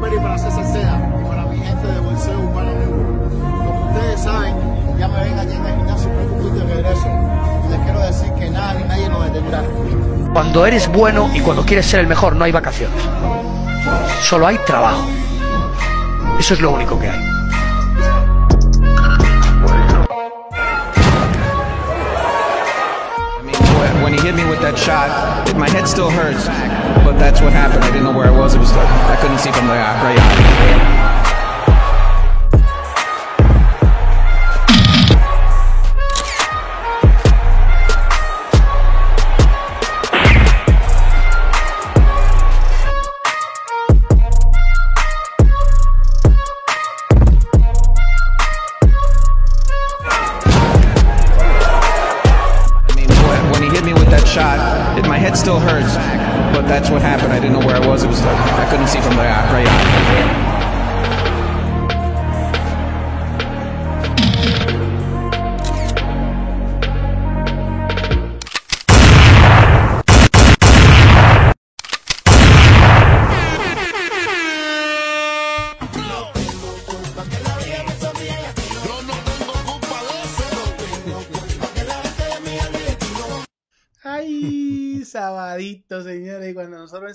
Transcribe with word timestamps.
Pérez 0.00 0.20
para 0.20 0.38
César 0.38 0.64
Seda 0.64 1.12
y 1.20 1.28
para 1.28 1.42
mi 1.46 1.58
gente 1.58 1.86
de 1.86 2.00
Bolseo 2.00 2.38
Urbano 2.38 2.72
Como 3.40 3.92
ustedes 3.92 4.20
saben, 4.20 4.54
ya 4.98 5.08
me 5.08 5.24
ven 5.24 5.38
allí 5.38 5.54
en 5.54 5.66
el 5.66 5.76
gimnasio 5.76 6.08
muy 6.10 6.24
poquito 6.24 6.66
de 6.66 6.74
regreso. 6.74 7.08
Y 7.66 7.70
les 7.70 7.80
quiero 7.80 8.00
decir 8.00 8.32
que 8.34 8.50
nada 8.50 8.74
ni 8.74 8.84
nadie 8.84 9.08
nos 9.08 9.24
detendrá. 9.24 9.62
Cuando 10.32 10.66
eres 10.66 10.88
bueno 10.92 11.30
y 11.34 11.40
cuando 11.40 11.64
quieres 11.64 11.86
ser 11.86 12.00
el 12.00 12.06
mejor 12.06 12.36
no 12.36 12.44
hay 12.44 12.52
vacaciones. 12.52 13.02
Solo 14.22 14.46
hay 14.46 14.58
trabajo. 14.66 15.02
Eso 16.38 16.54
es 16.54 16.60
lo 16.60 16.70
único 16.70 16.98
que 16.98 17.08
hay. 17.08 17.38
when 24.08 24.16
he 24.16 24.22
hit 24.22 24.34
me 24.34 24.44
with 24.48 24.60
that 24.60 24.74
shot, 24.74 25.10
my 25.58 25.68
head 25.68 25.86
still 25.88 26.08
hurts, 26.08 26.46
but 27.04 27.18
that's 27.18 27.40
what 27.40 27.52
happened. 27.52 27.82
I 27.82 27.88
didn't 27.88 28.04
know 28.04 28.16
where 28.16 28.28
I 28.28 28.30
was. 28.30 28.54
It 28.54 28.58
was 28.58 28.70
like 28.74 28.88
I 28.88 29.16
couldn't 29.20 29.38
see 29.38 29.50
from 29.50 29.66
the 29.66 29.74
uh, 29.74 30.04
right. 30.04 31.27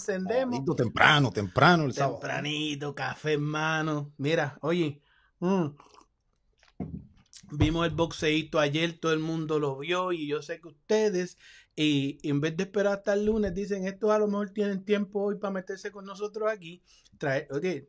Encendemos. 0.10 0.64
Temprano, 0.76 1.32
temprano 1.32 1.86
el 1.86 1.94
Tempranito, 1.94 2.94
café 2.94 3.34
en 3.34 3.42
mano. 3.42 4.14
Mira, 4.18 4.58
oye, 4.62 5.02
mm, 5.40 5.68
vimos 7.52 7.88
el 7.88 7.94
boxeito 7.94 8.60
ayer, 8.60 9.00
todo 9.00 9.14
el 9.14 9.20
mundo 9.20 9.60
lo 9.60 9.78
vio 9.78 10.12
y 10.12 10.28
yo 10.28 10.42
sé 10.42 10.60
que 10.60 10.68
ustedes, 10.70 11.38
y, 11.76 12.20
en 12.28 12.42
vez 12.42 12.56
de 12.58 12.64
esperar 12.64 12.98
hasta 12.98 13.14
el 13.14 13.26
lunes, 13.26 13.54
dicen, 13.54 13.88
estos 13.88 14.12
a 14.12 14.20
lo 14.20 14.28
mejor 14.28 14.52
tienen 14.52 14.84
tiempo 14.86 15.22
hoy 15.22 15.36
para 15.36 15.54
meterse 15.54 15.92
con 15.92 16.06
nosotros 16.06 16.50
aquí. 16.52 16.84
Oye, 17.52 17.88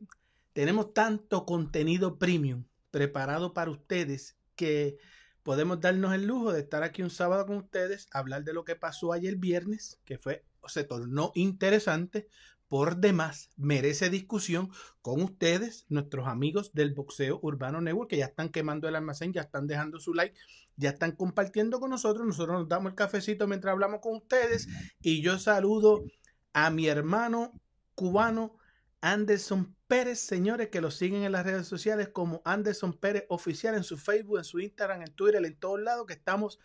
tenemos 0.52 0.94
tanto 0.94 1.44
contenido 1.44 2.18
premium 2.18 2.64
preparado 2.90 3.52
para 3.52 3.70
ustedes 3.70 4.36
que 4.54 4.98
podemos 5.42 5.80
darnos 5.80 6.14
el 6.14 6.26
lujo 6.26 6.52
de 6.52 6.60
estar 6.60 6.82
aquí 6.82 7.02
un 7.02 7.10
sábado 7.10 7.46
con 7.46 7.56
ustedes, 7.56 8.08
hablar 8.12 8.44
de 8.44 8.52
lo 8.52 8.64
que 8.64 8.76
pasó 8.76 9.12
ayer 9.12 9.36
viernes, 9.36 10.00
que 10.04 10.18
fue, 10.18 10.44
se 10.68 10.84
tornó 10.84 11.32
interesante, 11.34 12.28
por 12.68 12.96
demás, 12.96 13.50
merece 13.56 14.10
discusión 14.10 14.70
con 15.00 15.22
ustedes, 15.22 15.86
nuestros 15.88 16.26
amigos 16.26 16.72
del 16.72 16.92
Boxeo 16.92 17.38
Urbano 17.42 17.80
Network, 17.80 18.10
que 18.10 18.16
ya 18.16 18.24
están 18.24 18.48
quemando 18.48 18.88
el 18.88 18.96
almacén, 18.96 19.32
ya 19.32 19.42
están 19.42 19.66
dejando 19.66 20.00
su 20.00 20.14
like, 20.14 20.36
ya 20.76 20.90
están 20.90 21.12
compartiendo 21.12 21.78
con 21.78 21.90
nosotros, 21.90 22.26
nosotros 22.26 22.58
nos 22.58 22.68
damos 22.68 22.90
el 22.90 22.96
cafecito 22.96 23.46
mientras 23.46 23.72
hablamos 23.72 24.00
con 24.00 24.16
ustedes. 24.16 24.68
Y 25.00 25.22
yo 25.22 25.38
saludo 25.38 26.04
a 26.52 26.70
mi 26.70 26.88
hermano 26.88 27.52
cubano 27.94 28.56
Anderson 29.00 29.76
Pérez, 29.86 30.18
señores, 30.18 30.70
que 30.70 30.80
lo 30.80 30.90
siguen 30.90 31.24
en 31.24 31.32
las 31.32 31.44
redes 31.44 31.66
sociales 31.66 32.08
como 32.08 32.40
Anderson 32.44 32.94
Pérez 32.94 33.26
Oficial 33.28 33.74
en 33.74 33.84
su 33.84 33.98
Facebook, 33.98 34.38
en 34.38 34.44
su 34.44 34.58
Instagram, 34.58 35.02
en 35.02 35.14
Twitter, 35.14 35.44
en 35.44 35.56
todos 35.56 35.80
lados, 35.80 36.06
que 36.06 36.14
estamos 36.14 36.58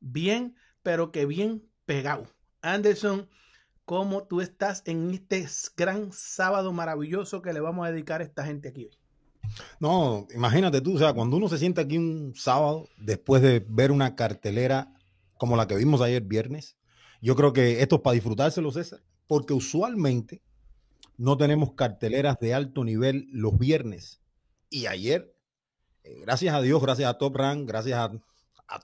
bien, 0.00 0.56
pero 0.82 1.12
que 1.12 1.24
bien 1.24 1.64
pegados. 1.86 2.34
Anderson, 2.60 3.28
¿cómo 3.84 4.24
tú 4.24 4.40
estás 4.40 4.82
en 4.86 5.10
este 5.10 5.46
gran 5.76 6.12
sábado 6.12 6.72
maravilloso 6.72 7.42
que 7.42 7.52
le 7.52 7.60
vamos 7.60 7.86
a 7.86 7.90
dedicar 7.90 8.20
a 8.20 8.24
esta 8.24 8.44
gente 8.44 8.68
aquí 8.68 8.86
hoy? 8.86 8.98
No, 9.78 10.26
imagínate 10.34 10.80
tú, 10.80 10.96
o 10.96 10.98
sea, 10.98 11.12
cuando 11.12 11.36
uno 11.36 11.48
se 11.48 11.58
sienta 11.58 11.82
aquí 11.82 11.98
un 11.98 12.32
sábado, 12.34 12.88
después 12.98 13.42
de 13.42 13.64
ver 13.68 13.92
una 13.92 14.16
cartelera 14.16 14.92
como 15.36 15.56
la 15.56 15.66
que 15.66 15.76
vimos 15.76 16.00
ayer 16.00 16.22
viernes, 16.22 16.76
yo 17.20 17.36
creo 17.36 17.52
que 17.52 17.82
esto 17.82 17.96
es 17.96 18.02
para 18.02 18.14
disfrutárselo, 18.14 18.72
César, 18.72 19.00
porque 19.26 19.54
usualmente 19.54 20.42
no 21.16 21.36
tenemos 21.36 21.72
carteleras 21.74 22.38
de 22.40 22.54
alto 22.54 22.84
nivel 22.84 23.28
los 23.30 23.58
viernes. 23.58 24.20
Y 24.70 24.86
ayer, 24.86 25.34
eh, 26.02 26.20
gracias 26.22 26.54
a 26.54 26.60
Dios, 26.60 26.82
gracias 26.82 27.08
a 27.08 27.18
Top 27.18 27.36
Rank, 27.36 27.66
gracias 27.68 27.98
a, 27.98 28.10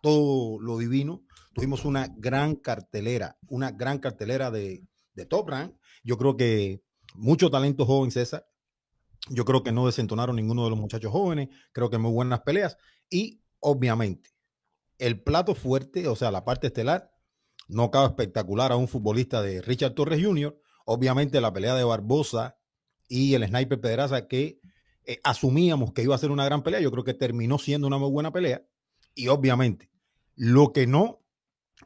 todo 0.02 0.60
lo 0.60 0.78
divino, 0.78 1.24
tuvimos 1.52 1.84
una 1.84 2.06
gran 2.16 2.54
cartelera, 2.54 3.36
una 3.48 3.72
gran 3.72 3.98
cartelera 3.98 4.50
de, 4.50 4.84
de 5.14 5.26
Top 5.26 5.48
Rank. 5.48 5.74
Yo 6.02 6.16
creo 6.18 6.36
que 6.36 6.82
mucho 7.14 7.50
talento 7.50 7.86
joven, 7.86 8.10
César. 8.10 8.46
Yo 9.28 9.44
creo 9.44 9.62
que 9.62 9.72
no 9.72 9.86
desentonaron 9.86 10.36
ninguno 10.36 10.64
de 10.64 10.70
los 10.70 10.78
muchachos 10.78 11.12
jóvenes. 11.12 11.48
Creo 11.72 11.90
que 11.90 11.98
muy 11.98 12.10
buenas 12.10 12.40
peleas. 12.40 12.76
Y 13.10 13.42
obviamente, 13.60 14.30
el 14.98 15.22
plato 15.22 15.54
fuerte, 15.54 16.08
o 16.08 16.16
sea, 16.16 16.30
la 16.30 16.44
parte 16.44 16.68
estelar, 16.68 17.10
no 17.68 17.90
cabe 17.90 18.06
espectacular 18.06 18.72
a 18.72 18.76
un 18.76 18.88
futbolista 18.88 19.42
de 19.42 19.62
Richard 19.62 19.94
Torres 19.94 20.24
Jr., 20.24 20.58
Obviamente 20.92 21.40
la 21.40 21.52
pelea 21.52 21.76
de 21.76 21.84
Barbosa 21.84 22.58
y 23.06 23.34
el 23.34 23.46
sniper 23.46 23.80
Pedraza 23.80 24.26
que 24.26 24.60
eh, 25.04 25.20
asumíamos 25.22 25.92
que 25.92 26.02
iba 26.02 26.16
a 26.16 26.18
ser 26.18 26.32
una 26.32 26.44
gran 26.44 26.64
pelea, 26.64 26.80
yo 26.80 26.90
creo 26.90 27.04
que 27.04 27.14
terminó 27.14 27.58
siendo 27.58 27.86
una 27.86 27.96
muy 27.96 28.10
buena 28.10 28.32
pelea. 28.32 28.66
Y 29.14 29.28
obviamente 29.28 29.88
lo 30.34 30.72
que 30.72 30.88
no 30.88 31.22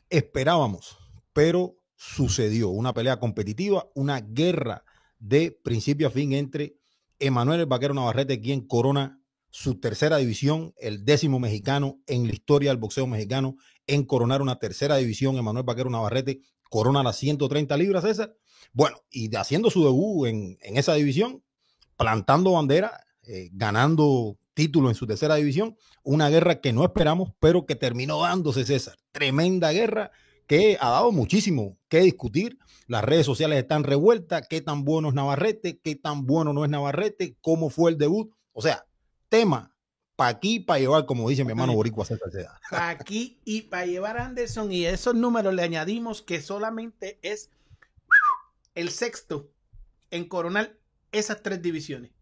esperábamos, 0.09 0.97
pero 1.35 1.77
sucedió, 1.97 2.69
una 2.69 2.93
pelea 2.93 3.19
competitiva, 3.19 3.89
una 3.95 4.21
guerra 4.21 4.85
de 5.19 5.59
principio 5.63 6.09
a 6.09 6.11
fin 6.11 6.33
entre 6.33 6.77
Emanuel 7.19 7.61
el 7.61 7.67
Vaquero 7.67 7.95
Navarrete, 7.95 8.41
quien 8.41 8.67
corona 8.67 9.21
su 9.51 9.79
tercera 9.79 10.17
división, 10.17 10.75
el 10.79 11.05
décimo 11.05 11.39
mexicano 11.39 12.01
en 12.07 12.27
la 12.27 12.33
historia 12.33 12.71
del 12.71 12.79
boxeo 12.79 13.07
mexicano 13.07 13.57
en 13.87 14.05
coronar 14.05 14.43
una 14.43 14.59
tercera 14.59 14.97
división. 14.97 15.37
Emanuel 15.37 15.65
Vaquero 15.65 15.91
Navarrete 15.91 16.41
corona 16.69 17.05
las 17.05 17.17
130 17.17 17.77
libras, 17.77 18.03
César. 18.03 18.35
Bueno, 18.73 18.97
y 19.11 19.35
haciendo 19.37 19.71
su 19.71 19.85
debut 19.85 20.27
en, 20.27 20.59
esa 20.61 20.95
división, 20.95 21.45
plantando 21.97 22.53
bandera, 22.53 23.07
eh, 23.23 23.51
ganando 23.53 24.37
título 24.55 24.89
en 24.89 24.97
su 24.97 25.07
tercera 25.07 25.37
división, 25.37 25.77
una 26.03 26.29
guerra 26.31 26.61
que 26.61 26.73
no 26.73 26.85
esperamos, 26.85 27.31
pero 27.39 27.65
que 27.65 27.77
terminó 27.77 28.23
dándose, 28.23 28.65
César. 28.65 28.97
Tremenda 29.13 29.71
guerra 29.71 30.11
que 30.47 30.77
ha 30.81 30.91
dado 30.91 31.13
muchísimo 31.13 31.79
que 31.89 32.01
discutir. 32.01 32.59
Las 32.87 33.05
redes 33.05 33.27
sociales 33.27 33.59
están 33.59 33.85
revueltas. 33.85 34.47
¿Qué 34.49 34.61
tan 34.61 34.85
bueno 34.85 35.09
es 35.09 35.15
Navarrete? 35.15 35.79
¿Qué 35.79 35.95
tan 35.97 36.27
bueno 36.27 36.53
no 36.53 36.65
es 36.65 36.71
Navarrete? 36.71 37.37
¿Cómo 37.41 37.71
fue 37.71 37.91
el 37.91 37.99
debut? 37.99 38.31
O 38.53 38.63
sea, 38.63 38.85
tema 39.29 39.75
para 40.17 40.31
aquí, 40.31 40.61
para 40.61 40.79
llevar, 40.79 41.07
como 41.07 41.29
dice 41.29 41.45
mi 41.45 41.51
hermano 41.51 41.75
Boricua. 41.75 42.07
Para 42.71 42.89
aquí 42.91 43.41
y 43.45 43.63
para 43.63 43.87
llevar 43.87 44.17
a 44.17 44.27
Anderson. 44.27 44.71
Y 44.71 44.85
esos 44.87 45.15
números 45.15 45.55
le 45.55 45.63
añadimos 45.63 46.23
que 46.23 46.41
solamente 46.41 47.19
es 47.23 47.51
el 48.75 48.91
sexto 48.91 49.51
en 50.11 50.29
coronar 50.29 50.77
esas 51.11 51.43
tres 51.43 51.63
divisiones. 51.63 52.14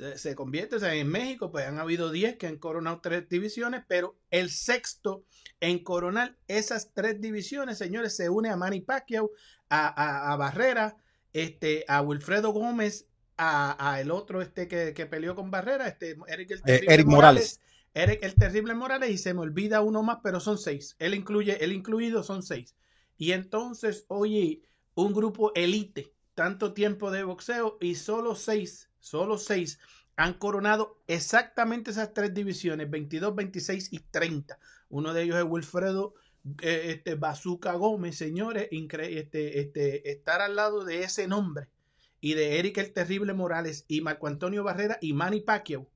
Eh, 0.00 0.16
se 0.16 0.34
convierte, 0.34 0.76
o 0.76 0.80
sea, 0.80 0.94
en 0.94 1.08
México, 1.08 1.50
pues 1.50 1.66
han 1.66 1.78
habido 1.78 2.10
10 2.10 2.36
que 2.36 2.46
han 2.46 2.56
coronado 2.56 3.00
tres 3.02 3.28
divisiones, 3.28 3.82
pero 3.86 4.16
el 4.30 4.50
sexto 4.50 5.24
en 5.60 5.84
coronar 5.84 6.36
esas 6.48 6.90
tres 6.94 7.20
divisiones, 7.20 7.76
señores, 7.76 8.16
se 8.16 8.30
une 8.30 8.48
a 8.48 8.56
Manny 8.56 8.80
Pacquiao, 8.80 9.30
a, 9.68 10.36
Barrera, 10.38 10.96
este, 11.32 11.84
a 11.86 12.00
Wilfredo 12.00 12.50
Gómez, 12.50 13.06
a, 13.36 13.98
el 14.00 14.10
otro 14.10 14.42
este 14.42 14.68
que, 14.68 15.06
peleó 15.06 15.34
con 15.34 15.50
Barrera, 15.50 15.86
este, 15.86 16.16
Eric, 16.28 16.50
el 16.50 16.62
eh, 16.66 16.84
Eric 16.88 17.06
Morales. 17.06 17.60
Eric 17.92 18.20
el 18.22 18.34
Terrible 18.34 18.74
Morales, 18.74 19.10
y 19.10 19.18
se 19.18 19.34
me 19.34 19.40
olvida 19.40 19.80
uno 19.80 20.02
más, 20.02 20.18
pero 20.22 20.40
son 20.40 20.58
seis. 20.58 20.96
Él 20.98 21.14
incluye, 21.14 21.62
él 21.62 21.72
incluido 21.72 22.22
son 22.22 22.42
seis. 22.42 22.74
Y 23.18 23.32
entonces, 23.32 24.04
oye, 24.08 24.62
un 24.94 25.12
grupo 25.12 25.52
elite, 25.54 26.12
tanto 26.34 26.72
tiempo 26.72 27.10
de 27.10 27.24
boxeo 27.24 27.78
y 27.80 27.96
solo 27.96 28.34
seis, 28.34 28.89
solo 29.00 29.38
seis 29.38 29.78
han 30.16 30.34
coronado 30.34 31.02
exactamente 31.06 31.90
esas 31.90 32.12
tres 32.12 32.34
divisiones, 32.34 32.90
22, 32.90 33.34
26 33.34 33.92
y 33.92 34.00
30. 34.00 34.58
Uno 34.90 35.14
de 35.14 35.22
ellos 35.22 35.36
es 35.36 35.44
Wilfredo 35.44 36.14
eh, 36.60 37.02
este, 37.04 37.18
Gómez, 37.74 38.16
señores, 38.16 38.68
este, 38.70 39.60
este, 39.60 40.10
estar 40.10 40.40
al 40.42 40.56
lado 40.56 40.84
de 40.84 41.02
ese 41.04 41.26
nombre 41.26 41.68
y 42.20 42.34
de 42.34 42.58
Eric 42.58 42.78
el 42.78 42.92
Terrible 42.92 43.32
Morales 43.32 43.84
y 43.88 44.00
Marco 44.02 44.26
Antonio 44.26 44.62
Barrera 44.62 44.98
y 45.00 45.12
Manny 45.12 45.40
Pacquiao 45.40 45.88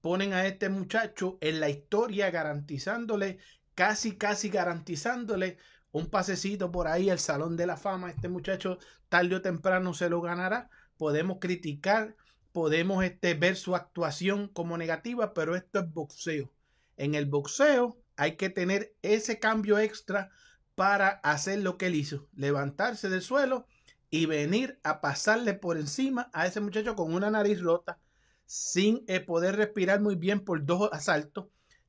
ponen 0.00 0.32
a 0.32 0.46
este 0.46 0.68
muchacho 0.68 1.38
en 1.40 1.60
la 1.60 1.68
historia 1.68 2.30
garantizándole, 2.30 3.38
casi, 3.74 4.16
casi 4.16 4.48
garantizándole 4.48 5.58
un 5.90 6.08
pasecito 6.08 6.70
por 6.70 6.86
ahí 6.86 7.10
al 7.10 7.18
Salón 7.18 7.56
de 7.56 7.66
la 7.66 7.76
Fama. 7.76 8.10
Este 8.10 8.28
muchacho 8.28 8.78
tarde 9.08 9.36
o 9.36 9.42
temprano 9.42 9.94
se 9.94 10.08
lo 10.08 10.20
ganará. 10.20 10.70
Podemos 10.96 11.38
criticar, 11.40 12.16
podemos 12.58 13.04
este, 13.04 13.34
ver 13.34 13.54
su 13.54 13.76
actuación 13.76 14.48
como 14.48 14.76
negativa, 14.76 15.32
pero 15.32 15.54
esto 15.54 15.78
es 15.78 15.92
boxeo. 15.92 16.50
En 16.96 17.14
el 17.14 17.26
boxeo 17.26 18.02
hay 18.16 18.34
que 18.34 18.50
tener 18.50 18.96
ese 19.02 19.38
cambio 19.38 19.78
extra 19.78 20.32
para 20.74 21.08
hacer 21.22 21.60
lo 21.60 21.78
que 21.78 21.86
él 21.86 21.94
hizo, 21.94 22.28
levantarse 22.34 23.08
del 23.10 23.22
suelo 23.22 23.68
y 24.10 24.26
venir 24.26 24.80
a 24.82 25.00
pasarle 25.00 25.54
por 25.54 25.78
encima 25.78 26.30
a 26.32 26.48
ese 26.48 26.60
muchacho 26.60 26.96
con 26.96 27.14
una 27.14 27.30
nariz 27.30 27.60
rota, 27.60 28.00
sin 28.44 29.04
eh, 29.06 29.20
poder 29.20 29.54
respirar 29.54 30.00
muy 30.00 30.16
bien 30.16 30.40
por 30.40 30.64
dos 30.64 30.90
asaltos, 30.92 31.46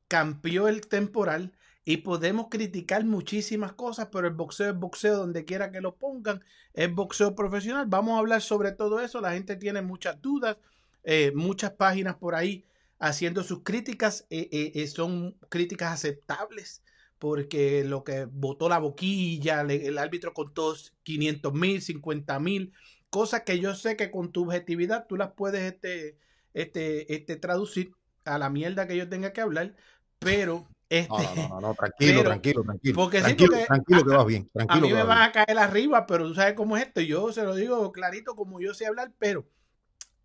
cambió 0.08 0.68
el 0.68 0.82
temporal 0.82 1.52
y 1.86 1.98
podemos 1.98 2.48
criticar 2.50 3.06
muchísimas 3.06 3.74
cosas, 3.74 4.10
pero 4.12 4.28
el 4.28 4.34
boxeo 4.34 4.72
es 4.72 4.78
boxeo 4.78 5.18
donde 5.18 5.46
quiera 5.46 5.72
que 5.72 5.82
lo 5.82 5.96
pongan, 5.96 6.44
es 6.74 6.94
boxeo 6.94 7.36
profesional. 7.36 7.86
Vamos 7.88 8.16
a 8.16 8.20
hablar 8.20 8.42
sobre 8.42 8.72
todo 8.72 9.00
eso, 9.00 9.22
la 9.22 9.34
gente 9.34 9.56
tiene 9.56 9.82
muchas 9.82 10.22
dudas, 10.22 10.58
eh, 11.04 11.32
muchas 11.36 11.72
páginas 11.72 12.16
por 12.16 12.36
ahí 12.36 12.66
haciendo 13.00 13.44
sus 13.44 13.64
críticas, 13.64 14.28
eh, 14.30 14.86
son 14.88 15.38
críticas 15.50 15.94
aceptables 15.94 16.84
porque 17.20 17.84
lo 17.84 18.04
que 18.04 18.26
votó 18.26 18.70
la 18.70 18.80
boquilla, 18.80 19.62
el 19.62 19.98
árbitro 19.98 20.34
contó 20.34 20.74
500 21.04 21.54
mil, 21.54 21.82
50 21.82 22.40
mil, 22.40 22.74
cosas 23.10 23.42
que 23.42 23.60
yo 23.60 23.76
sé 23.76 23.98
que 23.98 24.10
con 24.10 24.32
tu 24.32 24.46
objetividad 24.46 25.06
tú 25.08 25.18
las 25.18 25.34
puedes 25.34 25.62
este, 25.74 26.18
este, 26.54 27.14
este, 27.14 27.36
traducir 27.36 27.92
a 28.24 28.40
la 28.40 28.50
mierda 28.50 28.88
que 28.88 28.98
yo 28.98 29.08
tenga 29.08 29.34
que 29.34 29.42
hablar, 29.42 29.76
pero... 30.18 30.68
Este, 30.90 31.24
no, 31.36 31.50
no, 31.50 31.62
no, 31.62 31.74
tranquilo, 31.76 32.24
tranquilo, 32.24 32.64
tranquilo. 32.64 32.96
Porque 32.96 33.22
tranquilo, 33.22 33.52
porque 33.52 33.66
tranquilo 33.68 34.04
que 34.06 34.16
vas 34.16 34.26
bien. 34.26 34.50
Tranquilo 34.52 34.86
a 34.86 34.90
mí 34.90 34.94
me 34.96 35.04
van 35.04 35.22
a 35.22 35.32
caer 35.32 35.58
arriba, 35.60 36.08
pero 36.08 36.28
tú 36.28 36.34
sabes 36.34 36.56
cómo 36.56 36.76
es 36.78 36.88
esto. 36.88 37.02
Yo 37.02 37.32
se 37.32 37.44
lo 37.44 37.54
digo 37.54 37.92
clarito 37.92 38.36
como 38.36 38.60
yo 38.60 38.74
sé 38.74 38.88
hablar, 38.88 39.14
pero 39.20 39.48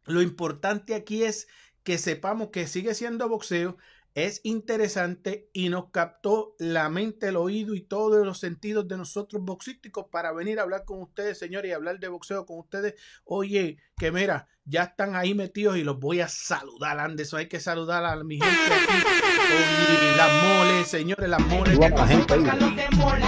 lo 0.06 0.22
importante 0.22 0.94
aquí 0.94 1.22
es 1.22 1.48
que 1.82 1.98
sepamos 1.98 2.48
que 2.48 2.66
sigue 2.66 2.94
siendo 2.94 3.28
boxeo, 3.28 3.76
es 4.14 4.40
interesante 4.44 5.50
y 5.52 5.68
nos 5.68 5.90
captó 5.90 6.54
la 6.58 6.88
mente, 6.88 7.28
el 7.28 7.36
oído 7.36 7.74
y 7.74 7.82
todos 7.82 8.24
los 8.24 8.38
sentidos 8.38 8.86
de 8.86 8.96
nosotros 8.96 9.42
boxísticos 9.42 10.06
para 10.10 10.32
venir 10.32 10.60
a 10.60 10.62
hablar 10.62 10.84
con 10.84 11.02
ustedes, 11.02 11.38
señores, 11.38 11.70
y 11.70 11.74
hablar 11.74 11.98
de 11.98 12.08
boxeo 12.08 12.46
con 12.46 12.60
ustedes. 12.60 12.94
Oye, 13.24 13.78
que 13.98 14.12
mira, 14.12 14.48
ya 14.64 14.84
están 14.84 15.16
ahí 15.16 15.34
metidos 15.34 15.76
y 15.76 15.82
los 15.82 15.98
voy 15.98 16.20
a 16.20 16.28
saludar, 16.28 17.00
Anderson. 17.00 17.40
Hay 17.40 17.48
que 17.48 17.58
saludar 17.58 18.04
a 18.04 18.14
mi 18.22 18.38
gente 18.38 18.72
aquí. 18.72 20.16
Las 20.16 20.42
moles, 20.44 20.88
señores, 20.88 21.28
las 21.28 21.40
moles. 21.40 21.78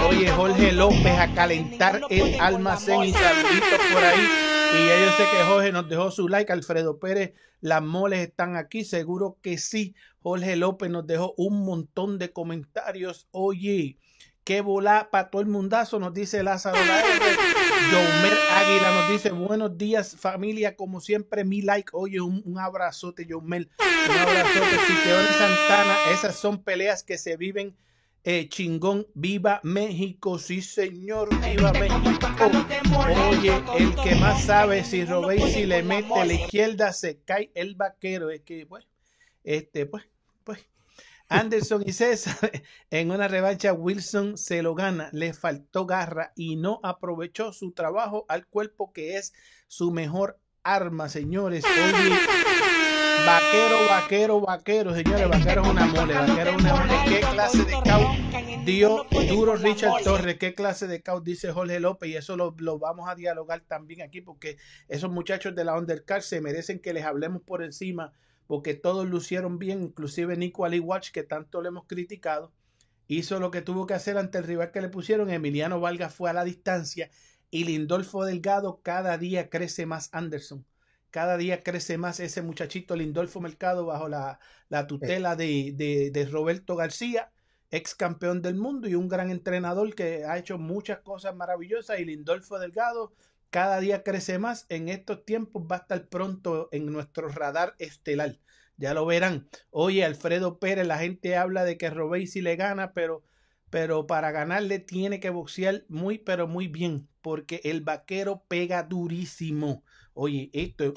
Oye, 0.08 0.30
Jorge 0.30 0.72
López 0.72 1.18
a 1.18 1.34
calentar 1.34 2.00
el 2.10 2.40
almacén 2.40 3.02
y 3.02 3.12
saluditos 3.12 3.80
por 3.92 4.04
ahí. 4.04 4.55
Y 4.74 4.86
yo 4.86 5.12
sé 5.12 5.24
que 5.30 5.44
Jorge 5.44 5.72
nos 5.72 5.88
dejó 5.88 6.10
su 6.10 6.28
like. 6.28 6.52
Alfredo 6.52 6.98
Pérez, 6.98 7.34
las 7.60 7.82
moles 7.82 8.20
están 8.20 8.56
aquí. 8.56 8.84
Seguro 8.84 9.38
que 9.42 9.58
sí. 9.58 9.94
Jorge 10.20 10.56
López 10.56 10.90
nos 10.90 11.06
dejó 11.06 11.34
un 11.36 11.64
montón 11.64 12.18
de 12.18 12.32
comentarios. 12.32 13.28
Oye, 13.30 13.98
qué 14.46 14.60
volá 14.60 15.08
para 15.10 15.28
todo 15.28 15.42
el 15.42 15.48
mundazo, 15.48 15.98
nos 15.98 16.14
dice 16.14 16.44
Lázaro 16.44 16.78
Yomer 16.78 18.38
Águila 18.52 18.94
nos 18.94 19.10
dice 19.10 19.30
buenos 19.30 19.76
días 19.76 20.16
familia, 20.16 20.76
como 20.76 21.00
siempre 21.00 21.44
mi 21.44 21.62
like. 21.62 21.90
Oye, 21.92 22.20
un, 22.20 22.42
un 22.44 22.58
abrazote, 22.58 23.26
Yomer. 23.26 23.68
Un 23.78 24.18
abrazote, 24.18 24.76
Santana. 25.38 25.96
Esas 26.12 26.36
son 26.36 26.62
peleas 26.62 27.02
que 27.02 27.18
se 27.18 27.36
viven 27.36 27.76
eh, 28.28 28.49
chingón, 28.49 29.06
viva 29.14 29.61
México, 29.62 30.37
sí 30.40 30.61
señor, 30.61 31.28
viva 31.49 31.73
México. 31.73 32.26
Oye, 33.31 33.62
el 33.78 33.94
que 33.94 34.17
más 34.17 34.43
sabe 34.43 34.82
si 34.82 35.05
Robey 35.05 35.40
si 35.52 35.64
le 35.64 35.84
mete 35.84 36.12
a 36.12 36.25
la 36.25 36.32
izquierda 36.32 36.93
se 36.93 37.20
cae 37.20 37.52
el 37.55 37.76
vaquero. 37.76 38.31
Es 38.31 38.40
que, 38.40 38.67
pues, 38.67 38.84
este, 39.44 39.87
pues, 39.87 40.08
pues. 40.43 40.58
Anderson 41.28 41.84
y 41.87 41.93
César, 41.93 42.50
en 42.90 43.12
una 43.12 43.28
revancha, 43.28 43.73
Wilson 43.73 44.37
se 44.37 44.61
lo 44.61 44.75
gana, 44.75 45.08
le 45.12 45.32
faltó 45.32 45.87
garra 45.87 46.32
y 46.34 46.56
no 46.56 46.81
aprovechó 46.82 47.52
su 47.52 47.70
trabajo 47.70 48.26
al 48.28 48.49
cuerpo 48.49 48.93
que 48.93 49.19
es 49.19 49.34
su 49.69 49.93
mejor 49.93 50.40
arma, 50.64 51.08
señores. 51.08 51.64
Oye, 51.64 52.17
vaquero, 53.24 53.88
vaquero, 53.88 54.40
vaquero, 54.40 54.94
señores, 54.94 55.28
vaquero 55.28 55.62
es 55.62 55.68
una 55.68 55.86
mole, 55.86 56.14
vaquero 56.14 56.50
es 56.50 56.56
una 56.56 56.74
mole. 56.74 56.94
¿Qué 57.08 57.20
clase 57.20 57.64
de 57.64 57.82
caos 57.84 58.16
dio 58.64 59.06
duro 59.28 59.56
Richard 59.56 60.02
Torres? 60.04 60.36
¿Qué 60.38 60.54
clase 60.54 60.86
de 60.86 61.02
caos 61.02 61.24
dice 61.24 61.52
Jorge 61.52 61.80
López? 61.80 62.10
Y 62.10 62.16
eso 62.16 62.36
lo, 62.36 62.54
lo, 62.58 62.78
vamos 62.78 63.08
a 63.08 63.14
dialogar 63.14 63.60
también 63.60 64.02
aquí 64.02 64.20
porque 64.20 64.58
esos 64.88 65.10
muchachos 65.10 65.54
de 65.54 65.64
la 65.64 65.78
Undercard 65.78 66.22
se 66.22 66.40
merecen 66.40 66.80
que 66.80 66.92
les 66.92 67.04
hablemos 67.04 67.42
por 67.42 67.62
encima 67.62 68.12
porque 68.46 68.74
todos 68.74 69.06
lucieron 69.06 69.58
bien, 69.58 69.82
inclusive 69.82 70.36
Nico 70.36 70.64
Ali 70.64 70.78
Watch, 70.78 71.10
que 71.10 71.22
tanto 71.22 71.62
le 71.62 71.68
hemos 71.68 71.86
criticado, 71.86 72.52
hizo 73.08 73.40
lo 73.40 73.50
que 73.50 73.62
tuvo 73.62 73.86
que 73.86 73.94
hacer 73.94 74.18
ante 74.18 74.38
el 74.38 74.44
rival 74.44 74.70
que 74.70 74.80
le 74.80 74.88
pusieron. 74.88 75.30
Emiliano 75.30 75.80
Valga 75.80 76.08
fue 76.08 76.30
a 76.30 76.32
la 76.32 76.44
distancia 76.44 77.10
y 77.50 77.64
Lindolfo 77.64 78.24
Delgado 78.24 78.80
cada 78.82 79.18
día 79.18 79.48
crece 79.48 79.86
más 79.86 80.10
Anderson. 80.12 80.64
Cada 81.16 81.38
día 81.38 81.62
crece 81.62 81.96
más 81.96 82.20
ese 82.20 82.42
muchachito 82.42 82.94
Lindolfo 82.94 83.40
Mercado 83.40 83.86
bajo 83.86 84.06
la, 84.06 84.38
la 84.68 84.86
tutela 84.86 85.34
de, 85.34 85.72
de, 85.74 86.10
de, 86.10 86.26
Roberto 86.26 86.76
García, 86.76 87.32
ex 87.70 87.94
campeón 87.94 88.42
del 88.42 88.54
mundo 88.54 88.86
y 88.86 88.96
un 88.96 89.08
gran 89.08 89.30
entrenador 89.30 89.94
que 89.94 90.26
ha 90.26 90.36
hecho 90.36 90.58
muchas 90.58 90.98
cosas 90.98 91.34
maravillosas. 91.34 92.00
Y 92.00 92.04
Lindolfo 92.04 92.58
Delgado 92.58 93.14
cada 93.48 93.80
día 93.80 94.02
crece 94.02 94.38
más. 94.38 94.66
En 94.68 94.90
estos 94.90 95.24
tiempos 95.24 95.62
va 95.62 95.76
a 95.76 95.78
estar 95.78 96.06
pronto 96.06 96.68
en 96.70 96.84
nuestro 96.92 97.28
radar 97.28 97.76
estelar. 97.78 98.38
Ya 98.76 98.92
lo 98.92 99.06
verán. 99.06 99.48
Oye, 99.70 100.04
Alfredo 100.04 100.58
Pérez, 100.58 100.86
la 100.86 100.98
gente 100.98 101.34
habla 101.34 101.64
de 101.64 101.78
que 101.78 101.88
Robey 101.88 102.26
si 102.26 102.42
le 102.42 102.56
gana, 102.56 102.92
pero, 102.92 103.24
pero 103.70 104.06
para 104.06 104.32
ganarle 104.32 104.80
tiene 104.80 105.18
que 105.18 105.30
boxear 105.30 105.87
muy, 105.88 106.18
pero 106.18 106.46
muy 106.46 106.68
bien, 106.68 107.08
porque 107.23 107.62
el 107.64 107.80
vaquero 107.80 108.44
pega 108.49 108.82
durísimo. 108.82 109.82
Oye, 110.18 110.49
esto 110.54 110.85
es... 110.85 110.92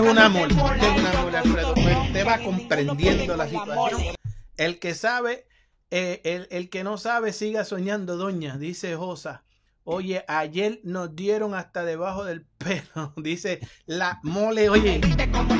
Un 0.00 0.18
amor, 0.18 0.50
usted 0.50 0.82
es 0.82 0.98
un 0.98 1.06
amor, 1.06 1.36
Alfredo. 1.36 1.74
Usted 1.74 2.26
va 2.26 2.38
comprendiendo 2.38 3.36
la 3.36 3.46
situación. 3.46 4.14
El 4.56 4.78
que 4.78 4.94
sabe, 4.94 5.46
eh, 5.90 6.22
el, 6.24 6.48
el 6.50 6.70
que 6.70 6.82
no 6.82 6.96
sabe, 6.96 7.34
siga 7.34 7.66
soñando, 7.66 8.16
doña, 8.16 8.56
dice 8.56 8.96
Josa. 8.96 9.44
Oye, 9.84 10.24
ayer 10.26 10.80
nos 10.84 11.14
dieron 11.14 11.54
hasta 11.54 11.84
debajo 11.84 12.24
del 12.24 12.46
pelo. 12.56 13.12
Dice 13.18 13.60
la 13.84 14.18
mole, 14.22 14.70
oye, 14.70 15.02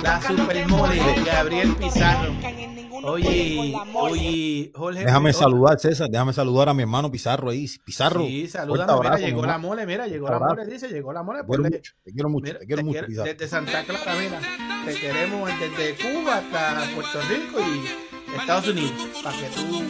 la 0.03 0.23
super 0.23 0.67
mole 0.67 0.95
de 0.95 1.23
Gabriel 1.25 1.77
Pizarro. 1.77 2.33
Oye, 3.05 3.75
oye, 3.95 4.73
Jorge. 4.75 5.05
Déjame 5.05 5.33
saludar, 5.33 5.79
César, 5.79 6.09
déjame 6.11 6.33
saludar 6.33 6.69
a 6.69 6.75
mi 6.75 6.83
hermano 6.83 7.11
Pizarro 7.11 7.51
ahí. 7.51 7.67
Pizarro. 7.85 8.25
Sí, 8.27 8.49
salúdame, 8.49 9.01
mira, 9.01 9.19
llegó 9.19 9.47
la 9.47 9.59
mole, 9.59 9.87
mira, 9.87 10.07
llegó 10.07 10.29
la 10.29 10.39
mole, 10.39 10.67
dice, 10.67 10.89
llegó 10.89 11.13
la 11.13 11.23
mole. 11.23 11.41
Te 11.43 11.47
quiero 11.47 11.69
mucho, 11.71 11.93
te 12.03 12.13
quiero 12.13 12.29
mucho, 12.29 12.59
te 12.59 12.67
quiero 12.67 12.83
mucho, 12.83 13.07
Pizarro. 13.07 13.31
Desde 13.31 13.49
Santa 13.49 13.85
Clara, 13.85 14.15
mira, 14.19 14.41
te 14.87 14.95
queremos 14.95 15.51
desde 15.61 15.97
Cuba 15.97 16.39
hasta 16.39 16.95
Puerto 16.95 17.21
Rico 17.29 17.61
y 17.61 18.37
Estados 18.37 18.69
Unidos, 18.69 18.93
para 19.23 19.37
que 19.39 19.47
tú 19.55 19.85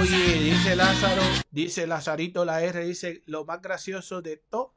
Oye, 0.00 0.34
dice 0.42 0.76
Lázaro, 0.76 1.22
dice 1.50 1.86
Lazarito 1.86 2.44
la 2.44 2.62
R, 2.62 2.84
dice, 2.84 3.22
lo 3.26 3.44
más 3.44 3.60
gracioso 3.60 4.22
de 4.22 4.36
todo 4.36 4.74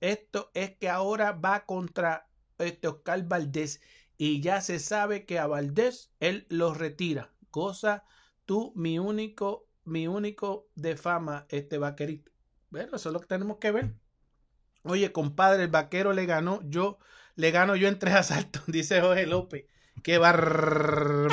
esto 0.00 0.50
es 0.54 0.76
que 0.76 0.88
ahora 0.88 1.32
va 1.32 1.64
contra 1.64 2.28
este 2.58 2.88
Oscar 2.88 3.22
Valdés 3.26 3.80
y 4.18 4.40
ya 4.40 4.60
se 4.60 4.80
sabe 4.80 5.24
que 5.24 5.38
a 5.38 5.46
Valdés 5.46 6.12
él 6.18 6.46
lo 6.50 6.74
retira. 6.74 7.32
Cosa 7.50 8.04
tú, 8.44 8.72
mi 8.74 8.98
único, 8.98 9.68
mi 9.84 10.08
único 10.08 10.68
de 10.74 10.96
fama, 10.96 11.46
este 11.48 11.78
vaquerito. 11.78 12.32
Bueno, 12.70 12.96
eso 12.96 13.08
es 13.08 13.12
lo 13.12 13.20
que 13.20 13.26
tenemos 13.26 13.58
que 13.58 13.70
ver. 13.70 13.94
Oye, 14.82 15.12
compadre, 15.12 15.62
el 15.64 15.70
vaquero 15.70 16.12
le 16.12 16.26
ganó, 16.26 16.60
yo 16.64 16.98
le 17.36 17.52
gano 17.52 17.76
yo 17.76 17.88
en 17.88 17.98
tres 17.98 18.14
asaltos, 18.14 18.64
dice 18.66 19.00
Jorge 19.00 19.26
López. 19.26 19.66
Qué 20.02 20.18
bárbaro. 20.18 21.28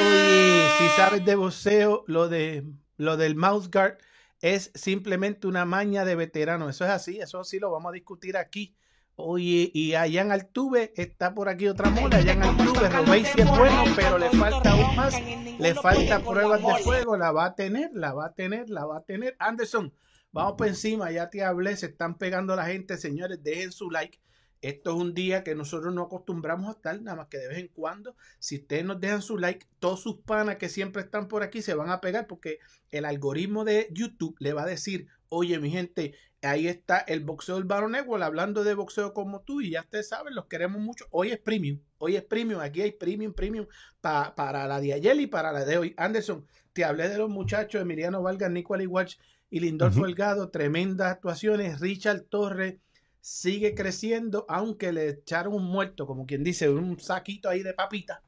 Oye, 0.00 0.68
si 0.78 0.88
sabes 0.96 1.24
de 1.24 1.34
boxeo, 1.34 2.04
lo 2.06 2.28
de 2.28 2.64
lo 2.96 3.16
del 3.16 3.34
mouse 3.34 3.70
guard 3.70 3.98
es 4.40 4.70
simplemente 4.74 5.46
una 5.46 5.64
maña 5.64 6.04
de 6.04 6.16
veterano. 6.16 6.68
Eso 6.68 6.84
es 6.84 6.90
así, 6.90 7.18
eso 7.18 7.44
sí 7.44 7.58
lo 7.58 7.70
vamos 7.70 7.90
a 7.90 7.94
discutir 7.94 8.36
aquí. 8.36 8.76
Oye, 9.22 9.70
y 9.72 9.94
allá 9.94 10.22
en 10.22 10.32
Altuve 10.32 10.92
está 10.96 11.34
por 11.34 11.48
aquí 11.48 11.68
otra 11.68 11.90
mola. 11.90 12.16
Allá 12.16 12.32
en 12.32 12.42
Altuve, 12.42 12.88
Robey 12.88 13.24
sí 13.24 13.40
es 13.40 13.48
bueno, 13.48 13.84
pero 13.96 14.18
le 14.18 14.30
falta 14.30 14.72
aún 14.72 14.96
más. 14.96 15.14
Le 15.58 15.74
falta 15.74 16.20
pruebas 16.20 16.60
de 16.60 16.82
fuego. 16.82 17.16
La 17.16 17.32
va 17.32 17.46
a 17.46 17.54
tener, 17.54 17.90
la 17.94 18.12
va 18.12 18.26
a 18.26 18.34
tener, 18.34 18.70
la 18.70 18.86
va 18.86 18.98
a 18.98 19.02
tener. 19.02 19.36
Anderson, 19.38 19.92
Vamos 20.32 20.54
por 20.56 20.68
encima, 20.68 21.10
ya 21.10 21.28
te 21.28 21.42
hablé, 21.42 21.76
se 21.76 21.86
están 21.86 22.16
pegando 22.16 22.54
la 22.54 22.66
gente, 22.66 22.96
señores, 22.96 23.42
dejen 23.42 23.72
su 23.72 23.90
like. 23.90 24.20
Esto 24.62 24.90
es 24.90 24.96
un 24.96 25.12
día 25.12 25.42
que 25.42 25.56
nosotros 25.56 25.92
no 25.92 26.02
acostumbramos 26.02 26.68
a 26.68 26.72
estar, 26.72 27.02
nada 27.02 27.16
más 27.16 27.26
que 27.26 27.38
de 27.38 27.48
vez 27.48 27.58
en 27.58 27.68
cuando. 27.68 28.14
Si 28.38 28.56
ustedes 28.56 28.84
nos 28.84 29.00
dejan 29.00 29.22
su 29.22 29.38
like, 29.38 29.66
todos 29.80 30.00
sus 30.00 30.18
panas 30.18 30.56
que 30.56 30.68
siempre 30.68 31.02
están 31.02 31.26
por 31.26 31.42
aquí 31.42 31.62
se 31.62 31.74
van 31.74 31.90
a 31.90 32.00
pegar 32.00 32.28
porque 32.28 32.58
el 32.90 33.06
algoritmo 33.06 33.64
de 33.64 33.88
YouTube 33.90 34.36
le 34.38 34.52
va 34.52 34.62
a 34.62 34.66
decir, 34.66 35.08
oye 35.30 35.58
mi 35.58 35.70
gente, 35.70 36.14
ahí 36.42 36.68
está 36.68 36.98
el 36.98 37.20
boxeo 37.20 37.56
del 37.56 37.64
Baron 37.64 37.92
Network 37.92 38.22
hablando 38.22 38.64
de 38.64 38.74
boxeo 38.74 39.12
como 39.12 39.42
tú 39.42 39.60
y 39.60 39.70
ya 39.70 39.82
ustedes 39.82 40.08
saben, 40.08 40.34
los 40.34 40.46
queremos 40.46 40.80
mucho. 40.80 41.06
Hoy 41.10 41.30
es 41.30 41.38
premium, 41.38 41.80
hoy 41.98 42.16
es 42.16 42.22
premium, 42.22 42.60
aquí 42.60 42.82
hay 42.82 42.92
premium, 42.92 43.32
premium 43.32 43.66
para 44.00 44.66
la 44.66 44.80
de 44.80 44.94
ayer 44.94 45.20
y 45.20 45.26
para 45.26 45.52
la 45.52 45.64
de 45.64 45.78
hoy. 45.78 45.94
Anderson, 45.96 46.46
te 46.72 46.84
hablé 46.84 47.08
de 47.08 47.18
los 47.18 47.28
muchachos, 47.28 47.82
Emiliano 47.82 48.22
Vargas, 48.22 48.50
Nicolás 48.50 48.86
Watch 48.86 49.16
y 49.50 49.60
Lindolfo 49.60 50.04
Delgado, 50.04 50.50
tremendas 50.50 51.12
actuaciones, 51.12 51.80
Richard 51.80 52.22
Torres 52.22 52.76
sigue 53.20 53.74
creciendo, 53.74 54.46
aunque 54.48 54.92
le 54.92 55.08
echaron 55.08 55.54
un 55.54 55.64
muerto, 55.64 56.06
como 56.06 56.26
quien 56.26 56.42
dice, 56.42 56.70
un 56.70 56.98
saquito 57.00 57.48
ahí 57.48 57.62
de 57.62 57.74
papita, 57.74 58.22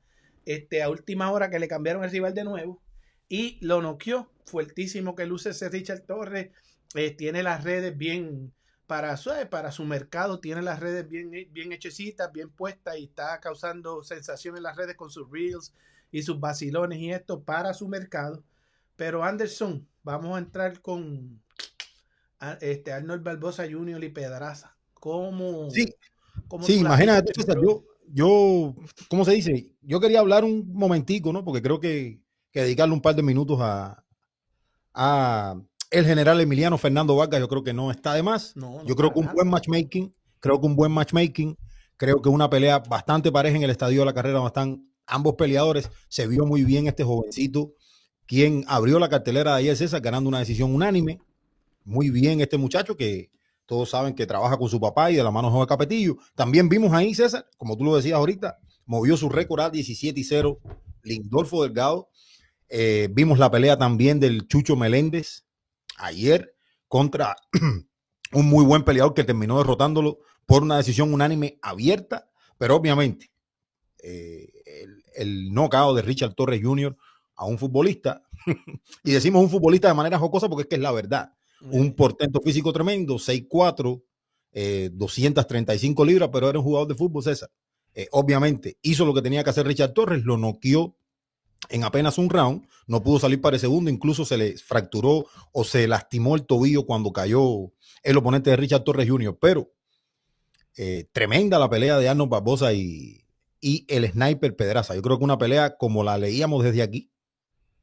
este, 0.45 0.83
a 0.83 0.91
última 0.91 1.31
hora 1.31 1.49
que 1.49 1.59
le 1.59 1.69
cambiaron 1.69 2.05
el 2.05 2.11
rival 2.11 2.35
de 2.35 2.45
nuevo, 2.45 2.83
y 3.29 3.59
lo 3.65 3.81
noqueó, 3.81 4.31
fuertísimo 4.45 5.15
que 5.15 5.25
luce 5.25 5.51
ese 5.51 5.69
Richard 5.71 6.03
Torres, 6.03 6.51
eh, 6.95 7.11
tiene 7.11 7.43
las 7.43 7.65
redes 7.65 7.97
bien, 7.97 8.53
para 8.87 9.17
su, 9.17 9.31
eh, 9.31 9.47
para 9.47 9.73
su 9.73 9.85
mercado, 9.85 10.41
tiene 10.41 10.63
las 10.63 10.81
redes 10.81 11.09
bien, 11.09 11.31
bien 11.51 11.73
hechecitas, 11.73 12.31
bien 12.33 12.51
puestas, 12.51 12.99
y 12.99 13.05
está 13.05 13.41
causando 13.41 14.03
sensación 14.03 14.57
en 14.57 14.63
las 14.63 14.77
redes 14.77 14.97
con 14.97 15.11
sus 15.11 15.31
reels 15.31 15.73
y 16.11 16.23
sus 16.23 16.39
vacilones 16.39 16.99
y 16.99 17.11
esto 17.11 17.43
para 17.43 17.75
su 17.75 17.89
mercado. 17.89 18.45
Pero 18.97 19.25
Anderson, 19.25 19.87
vamos 20.03 20.37
a 20.37 20.39
entrar 20.39 20.81
con 20.81 21.43
este 22.61 22.93
Arnold 22.93 23.23
Barbosa 23.23 23.65
Jr. 23.71 24.03
y 24.05 24.09
Pedraza. 24.11 24.77
¿Cómo? 24.95 25.71
Sí, 25.71 25.87
sí 26.61 26.79
imagínate, 26.79 27.33
yo, 27.63 27.85
yo, 28.09 28.75
¿cómo 29.09 29.25
se 29.25 29.33
dice? 29.33 29.71
Yo 29.81 30.01
quería 30.01 30.21
hablar 30.21 30.45
un 30.45 30.73
momentico, 30.73 31.33
¿no? 31.33 31.45
Porque 31.45 31.63
creo 31.63 31.81
que, 31.81 32.21
que 32.51 32.63
dedicarle 32.63 32.95
un 32.95 33.01
par 33.01 33.15
de 33.15 33.23
minutos 33.23 33.59
a, 33.61 34.05
a 34.93 35.61
el 35.93 36.07
general 36.07 36.41
Emiliano 36.41 36.79
Fernando 36.79 37.15
Vargas, 37.15 37.39
yo 37.39 37.49
creo 37.49 37.63
que 37.63 37.75
no 37.75 37.91
está 37.91 38.15
de 38.15 38.23
más. 38.23 38.55
yo 38.87 38.97
creo 38.97 39.13
que 39.13 39.21
un 39.21 39.29
buen 39.33 39.49
matchmaking, 39.49 40.13
creo 40.41 40.59
que 40.59 40.67
un 40.67 40.75
buen 40.75 40.91
matchmaking, 40.91 41.57
creo 41.99 42.23
que 42.23 42.31
una 42.31 42.49
pelea 42.49 42.79
bastante 42.79 43.31
pareja 43.31 43.57
en 43.57 43.63
el 43.63 43.71
estadio 43.71 44.01
de 44.01 44.07
la 44.07 44.15
carrera 44.15 44.37
donde 44.37 44.49
están 44.49 44.89
ambos 45.07 45.35
peleadores. 45.35 45.91
Se 46.09 46.27
vio 46.27 46.47
muy 46.47 46.65
bien 46.65 46.87
este 46.87 47.05
jovencito, 47.05 47.75
quien 48.27 48.65
abrió 48.69 48.99
la 48.99 49.11
cartelera 49.11 49.53
de 49.53 49.59
ayer 49.59 49.77
César, 49.77 50.01
ganando 50.01 50.29
una 50.29 50.39
decisión 50.39 50.75
unánime. 50.75 51.21
Muy 51.85 52.09
bien 52.09 52.41
este 52.41 52.57
muchacho 52.57 52.97
que 52.97 53.31
todos 53.67 53.91
saben 53.91 54.15
que 54.15 54.27
trabaja 54.27 54.57
con 54.57 54.71
su 54.71 54.81
papá 54.81 55.11
y 55.11 55.17
de 55.17 55.23
la 55.23 55.31
mano 55.31 55.61
de 55.61 55.67
Capetillo. 55.67 56.17
También 56.35 56.71
vimos 56.71 56.95
ahí, 56.95 57.15
César, 57.15 57.47
como 57.59 57.77
tú 57.77 57.85
lo 57.85 57.95
decías 57.95 58.17
ahorita, 58.17 58.59
movió 58.87 59.17
su 59.19 59.29
récord 59.29 59.61
a 59.61 59.71
17 59.71 60.19
y 60.19 60.25
0, 60.25 60.59
Lindolfo 61.03 61.63
Delgado. 61.63 62.09
Eh, 62.71 63.09
vimos 63.13 63.39
la 63.39 63.51
pelea 63.51 63.77
también 63.77 64.19
del 64.19 64.49
Chucho 64.49 64.75
Meléndez 64.75 65.45
ayer 65.97 66.55
contra 66.89 67.37
un 68.33 68.47
muy 68.47 68.65
buen 68.65 68.85
peleador 68.85 69.15
que 69.15 69.25
terminó 69.25 69.59
derrotándolo 69.59 70.21
por 70.47 70.63
una 70.63 70.77
decisión 70.77 71.13
unánime 71.13 71.59
abierta, 71.63 72.31
pero 72.59 72.77
obviamente 72.77 73.33
eh, 74.03 74.51
el, 74.67 75.05
el 75.15 75.53
knockout 75.53 75.97
de 75.97 76.03
Richard 76.03 76.35
Torres 76.35 76.61
Jr. 76.63 76.97
a 77.37 77.45
un 77.45 77.59
futbolista, 77.59 78.23
y 79.05 79.13
decimos 79.13 79.43
un 79.43 79.51
futbolista 79.51 79.89
de 79.89 79.95
manera 79.95 80.19
jocosa 80.19 80.49
porque 80.49 80.63
es 80.63 80.69
que 80.69 80.77
es 80.77 80.83
la 80.83 80.93
verdad 80.93 81.33
un 81.71 81.95
portento 81.95 82.41
físico 82.41 82.73
tremendo, 82.73 83.15
6'4, 83.15 84.03
235 84.93 86.03
eh, 86.03 86.07
libras, 86.07 86.31
pero 86.33 86.49
era 86.49 86.59
un 86.59 86.65
jugador 86.65 86.89
de 86.89 86.95
fútbol, 86.95 87.23
César. 87.23 87.51
Eh, 87.95 88.09
obviamente 88.13 88.79
hizo 88.83 89.05
lo 89.05 89.15
que 89.15 89.23
tenía 89.23 89.45
que 89.45 89.51
hacer 89.51 89.67
Richard 89.67 89.93
Torres, 89.93 90.25
lo 90.25 90.37
noqueó 90.37 90.97
en 91.69 91.85
apenas 91.85 92.19
un 92.19 92.31
round, 92.31 92.67
no 92.87 93.03
pudo 93.03 93.19
salir 93.19 93.41
para 93.41 93.57
el 93.57 93.61
segundo, 93.61 93.91
incluso 93.91 94.25
se 94.25 94.37
le 94.37 94.57
fracturó 94.57 95.27
o 95.53 95.65
se 95.65 95.87
lastimó 95.87 96.35
el 96.35 96.45
tobillo 96.45 96.85
cuando 96.85 97.13
cayó 97.13 97.73
el 98.03 98.17
oponente 98.17 98.51
de 98.51 98.57
Richard 98.57 98.85
Torres 98.85 99.09
Jr., 99.09 99.39
pero 99.41 99.73
eh, 100.77 101.09
tremenda 101.13 101.59
la 101.59 101.69
pelea 101.69 101.99
de 101.99 102.09
Arnold 102.09 102.31
Barbosa 102.31 102.73
y, 102.73 103.19
el 103.61 104.11
sniper 104.11 104.57
Pedraza. 104.57 104.95
Yo 104.95 105.03
creo 105.03 105.19
que 105.19 105.25
una 105.25 105.39
pelea 105.39 105.77
como 105.77 106.03
la 106.03 106.19
leíamos 106.19 106.65
desde 106.65 106.83
aquí, 106.83 107.13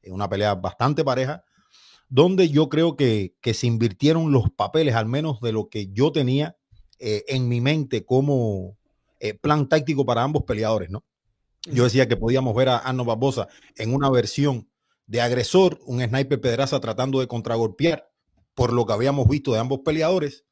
una 0.07 0.27
pelea 0.27 0.55
bastante 0.55 1.05
pareja, 1.05 1.45
donde 2.09 2.49
yo 2.49 2.67
creo 2.67 2.97
que, 2.97 3.35
se 3.53 3.67
invirtieron 3.67 4.31
los 4.31 4.49
papeles, 4.49 4.95
al 4.95 5.05
menos 5.05 5.39
de 5.39 5.53
lo 5.53 5.69
que 5.69 5.87
yo 5.93 6.11
tenía 6.11 6.57
eh, 6.99 7.23
en 7.29 7.47
mi 7.47 7.61
mente 7.61 8.03
como 8.03 8.77
eh, 9.21 9.35
plan 9.35 9.69
táctico 9.69 10.05
para 10.05 10.23
ambos 10.23 10.43
peleadores, 10.43 10.89
¿no? 10.89 11.05
Yo 11.65 11.83
decía 11.83 12.07
que 12.07 12.17
podíamos 12.17 12.55
ver 12.55 12.69
a 12.69 12.77
Arno 12.77 13.05
Barbosa 13.05 13.47
en 13.75 13.93
una 13.93 14.09
versión 14.09 14.69
de 15.07 15.21
agresor, 15.21 15.79
un 15.85 16.01
sniper 16.01 16.39
pedraza 16.39 16.79
tratando 16.79 17.19
de 17.19 17.27
contragolpear 17.27 18.09
por 18.53 18.73
lo 18.73 18.85
que 18.85 18.93
habíamos 18.93 19.27
visto 19.27 19.53
de 19.53 19.59
ambos 19.59 19.79
peleadores, 19.83 20.45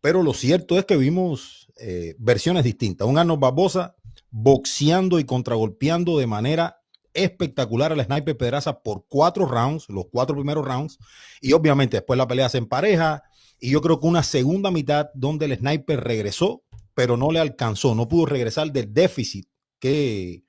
pero 0.00 0.22
lo 0.22 0.32
cierto 0.32 0.78
es 0.78 0.84
que 0.84 0.96
vimos 0.96 1.68
eh, 1.76 2.14
versiones 2.18 2.64
distintas. 2.64 3.06
Un 3.06 3.18
Arno 3.18 3.36
Barbosa 3.36 3.96
boxeando 4.30 5.18
y 5.18 5.24
contragolpeando 5.24 6.18
de 6.18 6.26
manera 6.26 6.80
espectacular 7.14 7.92
al 7.92 8.04
sniper 8.04 8.36
Pedraza 8.36 8.80
por 8.82 9.06
cuatro 9.08 9.46
rounds, 9.46 9.88
los 9.88 10.06
cuatro 10.10 10.36
primeros 10.36 10.64
rounds, 10.64 10.98
y 11.40 11.52
obviamente 11.52 11.96
después 11.96 12.16
la 12.16 12.28
pelea 12.28 12.48
se 12.48 12.58
empareja, 12.58 13.22
y 13.60 13.70
yo 13.70 13.80
creo 13.80 14.00
que 14.00 14.06
una 14.06 14.22
segunda 14.22 14.70
mitad 14.70 15.08
donde 15.14 15.46
el 15.46 15.56
sniper 15.56 16.02
regresó, 16.02 16.62
pero 16.94 17.16
no 17.16 17.30
le 17.30 17.40
alcanzó, 17.40 17.94
no 17.94 18.08
pudo 18.08 18.26
regresar 18.26 18.70
del 18.72 18.92
déficit 18.92 19.48
que, 19.80 20.44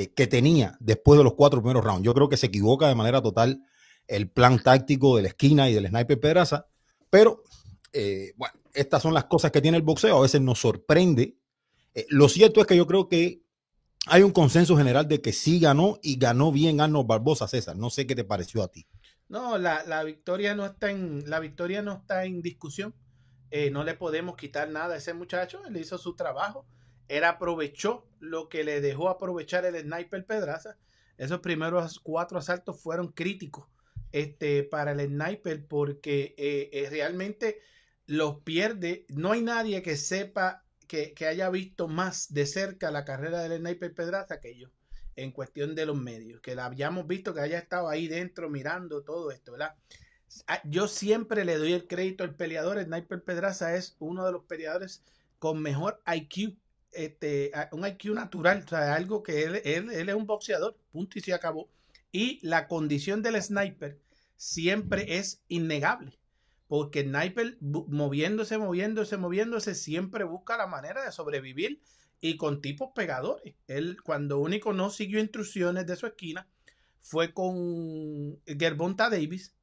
eh, 0.00 0.12
que 0.14 0.28
tenía 0.28 0.76
después 0.78 1.18
de 1.18 1.24
los 1.24 1.34
cuatro 1.34 1.60
primeros 1.60 1.84
rounds. 1.84 2.04
Yo 2.04 2.14
creo 2.14 2.28
que 2.28 2.36
se 2.36 2.46
equivoca 2.46 2.86
de 2.86 2.94
manera 2.94 3.20
total 3.20 3.64
el 4.06 4.30
plan 4.30 4.62
táctico 4.62 5.16
de 5.16 5.22
la 5.22 5.28
esquina 5.30 5.68
y 5.68 5.74
del 5.74 5.88
sniper 5.88 6.20
Pedraza, 6.20 6.68
pero 7.10 7.42
eh, 7.92 8.32
bueno, 8.36 8.54
estas 8.74 9.02
son 9.02 9.12
las 9.12 9.24
cosas 9.24 9.50
que 9.50 9.60
tiene 9.60 9.76
el 9.76 9.82
boxeo, 9.82 10.16
a 10.16 10.20
veces 10.20 10.40
nos 10.40 10.60
sorprende. 10.60 11.36
Eh, 11.96 12.06
lo 12.10 12.28
cierto 12.28 12.60
es 12.60 12.68
que 12.68 12.76
yo 12.76 12.86
creo 12.86 13.08
que 13.08 13.42
hay 14.06 14.22
un 14.22 14.30
consenso 14.30 14.76
general 14.76 15.08
de 15.08 15.20
que 15.20 15.32
sí 15.32 15.58
ganó 15.58 15.98
y 16.00 16.16
ganó 16.16 16.52
bien 16.52 16.80
Arnold 16.80 17.08
Barbosa, 17.08 17.48
César. 17.48 17.74
No 17.74 17.90
sé 17.90 18.06
qué 18.06 18.14
te 18.14 18.22
pareció 18.22 18.62
a 18.62 18.68
ti. 18.68 18.86
No, 19.28 19.58
la, 19.58 20.04
victoria 20.04 20.54
no 20.54 20.64
está 20.64 20.92
en, 20.92 21.28
la 21.28 21.40
victoria 21.40 21.82
no 21.82 21.94
está 21.94 22.24
en 22.24 22.40
discusión. 22.40 22.94
No 23.72 23.82
le 23.82 23.94
podemos 23.94 24.36
quitar 24.36 24.70
nada 24.70 24.94
a 24.94 24.98
ese 24.98 25.12
muchacho. 25.12 25.60
Él 25.66 25.76
hizo 25.76 25.98
su 25.98 26.14
trabajo. 26.14 26.66
Él 27.08 27.24
aprovechó 27.24 28.06
lo 28.20 28.48
que 28.48 28.64
le 28.64 28.80
dejó 28.80 29.08
aprovechar 29.08 29.64
el 29.64 29.80
sniper 29.80 30.24
Pedraza. 30.26 30.76
Esos 31.16 31.40
primeros 31.40 31.98
cuatro 32.00 32.38
asaltos 32.38 32.80
fueron 32.80 33.08
críticos 33.08 33.66
este, 34.12 34.62
para 34.62 34.92
el 34.92 35.00
sniper 35.08 35.66
porque 35.66 36.34
eh, 36.38 36.70
eh, 36.72 36.88
realmente 36.90 37.60
los 38.06 38.40
pierde. 38.40 39.04
No 39.08 39.32
hay 39.32 39.42
nadie 39.42 39.82
que 39.82 39.96
sepa 39.96 40.64
que, 40.88 41.14
haya 41.26 41.50
visto 41.50 41.86
más 41.86 42.32
de 42.32 42.46
cerca 42.46 42.90
la 42.90 43.04
carrera 43.04 43.42
del 43.42 43.60
Sniper 43.60 43.94
Pedraza 43.94 44.40
que 44.40 44.56
yo, 44.56 44.68
en 45.14 45.30
cuestión 45.30 45.74
de 45.74 45.86
los 45.86 45.96
medios, 45.96 46.40
que 46.40 46.54
la 46.54 46.66
hayamos 46.66 47.06
visto, 47.06 47.34
que 47.34 47.40
haya 47.40 47.58
estado 47.58 47.88
ahí 47.88 48.08
dentro 48.08 48.48
mirando 48.48 49.02
todo 49.02 49.30
esto, 49.30 49.52
¿verdad? 49.52 49.74
Ah, 50.46 50.60
yo 50.64 50.88
siempre 50.88 51.44
le 51.44 51.56
doy 51.56 51.74
el 51.74 51.86
crédito 51.86 52.24
al 52.24 52.34
peleador. 52.34 52.82
Sniper 52.82 53.22
Pedraza 53.22 53.76
es 53.76 53.96
uno 53.98 54.24
de 54.24 54.32
los 54.32 54.44
peleadores 54.44 55.04
con 55.38 55.60
mejor 55.60 56.02
IQ, 56.06 56.56
este, 57.04 57.52
un 57.72 57.86
IQ 57.86 58.14
natural, 58.14 58.62
o 58.64 58.68
sea, 58.68 58.94
algo 58.94 59.22
que 59.22 59.44
él, 59.44 59.62
él, 59.64 59.90
él 59.90 60.08
es 60.08 60.14
un 60.14 60.26
boxeador, 60.26 60.76
punto 60.90 61.18
y 61.18 61.22
se 61.22 61.34
acabó. 61.34 61.68
Y 62.12 62.38
la 62.46 62.68
condición 62.68 63.22
del 63.22 63.40
sniper 63.42 63.98
siempre 64.36 65.18
es 65.18 65.42
innegable 65.48 66.18
porque 66.68 67.02
Sniper 67.02 67.56
moviéndose, 67.60 68.58
moviéndose, 68.58 69.16
moviéndose, 69.16 69.74
siempre 69.74 70.24
busca 70.24 70.56
la 70.56 70.66
manera 70.66 71.02
de 71.04 71.10
sobrevivir 71.10 71.80
y 72.20 72.36
con 72.36 72.60
tipos 72.60 72.90
pegadores. 72.94 73.54
Él, 73.66 73.96
cuando 74.02 74.38
único 74.38 74.74
no 74.74 74.90
siguió 74.90 75.18
instrucciones 75.18 75.86
de 75.86 75.96
su 75.96 76.06
esquina, 76.06 76.46
fue 77.00 77.32
con 77.32 78.38
Gerbonta 78.46 79.08
Davis 79.08 79.54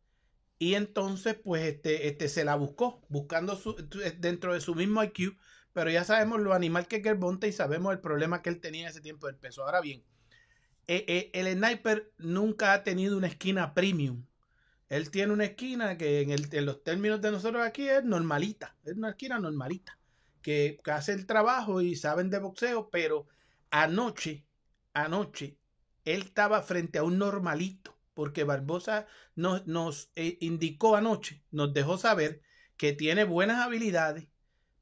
y 0.58 0.74
entonces 0.74 1.36
pues 1.36 1.64
este, 1.64 2.08
este 2.08 2.28
se 2.28 2.44
la 2.44 2.56
buscó, 2.56 3.06
buscando 3.08 3.56
su, 3.56 3.76
dentro 4.18 4.56
de 4.56 4.62
su 4.62 4.74
mismo 4.74 5.04
IQ, 5.04 5.38
pero 5.76 5.92
ya 5.92 6.04
sabemos 6.04 6.40
lo 6.40 6.54
animal 6.54 6.88
que 6.88 6.96
es 6.96 7.04
Gerbonta 7.04 7.46
y 7.46 7.52
sabemos 7.52 7.94
el 7.94 8.00
problema 8.00 8.42
que 8.42 8.50
él 8.50 8.60
tenía 8.60 8.82
en 8.82 8.88
ese 8.88 9.02
tiempo 9.02 9.28
del 9.28 9.36
peso. 9.36 9.64
Ahora 9.64 9.82
bien, 9.82 10.04
eh, 10.88 11.06
eh, 11.08 11.30
el 11.34 11.54
sniper 11.54 12.12
nunca 12.18 12.74
ha 12.74 12.84
tenido 12.84 13.16
una 13.16 13.28
esquina 13.28 13.76
premium 13.76 14.26
él 14.90 15.10
tiene 15.10 15.34
una 15.34 15.46
esquina 15.46 15.98
que 15.98 16.22
en, 16.22 16.66
los 16.66 16.84
términos 16.84 17.22
de 17.22 17.32
nosotros 17.32 17.66
aquí 17.66 17.88
es 17.90 18.04
normalita, 18.04 18.76
es 18.86 18.96
una 18.96 19.12
esquina 19.12 19.40
normalita, 19.40 19.98
que, 20.42 20.80
hace 20.86 21.14
el 21.14 21.26
trabajo 21.26 21.82
y 21.82 21.96
saben 21.96 22.30
de 22.30 22.40
boxeo, 22.40 22.90
pero 22.90 23.28
anoche, 23.72 24.46
anoche, 24.94 25.58
él 26.06 26.22
estaba 26.22 26.62
frente 26.62 27.00
a 27.00 27.04
un 27.04 27.18
normalito, 27.18 27.98
porque 28.14 28.44
Barbosa 28.44 29.08
nos, 29.36 29.66
nos 29.66 30.12
eh, 30.16 30.38
indicó 30.40 30.96
anoche, 30.96 31.44
nos 31.52 31.74
dejó 31.74 31.98
saber 31.98 32.42
que 32.78 32.94
tiene 32.94 33.24
buenas 33.24 33.66
habilidades, 33.66 34.28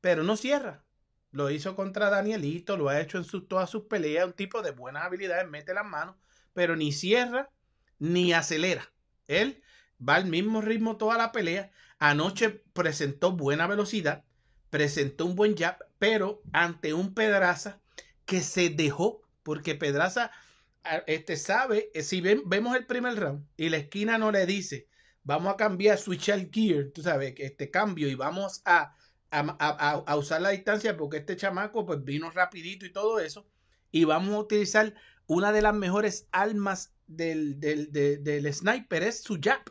pero 0.03 0.21
no 0.21 0.35
cierra. 0.35 0.83
Lo 1.31 1.49
hizo 1.49 1.77
contra 1.77 2.09
Danielito, 2.09 2.75
lo 2.75 2.89
ha 2.89 2.99
hecho 2.99 3.17
en 3.17 3.23
sus, 3.23 3.47
todas 3.47 3.69
sus 3.69 3.83
peleas, 3.83 4.25
un 4.25 4.33
tipo 4.33 4.61
de 4.61 4.71
buenas 4.71 5.05
habilidades, 5.05 5.49
mete 5.49 5.73
las 5.73 5.85
manos, 5.85 6.17
pero 6.51 6.75
ni 6.75 6.91
cierra 6.91 7.49
ni 7.99 8.33
acelera. 8.33 8.91
Él 9.27 9.63
va 9.97 10.15
al 10.15 10.25
mismo 10.25 10.59
ritmo 10.59 10.97
toda 10.97 11.17
la 11.17 11.31
pelea. 11.31 11.71
Anoche 11.99 12.49
presentó 12.49 13.31
buena 13.31 13.65
velocidad, 13.65 14.25
presentó 14.69 15.25
un 15.25 15.37
buen 15.37 15.55
jab, 15.55 15.77
pero 15.99 16.41
ante 16.51 16.93
un 16.93 17.13
Pedraza 17.13 17.79
que 18.25 18.41
se 18.41 18.69
dejó, 18.71 19.21
porque 19.41 19.73
Pedraza 19.73 20.31
este, 21.07 21.37
sabe, 21.37 21.91
eh, 21.93 22.03
si 22.03 22.19
vemos 22.19 22.75
el 22.75 22.85
primer 22.85 23.17
round 23.17 23.47
y 23.55 23.69
la 23.69 23.77
esquina 23.77 24.17
no 24.17 24.33
le 24.33 24.45
dice, 24.45 24.89
vamos 25.23 25.53
a 25.53 25.55
cambiar, 25.55 25.97
switch 25.97 26.27
el 26.27 26.51
gear, 26.51 26.87
tú 26.93 27.01
sabes, 27.01 27.35
este 27.37 27.71
cambio 27.71 28.09
y 28.09 28.15
vamos 28.15 28.61
a, 28.65 28.97
a, 29.33 30.15
usar 30.15 30.41
la 30.41 30.49
distancia 30.49 30.95
porque 30.95 31.17
este 31.17 31.35
chamaco 31.35 31.85
pues 31.85 32.03
vino 32.03 32.29
rapidito 32.29 32.85
y 32.85 32.91
todo 32.91 33.19
eso, 33.19 33.47
y 33.91 34.05
vamos 34.05 34.33
a 34.33 34.39
utilizar 34.39 34.93
una 35.27 35.51
de 35.51 35.61
las 35.61 35.73
mejores 35.73 36.27
almas 36.31 36.93
del, 37.07 37.59
del, 37.59 37.91
del 37.91 38.53
sniper, 38.53 39.03
es 39.03 39.21
su 39.21 39.39
jab. 39.41 39.61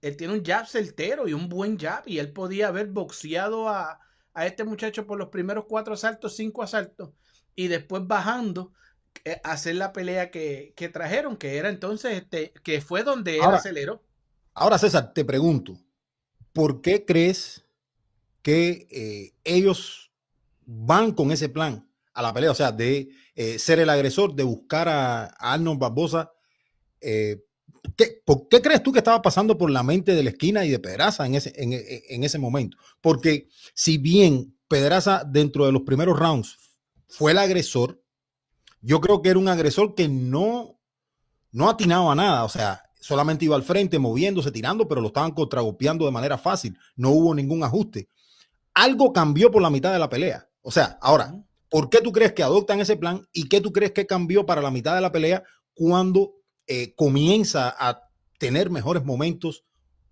Él 0.00 0.16
tiene 0.16 0.34
un 0.34 0.44
jab 0.44 0.66
certero 0.66 1.26
y 1.26 1.32
un 1.32 1.48
buen 1.48 1.78
jab 1.78 2.02
y 2.06 2.18
él 2.18 2.32
podía 2.32 2.68
haber 2.68 2.86
boxeado 2.88 3.68
a, 3.68 4.00
a 4.34 4.46
este 4.46 4.64
muchacho 4.64 5.06
por 5.06 5.18
los 5.18 5.28
primeros 5.28 5.64
cuatro 5.68 5.94
asaltos, 5.94 6.36
cinco 6.36 6.62
asaltos 6.62 7.10
y 7.56 7.66
después 7.66 8.06
bajando 8.06 8.72
eh, 9.24 9.40
hacer 9.42 9.74
la 9.74 9.92
pelea 9.92 10.30
que, 10.30 10.72
trajeron, 10.92 11.36
que 11.36 11.56
era 11.56 11.68
entonces, 11.68 12.12
este, 12.12 12.52
que 12.62 12.80
fue 12.80 13.02
donde 13.02 13.36
él 13.36 13.42
aceleró. 13.42 14.02
Ahora, 14.54 14.78
César, 14.78 15.12
te 15.12 15.24
pregunto, 15.24 15.76
¿por 16.52 16.80
qué 16.80 17.04
crees 17.04 17.64
que 18.42 18.86
eh, 18.90 19.34
ellos 19.44 20.12
van 20.64 21.12
con 21.12 21.32
ese 21.32 21.48
plan 21.48 21.88
a 22.14 22.22
la 22.22 22.32
pelea? 22.32 22.50
O 22.50 22.54
sea, 22.54 22.72
de 22.72 23.10
eh, 23.34 23.58
ser 23.58 23.78
el 23.78 23.90
agresor, 23.90 24.34
de 24.34 24.42
buscar 24.42 24.88
a, 24.88 25.26
Arnold 25.38 25.78
Barbosa. 25.78 26.32
¿qué, 27.00 28.22
¿Por 28.24 28.48
qué 28.48 28.60
crees 28.60 28.82
tú 28.82 28.92
que 28.92 28.98
estaba 28.98 29.22
pasando 29.22 29.56
por 29.56 29.70
la 29.70 29.82
mente 29.82 30.14
de 30.14 30.22
la 30.22 30.30
esquina 30.30 30.64
y 30.64 30.70
de 30.70 30.78
Pedraza 30.78 31.26
en 31.26 31.34
ese, 31.36 31.52
en 31.56 32.24
ese 32.24 32.38
momento? 32.38 32.76
Porque 33.00 33.48
si 33.74 33.98
bien 33.98 34.56
Pedraza 34.68 35.24
dentro 35.24 35.64
de 35.66 35.72
los 35.72 35.82
primeros 35.82 36.18
rounds 36.18 36.58
fue 37.08 37.32
el 37.32 37.38
agresor, 37.38 38.02
yo 38.80 39.00
creo 39.00 39.22
que 39.22 39.30
era 39.30 39.38
un 39.38 39.48
agresor 39.48 39.94
que 39.94 40.08
no, 40.08 40.80
no 41.50 41.68
atinaba 41.68 42.12
a 42.12 42.14
nada. 42.14 42.44
O 42.44 42.48
sea, 42.48 42.82
solamente 43.00 43.44
iba 43.44 43.56
al 43.56 43.62
frente, 43.62 43.98
moviéndose, 43.98 44.50
tirando, 44.50 44.86
pero 44.86 45.00
lo 45.00 45.08
estaban 45.08 45.32
contragolpeando 45.32 46.04
de 46.04 46.12
manera 46.12 46.38
fácil. 46.38 46.76
No 46.96 47.10
hubo 47.10 47.34
ningún 47.34 47.62
ajuste. 47.62 48.08
Algo 48.78 49.12
cambió 49.12 49.50
por 49.50 49.60
la 49.60 49.70
mitad 49.70 49.92
de 49.92 49.98
la 49.98 50.08
pelea. 50.08 50.48
O 50.62 50.70
sea, 50.70 50.98
ahora, 51.00 51.34
¿por 51.68 51.90
qué 51.90 52.00
tú 52.00 52.12
crees 52.12 52.32
que 52.32 52.44
adoptan 52.44 52.78
ese 52.78 52.96
plan 52.96 53.26
y 53.32 53.48
qué 53.48 53.60
tú 53.60 53.72
crees 53.72 53.90
que 53.90 54.06
cambió 54.06 54.46
para 54.46 54.62
la 54.62 54.70
mitad 54.70 54.94
de 54.94 55.00
la 55.00 55.10
pelea 55.10 55.42
cuando 55.74 56.34
eh, 56.68 56.94
comienza 56.94 57.74
a 57.76 58.08
tener 58.38 58.70
mejores 58.70 59.04
momentos 59.04 59.64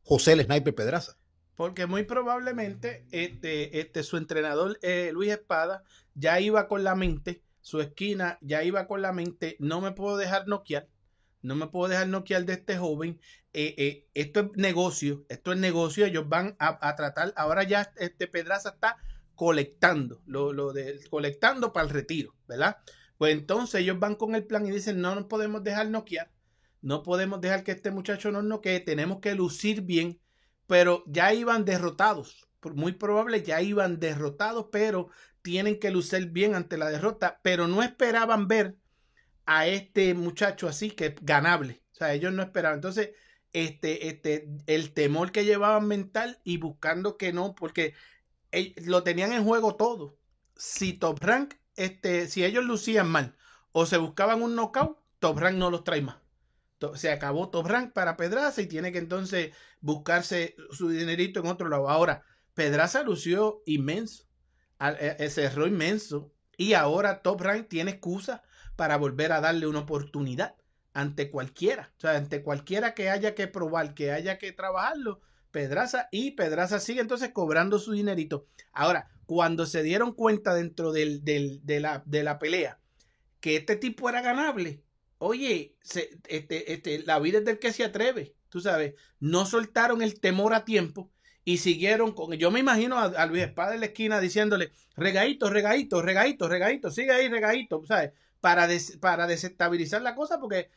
José 0.02 0.32
el 0.32 0.44
Sniper 0.44 0.74
Pedraza? 0.74 1.16
Porque 1.54 1.86
muy 1.86 2.02
probablemente 2.02 3.06
este, 3.12 3.78
este, 3.78 4.02
su 4.02 4.16
entrenador 4.16 4.80
eh, 4.82 5.10
Luis 5.12 5.30
Espada 5.30 5.84
ya 6.14 6.40
iba 6.40 6.66
con 6.66 6.82
la 6.82 6.96
mente, 6.96 7.44
su 7.60 7.80
esquina 7.80 8.36
ya 8.40 8.64
iba 8.64 8.88
con 8.88 9.00
la 9.00 9.12
mente, 9.12 9.54
no 9.60 9.80
me 9.80 9.92
puedo 9.92 10.16
dejar 10.16 10.48
noquear, 10.48 10.88
no 11.46 11.56
me 11.56 11.68
puedo 11.68 11.88
dejar 11.88 12.08
noquear 12.08 12.44
de 12.44 12.54
este 12.54 12.76
joven. 12.76 13.20
Eh, 13.52 13.74
eh, 13.78 14.08
esto 14.14 14.40
es 14.40 14.46
negocio, 14.56 15.24
esto 15.28 15.52
es 15.52 15.58
negocio, 15.58 16.04
ellos 16.04 16.28
van 16.28 16.56
a, 16.58 16.94
tratar, 16.94 17.32
ahora 17.36 17.62
ya 17.62 17.90
este 17.96 18.26
Pedraza 18.26 18.70
está 18.70 18.98
colectando, 19.34 20.22
lo, 20.26 20.52
lo 20.52 20.72
de, 20.72 21.00
colectando 21.08 21.72
para 21.72 21.86
el 21.86 21.92
retiro, 21.92 22.34
¿verdad? 22.46 22.76
Pues 23.16 23.32
entonces 23.32 23.80
ellos 23.80 23.98
van 23.98 24.14
con 24.14 24.34
el 24.34 24.44
plan 24.44 24.66
y 24.66 24.70
dicen, 24.70 25.00
no 25.00 25.14
nos 25.14 25.24
podemos 25.24 25.64
dejar 25.64 25.88
noquear, 25.88 26.30
no 26.82 27.02
podemos 27.02 27.40
dejar 27.40 27.64
que 27.64 27.72
este 27.72 27.90
muchacho 27.90 28.30
nos 28.30 28.44
noquee, 28.44 28.80
tenemos 28.80 29.20
que 29.20 29.34
lucir 29.34 29.80
bien 29.80 30.20
pero 30.66 31.04
ya 31.06 31.32
iban 31.32 31.64
derrotados. 31.64 32.48
Muy 32.74 32.92
probable 32.92 33.42
ya 33.42 33.62
iban 33.62 34.00
derrotados, 34.00 34.66
pero 34.72 35.08
tienen 35.42 35.78
que 35.78 35.90
lucir 35.90 36.30
bien 36.30 36.54
ante 36.54 36.76
la 36.76 36.90
derrota, 36.90 37.38
pero 37.42 37.68
no 37.68 37.82
esperaban 37.82 38.48
ver 38.48 38.76
a 39.46 39.66
este 39.66 40.14
muchacho 40.14 40.68
así 40.68 40.90
que 40.90 41.16
ganable. 41.22 41.82
O 41.92 41.94
sea, 41.96 42.12
ellos 42.12 42.32
no 42.32 42.42
esperaban. 42.42 42.78
Entonces, 42.78 43.10
este, 43.52 44.08
este, 44.08 44.48
el 44.66 44.92
temor 44.92 45.32
que 45.32 45.44
llevaban 45.44 45.86
mental 45.88 46.40
y 46.44 46.58
buscando 46.58 47.16
que 47.16 47.32
no, 47.32 47.54
porque 47.54 47.94
lo 48.84 49.02
tenían 49.02 49.32
en 49.32 49.44
juego 49.44 49.76
todo. 49.76 50.18
Si 50.56 50.92
Top 50.92 51.18
Rank, 51.20 51.54
este, 51.76 52.28
si 52.28 52.44
ellos 52.44 52.64
lucían 52.64 53.08
mal 53.08 53.36
o 53.72 53.86
se 53.86 53.98
buscaban 53.98 54.42
un 54.42 54.54
knockout, 54.54 54.98
Top 55.18 55.38
Rank 55.38 55.56
no 55.56 55.70
los 55.70 55.84
trae 55.84 56.02
más 56.02 56.16
se 56.94 57.10
acabó 57.10 57.48
Top 57.48 57.66
Rank 57.66 57.92
para 57.92 58.16
Pedraza 58.16 58.60
y 58.62 58.66
tiene 58.66 58.92
que 58.92 58.98
entonces 58.98 59.54
buscarse 59.80 60.56
su 60.70 60.90
dinerito 60.90 61.40
en 61.40 61.46
otro 61.46 61.68
lado. 61.68 61.88
Ahora, 61.88 62.22
Pedraza 62.54 63.02
lució 63.02 63.62
inmenso, 63.66 64.24
e, 64.80 65.16
e, 65.18 65.30
cerró 65.30 65.66
inmenso 65.66 66.32
y 66.56 66.74
ahora 66.74 67.22
Top 67.22 67.40
Rank 67.40 67.68
tiene 67.68 67.92
excusa 67.92 68.42
para 68.76 68.96
volver 68.96 69.32
a 69.32 69.40
darle 69.40 69.66
una 69.66 69.80
oportunidad 69.80 70.54
ante 70.92 71.30
cualquiera, 71.30 71.92
o 71.98 72.00
sea, 72.00 72.16
ante 72.16 72.42
cualquiera 72.42 72.94
que 72.94 73.10
haya 73.10 73.34
que 73.34 73.48
probar, 73.48 73.94
que 73.94 74.12
haya 74.12 74.38
que 74.38 74.52
trabajarlo, 74.52 75.20
Pedraza 75.50 76.08
y 76.10 76.32
Pedraza 76.32 76.80
sigue 76.80 77.00
entonces 77.00 77.30
cobrando 77.32 77.78
su 77.78 77.92
dinerito. 77.92 78.46
Ahora, 78.72 79.08
cuando 79.26 79.66
se 79.66 79.82
dieron 79.82 80.12
cuenta 80.12 80.54
dentro 80.54 80.92
del, 80.92 81.24
de, 81.24 81.80
la, 81.80 82.38
pelea 82.38 82.78
que 83.40 83.56
este 83.56 83.76
tipo 83.76 84.08
era 84.08 84.22
ganable, 84.22 84.82
oye, 85.18 85.76
este, 86.28 86.72
este, 86.72 87.02
la 87.04 87.18
vida 87.18 87.38
es 87.38 87.44
del 87.44 87.58
que 87.58 87.72
se 87.72 87.84
atreve, 87.84 88.34
tú 88.48 88.60
sabes, 88.60 88.94
no 89.20 89.46
soltaron 89.46 90.02
el 90.02 90.20
temor 90.20 90.54
a 90.54 90.64
tiempo 90.64 91.10
y 91.44 91.58
siguieron 91.58 92.12
con, 92.12 92.32
yo 92.34 92.50
me 92.50 92.60
imagino 92.60 92.98
a, 92.98 93.26
Luis 93.26 93.44
Espada 93.44 93.74
en 93.74 93.80
la 93.80 93.86
esquina 93.86 94.20
diciéndole, 94.20 94.72
regadito, 94.96 95.48
regadito, 95.48 96.02
regadito, 96.02 96.48
regadito, 96.48 96.90
sigue 96.90 97.12
ahí, 97.12 97.28
regadito, 97.28 97.84
¿sabes? 97.86 98.12
Para, 98.40 98.68
para 99.00 99.26
desestabilizar 99.26 100.02
la 100.02 100.14
cosa, 100.14 100.38
porque 100.38 100.70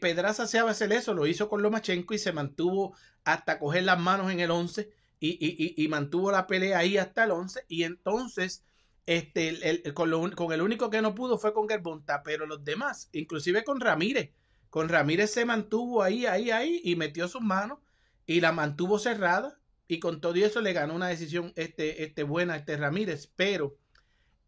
Pedraza 0.00 0.46
se 0.46 0.58
hacer 0.58 0.92
eso, 0.92 1.14
lo 1.14 1.26
hizo 1.26 1.48
con 1.48 1.62
Lomachenko 1.62 2.14
y 2.14 2.18
se 2.18 2.32
mantuvo 2.32 2.96
hasta 3.24 3.58
coger 3.58 3.84
las 3.84 3.98
manos 3.98 4.32
en 4.32 4.40
el 4.40 4.50
11 4.50 4.90
y, 5.20 5.28
y, 5.28 5.82
y, 5.82 5.88
mantuvo 5.88 6.30
la 6.30 6.46
pelea 6.46 6.78
ahí 6.78 6.98
hasta 6.98 7.24
el 7.24 7.30
11 7.30 7.64
y 7.68 7.84
entonces 7.84 8.64
este, 9.06 9.48
el, 9.70 9.94
con, 9.94 10.52
el 10.52 10.62
único 10.62 10.90
que 10.90 11.02
no 11.02 11.14
pudo 11.14 11.38
fue 11.38 11.52
con 11.52 11.68
Gerbonta, 11.68 12.22
pero 12.22 12.46
los 12.46 12.64
demás, 12.64 13.10
inclusive 13.12 13.64
con 13.64 13.80
Ramírez, 13.80 14.30
con 14.70 14.88
Ramírez 14.88 15.30
se 15.30 15.44
mantuvo 15.44 16.02
ahí, 16.02 16.26
ahí, 16.26 16.50
ahí 16.50 16.80
y 16.82 16.96
metió 16.96 17.28
sus 17.28 17.42
manos 17.42 17.78
y 18.26 18.40
la 18.40 18.52
mantuvo 18.52 18.98
cerrada 18.98 19.58
y 19.86 20.00
con 20.00 20.20
todo 20.20 20.34
eso 20.36 20.60
le 20.62 20.72
ganó 20.72 20.94
una 20.94 21.08
decisión 21.08 21.52
este, 21.56 22.04
este 22.04 22.22
buena 22.22 22.56
este 22.56 22.76
Ramírez, 22.76 23.30
pero 23.36 23.76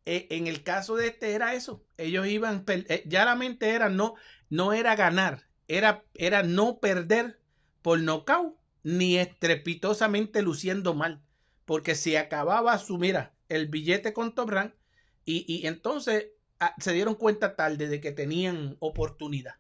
en 0.07 0.47
el 0.47 0.63
caso 0.63 0.95
de 0.97 1.09
este 1.09 1.33
era 1.33 1.55
eso, 1.55 1.85
ellos 1.99 2.27
iban, 2.29 2.65
eh, 2.69 3.03
ya 3.07 3.25
la 3.25 3.35
mente 3.35 3.71
era 3.71 3.89
no, 3.89 4.15
no 4.49 4.73
era 4.73 4.95
ganar, 4.95 5.49
era, 5.67 6.05
era 6.15 6.45
no 6.45 6.79
perder 6.79 7.41
por 7.83 8.01
nocaut 8.01 8.57
ni 8.85 9.19
estrepitosamente 9.19 10.43
luciendo 10.43 10.95
mal, 10.95 11.23
porque 11.65 11.97
si 11.97 12.15
acababa 12.15 12.79
su, 12.79 12.99
mira, 12.99 13.35
el 13.49 13.67
billete 13.67 14.13
con 14.13 14.35
Top 14.35 14.51
Rank 14.51 14.75
y, 15.25 15.67
entonces 15.67 16.27
ah, 16.61 16.73
se 16.79 16.93
dieron 16.93 17.17
cuenta 17.17 17.57
tarde 17.57 17.89
de 17.89 18.01
que 18.01 18.13
tenían 18.13 18.77
oportunidad. 18.79 19.55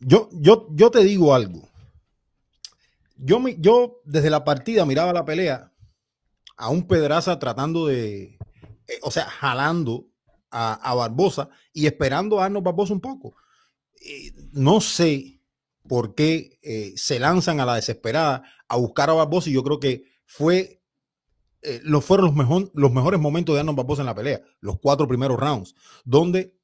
Yo, 0.00 0.28
yo, 0.32 0.66
yo 0.72 0.90
te 0.90 1.04
digo 1.04 1.32
algo. 1.32 1.68
Yo, 3.16 3.40
yo 3.58 4.00
desde 4.04 4.30
la 4.30 4.42
partida 4.42 4.84
miraba 4.84 5.12
la 5.12 5.24
pelea 5.24 5.72
a 6.56 6.70
un 6.70 6.88
Pedraza 6.88 7.38
tratando 7.38 7.86
de, 7.86 8.35
eh, 8.88 8.98
o 9.02 9.10
sea, 9.10 9.24
jalando 9.26 10.08
a, 10.50 10.94
Barbosa 10.94 11.50
y 11.72 11.86
esperando 11.86 12.40
a 12.40 12.46
Arnold 12.46 12.64
Barbosa 12.64 12.94
un 12.94 13.00
poco. 13.00 13.36
Eh, 14.00 14.32
no 14.52 14.80
sé 14.80 15.40
por 15.86 16.14
qué 16.14 16.58
eh, 16.62 16.94
se 16.96 17.18
lanzan 17.18 17.60
a 17.60 17.66
la 17.66 17.74
desesperada 17.74 18.42
a 18.68 18.76
buscar 18.76 19.10
a 19.10 19.14
Barbosa 19.14 19.50
y 19.50 19.52
yo 19.52 19.62
creo 19.62 19.80
que 19.80 20.04
fue 20.24 20.82
los 21.82 22.04
fueron 22.04 22.32
los, 22.36 22.70
los 22.74 22.92
mejores 22.92 23.18
momentos 23.18 23.54
de 23.54 23.60
Arnold 23.60 23.76
Barbosa 23.78 24.02
en 24.02 24.06
la 24.06 24.14
pelea, 24.14 24.40
los 24.60 24.78
cuatro 24.78 25.08
primeros 25.08 25.36
rounds, 25.36 25.74
donde 26.04 26.56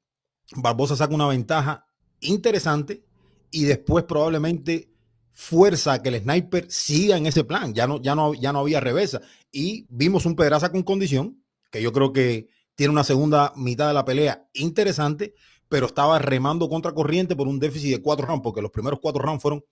Barbosa 0.54 0.94
saca 0.94 1.12
una 1.12 1.26
ventaja 1.26 1.86
interesante 2.20 3.04
y 3.50 3.64
después 3.64 4.04
probablemente 4.04 4.92
fuerza 5.32 5.94
a 5.94 6.02
que 6.02 6.10
el 6.10 6.20
sniper 6.20 6.70
siga 6.70 7.16
en 7.16 7.26
ese 7.26 7.44
plan. 7.44 7.74
Ya 7.74 7.86
no, 7.86 8.00
ya 8.00 8.14
no, 8.14 8.34
ya 8.34 8.52
no 8.52 8.60
había 8.60 8.80
reversa. 8.80 9.20
Y 9.50 9.86
vimos 9.88 10.26
un 10.26 10.36
Pedraza 10.36 10.70
con 10.70 10.82
condición, 10.82 11.41
que 11.72 11.82
yo 11.82 11.92
creo 11.92 12.12
que 12.12 12.46
tiene 12.76 12.92
una 12.92 13.02
segunda 13.02 13.52
mitad 13.56 13.88
de 13.88 13.94
la 13.94 14.04
pelea 14.04 14.48
interesante, 14.52 15.34
pero 15.68 15.86
estaba 15.86 16.18
remando 16.18 16.68
contra 16.68 16.92
corriente 16.92 17.34
por 17.34 17.48
un 17.48 17.58
déficit 17.58 17.90
de 17.90 18.02
cuatro 18.02 18.26
rounds, 18.26 18.42
porque 18.42 18.62
los 18.62 18.70
primeros 18.70 19.00
cuatro 19.00 19.22
rounds 19.22 19.42
fueron 19.42 19.64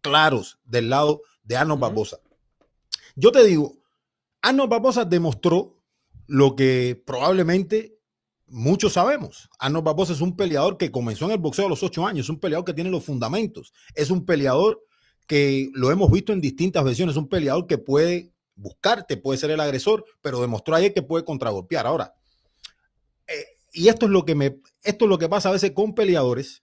claros 0.00 0.58
del 0.64 0.88
lado 0.88 1.20
de 1.44 1.56
Arnold 1.56 1.80
Barbosa. 1.80 2.18
Yo 3.14 3.30
te 3.30 3.44
digo, 3.44 3.76
Arnold 4.40 4.70
Barbosa 4.70 5.04
demostró 5.04 5.76
lo 6.26 6.56
que 6.56 7.00
probablemente 7.06 7.98
muchos 8.46 8.94
sabemos. 8.94 9.50
Arnold 9.58 9.84
Barbosa 9.84 10.14
es 10.14 10.22
un 10.22 10.34
peleador 10.34 10.78
que 10.78 10.90
comenzó 10.90 11.26
en 11.26 11.32
el 11.32 11.38
boxeo 11.38 11.66
a 11.66 11.68
los 11.68 11.82
ocho 11.82 12.06
años, 12.06 12.26
es 12.26 12.30
un 12.30 12.40
peleador 12.40 12.64
que 12.64 12.74
tiene 12.74 12.90
los 12.90 13.04
fundamentos, 13.04 13.74
es 13.94 14.10
un 14.10 14.24
peleador 14.24 14.82
que 15.26 15.68
lo 15.74 15.90
hemos 15.90 16.10
visto 16.10 16.32
en 16.32 16.40
distintas 16.40 16.82
versiones, 16.82 17.14
es 17.14 17.18
un 17.18 17.28
peleador 17.28 17.66
que 17.66 17.78
puede 17.78 18.31
buscarte, 18.54 19.16
puede 19.16 19.38
ser 19.38 19.50
el 19.50 19.60
agresor, 19.60 20.04
pero 20.20 20.40
demostró 20.40 20.74
ayer 20.74 20.92
que 20.92 21.02
puede 21.02 21.24
contragolpear. 21.24 21.86
Ahora, 21.86 22.14
eh, 23.26 23.44
y 23.72 23.88
esto 23.88 24.06
es 24.06 24.12
lo 24.12 24.24
que 24.24 24.34
me, 24.34 24.60
esto 24.82 25.04
es 25.04 25.08
lo 25.08 25.18
que 25.18 25.28
pasa 25.28 25.48
a 25.48 25.52
veces 25.52 25.72
con 25.72 25.94
peleadores 25.94 26.62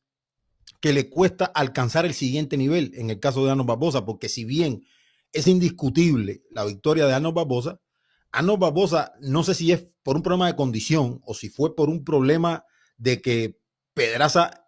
que 0.82 0.94
le 0.94 1.10
cuesta 1.10 1.46
alcanzar 1.46 2.06
el 2.06 2.14
siguiente 2.14 2.58
nivel, 2.58 2.92
en 2.96 3.10
el 3.10 3.20
caso 3.20 3.44
de 3.44 3.52
Arnold 3.52 3.68
Barbosa, 3.68 4.06
porque 4.06 4.30
si 4.30 4.46
bien 4.46 4.86
es 5.34 5.48
indiscutible 5.48 6.44
la 6.52 6.66
victoria 6.66 7.06
de 7.06 7.14
Arnold 7.14 7.36
Barbosa, 7.36 7.80
Arnold 8.32 8.60
Barbosa, 8.60 9.14
no 9.22 9.44
sé 9.44 9.56
si 9.56 9.72
es 9.72 9.88
por 10.04 10.16
un 10.16 10.24
problema 10.24 10.48
de 10.48 10.56
condición 10.56 11.22
o 11.26 11.34
si 11.34 11.50
fue 11.50 11.76
por 11.76 11.90
un 11.90 12.04
problema 12.04 12.64
de 12.98 13.22
que 13.22 13.60
Pedraza 13.94 14.66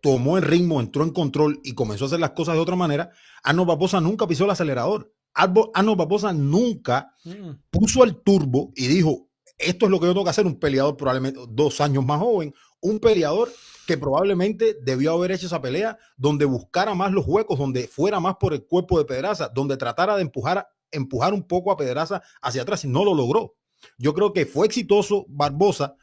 tomó 0.00 0.36
el 0.36 0.44
ritmo, 0.44 0.80
entró 0.80 1.04
en 1.04 1.10
control 1.10 1.60
y 1.62 1.74
comenzó 1.74 2.04
a 2.04 2.06
hacer 2.08 2.20
las 2.20 2.30
cosas 2.32 2.54
de 2.54 2.60
otra 2.60 2.76
manera, 2.76 3.10
Arnold 3.42 3.68
Barbosa 3.68 4.00
nunca 4.00 4.26
pisó 4.26 4.44
el 4.44 4.50
acelerador. 4.50 5.12
Arnold 5.34 5.98
Barbosa 5.98 6.32
nunca 6.32 7.14
mm. 7.24 7.50
puso 7.70 8.04
el 8.04 8.16
turbo 8.22 8.72
y 8.74 8.86
dijo, 8.86 9.28
esto 9.58 9.86
es 9.86 9.90
lo 9.90 10.00
que 10.00 10.06
yo 10.06 10.12
tengo 10.12 10.24
que 10.24 10.30
hacer, 10.30 10.46
un 10.46 10.58
peleador 10.58 10.96
probablemente 10.96 11.40
dos 11.48 11.80
años 11.80 12.04
más 12.04 12.20
joven, 12.20 12.54
un 12.80 12.98
peleador 12.98 13.50
que 13.86 13.96
probablemente 13.96 14.76
debió 14.82 15.14
haber 15.14 15.32
hecho 15.32 15.46
esa 15.46 15.60
pelea 15.60 15.98
donde 16.16 16.44
buscara 16.44 16.94
más 16.94 17.12
los 17.12 17.26
huecos, 17.26 17.58
donde 17.58 17.88
fuera 17.88 18.20
más 18.20 18.36
por 18.36 18.52
el 18.52 18.64
cuerpo 18.64 18.98
de 18.98 19.04
Pedraza, 19.04 19.48
donde 19.48 19.76
tratara 19.76 20.16
de 20.16 20.22
empujar, 20.22 20.68
empujar 20.90 21.32
un 21.32 21.42
poco 21.42 21.72
a 21.72 21.76
Pedraza 21.76 22.22
hacia 22.40 22.62
atrás 22.62 22.84
y 22.84 22.88
no 22.88 23.04
lo 23.04 23.14
logró. 23.14 23.54
Yo 23.98 24.14
creo 24.14 24.32
que 24.32 24.46
fue 24.46 24.66
exitoso 24.66 25.24
Barbosa, 25.28 25.96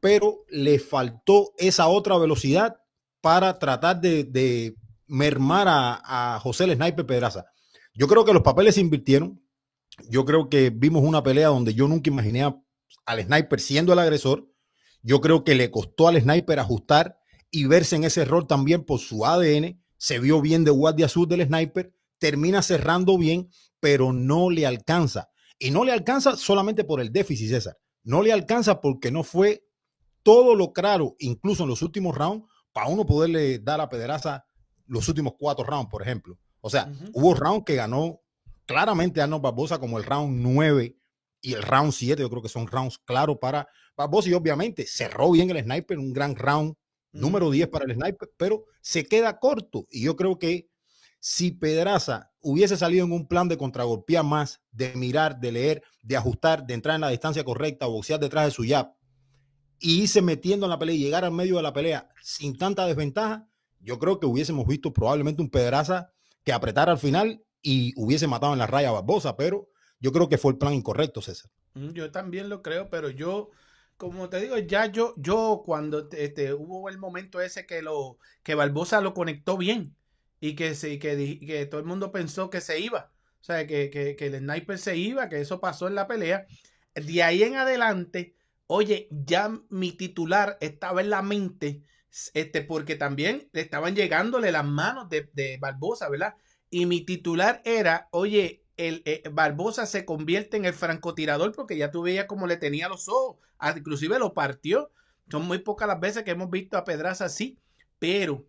pero 0.00 0.44
le 0.48 0.78
faltó 0.78 1.52
esa 1.58 1.88
otra 1.88 2.16
velocidad 2.18 2.76
para 3.20 3.58
tratar 3.58 4.00
de, 4.00 4.76
mermar 5.08 5.66
a, 5.68 6.38
José 6.42 6.64
el 6.64 6.74
Sniper 6.74 7.06
Pedraza. 7.06 7.46
Yo 7.96 8.08
creo 8.08 8.24
que 8.24 8.34
los 8.34 8.42
papeles 8.42 8.74
se 8.74 8.82
invirtieron. 8.82 9.42
Yo 10.10 10.24
creo 10.26 10.50
que 10.50 10.70
vimos 10.70 11.02
una 11.02 11.22
pelea 11.22 11.48
donde 11.48 11.72
yo 11.72 11.88
nunca 11.88 12.10
imaginé 12.10 12.42
al 13.06 13.22
Sniper 13.22 13.60
siendo 13.60 13.92
el 13.92 13.98
agresor. 13.98 14.46
Yo 15.02 15.20
creo 15.20 15.44
que 15.44 15.54
le 15.54 15.70
costó 15.70 16.08
al 16.08 16.20
Sniper 16.20 16.58
ajustar 16.58 17.18
y 17.50 17.66
verse 17.66 17.96
en 17.96 18.04
ese 18.04 18.24
rol 18.26 18.46
también 18.46 18.84
por 18.84 19.00
su 19.00 19.24
ADN. 19.24 19.82
Se 19.96 20.18
vio 20.18 20.42
bien 20.42 20.64
de 20.64 20.70
guardia 20.70 21.06
azul 21.06 21.26
del 21.26 21.46
Sniper. 21.46 21.94
Termina 22.18 22.60
cerrando 22.60 23.16
bien, 23.16 23.48
pero 23.80 24.12
no 24.12 24.50
le 24.50 24.66
alcanza. 24.66 25.30
Y 25.58 25.70
no 25.70 25.84
le 25.84 25.92
alcanza 25.92 26.36
solamente 26.36 26.84
por 26.84 27.00
el 27.00 27.12
déficit, 27.12 27.48
César. 27.48 27.78
No 28.04 28.22
le 28.22 28.32
alcanza 28.32 28.80
porque 28.82 29.10
no 29.10 29.24
fue 29.24 29.66
todo 30.22 30.54
lo 30.54 30.72
claro, 30.72 31.16
incluso 31.18 31.62
en 31.62 31.70
los 31.70 31.82
últimos 31.82 32.14
rounds, 32.14 32.46
para 32.72 32.88
uno 32.88 33.06
poderle 33.06 33.58
dar 33.58 33.80
a 33.80 33.88
Pedraza 33.88 34.44
los 34.86 35.08
últimos 35.08 35.34
cuatro 35.38 35.64
rounds, 35.64 35.88
por 35.90 36.02
ejemplo. 36.02 36.38
O 36.66 36.68
sea, 36.68 36.92
hubo 37.12 37.32
rounds 37.32 37.64
que 37.64 37.76
ganó 37.76 38.20
claramente 38.64 39.22
Arnold 39.22 39.40
Barbosa, 39.40 39.78
como 39.78 39.98
el 39.98 40.04
round 40.04 40.42
9 40.42 40.96
y 41.40 41.52
el 41.52 41.62
round 41.62 41.92
7. 41.92 42.20
Yo 42.20 42.28
creo 42.28 42.42
que 42.42 42.48
son 42.48 42.66
rounds 42.66 42.98
claros 42.98 43.38
para 43.40 43.68
Barbosa 43.96 44.30
y 44.30 44.34
obviamente 44.34 44.84
cerró 44.84 45.30
bien 45.30 45.48
el 45.48 45.62
sniper, 45.62 45.96
un 45.96 46.12
gran 46.12 46.34
round 46.34 46.74
número 47.12 47.52
10 47.52 47.68
para 47.68 47.84
el 47.84 47.94
sniper, 47.94 48.32
pero 48.36 48.64
se 48.80 49.06
queda 49.06 49.38
corto. 49.38 49.86
Y 49.92 50.02
yo 50.02 50.16
creo 50.16 50.40
que 50.40 50.68
si 51.20 51.52
Pedraza 51.52 52.32
hubiese 52.40 52.76
salido 52.76 53.06
en 53.06 53.12
un 53.12 53.28
plan 53.28 53.46
de 53.46 53.56
contragolpear 53.56 54.24
más, 54.24 54.60
de 54.72 54.92
mirar, 54.96 55.38
de 55.38 55.52
leer, 55.52 55.84
de 56.02 56.16
ajustar, 56.16 56.66
de 56.66 56.74
entrar 56.74 56.96
en 56.96 57.02
la 57.02 57.10
distancia 57.10 57.44
correcta, 57.44 57.86
boxear 57.86 58.18
detrás 58.18 58.46
de 58.46 58.50
su 58.50 58.64
jab, 58.66 58.92
y 59.78 60.02
irse 60.02 60.20
metiendo 60.20 60.66
en 60.66 60.70
la 60.70 60.80
pelea 60.80 60.96
y 60.96 60.98
llegar 60.98 61.24
al 61.24 61.30
medio 61.30 61.58
de 61.58 61.62
la 61.62 61.72
pelea 61.72 62.08
sin 62.20 62.58
tanta 62.58 62.86
desventaja, 62.86 63.48
yo 63.78 64.00
creo 64.00 64.18
que 64.18 64.26
hubiésemos 64.26 64.66
visto 64.66 64.92
probablemente 64.92 65.42
un 65.42 65.48
Pedraza 65.48 66.12
que 66.46 66.52
apretara 66.52 66.92
al 66.92 66.98
final 66.98 67.42
y 67.60 67.92
hubiese 67.96 68.28
matado 68.28 68.52
en 68.52 68.60
la 68.60 68.68
raya 68.68 68.90
a 68.90 68.92
Barbosa, 68.92 69.36
pero 69.36 69.68
yo 69.98 70.12
creo 70.12 70.28
que 70.28 70.38
fue 70.38 70.52
el 70.52 70.58
plan 70.58 70.74
incorrecto, 70.74 71.20
César. 71.20 71.50
Mm, 71.74 71.90
yo 71.90 72.12
también 72.12 72.48
lo 72.48 72.62
creo, 72.62 72.88
pero 72.88 73.10
yo, 73.10 73.50
como 73.96 74.28
te 74.28 74.40
digo, 74.40 74.56
ya 74.56 74.86
yo, 74.86 75.12
yo 75.16 75.62
cuando 75.66 76.08
este, 76.12 76.54
hubo 76.54 76.88
el 76.88 76.98
momento 76.98 77.40
ese 77.40 77.66
que 77.66 77.82
lo, 77.82 78.18
que 78.44 78.54
Barbosa 78.54 79.00
lo 79.00 79.12
conectó 79.12 79.58
bien 79.58 79.96
y 80.38 80.54
que, 80.54 80.72
que, 81.00 81.40
que 81.40 81.66
todo 81.66 81.80
el 81.80 81.86
mundo 81.86 82.12
pensó 82.12 82.48
que 82.48 82.60
se 82.60 82.78
iba, 82.78 83.10
o 83.40 83.44
sea, 83.44 83.66
que, 83.66 83.90
que, 83.90 84.14
que 84.14 84.26
el 84.26 84.38
sniper 84.38 84.78
se 84.78 84.96
iba, 84.96 85.28
que 85.28 85.40
eso 85.40 85.60
pasó 85.60 85.88
en 85.88 85.96
la 85.96 86.06
pelea. 86.06 86.46
De 86.94 87.22
ahí 87.24 87.42
en 87.42 87.56
adelante, 87.56 88.36
oye, 88.68 89.08
ya 89.10 89.52
mi 89.68 89.90
titular 89.90 90.58
estaba 90.60 91.00
en 91.00 91.10
la 91.10 91.22
mente, 91.22 91.82
este, 92.34 92.62
porque 92.62 92.96
también 92.96 93.48
estaban 93.52 93.94
llegándole 93.94 94.52
las 94.52 94.64
manos 94.64 95.08
de, 95.08 95.28
de 95.32 95.58
Barbosa, 95.58 96.08
¿verdad? 96.08 96.34
Y 96.70 96.86
mi 96.86 97.04
titular 97.04 97.62
era, 97.64 98.08
oye, 98.10 98.64
el 98.76 99.02
eh, 99.06 99.22
Barbosa 99.30 99.86
se 99.86 100.04
convierte 100.04 100.56
en 100.56 100.64
el 100.64 100.74
francotirador 100.74 101.52
porque 101.52 101.76
ya 101.76 101.90
tú 101.90 102.02
veías 102.02 102.26
cómo 102.26 102.46
le 102.46 102.56
tenía 102.56 102.88
los 102.88 103.08
ojos, 103.08 103.38
ah, 103.58 103.74
inclusive 103.76 104.18
lo 104.18 104.34
partió. 104.34 104.90
Son 105.30 105.46
muy 105.46 105.58
pocas 105.58 105.88
las 105.88 106.00
veces 106.00 106.22
que 106.24 106.32
hemos 106.32 106.50
visto 106.50 106.76
a 106.76 106.84
Pedraza 106.84 107.24
así, 107.24 107.58
pero 107.98 108.46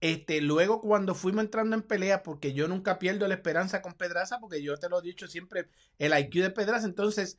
este, 0.00 0.40
luego 0.40 0.80
cuando 0.80 1.14
fuimos 1.14 1.44
entrando 1.44 1.76
en 1.76 1.82
pelea, 1.82 2.22
porque 2.22 2.52
yo 2.54 2.68
nunca 2.68 2.98
pierdo 2.98 3.26
la 3.28 3.34
esperanza 3.34 3.82
con 3.82 3.94
Pedraza, 3.94 4.38
porque 4.40 4.62
yo 4.62 4.76
te 4.78 4.88
lo 4.88 5.00
he 5.00 5.02
dicho 5.02 5.26
siempre, 5.26 5.68
el 5.98 6.16
IQ 6.18 6.42
de 6.42 6.50
Pedraza, 6.50 6.86
entonces 6.86 7.38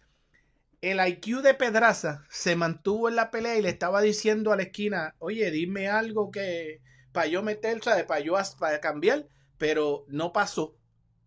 el 0.81 0.99
IQ 1.07 1.41
de 1.41 1.53
Pedraza 1.53 2.25
se 2.29 2.55
mantuvo 2.55 3.07
en 3.07 3.15
la 3.15 3.29
pelea 3.29 3.57
y 3.57 3.61
le 3.61 3.69
estaba 3.69 4.01
diciendo 4.01 4.51
a 4.51 4.55
la 4.55 4.63
esquina, 4.63 5.15
oye, 5.19 5.51
dime 5.51 5.87
algo 5.87 6.31
que 6.31 6.81
para 7.11 7.27
yo 7.27 7.43
meter, 7.43 7.81
¿sabes? 7.83 8.05
Para 8.05 8.21
yo 8.21 8.35
para 8.59 8.81
cambiar, 8.81 9.27
pero 9.57 10.05
no 10.07 10.33
pasó. 10.33 10.75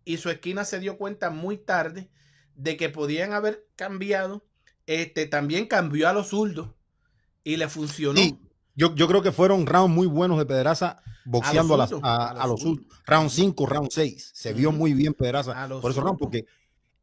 Y 0.03 0.17
su 0.17 0.29
esquina 0.29 0.65
se 0.65 0.79
dio 0.79 0.97
cuenta 0.97 1.29
muy 1.29 1.57
tarde 1.57 2.09
de 2.55 2.75
que 2.75 2.89
podían 2.89 3.33
haber 3.33 3.65
cambiado. 3.75 4.45
Este 4.87 5.25
también 5.25 5.67
cambió 5.67 6.09
a 6.09 6.13
los 6.13 6.27
zurdos 6.27 6.71
y 7.43 7.57
le 7.57 7.69
funcionó. 7.69 8.19
Yo, 8.75 8.93
yo, 8.93 9.07
creo 9.07 9.21
que 9.21 9.31
fueron 9.31 9.65
rounds 9.65 9.95
muy 9.95 10.05
buenos 10.05 10.37
de 10.37 10.45
Pedraza 10.45 11.01
boxeando 11.23 11.75
a, 11.75 11.77
los, 11.77 11.99
a, 12.03 12.45
los, 12.45 12.61
zurdos. 12.61 12.85
Round 13.05 13.29
5, 13.29 13.65
round 13.65 13.89
6. 13.89 14.31
Se 14.33 14.53
vio 14.53 14.73
muy 14.73 14.93
bien 14.93 15.13
Pedraza 15.13 15.67
por 15.81 15.91
eso 15.91 16.01
round, 16.01 16.19
porque 16.19 16.45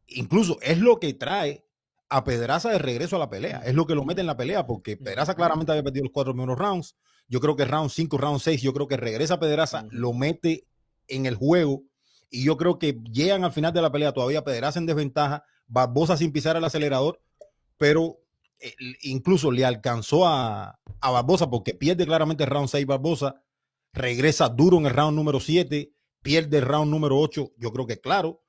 incluso 0.07 0.59
es 0.61 0.79
lo 0.79 1.01
que 1.01 1.15
trae 1.15 1.65
a 2.13 2.25
Pedraza 2.25 2.69
de 2.69 2.79
regreso 2.79 3.17
a 3.17 3.19
la 3.19 3.31
pelea. 3.31 3.63
Es 3.65 3.75
lo 3.75 3.87
que 3.87 3.95
lo 3.95 4.05
mete 4.05 4.21
en 4.21 4.27
la 4.27 4.37
pelea, 4.37 4.67
porque 4.67 4.99
Pedraza 4.99 5.35
claramente 5.35 5.73
había 5.73 5.83
perdido 5.83 6.05
los 6.05 6.13
cuatro 6.13 6.35
primeros 6.35 6.59
rounds. 6.59 6.95
Yo 7.27 7.41
creo 7.41 7.57
que 7.57 7.65
round 7.65 7.91
5, 7.91 8.19
round 8.19 8.39
6, 8.39 8.61
yo 8.61 8.75
creo 8.75 8.87
que 8.87 8.99
regresa 8.99 9.41
Pedraza, 9.41 9.87
lo 9.91 10.13
mete 10.13 10.67
en 11.09 11.25
el 11.25 11.37
juego. 11.37 11.85
Y 12.29 12.45
yo 12.45 12.59
creo 12.59 12.79
que 12.79 13.01
llegan 13.11 13.45
al 13.45 13.53
final 13.53 13.73
de 13.73 13.81
la 13.81 13.91
pelea 13.91 14.13
todavía 14.13 14.45
Pedraza 14.45 14.79
en 14.79 14.85
desventaja, 14.85 15.47
Barbosa 15.67 16.19
sin 16.19 16.33
pisar 16.33 16.55
el 16.55 16.65
acelerador, 16.65 17.23
pero 17.79 18.19
incluso 19.01 19.51
le 19.51 19.65
alcanzó 19.65 20.27
a, 20.27 20.79
a 21.01 21.11
Barbosa 21.11 21.49
porque 21.49 21.73
pierde 21.73 22.05
claramente 22.05 22.45
el 22.45 22.51
round 22.51 22.69
6 22.69 22.85
Barbosa, 22.85 23.43
regresa 23.95 24.51
duro 24.51 24.77
en 24.77 24.85
el 24.85 24.93
round 24.93 25.17
número 25.17 25.41
7, 25.41 25.95
pierde 26.21 26.59
el 26.59 26.67
round 26.67 26.91
número 26.91 27.19
8, 27.19 27.53
yo 27.57 27.73
creo 27.73 27.87
que 27.87 28.01
claro, 28.01 28.43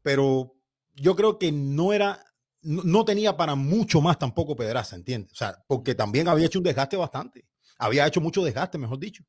pero 0.00 0.54
yo 0.94 1.14
creo 1.16 1.38
que 1.38 1.52
no 1.52 1.92
era 1.92 2.24
no, 2.64 3.04
tenía 3.04 3.36
para 3.36 3.54
mucho 3.54 4.00
más 4.00 4.18
tampoco 4.18 4.56
Pedraza, 4.56 4.96
¿entiendes? 4.96 5.32
O 5.32 5.36
sea, 5.36 5.62
porque 5.66 5.94
también 5.94 6.28
había 6.28 6.46
hecho 6.46 6.58
un 6.58 6.64
desgaste 6.64 6.96
bastante. 6.96 7.46
Había 7.78 8.06
hecho 8.06 8.20
mucho 8.20 8.42
desgaste, 8.42 8.78
mejor 8.78 8.98
dicho, 8.98 9.24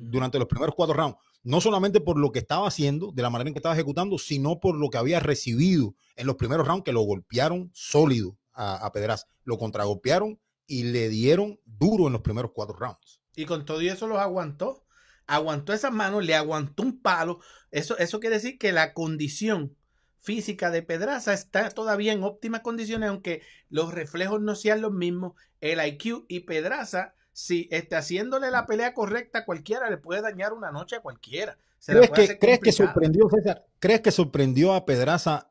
durante 0.00 0.38
los 0.38 0.48
primeros 0.48 0.74
cuatro 0.74 0.94
rounds. 0.94 1.18
No 1.42 1.60
solamente 1.60 2.00
por 2.00 2.18
lo 2.18 2.32
que 2.32 2.38
estaba 2.38 2.68
haciendo, 2.68 3.12
de 3.12 3.22
la 3.22 3.30
manera 3.30 3.48
en 3.48 3.54
que 3.54 3.58
estaba 3.58 3.74
ejecutando, 3.74 4.18
sino 4.18 4.60
por 4.60 4.76
lo 4.76 4.90
que 4.90 4.98
había 4.98 5.20
recibido 5.20 5.94
en 6.16 6.26
los 6.26 6.36
primeros 6.36 6.66
rounds, 6.66 6.84
que 6.84 6.92
lo 6.92 7.02
golpearon 7.02 7.70
sólido 7.72 8.38
a, 8.52 8.84
a 8.84 8.92
Pedraza. 8.92 9.26
Lo 9.44 9.58
contragolpearon 9.58 10.40
y 10.66 10.84
le 10.84 11.08
dieron 11.08 11.58
duro 11.64 12.06
en 12.06 12.12
los 12.12 12.22
primeros 12.22 12.52
cuatro 12.54 12.76
rounds. 12.76 13.20
Y 13.34 13.46
con 13.46 13.64
todo 13.64 13.80
eso 13.80 14.06
los 14.06 14.18
aguantó. 14.18 14.84
Aguantó 15.26 15.72
esas 15.72 15.92
manos, 15.92 16.24
le 16.24 16.34
aguantó 16.34 16.82
un 16.82 17.00
palo. 17.00 17.40
Eso, 17.70 17.96
eso 17.98 18.18
quiere 18.20 18.36
decir 18.36 18.58
que 18.58 18.72
la 18.72 18.94
condición 18.94 19.76
física 20.20 20.70
de 20.70 20.82
Pedraza 20.82 21.32
está 21.32 21.70
todavía 21.70 22.12
en 22.12 22.22
óptimas 22.22 22.60
condiciones, 22.60 23.08
aunque 23.08 23.42
los 23.68 23.92
reflejos 23.92 24.40
no 24.40 24.54
sean 24.54 24.80
los 24.80 24.92
mismos. 24.92 25.32
El 25.60 25.84
IQ 25.84 26.24
y 26.28 26.40
Pedraza, 26.40 27.14
si 27.32 27.68
está 27.70 27.98
haciéndole 27.98 28.50
la 28.50 28.66
pelea 28.66 28.94
correcta 28.94 29.40
a 29.40 29.44
cualquiera, 29.44 29.90
le 29.90 29.98
puede 29.98 30.22
dañar 30.22 30.52
una 30.52 30.70
noche 30.70 30.96
a 30.96 31.00
cualquiera. 31.00 31.58
¿Crees, 31.84 32.10
que, 32.10 32.38
¿crees 32.38 32.58
que 32.58 32.72
sorprendió, 32.72 33.28
César? 33.30 33.66
¿Crees 33.78 34.00
que 34.00 34.10
sorprendió 34.10 34.74
a 34.74 34.84
Pedraza 34.84 35.50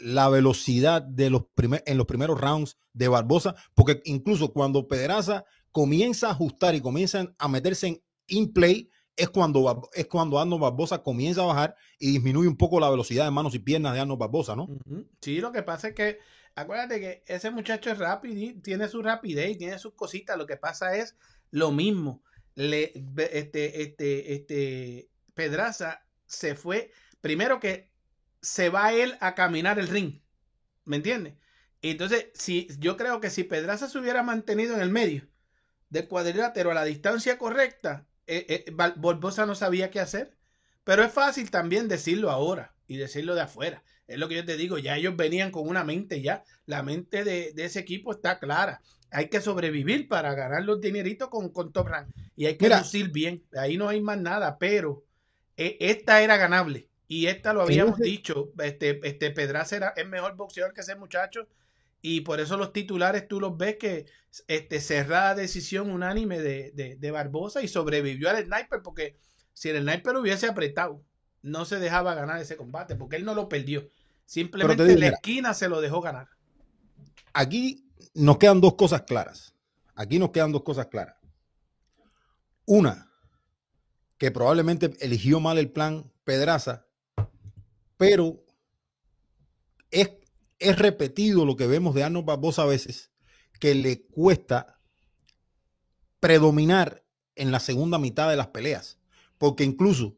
la 0.00 0.28
velocidad 0.28 1.02
de 1.02 1.30
los 1.30 1.44
en 1.86 1.96
los 1.96 2.06
primeros 2.06 2.40
rounds 2.40 2.78
de 2.92 3.08
Barbosa? 3.08 3.54
Porque 3.74 4.02
incluso 4.04 4.52
cuando 4.52 4.88
Pedraza 4.88 5.44
comienza 5.70 6.28
a 6.28 6.32
ajustar 6.32 6.74
y 6.74 6.80
comienza 6.80 7.32
a 7.38 7.48
meterse 7.48 7.86
en 7.86 8.02
in 8.26 8.52
play, 8.52 8.90
es 9.16 9.28
cuando, 9.28 9.90
es 9.94 10.06
cuando 10.06 10.38
Arnold 10.38 10.62
Barbosa 10.62 11.02
comienza 11.02 11.42
a 11.42 11.46
bajar 11.46 11.76
y 11.98 12.12
disminuye 12.12 12.48
un 12.48 12.56
poco 12.56 12.80
la 12.80 12.90
velocidad 12.90 13.24
de 13.24 13.30
manos 13.30 13.54
y 13.54 13.58
piernas 13.58 13.94
de 13.94 14.00
Arnold 14.00 14.20
Barbosa, 14.20 14.56
¿no? 14.56 14.68
Sí, 15.20 15.40
lo 15.40 15.52
que 15.52 15.62
pasa 15.62 15.88
es 15.88 15.94
que, 15.94 16.18
acuérdate 16.54 17.00
que 17.00 17.24
ese 17.26 17.50
muchacho 17.50 17.90
es 17.90 17.98
rápido, 17.98 18.60
tiene 18.62 18.88
su 18.88 19.02
rapidez 19.02 19.50
y 19.50 19.58
tiene 19.58 19.78
sus 19.78 19.94
cositas. 19.94 20.38
Lo 20.38 20.46
que 20.46 20.56
pasa 20.56 20.96
es 20.96 21.16
lo 21.50 21.72
mismo. 21.72 22.22
Le, 22.54 22.92
este, 23.32 23.82
este, 23.82 24.34
este, 24.34 25.08
Pedraza 25.34 26.04
se 26.26 26.54
fue, 26.54 26.90
primero 27.20 27.60
que 27.60 27.90
se 28.40 28.68
va 28.70 28.92
él 28.92 29.16
a 29.20 29.34
caminar 29.34 29.78
el 29.78 29.88
ring, 29.88 30.20
¿me 30.84 30.96
entiendes? 30.96 31.34
Entonces, 31.82 32.26
si, 32.34 32.68
yo 32.78 32.96
creo 32.96 33.20
que 33.20 33.30
si 33.30 33.44
Pedraza 33.44 33.88
se 33.88 33.98
hubiera 33.98 34.22
mantenido 34.22 34.74
en 34.74 34.80
el 34.80 34.90
medio 34.90 35.28
del 35.90 36.08
cuadrilátero 36.08 36.70
a 36.70 36.74
la 36.74 36.84
distancia 36.84 37.38
correcta, 37.38 38.06
eh, 38.38 38.64
eh, 38.66 38.72
Barbosa 38.72 39.46
no 39.46 39.54
sabía 39.54 39.90
qué 39.90 40.00
hacer. 40.00 40.36
Pero 40.84 41.04
es 41.04 41.12
fácil 41.12 41.50
también 41.50 41.88
decirlo 41.88 42.30
ahora 42.30 42.74
y 42.88 42.96
decirlo 42.96 43.34
de 43.34 43.42
afuera. 43.42 43.84
Es 44.08 44.18
lo 44.18 44.28
que 44.28 44.34
yo 44.34 44.44
te 44.44 44.56
digo, 44.56 44.78
ya 44.78 44.96
ellos 44.96 45.16
venían 45.16 45.50
con 45.52 45.68
una 45.68 45.84
mente 45.84 46.20
ya. 46.22 46.44
La 46.66 46.82
mente 46.82 47.24
de, 47.24 47.52
de 47.52 47.64
ese 47.64 47.80
equipo 47.80 48.12
está 48.12 48.38
clara. 48.38 48.80
Hay 49.10 49.28
que 49.28 49.40
sobrevivir 49.40 50.08
para 50.08 50.34
ganar 50.34 50.64
los 50.64 50.80
dineritos 50.80 51.28
con, 51.28 51.50
con 51.50 51.72
Top 51.72 51.88
Rank. 51.88 52.08
Y 52.34 52.46
hay 52.46 52.56
que 52.56 52.66
Mira. 52.66 52.78
lucir 52.80 53.10
bien. 53.10 53.44
Ahí 53.56 53.76
no 53.76 53.88
hay 53.88 54.00
más 54.00 54.18
nada. 54.18 54.58
Pero 54.58 55.04
eh, 55.56 55.76
esta 55.80 56.22
era 56.22 56.36
ganable. 56.36 56.88
Y 57.06 57.26
esta 57.26 57.52
lo 57.52 57.62
habíamos 57.62 57.98
dicho. 57.98 58.52
Este, 58.58 59.00
este 59.06 59.30
Pedraza 59.30 59.76
era 59.76 59.92
el 59.96 60.08
mejor 60.08 60.34
boxeador 60.36 60.72
que 60.72 60.80
ese 60.80 60.96
muchacho. 60.96 61.46
Y 62.02 62.22
por 62.22 62.40
eso 62.40 62.56
los 62.56 62.72
titulares 62.72 63.28
tú 63.28 63.40
los 63.40 63.56
ves 63.56 63.76
que 63.76 64.06
este, 64.48 64.80
cerrada 64.80 65.34
decisión 65.34 65.90
unánime 65.90 66.40
de, 66.40 66.72
de, 66.72 66.96
de 66.96 67.10
Barbosa 67.10 67.62
y 67.62 67.68
sobrevivió 67.68 68.28
al 68.28 68.44
sniper 68.44 68.82
porque 68.82 69.16
si 69.54 69.68
el 69.68 69.82
sniper 69.82 70.16
hubiese 70.16 70.48
apretado, 70.48 71.02
no 71.42 71.64
se 71.64 71.78
dejaba 71.78 72.14
ganar 72.14 72.40
ese 72.40 72.56
combate 72.56 72.96
porque 72.96 73.16
él 73.16 73.24
no 73.24 73.34
lo 73.34 73.48
perdió. 73.48 73.88
Simplemente 74.24 74.84
digo, 74.84 74.98
la 74.98 75.06
mira. 75.06 75.16
esquina 75.16 75.54
se 75.54 75.68
lo 75.68 75.80
dejó 75.80 76.00
ganar. 76.00 76.28
Aquí 77.32 77.88
nos 78.14 78.38
quedan 78.38 78.60
dos 78.60 78.74
cosas 78.74 79.02
claras. 79.02 79.54
Aquí 79.94 80.18
nos 80.18 80.30
quedan 80.30 80.52
dos 80.52 80.62
cosas 80.62 80.86
claras. 80.86 81.16
Una, 82.64 83.10
que 84.18 84.30
probablemente 84.30 84.92
eligió 85.00 85.40
mal 85.40 85.58
el 85.58 85.70
plan 85.70 86.10
Pedraza, 86.24 86.86
pero 87.96 88.44
es, 89.90 90.10
es 90.62 90.78
repetido 90.78 91.44
lo 91.44 91.56
que 91.56 91.66
vemos 91.66 91.94
de 91.94 92.04
Arnold 92.04 92.26
Barbosa 92.26 92.62
a 92.62 92.66
veces, 92.66 93.12
que 93.60 93.74
le 93.74 94.06
cuesta 94.06 94.80
predominar 96.20 97.04
en 97.34 97.50
la 97.50 97.60
segunda 97.60 97.98
mitad 97.98 98.30
de 98.30 98.36
las 98.36 98.48
peleas. 98.48 98.98
Porque 99.38 99.64
incluso 99.64 100.16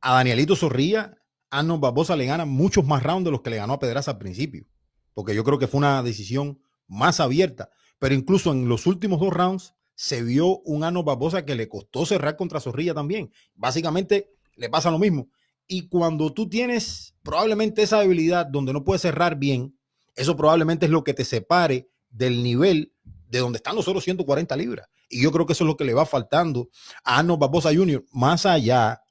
a 0.00 0.14
Danielito 0.14 0.54
Zorrilla, 0.56 1.18
Arnold 1.50 1.80
Barbosa 1.80 2.16
le 2.16 2.26
gana 2.26 2.44
muchos 2.44 2.84
más 2.84 3.02
rounds 3.02 3.24
de 3.24 3.30
los 3.30 3.40
que 3.40 3.50
le 3.50 3.56
ganó 3.56 3.74
a 3.74 3.78
Pedraza 3.78 4.12
al 4.12 4.18
principio. 4.18 4.66
Porque 5.14 5.34
yo 5.34 5.44
creo 5.44 5.58
que 5.58 5.66
fue 5.66 5.78
una 5.78 6.02
decisión 6.02 6.60
más 6.86 7.20
abierta. 7.20 7.70
Pero 7.98 8.14
incluso 8.14 8.52
en 8.52 8.68
los 8.68 8.86
últimos 8.86 9.18
dos 9.18 9.32
rounds 9.32 9.74
se 9.94 10.22
vio 10.22 10.60
un 10.60 10.84
Arnold 10.84 11.06
Barbosa 11.06 11.44
que 11.44 11.56
le 11.56 11.68
costó 11.68 12.06
cerrar 12.06 12.36
contra 12.36 12.60
Zorrilla 12.60 12.94
también. 12.94 13.32
Básicamente 13.54 14.32
le 14.54 14.68
pasa 14.68 14.90
lo 14.92 14.98
mismo. 14.98 15.28
Y 15.68 15.88
cuando 15.88 16.32
tú 16.32 16.48
tienes 16.48 17.14
probablemente 17.22 17.82
esa 17.82 18.00
debilidad 18.00 18.46
donde 18.46 18.72
no 18.72 18.84
puedes 18.84 19.02
cerrar 19.02 19.36
bien, 19.36 19.78
eso 20.16 20.34
probablemente 20.34 20.86
es 20.86 20.90
lo 20.90 21.04
que 21.04 21.14
te 21.14 21.24
separe 21.24 21.90
del 22.10 22.42
nivel 22.42 22.94
de 23.28 23.38
donde 23.38 23.58
están 23.58 23.76
los 23.76 23.86
otros 23.86 24.02
140 24.02 24.56
libras. 24.56 24.88
Y 25.08 25.22
yo 25.22 25.30
creo 25.30 25.46
que 25.46 25.52
eso 25.52 25.64
es 25.64 25.68
lo 25.68 25.76
que 25.76 25.84
le 25.84 25.94
va 25.94 26.06
faltando 26.06 26.70
a 27.04 27.18
Arnold 27.18 27.40
Barbosa 27.40 27.74
Jr., 27.74 28.04
más 28.12 28.46
allá 28.46 29.02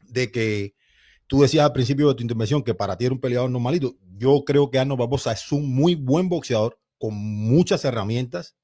de 0.00 0.30
que 0.32 0.74
tú 1.26 1.42
decías 1.42 1.64
al 1.64 1.72
principio 1.72 2.08
de 2.08 2.14
tu 2.14 2.22
intervención 2.22 2.62
que 2.62 2.74
para 2.74 2.96
ti 2.96 3.04
era 3.04 3.14
un 3.14 3.20
peleador 3.20 3.50
normalito. 3.50 3.94
Yo 4.16 4.44
creo 4.44 4.70
que 4.70 4.78
Arnold 4.78 5.00
Barbosa 5.00 5.32
es 5.32 5.52
un 5.52 5.74
muy 5.74 5.94
buen 5.94 6.28
boxeador 6.28 6.78
con 6.98 7.14
muchas 7.14 7.84
herramientas, 7.84 8.56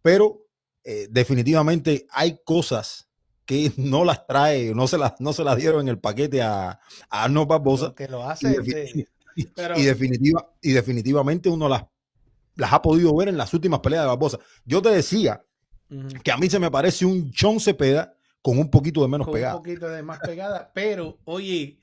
pero 0.00 0.46
eh, 0.84 1.06
definitivamente 1.10 2.06
hay 2.10 2.38
cosas 2.44 3.08
que 3.44 3.72
no 3.76 4.04
las 4.04 4.26
trae, 4.26 4.74
no 4.74 4.86
se 4.86 4.98
las, 4.98 5.20
no 5.20 5.32
se 5.32 5.44
las 5.44 5.56
dieron 5.56 5.80
en 5.82 5.88
el 5.88 5.98
paquete 5.98 6.42
a, 6.42 6.70
a 6.70 7.24
Arnold 7.24 7.48
Barbosa. 7.48 7.94
Que 7.94 8.08
lo 8.08 8.20
Y, 8.20 8.22
hace 8.22 9.08
pero- 9.54 9.78
y 9.78 9.82
definitiva, 9.84 10.52
y 10.60 10.72
definitivamente 10.72 11.48
uno 11.48 11.68
las, 11.68 11.84
las 12.56 12.72
ha 12.72 12.82
podido 12.82 13.14
ver 13.16 13.28
en 13.28 13.36
las 13.38 13.52
últimas 13.54 13.80
peleas 13.80 14.02
de 14.02 14.08
Barbosa. 14.08 14.38
Yo 14.64 14.82
te 14.82 14.90
decía 14.90 15.44
que 16.22 16.32
a 16.32 16.36
mí 16.38 16.48
se 16.48 16.58
me 16.58 16.70
parece 16.70 17.04
un 17.04 17.30
Chon 17.32 17.60
Cepeda 17.60 18.14
con 18.40 18.58
un 18.58 18.70
poquito 18.70 19.02
de 19.02 19.08
menos 19.08 19.26
con 19.26 19.34
pegada. 19.34 19.56
un 19.56 19.62
poquito 19.62 19.88
de 19.88 20.02
más 20.02 20.18
pegada, 20.20 20.70
pero 20.74 21.18
oye, 21.24 21.78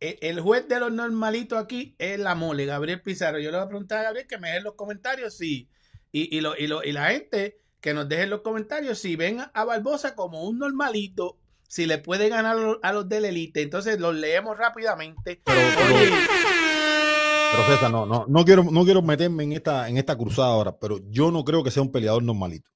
e- 0.00 0.18
el 0.22 0.40
juez 0.40 0.66
de 0.66 0.80
los 0.80 0.90
normalitos 0.92 1.58
aquí 1.62 1.94
es 1.98 2.18
la 2.18 2.34
mole, 2.34 2.66
Gabriel 2.66 3.00
Pizarro. 3.02 3.38
Yo 3.38 3.50
le 3.50 3.58
voy 3.58 3.66
a 3.66 3.68
preguntar 3.68 3.98
a 4.00 4.02
Gabriel 4.04 4.26
que 4.26 4.38
me 4.38 4.56
en 4.56 4.64
los 4.64 4.74
comentarios 4.74 5.36
si, 5.36 5.68
y, 6.12 6.36
y, 6.36 6.40
lo, 6.40 6.56
y, 6.56 6.66
lo- 6.66 6.82
y 6.84 6.92
la 6.92 7.10
gente 7.10 7.58
que 7.80 7.94
nos 7.94 8.08
deje 8.08 8.24
en 8.24 8.30
los 8.30 8.40
comentarios 8.42 8.98
si 8.98 9.16
ven 9.16 9.38
a 9.52 9.64
Barbosa 9.64 10.14
como 10.14 10.44
un 10.44 10.58
normalito, 10.58 11.36
si 11.68 11.86
le 11.86 11.98
puede 11.98 12.28
ganar 12.28 12.56
a 12.82 12.92
los, 12.92 13.08
del 13.08 13.24
elite. 13.24 13.62
Entonces 13.62 13.98
los 14.00 14.14
leemos 14.14 14.56
rápidamente. 14.58 15.40
Pero- 15.44 15.60
pero- 15.76 15.94
Oye, 15.96 16.10
Pero 17.52 17.66
César, 17.66 17.90
no, 17.90 18.06
no, 18.06 18.26
no 18.28 18.44
quiero, 18.44 18.62
no 18.64 18.84
quiero 18.84 19.02
meterme 19.02 19.42
en 19.44 19.52
esta, 19.52 19.88
en 19.88 19.96
esta 19.98 20.16
cruzada 20.16 20.48
ahora, 20.50 20.76
pero 20.78 21.00
yo 21.10 21.30
no 21.32 21.44
creo 21.44 21.64
que 21.64 21.70
sea 21.72 21.82
un 21.82 21.90
peleador 21.90 22.22
normalito. 22.22 22.68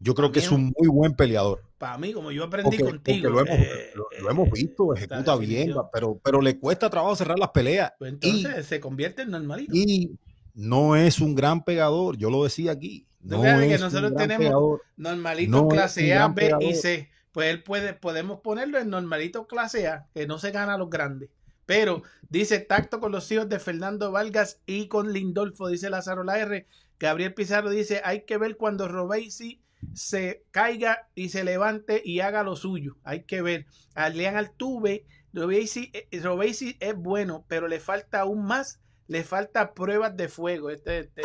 Yo 0.00 0.14
creo 0.14 0.30
que 0.30 0.38
es 0.38 0.50
un 0.52 0.72
muy 0.78 0.86
buen 0.88 1.14
peleador. 1.14 1.64
para 1.78 1.96
mí, 1.98 2.12
como 2.12 2.30
yo 2.30 2.44
aprendí 2.44 2.76
Porque, 2.76 2.84
contigo. 2.92 3.30
porque 3.32 3.50
lo, 3.50 3.52
hemos, 3.56 3.66
eh, 3.66 3.90
lo- 3.94 4.10
eh, 4.12 4.20
lo 4.20 4.30
hemos 4.30 4.50
visto, 4.50 4.94
ejecuta 4.94 5.34
bien, 5.36 5.74
pero, 5.92 6.20
pero 6.22 6.40
le 6.40 6.58
cuesta 6.58 6.88
trabajo 6.90 7.16
cerrar 7.16 7.38
las 7.38 7.48
peleas. 7.50 7.92
Pues 7.98 8.14
Y, 8.20 8.28
entonces 8.44 8.66
se 8.66 8.78
convierte 8.80 9.22
en 9.22 9.30
normalito. 9.30 9.72
y 9.74 10.12
no 10.54 10.94
es 10.94 11.18
un 11.20 11.34
gran 11.34 11.64
pegador, 11.64 12.16
yo 12.16 12.30
lo 12.30 12.44
decía 12.44 12.72
aquí. 12.72 13.06
No 13.20 13.42
que 13.42 13.74
es 13.74 13.80
nosotros 13.80 14.14
tenemos- 14.16 14.46
pegador. 14.46 14.82
Normalito 14.96 15.50
No 15.50 15.68
clase 15.68 16.14
A, 16.14 16.28
B 16.28 16.52
y. 16.60 16.74
C. 16.74 17.10
Pues 17.32 17.50
él 17.50 17.62
puede, 17.62 17.92
podemos 17.94 18.40
ponerlo 18.40 18.78
en 18.78 18.90
normalito 18.90 19.46
clase 19.46 19.86
A, 19.86 20.06
que 20.14 20.26
no 20.26 20.38
se 20.38 20.50
gana 20.50 20.74
a 20.74 20.78
los 20.78 20.88
grandes. 20.90 21.30
Pero 21.66 22.02
dice 22.30 22.58
tacto 22.60 22.98
con 23.00 23.12
los 23.12 23.30
hijos 23.30 23.48
de 23.48 23.58
Fernando 23.58 24.10
Vargas 24.10 24.60
y 24.66 24.88
con 24.88 25.12
Lindolfo, 25.12 25.68
dice 25.68 25.90
Lázaro 25.90 26.24
La 26.24 26.38
R. 26.38 26.66
Gabriel 26.98 27.34
Pizarro 27.34 27.70
dice, 27.70 28.00
hay 28.04 28.22
que 28.22 28.38
ver 28.38 28.56
cuando 28.56 28.88
Robesi 28.88 29.60
se 29.94 30.44
caiga 30.50 31.06
y 31.14 31.28
se 31.28 31.44
levante 31.44 32.00
y 32.04 32.20
haga 32.20 32.42
lo 32.42 32.56
suyo. 32.56 32.96
Hay 33.04 33.22
que 33.24 33.42
ver. 33.42 33.66
Adrián 33.94 34.36
Altuve, 34.36 35.04
Robesi, 35.32 35.90
eh, 35.92 36.08
Robesi 36.20 36.76
es 36.80 36.96
bueno, 36.96 37.44
pero 37.46 37.68
le 37.68 37.78
falta 37.78 38.20
aún 38.20 38.44
más. 38.46 38.80
Le 39.06 39.22
falta 39.22 39.74
pruebas 39.74 40.16
de 40.16 40.28
fuego. 40.28 40.70
Este, 40.70 40.98
este- 41.00 41.22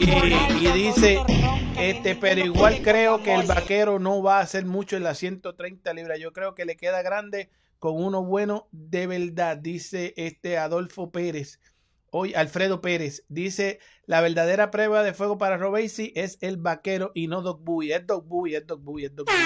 y, 0.00 0.66
y 0.66 0.72
dice, 0.72 1.18
este, 1.78 2.14
pero 2.14 2.40
igual 2.40 2.80
creo 2.82 3.22
que 3.22 3.34
el 3.34 3.46
vaquero 3.46 3.98
no 3.98 4.22
va 4.22 4.38
a 4.38 4.42
hacer 4.42 4.64
mucho 4.64 4.96
en 4.96 5.02
las 5.02 5.18
130 5.18 5.92
libras. 5.94 6.18
Yo 6.18 6.32
creo 6.32 6.54
que 6.54 6.64
le 6.64 6.76
queda 6.76 7.02
grande 7.02 7.50
con 7.78 8.02
uno 8.02 8.24
bueno 8.24 8.68
de 8.72 9.06
verdad, 9.06 9.58
dice 9.58 10.14
este 10.16 10.56
Adolfo 10.56 11.10
Pérez. 11.10 11.60
Hoy 12.10 12.32
Alfredo 12.32 12.80
Pérez 12.80 13.24
dice 13.28 13.80
la 14.06 14.20
verdadera 14.20 14.70
prueba 14.70 15.02
de 15.02 15.12
fuego 15.12 15.36
para 15.36 15.56
Robesi 15.56 16.12
es 16.14 16.38
el 16.40 16.56
vaquero 16.56 17.10
y 17.14 17.26
no 17.26 17.42
Doc 17.42 17.62
Bowie. 17.62 17.94
Es 17.94 18.06
Doc 18.06 18.26
Bowie, 18.26 18.56
es 18.56 18.66
Doc 18.66 18.82
Bowie, 18.82 19.06
es 19.06 19.14
Doc 19.14 19.28
Bowie. 19.28 19.40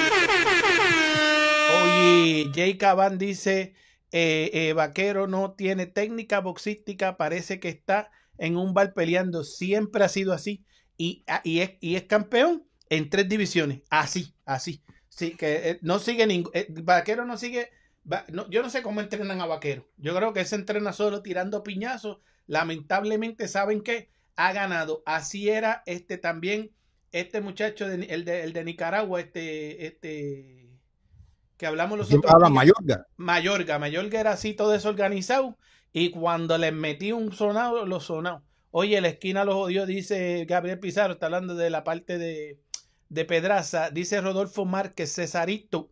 Oye, 1.83 2.51
Jay 2.55 2.77
Caban 2.77 3.19
dice 3.19 3.75
eh, 4.13 4.51
eh, 4.53 4.73
vaquero 4.75 5.27
no 5.27 5.53
tiene 5.53 5.87
técnica 5.87 6.41
boxística, 6.41 7.17
parece 7.17 7.59
que 7.59 7.71
está 7.71 8.11
en 8.39 8.57
un 8.57 8.75
bar 8.75 8.95
peleando. 8.95 9.45
Siempre 9.45 10.05
ha 10.05 10.09
sido 10.09 10.33
así. 10.33 10.65
Y, 10.97 11.25
y, 11.45 11.61
es, 11.61 11.73
y 11.81 11.97
es 11.97 12.05
campeón 12.05 12.65
en 12.91 13.11
tres 13.11 13.29
divisiones. 13.29 13.83
Así, 13.91 14.35
así. 14.45 14.83
Sí, 15.09 15.33
que 15.37 15.71
eh, 15.71 15.79
no 15.83 15.99
sigue 15.99 16.27
ningún. 16.27 16.51
eh, 16.55 16.67
vaquero 16.71 17.25
no 17.25 17.37
sigue. 17.37 17.71
va- 18.11 18.25
no, 18.33 18.49
yo 18.51 18.63
no 18.63 18.71
sé 18.71 18.83
cómo 18.83 19.01
entrenan 19.01 19.41
a 19.41 19.47
Vaquero. 19.47 19.89
Yo 19.97 20.15
creo 20.15 20.33
que 20.33 20.45
se 20.45 20.57
entrena 20.57 20.93
solo 20.93 21.23
tirando 21.23 21.63
piñazos. 21.63 22.19
Lamentablemente, 22.47 23.49
¿saben 23.49 23.83
qué? 23.83 24.11
Ha 24.37 24.53
ganado. 24.53 25.03
Así 25.07 25.49
era 25.51 25.83
este 25.87 26.19
también. 26.19 26.71
Este 27.13 27.41
muchacho, 27.41 27.89
de, 27.89 28.05
el, 28.07 28.25
de, 28.25 28.43
el 28.45 28.53
de 28.53 28.65
Nicaragua, 28.65 29.21
este, 29.21 29.87
este, 29.87 30.69
que 31.57 31.67
hablamos 31.67 31.99
los 31.99 32.09
¿Quién 32.09 32.21
otros. 32.21 32.51
Mayorga. 32.51 33.07
Mayorga, 33.17 33.79
Mayorga 33.79 34.21
era 34.21 34.33
así 34.33 34.55
todo 34.55 34.71
desorganizado 34.71 35.59
y 35.93 36.11
cuando 36.11 36.59
les 36.59 36.73
metí 36.73 37.13
un 37.13 37.33
sonado, 37.33 37.87
lo 37.87 38.01
sonado. 38.01 38.45
Oye, 38.71 39.01
la 39.01 39.09
esquina 39.09 39.45
los 39.45 39.55
odió, 39.57 39.87
dice 39.87 40.45
Gabriel 40.47 40.79
Pizarro, 40.81 41.15
está 41.15 41.27
hablando 41.27 41.55
de 41.55 41.71
la 41.71 41.85
parte 41.85 42.19
de, 42.19 42.61
de 43.09 43.25
Pedraza, 43.25 43.91
dice 43.91 44.21
Rodolfo 44.21 44.65
Márquez, 44.67 45.15
Cesarito, 45.15 45.91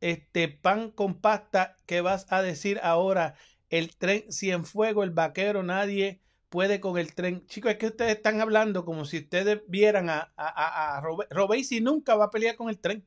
este 0.00 0.48
pan 0.48 0.90
con 0.90 1.20
pasta, 1.20 1.76
¿qué 1.86 2.00
vas 2.00 2.26
a 2.30 2.42
decir 2.42 2.80
ahora? 2.82 3.34
El 3.70 3.96
tren 3.96 4.24
fuego, 4.64 5.02
el 5.04 5.10
vaquero, 5.10 5.62
nadie 5.62 6.20
puede 6.48 6.80
con 6.80 6.98
el 6.98 7.14
tren. 7.14 7.46
Chicos, 7.46 7.72
es 7.72 7.78
que 7.78 7.86
ustedes 7.88 8.16
están 8.16 8.40
hablando 8.40 8.84
como 8.84 9.04
si 9.04 9.18
ustedes 9.18 9.62
vieran 9.68 10.08
a, 10.10 10.32
a, 10.36 10.94
a, 10.94 10.98
a 10.98 11.00
Robe- 11.02 11.26
Robesi 11.30 11.80
nunca 11.80 12.14
va 12.16 12.26
a 12.26 12.30
pelear 12.30 12.56
con 12.56 12.68
el 12.68 12.78
tren. 12.78 13.04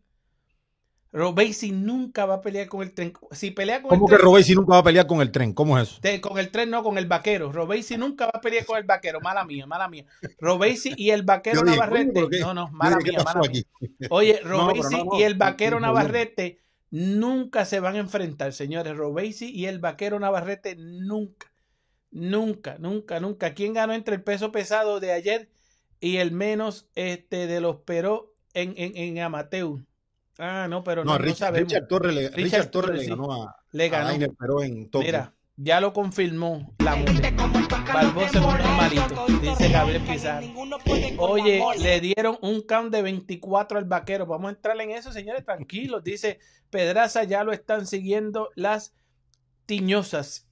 Robesi 1.12 1.72
nunca 1.72 2.26
va 2.26 2.36
a 2.36 2.42
pelear 2.42 2.68
con 2.68 2.84
el 2.84 2.94
tren. 2.94 3.14
Si 3.32 3.50
pelea 3.52 3.82
con 3.82 3.90
¿Cómo 3.90 4.08
el 4.08 4.12
que 4.16 4.22
Robesi 4.22 4.54
nunca 4.54 4.74
va 4.74 4.80
a 4.80 4.84
pelear 4.84 5.08
con 5.08 5.22
el 5.22 5.32
tren? 5.32 5.54
¿Cómo 5.54 5.78
es 5.80 5.90
eso? 5.90 6.00
de- 6.02 6.22
con 6.22 6.38
el 6.38 6.52
tren 6.52 6.70
no, 6.70 6.84
con 6.84 6.98
el 7.00 7.08
vaquero. 7.08 7.52
Robesi 7.52 7.98
nunca 7.98 8.26
va 8.26 8.34
a 8.36 8.42
pelear 8.42 8.66
con 8.66 8.78
el 8.78 8.84
vaquero. 8.84 9.20
Mala 9.20 9.44
mía, 9.44 9.66
mala 9.66 9.88
mía. 9.88 10.06
Robesi 10.40 10.94
y 10.96 11.10
el 11.10 11.24
vaquero 11.24 11.62
dije, 11.62 11.76
Navarrete. 11.76 12.28
No, 12.40 12.54
no, 12.54 12.70
mala 12.72 12.98
dije, 12.98 13.12
¿qué 13.12 13.18
mía, 13.18 13.24
mala 13.24 13.42
mía. 13.50 13.64
Oye, 14.12 14.40
Robesi 14.44 14.98
no, 14.98 15.06
no, 15.06 15.20
y 15.20 15.24
el 15.24 15.34
vaquero. 15.34 15.80
Navarrete 15.80 16.60
nunca 16.92 17.66
se 17.66 17.80
van 17.80 17.96
a 17.96 18.00
enfrentar, 18.00 18.54
señores. 18.54 18.96
Robesi 18.96 19.50
y 19.50 19.66
el 19.66 19.80
vaquero 19.80 20.20
Navarrete 20.20 20.76
nunca, 20.76 21.52
nunca, 22.12 22.78
nunca, 22.78 23.20
nunca. 23.20 23.54
¿Quién 23.56 23.74
ganó 23.74 23.94
entre 23.94 24.14
el 24.16 24.24
peso 24.24 24.52
pesado 24.52 25.00
de 25.00 25.12
ayer 25.12 25.50
y 26.00 26.18
el 26.18 26.32
menos 26.32 26.88
este 26.94 27.48
de 27.48 27.62
los 27.62 27.78
pero 27.86 28.36
en, 28.54 28.74
en, 28.78 28.96
en 28.96 29.20
amateur? 29.20 29.80
Ah, 30.42 30.68
no, 30.70 30.84
pero 30.84 31.04
no, 31.04 31.12
No, 31.14 31.18
Richard, 31.18 31.54
Torres 31.88 32.16
le, 32.16 32.30
Richard 32.30 32.36
Richard 32.38 32.72
Torres 32.72 32.72
Torres, 32.72 32.98
le 33.00 33.04
sí. 33.04 33.10
ganó 33.10 33.44
a, 33.44 33.56
Le 33.74 33.86
a 33.86 33.90
ganó. 33.90 34.08
Dainer, 34.08 34.32
pero 34.40 34.64
en 34.64 34.90
Tokio. 34.90 35.06
Mira, 35.06 35.34
ya 35.58 35.82
lo 35.82 35.92
confirmó 35.92 36.74
la 36.80 36.96
mole. 36.96 37.32
Barbosa 37.94 38.40
es 38.40 38.46
un 38.46 38.58
normalito, 38.58 39.26
dice 39.42 39.70
Gabriel 39.70 40.02
Pizarro. 40.04 40.48
Oye, 41.18 41.62
le 41.80 42.00
dieron 42.00 42.38
un 42.42 42.62
count 42.62 42.90
de 42.94 43.02
24 43.02 43.78
al 43.78 43.84
vaquero. 43.84 44.26
Vamos 44.26 44.48
a 44.50 44.56
entrar 44.56 44.80
en 44.80 44.92
eso, 44.92 45.12
señores, 45.12 45.44
tranquilos. 45.44 46.04
Dice 46.06 46.40
Pedraza, 46.70 47.26
ya 47.26 47.44
lo 47.44 47.52
están 47.52 47.86
siguiendo 47.86 48.50
las 48.56 48.94
tiñosas. 49.66 50.48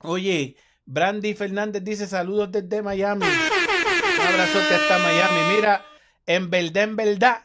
Oye, 0.00 0.56
Brandy 0.84 1.32
Fernández 1.32 1.82
dice 1.82 2.06
saludos 2.06 2.52
desde 2.52 2.82
Miami. 2.82 3.24
Un 3.24 4.26
abrazote 4.26 4.74
hasta 4.74 4.98
Miami. 4.98 5.56
Mira, 5.56 5.84
en 6.26 6.50
verdad, 6.50 6.82
en 6.84 6.96
verdad, 6.96 7.42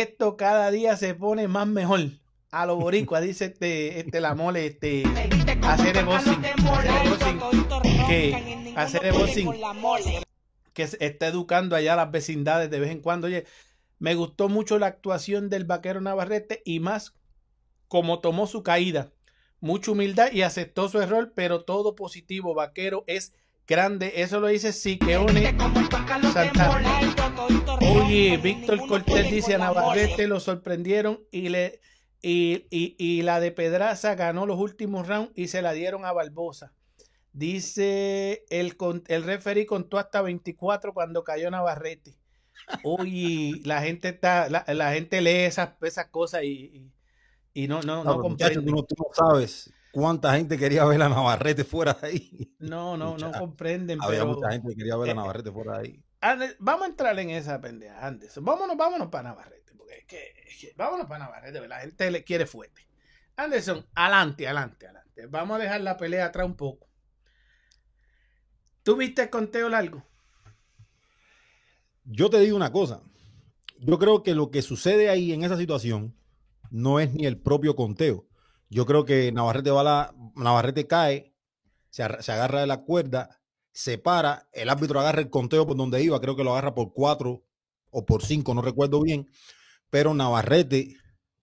esto 0.00 0.36
cada 0.36 0.70
día 0.70 0.96
se 0.96 1.14
pone 1.14 1.48
más 1.48 1.66
mejor. 1.66 2.00
A 2.50 2.66
lo 2.66 2.76
boricua, 2.76 3.20
dice 3.22 3.46
este, 3.46 4.00
este 4.00 4.20
la 4.20 4.34
mole, 4.34 4.66
este, 4.66 5.04
hacer 5.62 5.96
el 5.96 6.04
boxing, 6.04 6.44
hacer 6.44 6.96
el 7.02 7.10
boxing, 7.10 7.38
que 8.06 8.74
hacer 8.76 9.04
el 9.04 9.12
boxing 9.12 9.50
que 10.72 10.88
está 11.00 11.26
educando 11.26 11.76
allá 11.76 11.96
las 11.96 12.10
vecindades 12.10 12.70
de 12.70 12.80
vez 12.80 12.90
en 12.90 13.00
cuando. 13.00 13.26
Oye, 13.26 13.44
me 13.98 14.14
gustó 14.14 14.48
mucho 14.48 14.78
la 14.78 14.86
actuación 14.86 15.48
del 15.48 15.64
vaquero 15.64 16.00
Navarrete 16.00 16.62
y 16.64 16.80
más 16.80 17.14
como 17.88 18.20
tomó 18.20 18.46
su 18.46 18.62
caída. 18.62 19.12
Mucha 19.60 19.92
humildad 19.92 20.32
y 20.32 20.42
aceptó 20.42 20.88
su 20.88 21.00
error, 21.00 21.32
pero 21.36 21.64
todo 21.64 21.94
positivo. 21.94 22.54
Vaquero 22.54 23.04
es 23.06 23.34
grande. 23.66 24.14
Eso 24.16 24.40
lo 24.40 24.48
dice 24.48 24.72
Siqueone 24.72 25.54
Santana. 26.32 27.21
Oye, 27.80 28.36
Víctor 28.38 28.86
Cortés 28.86 29.30
dice 29.30 29.54
a 29.54 29.58
Navarrete 29.58 30.26
lo 30.26 30.40
sorprendieron 30.40 31.20
y 31.30 31.48
le 31.48 31.80
y, 32.22 32.66
y, 32.70 32.94
y 32.98 33.22
la 33.22 33.40
de 33.40 33.50
Pedraza 33.50 34.14
ganó 34.14 34.46
los 34.46 34.58
últimos 34.58 35.08
rounds 35.08 35.32
y 35.34 35.48
se 35.48 35.60
la 35.60 35.72
dieron 35.72 36.04
a 36.04 36.12
Barbosa. 36.12 36.72
Dice 37.32 38.44
el, 38.50 38.76
con- 38.76 39.02
el 39.08 39.24
referee 39.24 39.66
contó 39.66 39.98
hasta 39.98 40.22
24 40.22 40.94
cuando 40.94 41.24
cayó 41.24 41.50
Navarrete. 41.50 42.16
Oye, 42.84 43.60
la 43.64 43.82
gente 43.82 44.10
está, 44.10 44.48
la, 44.48 44.64
la 44.68 44.92
gente 44.92 45.20
lee 45.20 45.30
esas, 45.46 45.70
esas 45.82 46.06
cosas 46.08 46.44
y, 46.44 46.90
y, 47.54 47.64
y 47.64 47.68
no, 47.68 47.80
no, 47.82 48.04
no, 48.04 48.16
No, 48.16 48.22
muchacho, 48.28 48.54
comprende. 48.60 48.70
tú, 48.70 48.76
no, 48.76 48.82
tú 48.84 48.94
no 48.98 49.06
sabes 49.14 49.72
cuánta 49.92 50.34
gente 50.36 50.56
quería 50.56 50.84
ver 50.84 51.02
a 51.02 51.08
Navarrete 51.08 51.64
fuera 51.64 51.94
de 51.94 52.06
ahí. 52.06 52.54
No, 52.60 52.96
no, 52.96 53.06
no 53.06 53.12
muchacho, 53.14 53.38
comprenden. 53.40 53.98
Había 54.00 54.20
pero- 54.20 54.34
mucha 54.34 54.50
gente 54.52 54.68
que 54.68 54.76
quería 54.76 54.96
ver 54.96 55.10
a 55.10 55.14
Navarrete 55.14 55.50
fuera 55.50 55.78
de 55.78 55.88
ahí. 55.88 56.02
Vamos 56.60 56.82
a 56.82 56.86
entrar 56.86 57.18
en 57.18 57.30
esa 57.30 57.60
pendeja, 57.60 58.06
Anderson. 58.06 58.44
Vámonos, 58.44 58.76
vámonos 58.76 59.08
para 59.08 59.30
Navarrete. 59.30 59.74
Porque 59.74 60.04
es 60.46 60.56
que, 60.60 60.72
vámonos 60.76 61.06
para 61.06 61.24
Navarrete, 61.24 61.66
la 61.66 61.80
gente 61.80 62.10
le 62.10 62.22
quiere 62.22 62.46
fuerte. 62.46 62.86
Anderson, 63.34 63.84
adelante, 63.94 64.46
adelante, 64.46 64.86
adelante. 64.86 65.26
Vamos 65.26 65.56
a 65.56 65.62
dejar 65.62 65.80
la 65.80 65.96
pelea 65.96 66.26
atrás 66.26 66.46
un 66.46 66.56
poco. 66.56 66.86
¿Tú 68.84 68.96
viste 68.96 69.22
el 69.22 69.30
conteo 69.30 69.68
largo? 69.68 70.04
Yo 72.04 72.30
te 72.30 72.38
digo 72.38 72.56
una 72.56 72.72
cosa. 72.72 73.02
Yo 73.78 73.98
creo 73.98 74.22
que 74.22 74.34
lo 74.34 74.52
que 74.52 74.62
sucede 74.62 75.08
ahí 75.08 75.32
en 75.32 75.42
esa 75.42 75.56
situación 75.56 76.16
no 76.70 77.00
es 77.00 77.12
ni 77.12 77.26
el 77.26 77.40
propio 77.40 77.74
conteo. 77.74 78.28
Yo 78.70 78.86
creo 78.86 79.04
que 79.04 79.32
Navarrete 79.32 79.70
va 79.70 79.82
la, 79.82 80.14
Navarrete 80.36 80.86
cae, 80.86 81.34
se, 81.90 82.22
se 82.22 82.32
agarra 82.32 82.60
de 82.60 82.66
la 82.66 82.82
cuerda, 82.82 83.41
se 83.72 83.98
para, 83.98 84.48
el 84.52 84.68
árbitro 84.68 85.00
agarra 85.00 85.20
el 85.20 85.30
conteo 85.30 85.66
por 85.66 85.76
donde 85.76 86.02
iba, 86.02 86.20
creo 86.20 86.36
que 86.36 86.44
lo 86.44 86.52
agarra 86.52 86.74
por 86.74 86.92
cuatro 86.92 87.42
o 87.90 88.04
por 88.04 88.24
cinco, 88.24 88.54
no 88.54 88.62
recuerdo 88.62 89.00
bien, 89.02 89.28
pero 89.90 90.14
Navarrete 90.14 90.96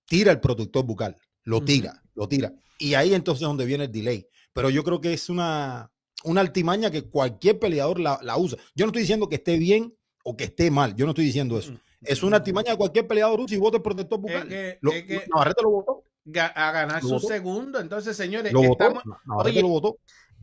tira 0.05 0.31
el 0.31 0.39
protector 0.39 0.83
bucal, 0.85 1.15
lo 1.43 1.63
tira, 1.63 2.03
lo 2.15 2.27
tira. 2.27 2.53
Y 2.77 2.93
ahí 2.93 3.13
entonces 3.13 3.41
es 3.43 3.47
donde 3.47 3.65
viene 3.65 3.85
el 3.85 3.91
delay. 3.91 4.25
Pero 4.53 4.69
yo 4.69 4.83
creo 4.83 4.99
que 5.01 5.13
es 5.13 5.29
una, 5.29 5.91
una 6.23 6.41
altimaña 6.41 6.89
que 6.89 7.03
cualquier 7.03 7.59
peleador 7.59 7.99
la, 7.99 8.19
la 8.23 8.37
usa. 8.37 8.57
Yo 8.73 8.85
no 8.85 8.89
estoy 8.89 9.01
diciendo 9.03 9.29
que 9.29 9.35
esté 9.35 9.57
bien 9.57 9.95
o 10.23 10.35
que 10.35 10.45
esté 10.45 10.71
mal, 10.71 10.95
yo 10.95 11.05
no 11.05 11.11
estoy 11.11 11.25
diciendo 11.25 11.57
eso. 11.59 11.73
Es 12.01 12.23
una 12.23 12.37
artimaña 12.37 12.71
de 12.71 12.77
cualquier 12.77 13.07
peleador 13.07 13.39
usa 13.41 13.55
y 13.57 13.59
vota 13.59 13.77
el 13.77 13.83
protector 13.83 14.17
Es 14.19 14.21
bucal. 14.21 14.47
que, 14.47 14.77
Lo- 14.81 14.91
es 14.93 15.03
que 15.03 15.25
Navarrete 15.27 15.61
lo 15.63 15.69
votó. 15.71 16.03
a 16.35 16.71
ganar 16.71 17.03
¿Lo 17.03 17.19
su 17.19 17.27
segundo. 17.27 17.79
Entonces, 17.79 18.15
señores, 18.15 18.53
Lo 18.53 18.61
votó. 18.61 18.71
estamos, 18.85 19.03
Navarrete 19.25 19.57
oye, 19.59 19.61
lo 19.61 19.67
votó. 19.69 19.97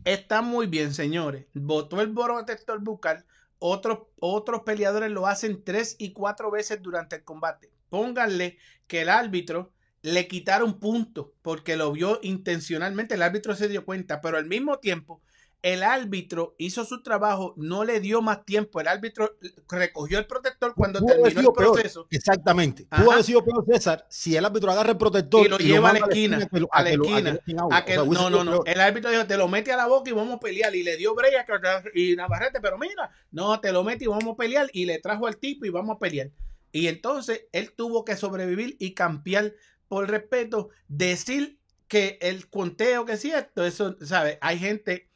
Está 0.07 0.41
muy 0.41 0.67
bien, 0.67 0.93
señores. 0.93 1.47
Votó 1.53 1.99
el 1.99 2.13
protector 2.13 2.79
bucal. 2.79 3.25
Otros, 3.59 4.03
otros 4.21 4.61
peleadores 4.61 5.11
lo 5.11 5.27
hacen 5.27 5.65
tres 5.65 5.97
y 5.99 6.13
cuatro 6.13 6.49
veces 6.49 6.81
durante 6.81 7.17
el 7.17 7.25
combate. 7.25 7.73
Pónganle 7.89 8.57
que 8.87 9.01
el 9.01 9.09
árbitro 9.09 9.73
le 10.03 10.29
quitaron 10.29 10.79
punto 10.79 11.33
porque 11.41 11.75
lo 11.75 11.91
vio 11.91 12.19
intencionalmente. 12.23 13.15
El 13.15 13.21
árbitro 13.21 13.53
se 13.53 13.67
dio 13.67 13.83
cuenta, 13.83 14.21
pero 14.21 14.37
al 14.37 14.45
mismo 14.45 14.79
tiempo 14.79 15.21
el 15.63 15.83
árbitro 15.83 16.55
hizo 16.57 16.85
su 16.85 17.01
trabajo, 17.01 17.53
no 17.57 17.83
le 17.83 17.99
dio 17.99 18.21
más 18.21 18.45
tiempo. 18.45 18.79
El 18.79 18.87
árbitro 18.87 19.37
recogió 19.69 20.19
el 20.19 20.27
protector 20.27 20.73
cuando 20.75 20.99
Pudo 20.99 21.15
terminó 21.23 21.39
el 21.39 21.45
peor. 21.55 21.73
proceso. 21.73 22.07
Exactamente. 22.11 22.85
Pudo 22.85 23.11
haber 23.11 23.23
sido 23.23 23.43
peor, 23.43 23.65
César, 23.67 24.05
si 24.09 24.35
el 24.35 24.45
árbitro 24.45 24.71
agarra 24.71 24.91
el 24.91 24.97
protector 24.97 25.45
Y 25.45 25.49
lo 25.49 25.57
lleva 25.57 25.89
a 25.89 25.93
la 25.93 25.99
esquina, 25.99 26.47
lo- 26.51 26.69
a 26.71 26.83
la 26.83 26.89
esquina. 26.91 27.39
A 27.71 27.85
no, 28.05 28.29
no, 28.29 28.43
no. 28.43 28.63
El 28.65 28.79
árbitro 28.79 29.09
dijo, 29.11 29.25
te 29.25 29.35
lo 29.37 29.47
mete 29.47 29.71
a 29.71 29.77
la 29.77 29.87
boca 29.87 30.09
y 30.09 30.13
vamos 30.13 30.35
a 30.35 30.39
pelear. 30.39 30.75
Y 30.75 30.83
le 30.83 30.95
dio 30.95 31.15
brea 31.15 31.45
y 31.93 32.15
Navarrete, 32.15 32.59
pero 32.61 32.77
mira, 32.77 33.09
no, 33.31 33.59
te 33.59 33.71
lo 33.71 33.83
mete 33.83 34.05
y 34.05 34.07
vamos 34.07 34.33
a 34.33 34.37
pelear. 34.37 34.69
Y 34.73 34.85
le 34.85 34.99
trajo 34.99 35.27
al 35.27 35.37
tipo 35.37 35.65
y 35.65 35.69
vamos 35.69 35.95
a 35.95 35.99
pelear. 35.99 36.29
Y 36.71 36.87
entonces 36.87 37.45
él 37.51 37.73
tuvo 37.75 38.05
que 38.05 38.15
sobrevivir 38.15 38.75
y 38.79 38.93
campear 38.93 39.53
por 39.87 40.09
respeto. 40.09 40.69
Decir 40.87 41.59
que 41.87 42.19
el 42.21 42.49
conteo 42.49 43.05
que 43.05 43.13
es 43.13 43.21
cierto, 43.21 43.65
eso, 43.65 43.95
¿sabes? 44.01 44.37
Hay 44.41 44.59
gente 44.59 45.06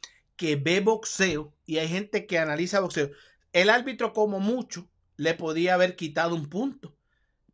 que 0.42 0.56
ve 0.56 0.80
boxeo 0.80 1.54
y 1.66 1.78
hay 1.78 1.86
gente 1.86 2.26
que 2.26 2.36
analiza 2.36 2.80
boxeo. 2.80 3.12
El 3.52 3.70
árbitro, 3.70 4.12
como 4.12 4.40
mucho, 4.40 4.88
le 5.16 5.34
podía 5.34 5.74
haber 5.74 5.94
quitado 5.94 6.34
un 6.34 6.50
punto. 6.50 6.96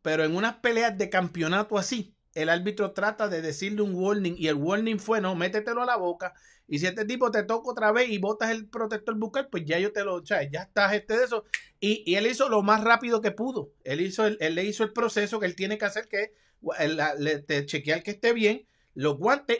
Pero 0.01 0.23
en 0.23 0.35
unas 0.35 0.55
peleas 0.55 0.97
de 0.97 1.07
campeonato 1.07 1.77
así, 1.77 2.15
el 2.33 2.49
árbitro 2.49 2.93
trata 2.93 3.27
de 3.27 3.43
decirle 3.43 3.83
un 3.83 3.93
warning 3.93 4.33
y 4.39 4.47
el 4.47 4.55
warning 4.55 4.97
fue, 4.97 5.21
no, 5.21 5.35
métetelo 5.35 5.83
a 5.83 5.85
la 5.85 5.97
boca. 5.97 6.33
Y 6.67 6.79
si 6.79 6.87
este 6.87 7.05
tipo 7.05 7.29
te 7.29 7.43
toca 7.43 7.69
otra 7.69 7.91
vez 7.91 8.09
y 8.09 8.17
botas 8.17 8.49
el 8.49 8.67
protector 8.67 9.15
bucal, 9.19 9.49
pues 9.49 9.65
ya 9.65 9.77
yo 9.77 9.93
te 9.93 10.03
lo, 10.03 10.15
o 10.15 10.23
ya 10.23 10.41
estás 10.41 10.93
este 10.93 11.15
de 11.15 11.25
eso. 11.25 11.43
Y, 11.79 12.15
él 12.15 12.25
hizo 12.25 12.49
lo 12.49 12.63
más 12.63 12.83
rápido 12.83 13.21
que 13.21 13.29
pudo. 13.29 13.71
Él 13.83 14.01
hizo 14.01 14.25
el, 14.25 14.35
él 14.41 14.55
le 14.55 14.63
hizo 14.63 14.83
el 14.83 14.93
proceso 14.93 15.39
que 15.39 15.45
él 15.45 15.55
tiene 15.55 15.77
que 15.77 15.85
hacer, 15.85 16.07
que 16.07 16.23
es 16.23 16.31
el- 16.79 17.65
chequear 17.67 18.01
que 18.01 18.09
esté 18.09 18.33
bien, 18.33 18.65
los 18.95 19.15
guantes, 19.19 19.59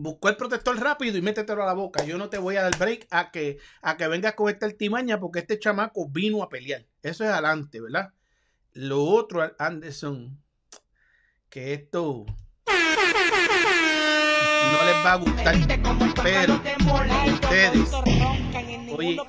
buscó 0.00 0.28
el 0.28 0.36
protector 0.36 0.78
rápido 0.78 1.18
y 1.18 1.22
métetelo 1.22 1.62
a 1.62 1.66
la 1.66 1.74
boca. 1.74 2.04
Yo 2.04 2.18
no 2.18 2.28
te 2.28 2.38
voy 2.38 2.56
a 2.56 2.62
dar 2.62 2.78
break 2.78 3.06
a 3.10 3.30
que, 3.30 3.58
a 3.82 3.96
que 3.96 4.08
vengas 4.08 4.34
con 4.34 4.48
esta 4.48 4.66
altimaña 4.66 5.18
porque 5.18 5.40
este 5.40 5.58
chamaco 5.58 6.08
vino 6.08 6.42
a 6.42 6.48
pelear. 6.48 6.84
Eso 7.02 7.24
es 7.24 7.30
adelante, 7.30 7.80
¿verdad? 7.80 8.12
Lo 8.72 9.02
otro, 9.02 9.50
Anderson, 9.58 10.40
que 11.48 11.74
esto 11.74 12.26
no 12.66 14.84
les 14.84 15.04
va 15.04 15.12
a 15.12 15.16
gustar, 15.16 15.56
pero 16.22 16.54
ustedes, 16.54 17.90
oye, 18.96 19.20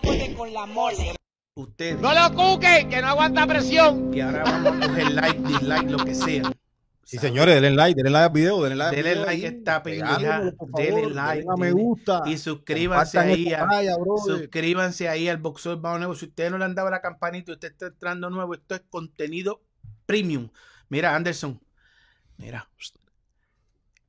ustedes, 1.56 2.00
No 2.00 2.14
lo 2.14 2.36
cuque, 2.36 2.88
que 2.90 3.02
no 3.02 3.08
aguanta 3.08 3.48
presión. 3.48 4.14
y 4.14 4.22
ahora 4.22 4.44
vamos 4.44 4.86
a 4.86 4.88
coger 4.88 5.12
like, 5.12 5.40
dislike, 5.40 5.90
lo 5.90 6.06
que 6.06 6.14
sea. 6.14 6.44
Sí, 7.10 7.18
señores, 7.18 7.56
denle 7.60 7.76
like, 7.76 7.96
denle 7.96 8.12
like 8.12 8.26
al 8.26 8.32
video, 8.32 8.62
denle 8.62 8.76
like 8.76 8.96
Denle 8.96 9.26
like 9.26 9.44
a 9.44 9.50
esta 9.50 9.82
por 9.82 9.92
denle 9.92 11.10
like, 11.10 11.42
denle 11.42 11.58
me 11.58 11.72
gusta. 11.72 12.22
Y 12.28 12.38
suscríbanse 12.38 13.18
ahí 13.18 13.52
a, 13.52 13.68
suscríbanse 14.24 15.10
ahí 15.10 15.28
al 15.28 15.38
Boxeo 15.38 15.82
Bajo 15.82 15.98
Nuevo. 15.98 16.14
Si 16.14 16.28
usted 16.28 16.52
no 16.52 16.60
le 16.60 16.66
han 16.66 16.76
dado 16.76 16.92
la 16.92 17.02
campanita 17.02 17.50
y 17.50 17.56
usted 17.56 17.72
está 17.72 17.88
entrando 17.88 18.30
nuevo, 18.30 18.54
esto 18.54 18.76
es 18.76 18.82
contenido 18.92 19.64
premium. 20.06 20.52
Mira, 20.88 21.16
Anderson, 21.16 21.60
mira, 22.38 22.70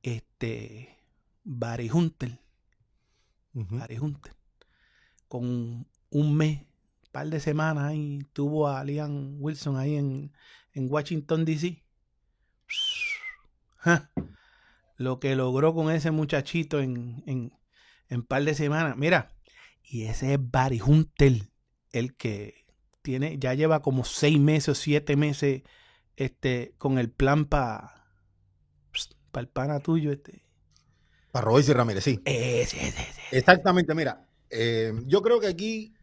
este, 0.03 0.95
Barry 1.43 1.89
Hunter, 1.89 2.37
Ujú. 3.55 3.79
Barry 3.79 3.97
Hunter, 3.97 4.33
con 5.27 5.87
un 6.11 6.37
mes, 6.37 6.67
par 7.11 7.27
de 7.29 7.39
semanas 7.39 7.85
ahí, 7.85 8.27
tuvo 8.31 8.67
a 8.67 8.83
Liam 8.83 9.37
Wilson 9.41 9.75
ahí 9.75 9.95
en, 9.95 10.31
en 10.73 10.85
Washington, 10.87 11.45
D.C. 11.45 11.83
ja, 13.81 14.11
lo 14.97 15.19
que 15.19 15.35
logró 15.35 15.73
con 15.73 15.91
ese 15.91 16.11
muchachito 16.11 16.79
en, 16.79 17.23
en, 17.25 17.51
en 18.09 18.23
par 18.23 18.43
de 18.43 18.55
semanas. 18.55 18.95
Mira, 18.97 19.33
y 19.83 20.03
ese 20.03 20.33
es 20.33 20.39
Barry 20.39 20.79
Hunter, 20.79 21.49
el 21.91 22.15
que 22.15 22.65
tiene, 23.01 23.37
ya 23.39 23.53
lleva 23.53 23.81
como 23.81 24.05
seis 24.05 24.39
meses 24.39 24.69
o 24.69 24.75
siete 24.75 25.15
meses 25.15 25.63
este, 26.15 26.75
con 26.77 26.97
el 26.97 27.11
plan 27.11 27.45
para 27.45 28.05
el 29.33 29.47
pana 29.47 29.79
tuyo. 29.79 30.11
Este. 30.11 30.45
Para 31.31 31.45
Royce 31.45 31.73
Ramírez, 31.73 32.03
sí. 32.03 32.21
Exactamente, 33.31 33.95
mira, 33.95 34.27
eh, 34.49 34.93
yo 35.07 35.21
creo 35.21 35.39
que 35.39 35.47
aquí, 35.47 35.93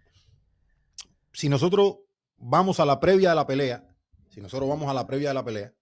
si 1.32 1.48
nosotros 1.48 1.98
vamos 2.36 2.80
a 2.80 2.86
la 2.86 2.98
previa 2.98 3.30
de 3.30 3.36
la 3.36 3.46
pelea, 3.46 3.86
si 4.30 4.40
nosotros 4.40 4.68
vamos 4.68 4.88
a 4.88 4.94
la 4.94 5.06
previa 5.06 5.28
de 5.28 5.34
la 5.34 5.44
pelea, 5.44 5.74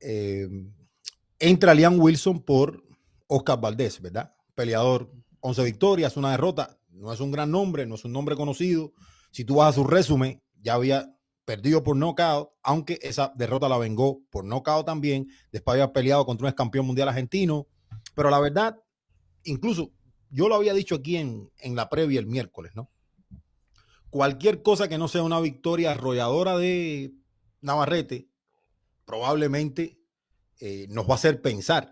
eh, 0.00 0.48
entra 1.38 1.74
Liam 1.74 1.98
Wilson 1.98 2.42
por 2.42 2.84
Oscar 3.26 3.60
Valdés, 3.60 4.00
¿verdad? 4.00 4.34
Peleador, 4.54 5.12
11 5.40 5.64
victorias, 5.64 6.16
una 6.16 6.32
derrota, 6.32 6.78
no 6.90 7.12
es 7.12 7.20
un 7.20 7.30
gran 7.30 7.50
nombre, 7.50 7.86
no 7.86 7.94
es 7.94 8.04
un 8.04 8.12
nombre 8.12 8.36
conocido. 8.36 8.92
Si 9.30 9.44
tú 9.44 9.56
vas 9.56 9.70
a 9.70 9.72
su 9.72 9.84
resumen, 9.84 10.42
ya 10.60 10.74
había 10.74 11.14
perdido 11.44 11.82
por 11.82 11.96
knockout, 11.96 12.50
aunque 12.62 12.98
esa 13.02 13.32
derrota 13.36 13.68
la 13.68 13.78
vengó 13.78 14.20
por 14.30 14.44
knockout 14.44 14.84
también. 14.84 15.28
Después 15.52 15.74
había 15.74 15.92
peleado 15.92 16.26
contra 16.26 16.46
un 16.46 16.48
ex 16.50 16.56
campeón 16.56 16.86
mundial 16.86 17.08
argentino. 17.08 17.66
Pero 18.14 18.30
la 18.30 18.40
verdad, 18.40 18.76
incluso 19.44 19.92
yo 20.30 20.48
lo 20.48 20.56
había 20.56 20.74
dicho 20.74 20.96
aquí 20.96 21.16
en, 21.16 21.50
en 21.58 21.76
la 21.76 21.88
previa 21.88 22.20
el 22.20 22.26
miércoles, 22.26 22.72
¿no? 22.74 22.90
Cualquier 24.10 24.62
cosa 24.62 24.88
que 24.88 24.98
no 24.98 25.06
sea 25.06 25.22
una 25.22 25.40
victoria 25.40 25.92
arrolladora 25.92 26.56
de 26.56 27.12
Navarrete, 27.60 28.27
probablemente 29.08 29.98
eh, 30.60 30.86
nos 30.90 31.08
va 31.08 31.12
a 31.12 31.14
hacer 31.14 31.40
pensar. 31.40 31.90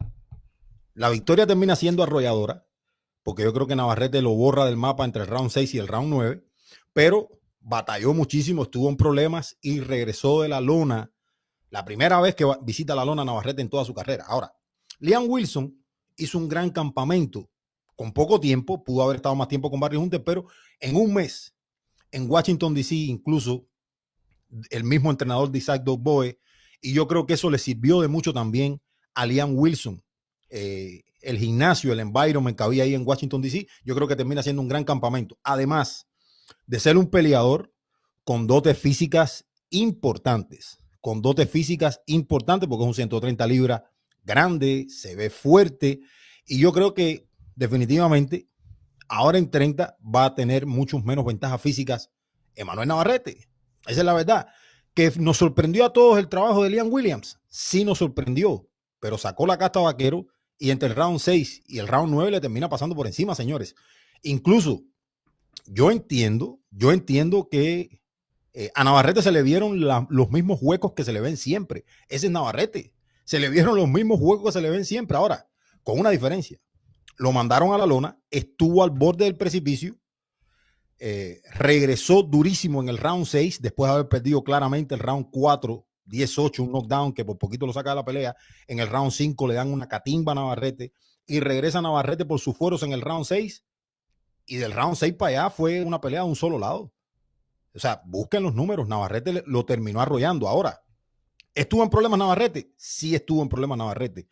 La 0.92 1.08
victoria 1.08 1.46
termina 1.46 1.74
siendo 1.74 2.02
arrolladora, 2.02 2.66
porque 3.22 3.42
yo 3.42 3.54
creo 3.54 3.66
que 3.66 3.74
Navarrete 3.74 4.20
lo 4.20 4.34
borra 4.34 4.66
del 4.66 4.76
mapa 4.76 5.06
entre 5.06 5.22
el 5.22 5.28
round 5.28 5.50
6 5.50 5.74
y 5.74 5.78
el 5.78 5.88
round 5.88 6.10
9, 6.10 6.44
pero 6.92 7.30
batalló 7.58 8.12
muchísimo, 8.12 8.64
estuvo 8.64 8.90
en 8.90 8.98
problemas 8.98 9.56
y 9.62 9.80
regresó 9.80 10.42
de 10.42 10.48
la 10.48 10.60
lona. 10.60 11.10
La 11.70 11.86
primera 11.86 12.20
vez 12.20 12.34
que 12.34 12.44
visita 12.62 12.94
la 12.94 13.06
lona 13.06 13.24
Navarrete 13.24 13.62
en 13.62 13.70
toda 13.70 13.86
su 13.86 13.94
carrera. 13.94 14.26
Ahora, 14.28 14.54
Liam 14.98 15.24
Wilson 15.26 15.74
hizo 16.16 16.36
un 16.36 16.48
gran 16.48 16.68
campamento 16.68 17.50
con 17.96 18.12
poco 18.12 18.38
tiempo, 18.38 18.84
pudo 18.84 19.02
haber 19.02 19.16
estado 19.16 19.34
más 19.34 19.48
tiempo 19.48 19.70
con 19.70 19.80
Barry 19.80 19.96
Hunter, 19.96 20.22
pero 20.22 20.48
en 20.80 20.94
un 20.96 21.14
mes 21.14 21.56
en 22.10 22.30
Washington 22.30 22.74
DC, 22.74 22.94
incluso 22.94 23.66
el 24.68 24.84
mismo 24.84 25.10
entrenador 25.10 25.50
de 25.50 25.58
Isaac 25.58 25.82
Dogboe, 25.82 26.38
y 26.80 26.92
yo 26.92 27.06
creo 27.06 27.26
que 27.26 27.34
eso 27.34 27.50
le 27.50 27.58
sirvió 27.58 28.00
de 28.00 28.08
mucho 28.08 28.32
también 28.32 28.80
a 29.14 29.26
Liam 29.26 29.56
Wilson. 29.56 30.02
Eh, 30.50 31.02
el 31.20 31.38
gimnasio, 31.38 31.92
el 31.92 32.00
environment 32.00 32.56
que 32.56 32.62
había 32.62 32.84
ahí 32.84 32.94
en 32.94 33.06
Washington 33.06 33.42
DC, 33.42 33.66
yo 33.84 33.94
creo 33.94 34.06
que 34.06 34.16
termina 34.16 34.42
siendo 34.42 34.62
un 34.62 34.68
gran 34.68 34.84
campamento. 34.84 35.38
Además 35.42 36.06
de 36.66 36.78
ser 36.78 36.96
un 36.96 37.10
peleador 37.10 37.72
con 38.24 38.46
dotes 38.46 38.78
físicas 38.78 39.46
importantes, 39.70 40.78
con 41.00 41.22
dotes 41.22 41.50
físicas 41.50 42.00
importantes, 42.06 42.68
porque 42.68 42.84
es 42.84 42.88
un 42.88 42.94
130 42.94 43.46
libras 43.46 43.82
grande, 44.22 44.86
se 44.88 45.16
ve 45.16 45.30
fuerte, 45.30 46.00
y 46.46 46.58
yo 46.58 46.72
creo 46.72 46.94
que 46.94 47.28
definitivamente 47.54 48.48
ahora 49.08 49.38
en 49.38 49.50
30 49.50 49.96
va 50.02 50.26
a 50.26 50.34
tener 50.34 50.66
muchos 50.66 51.04
menos 51.04 51.24
ventajas 51.24 51.60
físicas 51.60 52.10
Emanuel 52.54 52.88
Navarrete. 52.88 53.48
Esa 53.86 54.00
es 54.00 54.04
la 54.04 54.14
verdad. 54.14 54.48
Que 54.96 55.12
nos 55.18 55.36
sorprendió 55.36 55.84
a 55.84 55.92
todos 55.92 56.18
el 56.18 56.28
trabajo 56.28 56.64
de 56.64 56.70
Liam 56.70 56.92
Williams. 56.92 57.38
Sí 57.48 57.84
nos 57.84 57.98
sorprendió, 57.98 58.68
pero 58.98 59.18
sacó 59.18 59.46
la 59.46 59.58
casta 59.58 59.78
vaquero 59.78 60.26
y 60.58 60.70
entre 60.70 60.88
el 60.88 60.96
round 60.96 61.20
6 61.20 61.64
y 61.66 61.78
el 61.78 61.86
round 61.86 62.12
9 62.12 62.30
le 62.30 62.40
termina 62.40 62.68
pasando 62.68 62.96
por 62.96 63.06
encima, 63.06 63.34
señores. 63.34 63.76
Incluso 64.22 64.82
yo 65.66 65.90
entiendo, 65.90 66.60
yo 66.70 66.92
entiendo 66.92 67.48
que 67.50 68.00
eh, 68.54 68.70
a 68.74 68.84
Navarrete 68.84 69.20
se 69.20 69.32
le 69.32 69.42
vieron 69.42 69.80
los 69.80 70.30
mismos 70.30 70.60
huecos 70.62 70.94
que 70.94 71.04
se 71.04 71.12
le 71.12 71.20
ven 71.20 71.36
siempre. 71.36 71.84
Ese 72.08 72.26
es 72.26 72.32
Navarrete. 72.32 72.94
Se 73.24 73.38
le 73.38 73.50
vieron 73.50 73.76
los 73.76 73.88
mismos 73.88 74.18
huecos 74.18 74.46
que 74.46 74.52
se 74.52 74.62
le 74.62 74.70
ven 74.70 74.86
siempre. 74.86 75.16
Ahora, 75.16 75.46
con 75.82 76.00
una 76.00 76.10
diferencia. 76.10 76.58
Lo 77.18 77.32
mandaron 77.32 77.72
a 77.72 77.78
la 77.78 77.86
lona, 77.86 78.18
estuvo 78.30 78.82
al 78.82 78.90
borde 78.90 79.24
del 79.24 79.36
precipicio, 79.36 79.96
eh, 80.98 81.42
regresó 81.54 82.22
durísimo 82.22 82.82
en 82.82 82.88
el 82.88 82.98
round 82.98 83.26
6, 83.26 83.60
después 83.60 83.88
de 83.90 83.94
haber 83.94 84.08
perdido 84.08 84.42
claramente 84.42 84.94
el 84.94 85.00
round 85.00 85.28
4, 85.30 85.86
18, 86.06 86.62
un 86.62 86.72
knockdown 86.72 87.12
que 87.12 87.24
por 87.24 87.38
poquito 87.38 87.66
lo 87.66 87.72
saca 87.72 87.90
de 87.90 87.96
la 87.96 88.04
pelea. 88.04 88.36
En 88.66 88.78
el 88.78 88.88
round 88.88 89.10
5 89.10 89.48
le 89.48 89.54
dan 89.54 89.72
una 89.72 89.88
catimba 89.88 90.32
a 90.32 90.36
Navarrete 90.36 90.92
y 91.26 91.40
regresa 91.40 91.82
Navarrete 91.82 92.24
por 92.24 92.40
sus 92.40 92.56
fueros 92.56 92.82
en 92.82 92.92
el 92.92 93.02
round 93.02 93.24
6. 93.24 93.64
Y 94.46 94.56
del 94.56 94.72
round 94.72 94.96
6 94.96 95.14
para 95.14 95.30
allá 95.30 95.50
fue 95.50 95.84
una 95.84 96.00
pelea 96.00 96.20
de 96.20 96.28
un 96.28 96.36
solo 96.36 96.58
lado. 96.58 96.92
O 97.74 97.78
sea, 97.78 98.00
busquen 98.06 98.42
los 98.42 98.54
números. 98.54 98.88
Navarrete 98.88 99.42
lo 99.46 99.66
terminó 99.66 100.00
arrollando. 100.00 100.48
Ahora, 100.48 100.82
¿estuvo 101.54 101.82
en 101.82 101.90
problemas 101.90 102.18
Navarrete? 102.18 102.72
Sí 102.76 103.14
estuvo 103.14 103.42
en 103.42 103.48
problemas 103.48 103.76
Navarrete. 103.76 104.28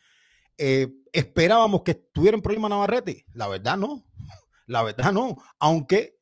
Eh, 0.56 0.88
¿Esperábamos 1.12 1.82
que 1.82 1.90
estuviera 1.90 2.36
en 2.36 2.42
problemas 2.42 2.70
Navarrete? 2.70 3.26
La 3.34 3.48
verdad 3.48 3.76
no. 3.76 4.06
La 4.66 4.82
verdad 4.82 5.12
no. 5.12 5.36
Aunque 5.58 6.20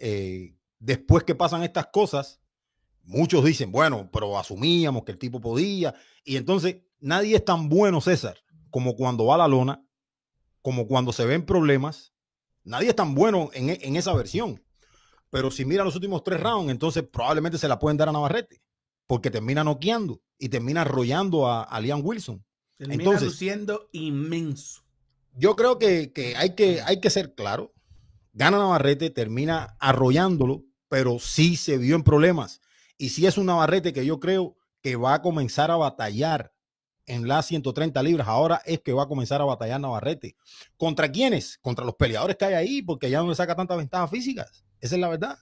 eh, 0.00 0.56
después 0.78 1.22
que 1.24 1.34
pasan 1.36 1.62
estas 1.62 1.86
cosas, 1.92 2.40
muchos 3.04 3.44
dicen, 3.44 3.70
bueno, 3.70 4.08
pero 4.12 4.36
asumíamos 4.38 5.04
que 5.04 5.12
el 5.12 5.18
tipo 5.18 5.40
podía. 5.40 5.94
Y 6.24 6.36
entonces 6.36 6.78
nadie 6.98 7.36
es 7.36 7.44
tan 7.44 7.68
bueno, 7.68 8.00
César, 8.00 8.38
como 8.70 8.96
cuando 8.96 9.26
va 9.26 9.36
a 9.36 9.38
la 9.38 9.48
lona, 9.48 9.84
como 10.62 10.86
cuando 10.86 11.12
se 11.12 11.24
ven 11.24 11.44
problemas. 11.46 12.12
Nadie 12.64 12.90
es 12.90 12.96
tan 12.96 13.14
bueno 13.14 13.50
en, 13.54 13.70
e- 13.70 13.78
en 13.82 13.96
esa 13.96 14.12
versión. 14.12 14.62
Pero 15.30 15.50
si 15.50 15.64
mira 15.64 15.84
los 15.84 15.94
últimos 15.94 16.24
tres 16.24 16.40
rounds, 16.40 16.70
entonces 16.70 17.04
probablemente 17.04 17.56
se 17.56 17.68
la 17.68 17.78
pueden 17.78 17.96
dar 17.96 18.08
a 18.08 18.12
Navarrete, 18.12 18.60
porque 19.06 19.30
termina 19.30 19.62
noqueando 19.64 20.20
y 20.38 20.48
termina 20.48 20.82
arrollando 20.82 21.46
a, 21.46 21.62
a 21.62 21.80
Liam 21.80 22.00
Wilson. 22.04 22.44
Termina 22.76 23.02
Entonces- 23.02 23.28
luciendo 23.28 23.88
inmenso. 23.92 24.82
Yo 25.34 25.54
creo 25.54 25.78
que, 25.78 26.12
que 26.12 26.34
hay 26.36 26.54
que 26.56 26.80
hay 26.82 27.00
que 27.00 27.08
ser 27.10 27.34
claro. 27.34 27.72
Gana 28.32 28.58
Navarrete, 28.58 29.10
termina 29.10 29.76
arrollándolo, 29.80 30.64
pero 30.88 31.18
sí 31.18 31.56
se 31.56 31.78
vio 31.78 31.96
en 31.96 32.02
problemas. 32.02 32.60
Y 32.96 33.10
sí 33.10 33.26
es 33.26 33.38
un 33.38 33.46
Navarrete 33.46 33.92
que 33.92 34.06
yo 34.06 34.20
creo 34.20 34.56
que 34.82 34.96
va 34.96 35.14
a 35.14 35.22
comenzar 35.22 35.70
a 35.70 35.76
batallar 35.76 36.52
en 37.06 37.26
las 37.26 37.46
130 37.46 38.02
libras. 38.02 38.28
Ahora 38.28 38.62
es 38.64 38.80
que 38.80 38.92
va 38.92 39.04
a 39.04 39.08
comenzar 39.08 39.40
a 39.40 39.44
batallar 39.44 39.80
Navarrete. 39.80 40.36
¿Contra 40.76 41.10
quiénes? 41.10 41.58
Contra 41.58 41.84
los 41.84 41.96
peleadores 41.96 42.36
que 42.36 42.44
hay 42.44 42.54
ahí, 42.54 42.82
porque 42.82 43.10
ya 43.10 43.20
no 43.20 43.28
le 43.28 43.34
saca 43.34 43.56
tantas 43.56 43.78
ventajas 43.78 44.10
físicas. 44.10 44.64
Esa 44.80 44.94
es 44.94 45.00
la 45.00 45.08
verdad. 45.08 45.38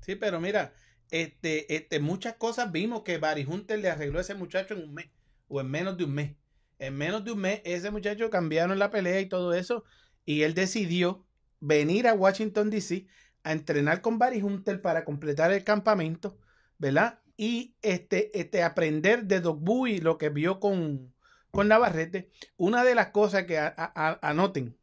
Sí, 0.00 0.16
pero 0.16 0.40
mira, 0.40 0.74
este, 1.10 1.74
este, 1.74 2.00
muchas 2.00 2.34
cosas 2.34 2.72
vimos 2.72 3.02
que 3.02 3.18
Barry 3.18 3.46
le 3.68 3.90
arregló 3.90 4.18
a 4.18 4.22
ese 4.22 4.34
muchacho 4.34 4.74
en 4.74 4.82
un 4.82 4.94
mes 4.94 5.06
o 5.48 5.60
en 5.60 5.70
menos 5.70 5.96
de 5.96 6.04
un 6.04 6.12
mes. 6.12 6.36
En 6.78 6.96
menos 6.96 7.24
de 7.24 7.32
un 7.32 7.38
mes, 7.38 7.60
ese 7.64 7.90
muchacho 7.90 8.30
cambiaron 8.30 8.78
la 8.78 8.90
pelea 8.90 9.20
y 9.20 9.28
todo 9.28 9.54
eso, 9.54 9.84
y 10.24 10.42
él 10.42 10.54
decidió 10.54 11.24
venir 11.64 12.06
a 12.06 12.14
Washington 12.14 12.70
DC 12.70 13.06
a 13.42 13.52
entrenar 13.52 14.00
con 14.00 14.18
Barry 14.18 14.42
Hunter 14.42 14.80
para 14.80 15.04
completar 15.04 15.52
el 15.52 15.64
campamento, 15.64 16.38
¿verdad? 16.78 17.20
Y 17.36 17.74
este, 17.82 18.38
este, 18.38 18.62
aprender 18.62 19.24
de 19.24 19.40
Doc 19.40 19.58
Bowie 19.60 20.00
lo 20.00 20.18
que 20.18 20.28
vio 20.28 20.60
con, 20.60 21.12
con 21.50 21.68
Navarrete. 21.68 22.30
Una 22.56 22.84
de 22.84 22.94
las 22.94 23.08
cosas 23.08 23.44
que 23.44 23.58
anoten, 23.58 24.76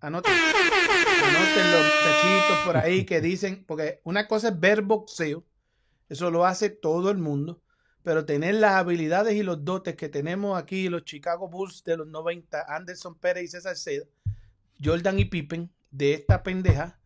anoten, 0.00 0.32
anoten 0.32 1.72
los 1.72 1.84
muchachitos 1.84 2.58
por 2.64 2.76
ahí 2.76 3.04
que 3.04 3.20
dicen, 3.20 3.64
porque 3.66 4.00
una 4.04 4.26
cosa 4.26 4.48
es 4.48 4.60
ver 4.60 4.82
boxeo, 4.82 5.44
eso 6.08 6.30
lo 6.30 6.46
hace 6.46 6.70
todo 6.70 7.10
el 7.10 7.18
mundo, 7.18 7.60
pero 8.02 8.24
tener 8.24 8.54
las 8.54 8.72
habilidades 8.72 9.34
y 9.34 9.42
los 9.42 9.64
dotes 9.64 9.96
que 9.96 10.08
tenemos 10.08 10.58
aquí, 10.58 10.88
los 10.88 11.04
Chicago 11.04 11.48
Bulls 11.48 11.84
de 11.84 11.98
los 11.98 12.06
90, 12.06 12.64
Anderson 12.68 13.18
Pérez 13.18 13.44
y 13.44 13.48
César 13.48 13.76
Seda, 13.76 14.06
Jordan 14.82 15.18
y 15.18 15.24
Pippen, 15.26 15.72
de 15.90 16.14
esta 16.14 16.42
pendeja, 16.42 17.00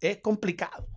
es 0.00 0.18
complicado. 0.18 0.88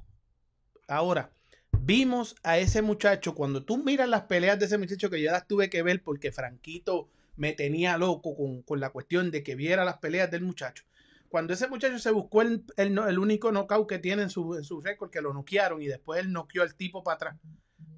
Ahora, 0.87 1.31
vimos 1.79 2.35
a 2.43 2.57
ese 2.57 2.81
muchacho, 2.81 3.35
cuando 3.35 3.63
tú 3.63 3.77
miras 3.77 4.09
las 4.09 4.23
peleas 4.23 4.59
de 4.59 4.65
ese 4.65 4.77
muchacho 4.77 5.09
que 5.09 5.21
yo 5.21 5.31
las 5.31 5.47
tuve 5.47 5.69
que 5.69 5.83
ver 5.83 6.03
porque 6.03 6.31
Franquito 6.31 7.09
me 7.35 7.53
tenía 7.53 7.97
loco 7.97 8.35
con, 8.35 8.63
con 8.63 8.79
la 8.79 8.89
cuestión 8.89 9.31
de 9.31 9.43
que 9.43 9.55
viera 9.55 9.85
las 9.85 9.97
peleas 9.97 10.29
del 10.29 10.41
muchacho. 10.41 10.83
Cuando 11.29 11.53
ese 11.53 11.67
muchacho 11.67 11.99
se 11.99 12.11
buscó 12.11 12.41
el, 12.41 12.65
el, 12.75 13.19
único 13.19 13.51
knockout 13.51 13.87
que 13.87 13.99
tiene 13.99 14.23
en 14.23 14.29
su, 14.29 14.55
en 14.55 14.63
su 14.63 14.81
récord, 14.81 15.11
que 15.11 15.21
lo 15.21 15.33
noquearon 15.33 15.81
y 15.81 15.87
después 15.87 16.19
él 16.19 16.33
noqueó 16.33 16.63
al 16.63 16.75
tipo 16.75 17.03
para 17.03 17.15
atrás, 17.15 17.35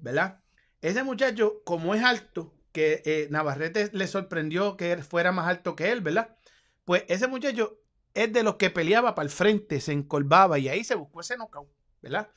¿verdad? 0.02 0.40
Ese 0.82 1.02
muchacho, 1.02 1.62
como 1.64 1.94
es 1.94 2.02
alto, 2.02 2.54
que 2.72 3.02
eh, 3.04 3.28
Navarrete 3.30 3.90
le 3.92 4.06
sorprendió 4.06 4.76
que 4.76 4.92
él 4.92 5.02
fuera 5.02 5.32
más 5.32 5.48
alto 5.48 5.74
que 5.76 5.90
él, 5.90 6.02
¿verdad? 6.02 6.36
Pues 6.84 7.04
ese 7.08 7.26
muchacho 7.26 7.78
es 8.14 8.32
de 8.32 8.42
los 8.42 8.56
que 8.56 8.70
peleaba 8.70 9.14
para 9.14 9.24
el 9.26 9.30
frente, 9.30 9.80
se 9.80 9.92
encolvaba 9.92 10.58
y 10.58 10.68
ahí 10.68 10.84
se 10.84 10.94
buscó 10.94 11.20
ese 11.20 11.36
knockout, 11.36 11.68
¿verdad? 12.02 12.30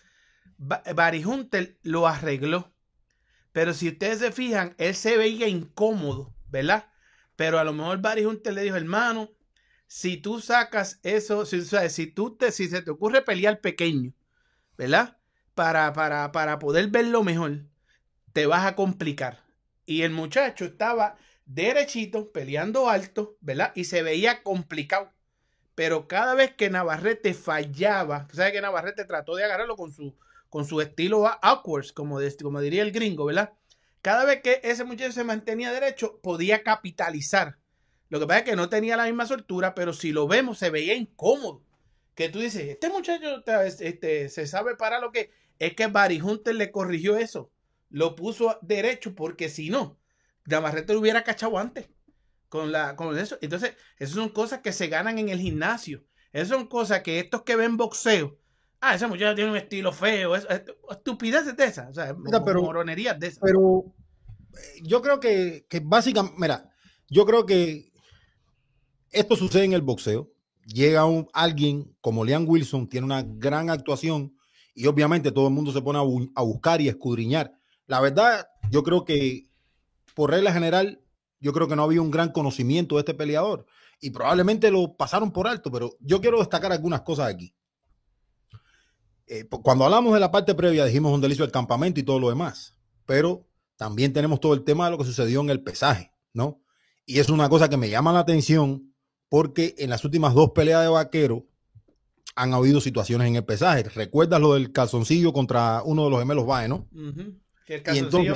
Ba- 0.58 0.84
Barry 0.96 1.24
lo 1.84 2.08
arregló. 2.08 2.74
Pero 3.52 3.74
si 3.74 3.90
ustedes 3.90 4.20
se 4.20 4.32
fijan, 4.32 4.76
él 4.78 4.96
se 4.96 5.18
veía 5.18 5.48
incómodo, 5.48 6.34
¿verdad? 6.50 6.90
Pero 7.36 7.60
a 7.60 7.64
lo 7.64 7.74
mejor 7.74 8.02
Barry 8.02 8.26
Hunter 8.26 8.54
le 8.54 8.64
dijo, 8.64 8.76
hermano, 8.76 9.32
si 9.88 10.18
tú 10.18 10.42
sacas 10.42 11.00
eso, 11.04 11.46
si, 11.46 11.60
o 11.60 11.66
sea, 11.66 11.90
si 11.90 12.08
tú 12.08 12.36
te, 12.36 12.52
si 12.52 12.68
se 12.68 12.82
te 12.82 12.92
ocurre 12.92 13.22
pelear 13.22 13.62
pequeño, 13.62 14.14
¿verdad? 14.78 15.18
Para, 15.56 15.94
para, 15.94 16.32
para 16.32 16.60
poder 16.60 16.90
verlo 16.90 17.24
mejor, 17.24 17.66
te 18.34 18.46
vas 18.48 18.66
a 18.66 18.76
complicar. 18.76 19.44
Y 19.86 20.04
el 20.04 20.12
muchacho 20.12 20.66
estaba 20.66 21.18
derechito, 21.46 22.32
peleando 22.32 22.90
alto, 22.90 23.38
¿verdad? 23.42 23.72
Y 23.76 23.86
se 23.86 24.04
veía 24.04 24.44
complicado. 24.44 25.12
Pero 25.76 26.08
cada 26.08 26.34
vez 26.34 26.54
que 26.56 26.70
Navarrete 26.70 27.34
fallaba, 27.34 28.28
¿sabes 28.34 28.54
que 28.54 28.62
Navarrete 28.62 29.06
trató 29.06 29.36
de 29.36 29.44
agarrarlo 29.44 29.76
con 29.76 29.92
su, 29.92 30.16
con 30.50 30.66
su 30.66 30.80
estilo 30.82 31.28
awkward, 31.42 31.92
como, 31.94 32.20
como 32.42 32.62
diría 32.62 32.82
el 32.82 32.94
gringo, 32.94 33.26
¿verdad? 33.26 33.54
Cada 34.02 34.24
vez 34.24 34.42
que 34.42 34.62
ese 34.64 34.84
muchacho 34.86 35.12
se 35.12 35.24
mantenía 35.24 35.74
derecho, 35.74 36.20
podía 36.22 36.64
capitalizar. 36.64 37.58
Lo 38.10 38.20
que 38.20 38.28
pasa 38.28 38.40
es 38.40 38.46
que 38.46 38.56
no 38.56 38.70
tenía 38.70 38.96
la 38.96 39.06
misma 39.06 39.26
soltura, 39.26 39.76
pero 39.76 39.94
si 39.94 40.12
lo 40.12 40.28
vemos, 40.28 40.60
se 40.60 40.70
veía 40.70 40.96
incómodo. 40.96 41.64
Que 42.14 42.30
tú 42.30 42.40
dices, 42.40 42.70
este 42.70 42.90
muchacho 42.90 43.44
este, 43.82 44.30
se 44.30 44.48
sabe 44.48 44.76
para 44.76 45.00
lo 45.00 45.12
que. 45.12 45.32
Es 45.60 45.74
que 45.74 45.88
Barry 45.88 46.22
le 46.54 46.72
corrigió 46.72 47.18
eso. 47.18 47.52
Lo 47.90 48.16
puso 48.16 48.60
derecho, 48.62 49.16
porque 49.16 49.50
si 49.50 49.70
no, 49.70 49.98
Navarrete 50.46 50.94
lo 50.94 51.00
hubiera 51.00 51.24
cachado 51.24 51.58
antes. 51.58 51.88
Con, 52.56 52.72
la, 52.72 52.96
con 52.96 53.18
eso. 53.18 53.38
Entonces, 53.42 53.76
esas 53.98 54.16
son 54.16 54.30
cosas 54.30 54.62
que 54.62 54.72
se 54.72 54.88
ganan 54.88 55.18
en 55.20 55.30
el 55.30 55.40
gimnasio. 55.40 56.04
Esas 56.32 56.50
son 56.50 56.68
cosas 56.68 57.02
que 57.02 57.20
estos 57.20 57.44
que 57.44 57.56
ven 57.56 57.78
boxeo. 57.78 58.38
Ah, 58.82 58.96
ese 58.96 59.08
muchacho 59.08 59.36
tiene 59.36 59.52
un 59.52 59.58
estilo 59.58 59.92
feo. 59.92 60.36
Es, 60.36 60.48
estupideces 60.90 61.56
de 61.56 61.66
esas. 61.66 61.90
O 61.90 61.94
sea, 61.94 62.16
pero, 62.46 62.62
moronerías 62.62 63.20
de 63.20 63.28
esas. 63.28 63.40
Pero 63.42 63.86
eh, 64.54 64.82
yo 64.84 65.02
creo 65.02 65.20
que, 65.20 65.66
que 65.70 65.80
básicamente, 65.80 66.38
mira, 66.40 66.70
yo 67.10 67.26
creo 67.26 67.46
que 67.46 67.92
esto 69.12 69.36
sucede 69.36 69.64
en 69.66 69.74
el 69.74 69.82
boxeo. 69.82 70.32
Llega 70.66 71.06
un, 71.06 71.28
alguien 71.34 71.96
como 72.02 72.26
Leon 72.26 72.46
Wilson, 72.48 72.88
tiene 72.88 73.06
una 73.06 73.24
gran 73.24 73.70
actuación 73.70 74.36
y 74.74 74.88
obviamente 74.88 75.32
todo 75.32 75.48
el 75.48 75.54
mundo 75.54 75.72
se 75.72 75.82
pone 75.82 76.00
a, 76.00 76.42
buscar 76.42 76.82
y 76.82 76.90
escudriñar. 76.90 77.58
La 77.88 78.02
verdad, 78.02 78.48
yo 78.70 78.84
creo 78.84 79.06
que 79.06 79.48
por 80.14 80.32
regla 80.32 80.52
general, 80.52 81.02
yo 81.46 81.54
creo 81.54 81.68
que 81.68 81.76
no 81.76 81.84
había 81.84 82.02
un 82.02 82.10
gran 82.10 82.32
conocimiento 82.32 82.96
de 82.96 83.02
este 83.02 83.14
peleador 83.14 83.68
y 84.02 84.10
probablemente 84.10 84.72
lo 84.72 84.98
pasaron 84.98 85.32
por 85.32 85.48
alto, 85.48 85.72
pero 85.72 85.96
yo 86.00 86.20
quiero 86.20 86.40
destacar 86.40 86.72
algunas 86.72 87.02
cosas 87.02 87.32
aquí. 87.32 87.54
Eh, 89.28 89.48
cuando 89.62 89.86
hablamos 89.86 90.16
de 90.16 90.20
la 90.20 90.32
parte 90.32 90.56
previa, 90.56 90.86
dijimos 90.86 91.14
un 91.14 91.22
delicio 91.22 91.46
del 91.46 91.52
campamento 91.52 92.00
y 92.00 92.04
todo 92.04 92.20
lo 92.20 92.30
demás, 92.30 92.76
pero 93.06 93.48
también 93.76 94.12
tenemos 94.12 94.40
todo 94.40 94.56
el 94.56 94.64
tema 94.64 94.86
de 94.86 94.92
lo 94.92 94.98
que 94.98 95.04
sucedió 95.04 95.40
en 95.42 95.52
el 95.52 95.62
pesaje, 95.62 96.12
¿no? 96.34 96.64
Y 97.06 97.20
es 97.20 97.30
una 97.30 97.48
cosa 97.48 97.70
que 97.70 97.78
me 97.78 97.92
llama 97.92 98.12
la 98.12 98.22
atención 98.22 98.96
porque 99.30 99.76
en 99.78 99.92
las 99.92 100.04
últimas 100.04 100.34
dos 100.34 100.50
peleas 100.50 100.82
de 100.82 100.88
vaquero 100.88 101.46
han 102.36 102.56
habido 102.56 102.82
situaciones 102.82 103.28
en 103.28 103.36
el 103.36 103.46
pesaje. 103.46 103.84
¿Recuerdas 103.84 104.42
lo 104.42 104.56
del 104.56 104.72
calzoncillo 104.72 105.32
contra 105.32 105.84
uno 105.84 106.06
de 106.06 106.10
los 106.10 106.20
gemelos 106.20 106.48
Bae, 106.48 106.68
no? 106.68 106.90
Que 107.68 107.76
el 107.76 107.84
calzoncillo, 107.84 108.34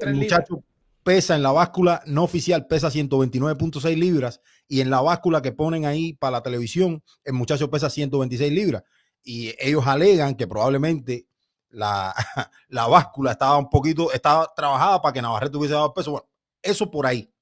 el, 0.00 0.14
muchacho 0.14 0.64
pesa 1.08 1.34
en 1.34 1.42
la 1.42 1.52
báscula 1.52 2.02
no 2.04 2.22
oficial, 2.22 2.66
pesa 2.66 2.90
129.6 2.90 3.96
libras 3.96 4.42
y 4.68 4.82
en 4.82 4.90
la 4.90 5.00
báscula 5.00 5.40
que 5.40 5.52
ponen 5.52 5.86
ahí 5.86 6.12
para 6.12 6.32
la 6.32 6.42
televisión, 6.42 7.02
el 7.24 7.32
muchacho 7.32 7.70
pesa 7.70 7.88
126 7.88 8.52
libras. 8.52 8.82
Y 9.22 9.54
ellos 9.58 9.86
alegan 9.86 10.34
que 10.34 10.46
probablemente 10.46 11.26
la, 11.70 12.14
la 12.68 12.86
báscula 12.88 13.32
estaba 13.32 13.56
un 13.56 13.70
poquito, 13.70 14.12
estaba 14.12 14.52
trabajada 14.54 15.00
para 15.00 15.14
que 15.14 15.22
Navarrete 15.22 15.56
hubiese 15.56 15.72
dado 15.72 15.94
peso. 15.94 16.10
Bueno, 16.10 16.28
eso 16.60 16.90
por 16.90 17.06
ahí. 17.06 17.32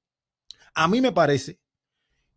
A 0.73 0.87
mí 0.87 1.01
me 1.01 1.11
parece 1.11 1.59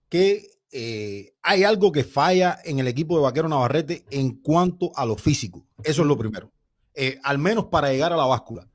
que 0.10 0.48
eh, 0.72 1.36
hay 1.44 1.64
algo 1.64 1.92
que 1.92 2.06
falla 2.06 2.58
en 2.66 2.80
el 2.80 2.88
equipo 2.88 3.16
de 3.18 3.22
Vaquero 3.22 3.48
Navarrete 3.48 4.04
en 4.10 4.42
cuanto 4.42 4.90
a 4.96 5.06
lo 5.06 5.16
físico. 5.16 5.64
Eso 5.84 6.02
es 6.02 6.08
lo 6.08 6.18
primero. 6.18 6.52
Eh, 6.96 7.20
al 7.22 7.38
menos 7.38 7.66
para 7.66 7.92
llegar 7.92 8.14
a 8.14 8.18
la 8.18 8.26
báscula. 8.26 8.68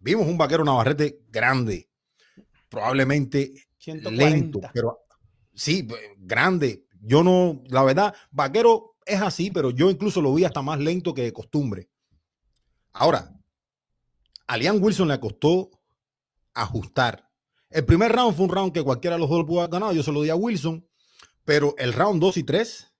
Vimos 0.00 0.26
un 0.26 0.38
Vaquero 0.38 0.64
Navarrete 0.64 1.20
grande, 1.28 1.88
probablemente 2.68 3.68
lento, 3.86 4.60
pero 4.72 5.00
sí, 5.54 5.86
grande. 6.18 6.86
Yo 7.00 7.22
no, 7.22 7.62
la 7.68 7.82
verdad, 7.82 8.14
Vaquero 8.30 8.96
es 9.06 9.20
así, 9.20 9.50
pero 9.50 9.70
yo 9.70 9.90
incluso 9.90 10.20
lo 10.20 10.34
vi 10.34 10.44
hasta 10.44 10.62
más 10.62 10.78
lento 10.78 11.14
que 11.14 11.22
de 11.22 11.32
costumbre. 11.32 11.88
Ahora, 12.92 13.32
a 14.46 14.56
Liam 14.56 14.82
Wilson 14.82 15.08
le 15.08 15.20
costó 15.20 15.70
ajustar 16.54 17.30
el 17.70 17.84
primer 17.84 18.10
round 18.10 18.34
fue 18.34 18.46
un 18.46 18.50
round 18.50 18.72
que 18.72 18.82
cualquiera 18.82 19.14
de 19.14 19.20
los 19.20 19.30
dos 19.30 19.44
pudo 19.44 19.60
haber 19.60 19.70
ganado. 19.70 19.92
Yo 19.92 20.02
se 20.02 20.12
lo 20.12 20.22
di 20.22 20.30
a 20.30 20.34
Wilson. 20.34 20.86
Pero 21.44 21.74
el 21.78 21.92
round 21.92 22.20
2 22.20 22.36
y 22.38 22.42
3 22.42 22.92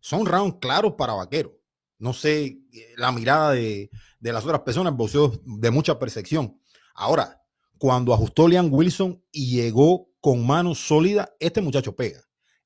son 0.00 0.26
rounds 0.26 0.56
claros 0.60 0.94
para 0.94 1.12
Vaquero. 1.12 1.59
No 2.00 2.14
sé 2.14 2.58
la 2.96 3.12
mirada 3.12 3.52
de, 3.52 3.90
las 4.20 4.44
otras 4.44 4.60
personas, 4.60 4.96
boxeo 4.96 5.40
de 5.44 5.70
mucha 5.70 5.98
percepción. 5.98 6.58
Ahora, 6.94 7.42
cuando 7.78 8.14
ajustó 8.14 8.48
Liam 8.48 8.72
Wilson 8.72 9.22
y 9.30 9.54
llegó 9.54 10.08
con 10.20 10.46
manos 10.46 10.78
sólidas, 10.78 11.30
este 11.38 11.60
muchacho 11.60 11.94
pega. 11.94 12.22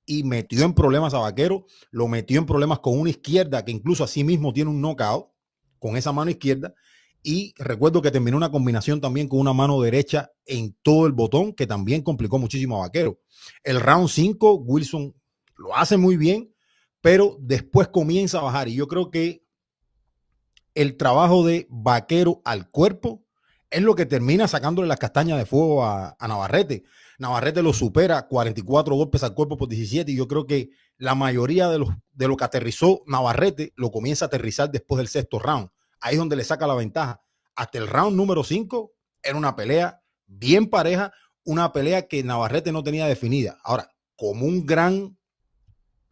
Y 0.07 0.23
metió 0.23 0.65
en 0.65 0.73
problemas 0.73 1.15
a 1.15 1.19
Vaquero, 1.19 1.67
lo 1.91 2.07
metió 2.07 2.39
en 2.39 2.47
problemas 2.47 2.79
con 2.79 2.99
una 2.99 3.11
izquierda 3.11 3.65
que 3.65 3.73
incluso 3.73 4.05
así 4.05 4.23
mismo 4.23 4.53
tiene 4.53 4.71
un 4.71 4.81
knockout 4.81 5.29
con 5.81 5.97
esa 5.97 6.13
mano 6.13 6.31
izquierda. 6.31 6.73
Y 7.21 7.55
recuerdo 7.57 8.03
que 8.03 8.13
terminó 8.13 8.37
una 8.37 8.53
combinación 8.53 9.01
también 9.01 9.27
con 9.27 9.41
una 9.41 9.53
mano 9.53 9.81
derecha 9.81 10.31
en 10.47 10.77
todo 10.83 11.07
el 11.07 11.13
botón, 11.13 11.55
que 11.55 11.67
también 11.67 12.03
complicó 12.03 12.39
muchísimo 12.39 12.77
a 12.77 12.87
Vaquero. 12.87 13.19
El 13.65 13.81
round 13.81 14.09
5, 14.09 14.55
Wilson 14.65 15.13
lo 15.57 15.75
hace 15.75 15.97
muy 15.97 16.17
bien, 16.17 16.54
pero 17.05 17.37
después 17.39 17.89
comienza 17.89 18.39
a 18.39 18.43
bajar. 18.45 18.67
Y 18.69 18.77
yo 18.77 18.89
creo 18.89 19.11
que 19.11 19.45
el 20.75 20.97
trabajo 20.97 21.45
de 21.45 21.67
Vaquero 21.69 22.41
al 22.47 22.71
cuerpo 22.71 23.27
es 23.69 23.83
lo 23.83 23.95
que 23.95 24.07
termina 24.07 24.49
sacándole 24.49 24.89
las 24.89 24.99
castañas 24.99 25.37
de 25.37 25.45
fuego 25.45 25.85
a, 25.85 26.17
Navarrete. 26.19 26.85
Navarrete 27.19 27.63
lo 27.63 27.75
supera 27.75 28.27
44 28.27 28.95
golpes 28.95 29.23
al 29.23 29.35
cuerpo 29.35 29.59
por 29.59 29.69
17 29.69 30.13
y 30.13 30.17
yo 30.17 30.27
creo 30.27 30.47
que 30.47 30.71
la 30.97 31.15
mayoría 31.15 31.69
de, 31.69 31.81
los, 31.81 31.91
de 32.15 32.27
lo 32.27 32.39
que 32.39 32.45
aterrizó 32.45 33.03
Navarrete 33.07 33.75
lo 33.77 33.91
comienza 33.91 34.25
a 34.25 34.29
aterrizar 34.29 34.71
después 34.71 34.97
del 34.97 35.09
sexto 35.09 35.39
round 35.39 35.69
ahí 36.01 36.15
es 36.15 36.19
donde 36.19 36.37
le 36.37 36.45
saca 36.45 36.67
la 36.67 36.75
ventaja. 36.75 37.21
Hasta 37.55 37.77
el 37.77 37.87
round 37.87 38.17
número 38.17 38.45
5 38.45 38.93
era 39.23 39.37
una 39.37 39.55
pelea 39.57 40.01
bien 40.27 40.71
pareja, 40.71 41.13
una 41.45 41.71
pelea 41.71 42.09
que 42.09 42.25
Navarrete 42.25 42.73
no 42.73 42.83
tenía 42.83 43.07
definida. 43.07 43.59
Ahora, 43.63 43.91
como 44.17 44.47
un 44.47 44.65
gran 44.65 45.19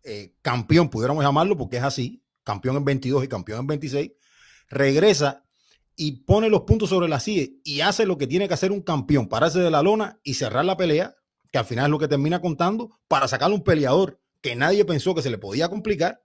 eh, 0.04 0.34
campeón, 0.42 0.88
pudiéramos 0.88 1.24
llamarlo, 1.24 1.56
porque 1.56 1.76
es 1.76 1.82
así, 1.82 2.22
campeón 2.44 2.76
en 2.76 2.84
22 2.84 3.24
y 3.24 3.28
campeón 3.28 3.60
en 3.60 3.66
26, 3.68 4.12
regresa 4.68 5.44
y 5.96 6.22
pone 6.22 6.48
los 6.48 6.62
puntos 6.62 6.88
sobre 6.88 7.08
la 7.08 7.20
CIE 7.20 7.60
y 7.64 7.80
hace 7.80 8.06
lo 8.06 8.18
que 8.18 8.26
tiene 8.26 8.48
que 8.48 8.54
hacer 8.54 8.72
un 8.72 8.80
campeón, 8.80 9.28
pararse 9.28 9.60
de 9.60 9.70
la 9.70 9.82
lona 9.82 10.18
y 10.22 10.34
cerrar 10.34 10.64
la 10.64 10.76
pelea, 10.76 11.14
que 11.50 11.58
al 11.58 11.64
final 11.64 11.86
es 11.86 11.90
lo 11.90 11.98
que 11.98 12.08
termina 12.08 12.40
contando, 12.40 12.98
para 13.08 13.28
sacarle 13.28 13.56
un 13.56 13.62
peleador 13.62 14.20
que 14.40 14.56
nadie 14.56 14.84
pensó 14.84 15.14
que 15.14 15.22
se 15.22 15.30
le 15.30 15.38
podía 15.38 15.68
complicar 15.68 16.22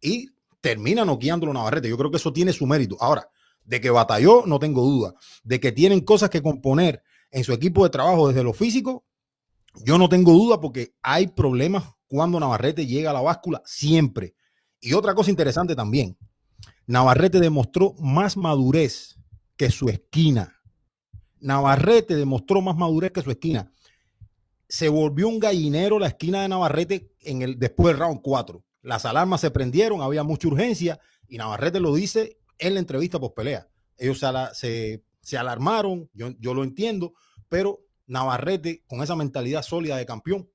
y 0.00 0.28
termina 0.60 1.04
noqueándolo 1.04 1.52
Navarrete. 1.52 1.88
Yo 1.88 1.98
creo 1.98 2.10
que 2.10 2.18
eso 2.18 2.32
tiene 2.32 2.52
su 2.52 2.66
mérito. 2.66 2.96
Ahora, 3.00 3.28
de 3.64 3.80
que 3.80 3.90
batalló, 3.90 4.44
no 4.46 4.58
tengo 4.58 4.82
duda. 4.82 5.14
De 5.42 5.60
que 5.60 5.72
tienen 5.72 6.00
cosas 6.00 6.30
que 6.30 6.42
componer 6.42 7.02
en 7.30 7.44
su 7.44 7.52
equipo 7.52 7.84
de 7.84 7.90
trabajo 7.90 8.28
desde 8.28 8.42
lo 8.42 8.52
físico, 8.52 9.04
yo 9.84 9.98
no 9.98 10.08
tengo 10.08 10.32
duda 10.32 10.60
porque 10.60 10.94
hay 11.02 11.28
problemas 11.28 11.84
cuando 12.08 12.40
Navarrete 12.40 12.86
llega 12.86 13.10
a 13.10 13.14
la 13.14 13.20
báscula 13.20 13.62
siempre. 13.64 14.34
Y 14.80 14.94
otra 14.94 15.14
cosa 15.14 15.30
interesante 15.30 15.76
también, 15.76 16.16
Navarrete 16.86 17.38
demostró 17.38 17.94
más 17.98 18.36
madurez 18.36 19.16
que 19.56 19.70
su 19.70 19.88
esquina. 19.88 20.60
Navarrete 21.38 22.16
demostró 22.16 22.60
más 22.60 22.76
madurez 22.76 23.12
que 23.12 23.22
su 23.22 23.30
esquina. 23.30 23.70
Se 24.68 24.88
volvió 24.88 25.28
un 25.28 25.38
gallinero 25.38 25.98
la 25.98 26.08
esquina 26.08 26.42
de 26.42 26.48
Navarrete 26.48 27.12
en 27.20 27.42
el, 27.42 27.58
después 27.58 27.94
del 27.94 28.00
round 28.00 28.20
4. 28.22 28.64
Las 28.82 29.04
alarmas 29.04 29.40
se 29.40 29.50
prendieron, 29.50 30.02
había 30.02 30.24
mucha 30.24 30.48
urgencia 30.48 30.98
y 31.28 31.38
Navarrete 31.38 31.80
lo 31.80 31.94
dice 31.94 32.38
en 32.58 32.74
la 32.74 32.80
entrevista 32.80 33.18
post 33.18 33.34
pelea. 33.34 33.68
Ellos 33.96 34.20
se, 34.52 35.02
alarmaron, 35.36 36.08
yo, 36.14 36.54
lo 36.54 36.64
entiendo, 36.64 37.12
pero 37.48 37.80
Navarrete 38.10 38.82
con 38.86 39.02
esa 39.02 39.16
mentalidad 39.16 39.62
sólida 39.62 39.96
de 39.96 40.06
campeón 40.06 40.48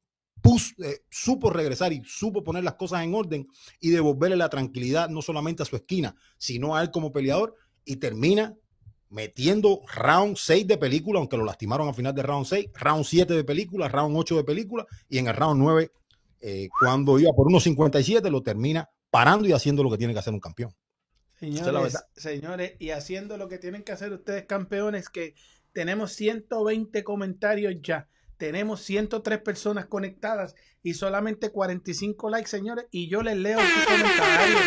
eh, 0.77 0.99
supo 1.09 1.49
regresar 1.49 1.91
y 1.91 2.03
supo 2.05 2.43
poner 2.43 2.63
las 2.63 2.75
cosas 2.75 3.03
en 3.03 3.15
orden 3.15 3.47
y 3.79 3.89
devolverle 3.89 4.35
la 4.35 4.49
tranquilidad 4.49 5.09
no 5.09 5.21
solamente 5.21 5.63
a 5.63 5.65
su 5.65 5.75
esquina, 5.75 6.15
sino 6.37 6.75
a 6.75 6.83
él 6.83 6.91
como 6.91 7.11
peleador 7.11 7.55
y 7.83 7.95
termina 7.95 8.55
metiendo 9.09 9.81
round 9.95 10.37
6 10.37 10.67
de 10.67 10.77
película, 10.77 11.19
aunque 11.19 11.37
lo 11.37 11.45
lastimaron 11.45 11.87
al 11.87 11.95
final 11.95 12.13
de 12.13 12.21
round 12.21 12.45
6, 12.45 12.69
round 12.75 13.05
7 13.05 13.33
de 13.33 13.43
película, 13.43 13.87
round 13.87 14.15
8 14.15 14.37
de 14.37 14.43
película 14.43 14.85
y 15.09 15.17
en 15.17 15.27
el 15.27 15.35
round 15.35 15.59
9 15.61 15.91
eh, 16.41 16.69
cuando 16.79 17.17
iba 17.17 17.31
por 17.33 17.47
unos 17.47 17.63
57 17.63 18.29
lo 18.29 18.43
termina 18.43 18.87
parando 19.09 19.47
y 19.47 19.53
haciendo 19.53 19.83
lo 19.83 19.89
que 19.89 19.97
tiene 19.97 20.13
que 20.13 20.19
hacer 20.19 20.33
un 20.33 20.39
campeón. 20.39 20.75
Señores, 21.39 21.97
señores, 22.15 22.73
y 22.79 22.91
haciendo 22.91 23.37
lo 23.37 23.49
que 23.49 23.57
tienen 23.57 23.83
que 23.83 23.91
hacer 23.91 24.13
ustedes, 24.13 24.45
campeones, 24.45 25.09
que 25.09 25.35
tenemos 25.75 26.13
120 26.13 27.03
comentarios 27.03 27.75
ya. 27.83 28.07
Tenemos 28.37 28.81
103 28.81 29.39
personas 29.41 29.85
conectadas 29.87 30.55
y 30.81 30.93
solamente 30.93 31.51
45 31.51 32.29
likes, 32.29 32.49
señores. 32.49 32.85
Y 32.91 33.09
yo 33.09 33.21
les 33.21 33.35
leo 33.35 33.59
sus 33.59 33.85
comentarios. 33.85 34.61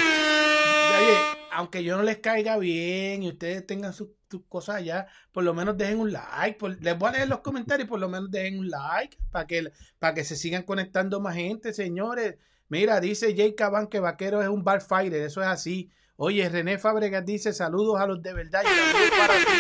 Aunque 1.51 1.83
yo 1.83 1.97
no 1.97 2.03
les 2.03 2.19
caiga 2.19 2.59
bien 2.59 3.23
y 3.23 3.31
ustedes 3.31 3.67
tengan 3.67 3.95
sus, 3.95 4.11
cosas 4.51 4.77
allá, 4.77 5.07
por 5.33 5.43
lo 5.43 5.55
menos 5.55 5.79
dejen 5.79 5.99
un 5.99 6.13
like. 6.13 6.59
les 6.81 6.99
voy 6.99 7.09
a 7.09 7.13
leer 7.13 7.29
los 7.29 7.41
comentarios, 7.41 7.89
por 7.89 7.99
lo 7.99 8.11
menos 8.11 8.31
dejen 8.31 8.59
un 8.59 8.69
like 8.69 9.17
para 9.31 9.47
que, 9.47 9.73
para 9.99 10.13
que 10.13 10.25
se 10.25 10.37
sigan 10.37 10.65
conectando 10.65 11.21
más 11.21 11.35
gente, 11.35 11.73
señores. 11.73 12.37
Mira, 12.69 13.01
dice 13.01 13.35
Jay 13.35 13.55
Caban 13.55 13.87
que 13.87 13.99
Vaquero 13.99 14.43
es 14.43 14.49
un 14.49 14.63
bar 14.63 14.83
fighter, 14.83 15.23
eso 15.23 15.41
es 15.41 15.49
así. 15.49 15.91
Oye, 16.21 16.49
René 16.49 16.79
Fábregas 16.79 17.25
dice 17.25 17.53
saludos 17.53 18.01
a 18.01 18.07
los 18.09 18.21
de 18.21 18.33
verdad 18.33 18.63
y 18.65 18.67
saludos 18.67 19.11
para 19.17 19.35
ti. 19.35 19.53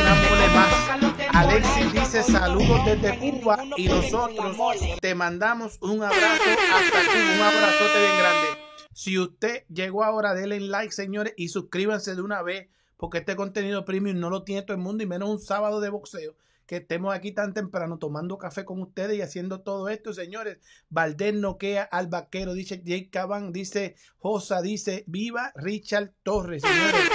Una 0.00 0.14
mole 0.14 0.48
más. 0.48 1.34
Alexis 1.34 1.92
dice 1.92 2.22
saludos 2.22 2.86
desde 2.86 3.18
Cuba 3.18 3.62
y 3.76 3.86
nosotros 3.86 4.56
te 4.98 5.14
mandamos 5.14 5.76
un 5.82 6.02
abrazo 6.02 6.42
hasta 6.72 7.00
Cuba, 7.04 7.34
un 7.34 7.42
abrazote 7.42 8.00
bien 8.00 8.18
grande. 8.18 8.46
Si 8.94 9.18
usted 9.18 9.64
llegó 9.68 10.02
ahora, 10.02 10.32
denle 10.32 10.60
like, 10.60 10.90
señores, 10.90 11.34
y 11.36 11.48
suscríbanse 11.48 12.14
de 12.14 12.22
una 12.22 12.40
vez, 12.40 12.68
porque 12.96 13.18
este 13.18 13.36
contenido 13.36 13.84
premium 13.84 14.18
no 14.18 14.30
lo 14.30 14.42
tiene 14.42 14.62
todo 14.62 14.78
el 14.78 14.82
mundo, 14.82 15.04
y 15.04 15.06
menos 15.06 15.28
un 15.28 15.38
sábado 15.38 15.80
de 15.80 15.90
boxeo, 15.90 16.34
que 16.70 16.76
estemos 16.76 17.12
aquí 17.12 17.32
tan 17.32 17.52
temprano 17.52 17.98
tomando 17.98 18.38
café 18.38 18.64
con 18.64 18.80
ustedes 18.80 19.18
y 19.18 19.22
haciendo 19.22 19.62
todo 19.62 19.88
esto, 19.88 20.14
señores. 20.14 20.58
Valdés 20.88 21.34
noquea 21.34 21.82
al 21.82 22.06
vaquero, 22.06 22.54
dice 22.54 22.80
Jake 22.84 23.10
Caban, 23.10 23.50
dice 23.50 23.96
Josa, 24.18 24.62
dice 24.62 25.02
Viva 25.08 25.50
Richard 25.56 26.12
Torres, 26.22 26.62
señores. 26.62 27.10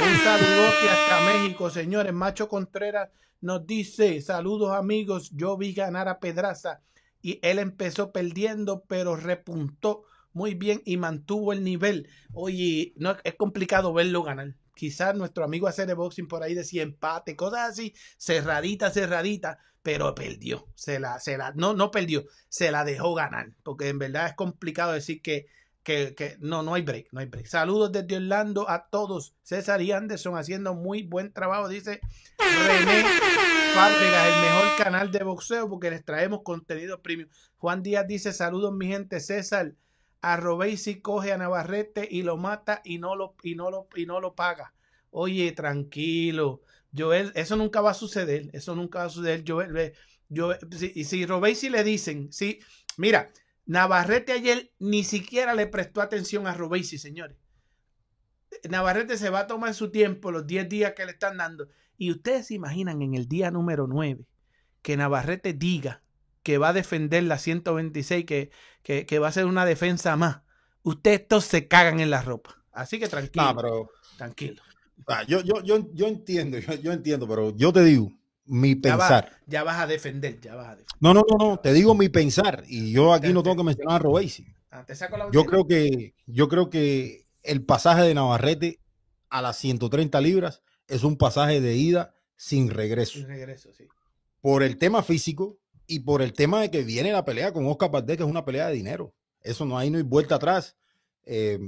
Un 0.00 0.16
saludote 0.22 0.88
hasta 0.88 1.32
México, 1.32 1.70
señores. 1.70 2.12
Macho 2.12 2.48
Contreras 2.48 3.10
nos 3.40 3.66
dice, 3.66 4.20
saludos 4.20 4.70
amigos, 4.76 5.32
yo 5.34 5.56
vi 5.56 5.74
ganar 5.74 6.06
a 6.06 6.20
Pedraza 6.20 6.80
y 7.20 7.40
él 7.42 7.58
empezó 7.58 8.12
perdiendo, 8.12 8.84
pero 8.86 9.16
repuntó 9.16 10.04
muy 10.32 10.54
bien 10.54 10.82
y 10.84 10.98
mantuvo 10.98 11.52
el 11.52 11.64
nivel. 11.64 12.08
Oye, 12.32 12.92
no 12.94 13.16
es 13.24 13.34
complicado 13.34 13.92
verlo 13.92 14.22
ganar. 14.22 14.54
Quizás 14.74 15.14
nuestro 15.14 15.44
amigo 15.44 15.68
hacer 15.68 15.94
boxing 15.94 16.28
por 16.28 16.42
ahí 16.42 16.54
decía 16.54 16.82
empate, 16.82 17.36
cosas 17.36 17.70
así, 17.70 17.94
cerradita, 18.16 18.90
cerradita, 18.90 19.58
pero 19.82 20.14
perdió. 20.14 20.66
Se 20.74 20.98
la, 20.98 21.18
se 21.20 21.36
la, 21.36 21.52
no, 21.52 21.74
no 21.74 21.90
perdió, 21.90 22.24
se 22.48 22.70
la 22.70 22.84
dejó 22.84 23.14
ganar. 23.14 23.52
Porque 23.62 23.88
en 23.88 23.98
verdad 23.98 24.26
es 24.26 24.34
complicado 24.34 24.92
decir 24.92 25.22
que, 25.22 25.46
que, 25.82 26.14
que 26.14 26.36
no, 26.40 26.62
no 26.62 26.74
hay 26.74 26.82
break, 26.82 27.08
no 27.12 27.20
hay 27.20 27.26
break. 27.26 27.46
Saludos 27.46 27.92
desde 27.92 28.16
Orlando 28.16 28.68
a 28.68 28.88
todos. 28.88 29.34
César 29.42 29.80
y 29.82 29.92
Anderson 29.92 30.36
haciendo 30.36 30.74
muy 30.74 31.02
buen 31.02 31.32
trabajo, 31.32 31.68
dice 31.68 32.00
René 32.38 33.04
Fábregas, 33.74 34.26
el 34.26 34.40
mejor 34.42 34.76
canal 34.76 35.10
de 35.10 35.22
boxeo 35.22 35.68
porque 35.68 35.90
les 35.90 36.04
traemos 36.04 36.42
contenido 36.42 37.00
premium. 37.02 37.28
Juan 37.56 37.82
Díaz 37.82 38.06
dice 38.06 38.32
saludos 38.32 38.72
mi 38.72 38.88
gente, 38.88 39.20
César. 39.20 39.74
A 40.22 40.36
Robesi 40.36 41.00
coge 41.00 41.32
a 41.32 41.38
Navarrete 41.38 42.06
y 42.10 42.22
lo 42.22 42.36
mata 42.36 42.82
y 42.84 42.98
no 42.98 43.16
lo, 43.16 43.34
y 43.42 43.54
no 43.54 43.70
lo, 43.70 43.88
y 43.96 44.06
no 44.06 44.20
lo 44.20 44.34
paga. 44.34 44.74
Oye, 45.10 45.52
tranquilo. 45.52 46.62
Joel, 46.96 47.32
eso 47.34 47.56
nunca 47.56 47.80
va 47.80 47.92
a 47.92 47.94
suceder. 47.94 48.50
Eso 48.52 48.74
nunca 48.74 49.00
va 49.00 49.04
a 49.06 49.10
suceder. 49.10 49.44
Joel, 49.46 49.94
Joel, 50.34 50.58
si, 50.76 51.04
si 51.04 51.70
le 51.70 51.84
dicen, 51.84 52.32
sí, 52.32 52.60
mira, 52.96 53.30
Navarrete 53.66 54.32
ayer 54.32 54.72
ni 54.78 55.04
siquiera 55.04 55.54
le 55.54 55.66
prestó 55.66 56.00
atención 56.00 56.46
a 56.46 56.54
Robesi, 56.54 56.98
señores. 56.98 57.36
Navarrete 58.68 59.16
se 59.16 59.30
va 59.30 59.40
a 59.40 59.46
tomar 59.46 59.74
su 59.74 59.90
tiempo, 59.90 60.32
los 60.32 60.46
10 60.46 60.68
días 60.68 60.92
que 60.94 61.06
le 61.06 61.12
están 61.12 61.36
dando. 61.36 61.68
Y 61.96 62.10
ustedes 62.10 62.48
se 62.48 62.54
imaginan 62.54 63.00
en 63.02 63.14
el 63.14 63.28
día 63.28 63.50
número 63.50 63.86
9 63.86 64.26
que 64.82 64.96
Navarrete 64.96 65.52
diga 65.52 66.02
que 66.42 66.58
va 66.58 66.70
a 66.70 66.72
defender 66.72 67.22
la 67.24 67.38
126, 67.38 68.24
que, 68.24 68.50
que, 68.82 69.06
que 69.06 69.18
va 69.18 69.28
a 69.28 69.32
ser 69.32 69.46
una 69.46 69.64
defensa 69.66 70.16
más. 70.16 70.40
Ustedes 70.82 71.26
todos 71.28 71.44
se 71.44 71.68
cagan 71.68 72.00
en 72.00 72.10
la 72.10 72.22
ropa. 72.22 72.56
Así 72.72 72.98
que 72.98 73.08
tranquilo. 73.08 73.44
No, 73.44 73.56
pero 73.56 73.90
Tranquilo. 74.16 74.62
ah, 75.06 75.22
yo, 75.26 75.40
yo, 75.42 75.62
yo, 75.62 75.86
yo 75.94 76.06
entiendo, 76.06 76.58
yo, 76.58 76.74
yo 76.74 76.92
entiendo, 76.92 77.26
pero 77.28 77.54
yo 77.56 77.72
te 77.72 77.82
digo, 77.84 78.10
mi 78.46 78.74
Ya, 78.74 78.96
va- 78.96 79.08
pensar. 79.08 79.38
ya 79.46 79.62
vas 79.64 79.80
a 79.80 79.86
defender, 79.86 80.40
ya 80.40 80.54
vas 80.54 80.66
a 80.68 80.76
defender. 80.76 80.96
No, 81.00 81.14
no, 81.14 81.24
no, 81.28 81.36
no, 81.38 81.58
te 81.58 81.72
digo 81.72 81.94
mi 81.94 82.08
pensar. 82.08 82.64
Y 82.66 82.92
yo 82.92 83.12
aquí 83.14 83.32
no 83.32 83.42
tengo 83.42 83.56
que 83.56 83.64
mencionar 83.64 83.96
a 83.96 83.98
Robesi. 83.98 84.46
Ah, 84.70 84.84
Yo 85.32 85.44
creo 85.44 85.66
que, 85.66 86.14
yo 86.26 86.48
creo 86.48 86.70
que 86.70 87.26
el 87.42 87.64
pasaje 87.64 88.02
de 88.02 88.14
Navarrete 88.14 88.80
a 89.28 89.42
las 89.42 89.56
130 89.58 90.20
libras 90.20 90.62
es 90.86 91.04
un 91.04 91.16
pasaje 91.16 91.60
de 91.60 91.76
ida 91.76 92.14
sin 92.36 92.70
regreso. 92.70 93.18
Y 93.18 93.24
regreso, 93.24 93.72
sí. 93.72 93.88
Por 94.40 94.62
el 94.62 94.78
tema 94.78 95.02
físico 95.02 95.58
y 95.90 95.98
por 96.00 96.22
el 96.22 96.32
tema 96.32 96.60
de 96.60 96.70
que 96.70 96.84
viene 96.84 97.10
la 97.10 97.24
pelea 97.24 97.52
con 97.52 97.66
Oscar 97.66 97.90
Valdez, 97.90 98.16
que 98.16 98.22
es 98.22 98.28
una 98.28 98.44
pelea 98.44 98.68
de 98.68 98.74
dinero. 98.74 99.12
Eso 99.42 99.64
no 99.64 99.76
hay 99.76 99.90
no 99.90 99.98
hay 99.98 100.04
vuelta 100.04 100.36
atrás. 100.36 100.76
Eh, 101.24 101.58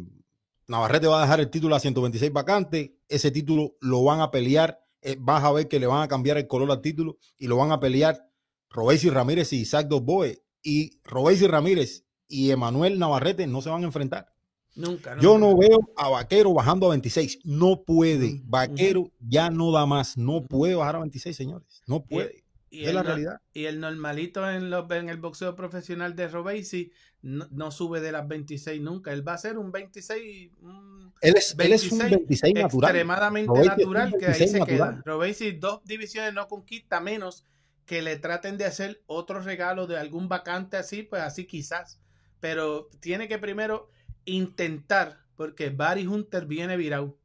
Navarrete 0.69 1.09
va 1.09 1.19
a 1.19 1.23
dejar 1.23 1.41
el 1.41 1.51
título 1.51 1.75
a 1.75 1.81
126 1.81 2.33
vacante. 2.33 2.97
Ese 3.09 3.33
título 3.33 3.75
lo 3.81 4.05
van 4.05 4.21
a 4.21 4.31
pelear. 4.31 4.79
eh, 5.01 5.17
vas 5.19 5.43
a 5.43 5.51
ver 5.51 5.67
que 5.67 5.81
le 5.81 5.89
van 5.89 6.03
a 6.03 6.07
cambiar 6.09 6.39
el 6.39 6.47
color 6.47 6.71
al 6.71 6.81
título 6.81 7.19
y 7.37 7.49
lo 7.49 7.57
van 7.57 7.73
a 7.73 7.81
pelear 7.81 8.29
Robesi 8.71 9.11
Ramírez 9.11 9.53
y 9.53 9.63
Isaac 9.63 9.89
Dosboe. 9.89 10.41
Y 10.63 11.01
Robesi 11.03 11.49
Ramírez 11.49 12.05
y 12.29 12.53
Emanuel 12.53 13.01
Navarrete 13.01 13.49
no 13.49 13.61
se 13.61 13.71
van 13.71 13.83
a 13.83 13.87
enfrentar. 13.87 14.33
Nunca. 14.77 15.19
Yo 15.21 15.37
no 15.37 15.57
veo 15.57 15.81
a 15.97 16.09
Vaquero 16.11 16.55
bajando 16.55 16.87
a 16.87 16.91
26. 16.91 17.41
No 17.43 17.83
puede. 17.83 18.41
Vaquero 18.45 19.11
ya 19.19 19.51
no 19.51 19.73
da 19.73 19.85
más. 19.85 20.17
No 20.17 20.47
puede 20.47 20.77
bajar 20.77 20.95
a 20.97 21.01
26, 21.01 21.37
señores. 21.37 21.83
No 21.89 22.05
puede. 22.05 22.42
Y 22.75 22.83
es 22.85 22.89
el 22.89 22.95
la 22.95 23.03
no- 23.03 23.09
realidad. 23.09 23.41
Y 23.53 23.65
el 23.67 23.81
normalito 23.81 24.51
en, 24.51 24.71
los- 24.71 24.91
en 24.91 25.09
el 25.11 25.19
boxeo 25.19 25.55
profesional 25.55 26.17
de 26.17 26.27
Robesi 26.29 26.91
no, 27.21 27.47
no 27.51 27.71
sube 27.71 28.01
de 28.01 28.13
las 28.13 28.27
26 28.27 28.81
nunca. 28.81 29.13
Él 29.13 29.27
va 29.27 29.35
a 29.35 29.39
ser 29.39 29.59
un 29.59 29.71
26. 29.71 30.53
un 30.63 31.13
Él 31.21 31.35
es, 31.37 31.55
él 31.59 31.73
es 31.73 31.93
un 31.93 31.99
26 31.99 32.11
26 32.11 32.55
natural. 32.55 32.91
extremadamente 32.91 33.49
Robesi 33.49 33.69
es 33.69 33.77
natural 33.77 34.11
que 34.19 34.27
ahí 34.27 34.39
26 34.39 34.51
se 34.53 34.59
natural. 34.59 34.79
queda. 34.95 35.03
Robesi 35.05 35.53
dos 35.53 35.85
divisiones 35.85 36.33
no 36.35 36.49
conquista 36.49 37.01
menos 37.01 37.45
que 37.85 38.01
le 38.01 38.17
traten 38.17 38.57
de 38.57 38.65
hacer 38.65 39.03
otro 39.07 39.41
regalo 39.41 39.87
de 39.87 39.99
algún 39.99 40.29
vacante 40.29 40.77
así, 40.79 41.03
pues 41.03 41.21
así 41.23 41.45
quizás. 41.47 42.01
Pero 42.41 42.89
tiene 43.01 43.29
que 43.29 43.39
primero 43.39 43.91
intentar, 44.25 45.19
porque 45.37 45.71
Barry 45.71 46.07
Hunter 46.07 46.47
viene 46.47 46.77
virado, 46.77 47.19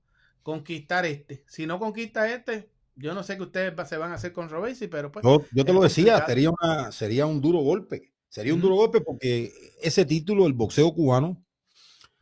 conquistar 0.44 1.06
este. 1.06 1.44
Si 1.48 1.66
no 1.66 1.80
conquista 1.80 2.30
este, 2.32 2.70
yo 2.98 3.14
no 3.14 3.24
sé 3.24 3.38
qué 3.38 3.44
ustedes 3.44 3.74
se 3.88 3.98
van 3.98 4.12
a 4.12 4.16
hacer 4.16 4.34
con 4.34 4.50
Robesi, 4.50 4.88
pero 4.88 5.12
pues 5.12 5.24
Yo, 5.24 5.42
yo 5.54 5.64
te 5.66 5.74
lo 5.74 5.82
decía, 5.82 6.16
complicado. 6.20 6.28
sería, 6.28 6.50
una, 6.52 6.92
sería 6.92 7.26
un 7.26 7.42
duro 7.42 7.60
golpe. 7.60 8.12
Sería 8.30 8.54
un 8.54 8.62
duro 8.62 8.76
golpe 8.76 9.02
porque 9.02 9.52
ese 9.82 10.06
título, 10.06 10.46
el 10.48 10.54
boxeo 10.54 10.94
cubano, 10.94 11.44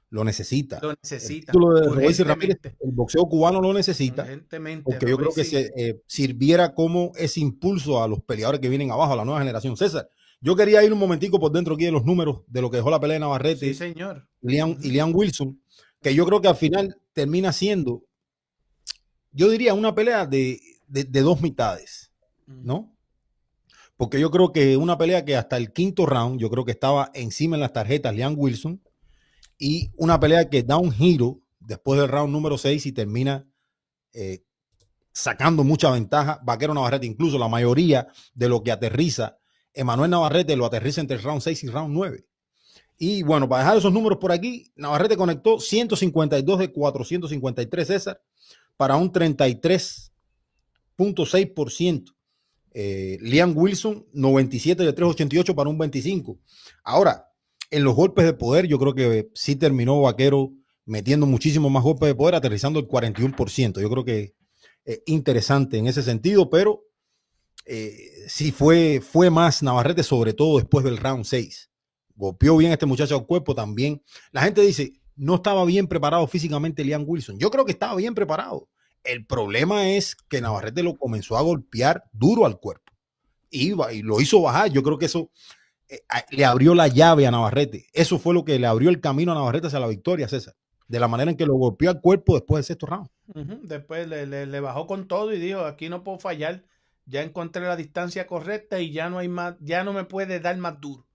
lo 0.10 0.24
necesita. 0.24 0.80
lo 0.82 0.92
El 0.92 0.98
necesita. 1.02 1.52
título 1.52 1.74
de 1.74 1.88
Robesi 1.90 2.24
Ramírez, 2.24 2.58
el 2.64 2.92
boxeo 2.92 3.24
cubano 3.26 3.60
lo 3.60 3.74
necesita. 3.74 4.26
Porque 4.84 5.10
yo 5.10 5.18
creo 5.18 5.34
que 5.34 5.44
se, 5.44 5.72
eh, 5.76 6.02
sirviera 6.08 6.74
como 6.74 7.12
ese 7.18 7.40
impulso 7.42 8.02
a 8.02 8.08
los 8.08 8.22
peleadores 8.22 8.62
que 8.62 8.70
vienen 8.70 8.92
abajo, 8.92 9.14
a 9.14 9.16
la 9.18 9.26
nueva 9.26 9.40
generación. 9.40 9.76
César, 9.76 10.08
yo 10.40 10.56
quería 10.56 10.84
ir 10.84 10.94
un 10.94 11.00
momentico 11.00 11.40
por 11.40 11.52
dentro 11.52 11.74
aquí 11.76 11.86
de 11.86 11.92
los 11.92 12.06
números 12.06 12.42
de 12.48 12.62
lo 12.62 12.70
que 12.70 12.78
dejó 12.78 12.92
la 12.92 13.00
pelea 13.00 13.16
de 13.16 13.20
Navarrete 13.22 13.68
Sí, 13.68 13.74
señor. 13.74 14.28
y 14.42 14.92
Liam 14.92 15.12
Wilson, 15.14 15.60
que 16.02 16.14
yo 16.14 16.26
creo 16.26 16.40
que 16.40 16.48
al 16.50 16.56
final 16.56 16.98
termina 17.14 17.52
siendo, 17.52 18.04
yo 19.32 19.50
diría, 19.50 19.74
una 19.74 19.96
pelea 19.96 20.26
de, 20.28 20.60
de- 20.88 21.04
de 21.04 21.22
dos 21.22 21.42
mitades, 21.42 22.12
¿no? 22.48 22.92
Porque 23.98 24.20
yo 24.20 24.30
creo 24.30 24.52
que 24.52 24.76
una 24.78 24.98
pelea 24.98 25.24
que 25.24 25.36
hasta 25.38 25.56
el 25.58 25.72
quinto 25.72 26.06
round, 26.06 26.40
yo 26.40 26.50
creo 26.50 26.66
que 26.66 26.72
estaba 26.72 27.12
encima 27.14 27.56
en 27.56 27.62
las 27.62 27.72
tarjetas 27.74 28.14
Liam 28.16 28.36
Wilson, 28.38 28.82
y 29.58 29.92
una 29.96 30.20
pelea 30.20 30.50
que 30.50 30.64
da 30.64 30.78
un 30.78 30.92
giro 30.92 31.40
después 31.60 32.00
del 32.00 32.10
round 32.10 32.32
número 32.32 32.58
6 32.58 32.86
y 32.86 32.92
termina 32.92 33.48
eh, 34.14 34.44
sacando 35.14 35.64
mucha 35.64 35.90
ventaja. 35.92 36.40
Vaquero 36.44 36.74
Navarrete, 36.74 37.06
incluso 37.06 37.38
la 37.38 37.48
mayoría 37.48 38.08
de 38.34 38.50
lo 38.50 38.62
que 38.64 38.72
aterriza, 38.72 39.38
Emanuel 39.74 40.12
Navarrete 40.12 40.56
lo 40.56 40.66
aterriza 40.66 41.02
entre 41.02 41.18
el 41.18 41.24
round 41.24 41.42
6 41.42 41.64
y 41.64 41.68
round 41.70 41.94
9. 41.94 42.26
Y 42.98 43.24
bueno, 43.24 43.48
para 43.50 43.64
dejar 43.64 43.78
esos 43.78 43.92
números 43.94 44.20
por 44.20 44.32
aquí, 44.32 44.72
Navarrete 44.76 45.18
conectó 45.18 45.60
152 45.60 46.60
de 46.60 46.72
453 46.72 47.88
César 47.88 48.22
para 48.78 48.96
un 48.98 49.12
33.6%. 50.98 52.16
Eh, 52.78 53.18
Liam 53.22 53.58
Wilson, 53.58 54.06
97 54.12 54.84
de 54.84 54.92
388 54.92 55.56
para 55.56 55.70
un 55.70 55.78
25. 55.78 56.38
Ahora, 56.84 57.32
en 57.72 57.84
los 57.84 57.96
golpes 57.96 58.26
de 58.26 58.34
poder, 58.34 58.68
yo 58.68 58.78
creo 58.78 58.94
que 58.94 59.30
sí 59.34 59.56
terminó 59.56 60.02
Vaquero 60.02 60.52
metiendo 60.86 61.26
muchísimo 61.26 61.70
más 61.70 61.84
golpes 61.84 62.08
de 62.08 62.16
poder, 62.16 62.36
aterrizando 62.36 62.80
el 62.80 62.88
41%. 62.88 63.82
Yo 63.82 63.90
creo 63.90 64.04
que 64.04 64.36
eh, 64.86 65.02
interesante 65.08 65.78
en 65.78 65.88
ese 65.88 66.04
sentido, 66.04 66.50
pero 66.50 66.84
eh, 67.66 67.98
sí 68.28 68.52
fue, 68.52 69.02
fue 69.02 69.30
más 69.30 69.64
Navarrete, 69.64 70.04
sobre 70.04 70.34
todo 70.34 70.58
después 70.58 70.86
del 70.86 70.98
round 70.98 71.26
6. 71.26 71.72
Golpeó 72.16 72.58
bien 72.58 72.72
este 72.72 72.86
muchacho 72.86 73.16
al 73.16 73.26
cuerpo 73.26 73.56
también. 73.56 74.04
La 74.32 74.42
gente 74.44 74.62
dice, 74.62 74.94
no 75.16 75.36
estaba 75.36 75.66
bien 75.66 75.88
preparado 75.88 76.28
físicamente 76.28 76.84
Liam 76.84 77.04
Wilson. 77.08 77.40
Yo 77.40 77.50
creo 77.50 77.66
que 77.66 77.72
estaba 77.72 77.96
bien 77.96 78.14
preparado. 78.14 78.70
El 79.06 79.26
problema 79.26 79.90
es 79.90 80.16
que 80.16 80.42
Navarrete 80.42 80.84
lo 80.84 80.96
comenzó 80.96 81.38
a 81.38 81.42
golpear 81.42 82.04
duro 82.12 82.46
al 82.46 82.60
cuerpo. 82.60 82.92
Y 83.50 83.74
lo 84.02 84.20
hizo 84.20 84.42
bajar. 84.42 84.72
Yo 84.72 84.84
creo 84.84 84.98
que 84.98 85.06
eso 85.06 85.32
eh, 85.88 86.00
le 86.32 86.44
abrió 86.46 86.76
la 86.76 86.88
llave 86.88 87.28
a 87.28 87.32
Navarrete. 87.32 87.86
Eso 87.94 88.20
fue 88.20 88.34
lo 88.34 88.44
que 88.44 88.60
le 88.60 88.68
abrió 88.68 88.90
el 88.90 89.00
camino 89.02 89.32
a 89.32 89.36
Navarrete 89.36 89.68
hacia 89.68 89.80
la 89.80 89.88
victoria, 89.88 90.28
César. 90.28 90.56
De 90.88 91.00
la 91.00 91.08
manera 91.08 91.32
en 91.32 91.38
que 91.38 91.46
lo 91.46 91.56
golpeó 91.56 91.90
al 91.90 92.02
cuerpo 92.02 92.34
después 92.36 92.60
del 92.60 92.66
sexto 92.66 92.86
round. 92.88 93.08
Después 93.64 94.08
le, 94.08 94.26
le- 94.28 94.46
le 94.46 94.60
bajó 94.60 94.88
con 94.88 95.08
todo 95.08 95.34
y 95.34 95.40
dijo, 95.40 95.62
aquí 95.62 95.90
no 95.90 96.04
puedo 96.04 96.20
fallar. 96.20 96.64
Ya 97.06 97.22
encontré 97.22 97.64
la 97.64 97.76
distancia 97.76 98.28
correcta 98.28 98.80
y 98.82 98.92
ya 98.92 99.10
no 99.10 99.20
hay 99.20 99.28
más, 99.28 99.56
ya 99.62 99.84
no 99.84 99.94
me 99.94 100.06
puede 100.06 100.40
dar 100.40 100.58
más 100.58 100.82
duro. 100.82 101.06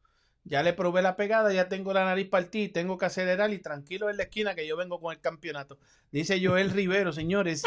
Ya 0.45 0.63
le 0.63 0.73
probé 0.73 1.03
la 1.03 1.17
pegada, 1.17 1.53
ya 1.53 1.69
tengo 1.69 1.93
la 1.93 2.05
nariz 2.05 2.29
partida 2.29 2.73
tengo 2.73 2.97
que 2.99 3.07
acelerar 3.07 3.53
y 3.53 3.59
tranquilo 3.59 4.09
en 4.09 4.17
la 4.17 4.25
esquina 4.25 4.55
que 4.55 4.67
yo 4.67 4.77
vengo 4.77 5.01
con 5.01 5.13
el 5.13 5.21
campeonato. 5.21 5.79
Dice 6.11 6.45
Joel 6.45 6.71
Rivero, 6.71 7.13
señores, 7.13 7.63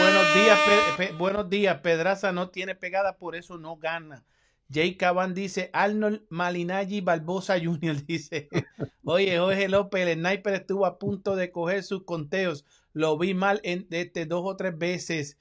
buenos 0.00 0.34
días, 0.34 1.18
buenos 1.18 1.50
días, 1.50 1.80
Pedraza 1.80 2.32
no 2.32 2.48
tiene 2.50 2.74
pegada, 2.74 3.18
por 3.18 3.36
eso 3.36 3.58
no 3.58 3.76
gana. 3.76 4.24
Jay 4.72 4.96
Caban 4.96 5.34
dice, 5.34 5.70
Arnold 5.72 6.22
Malinaggi 6.28 7.00
Barbosa 7.00 7.58
Jr. 7.58 8.02
dice, 8.06 8.48
oye, 9.04 9.38
Jorge 9.38 9.68
López, 9.68 10.06
el 10.06 10.18
sniper 10.18 10.54
estuvo 10.54 10.86
a 10.86 10.98
punto 10.98 11.36
de 11.36 11.50
coger 11.50 11.82
sus 11.82 12.04
conteos, 12.04 12.64
lo 12.92 13.16
vi 13.18 13.34
mal 13.34 13.60
en 13.64 13.86
este, 13.90 14.26
dos 14.26 14.42
o 14.44 14.56
tres 14.56 14.76
veces. 14.76 15.38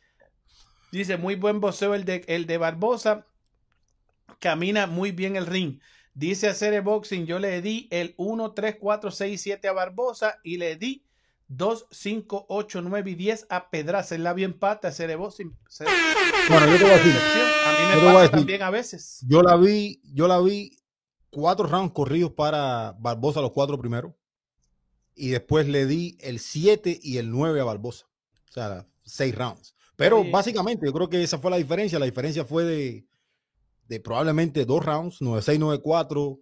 Dice, 0.91 1.17
muy 1.17 1.35
buen 1.35 1.59
boxeo 1.59 1.93
el 1.93 2.05
de, 2.05 2.23
el 2.27 2.45
de 2.45 2.57
Barbosa, 2.57 3.25
camina 4.39 4.87
muy 4.87 5.11
bien 5.11 5.35
el 5.35 5.45
ring. 5.45 5.79
Dice 6.13 6.47
hacer 6.47 6.81
boxing, 6.81 7.25
yo 7.25 7.37
le 7.39 7.61
di 7.61 7.87
el 7.91 8.13
1, 8.17 8.53
3, 8.53 8.77
4, 8.79 9.11
6, 9.11 9.39
7 9.41 9.67
a 9.67 9.73
Barbosa 9.73 10.39
y 10.43 10.57
le 10.57 10.75
di 10.75 11.03
2, 11.47 11.87
5, 11.91 12.45
8, 12.49 12.81
9 12.81 13.11
y 13.11 13.15
10 13.15 13.45
a 13.49 13.69
Pedraza. 13.69 14.15
El 14.15 14.23
labio 14.23 14.45
empata, 14.45 14.87
hacer 14.87 15.15
boxing. 15.17 15.55
Se- 15.69 15.85
Bueno, 16.49 16.65
yo 16.71 16.77
te 16.77 16.83
voy 16.83 16.93
a 16.93 16.97
decir. 16.97 17.11
A 17.13 17.71
mí 17.71 17.85
me 17.89 17.95
voy 18.01 18.01
a 18.09 18.13
pasa 18.13 18.19
decir. 18.21 18.31
también 18.31 18.61
a 18.63 18.69
veces. 18.71 19.19
yo 19.27 19.41
la 19.43 19.55
vi, 19.57 20.01
yo 20.13 20.27
la 20.27 20.39
vi 20.39 20.77
cuatro 21.29 21.67
rounds 21.67 21.93
corridos 21.93 22.31
para 22.31 22.95
Barbosa, 22.99 23.41
los 23.41 23.51
cuatro 23.51 23.77
primeros. 23.77 24.13
Y 25.15 25.29
después 25.29 25.67
le 25.67 25.85
di 25.85 26.17
el 26.21 26.39
7 26.39 26.99
y 27.01 27.17
el 27.17 27.29
9 27.31 27.59
a 27.59 27.63
Barbosa. 27.63 28.05
O 28.49 28.53
sea, 28.53 28.87
seis 29.03 29.35
rounds. 29.35 29.75
Pero 29.95 30.21
Oye. 30.21 30.31
básicamente 30.31 30.85
yo 30.85 30.93
creo 30.93 31.09
que 31.09 31.21
esa 31.23 31.37
fue 31.39 31.49
la 31.51 31.57
diferencia. 31.57 31.97
La 31.99 32.05
diferencia 32.05 32.43
fue 32.45 32.63
de, 32.63 33.05
de 33.87 33.99
probablemente 33.99 34.65
dos 34.65 34.85
rounds, 34.85 35.21
9-6, 35.21 35.81
9-4. 35.81 36.39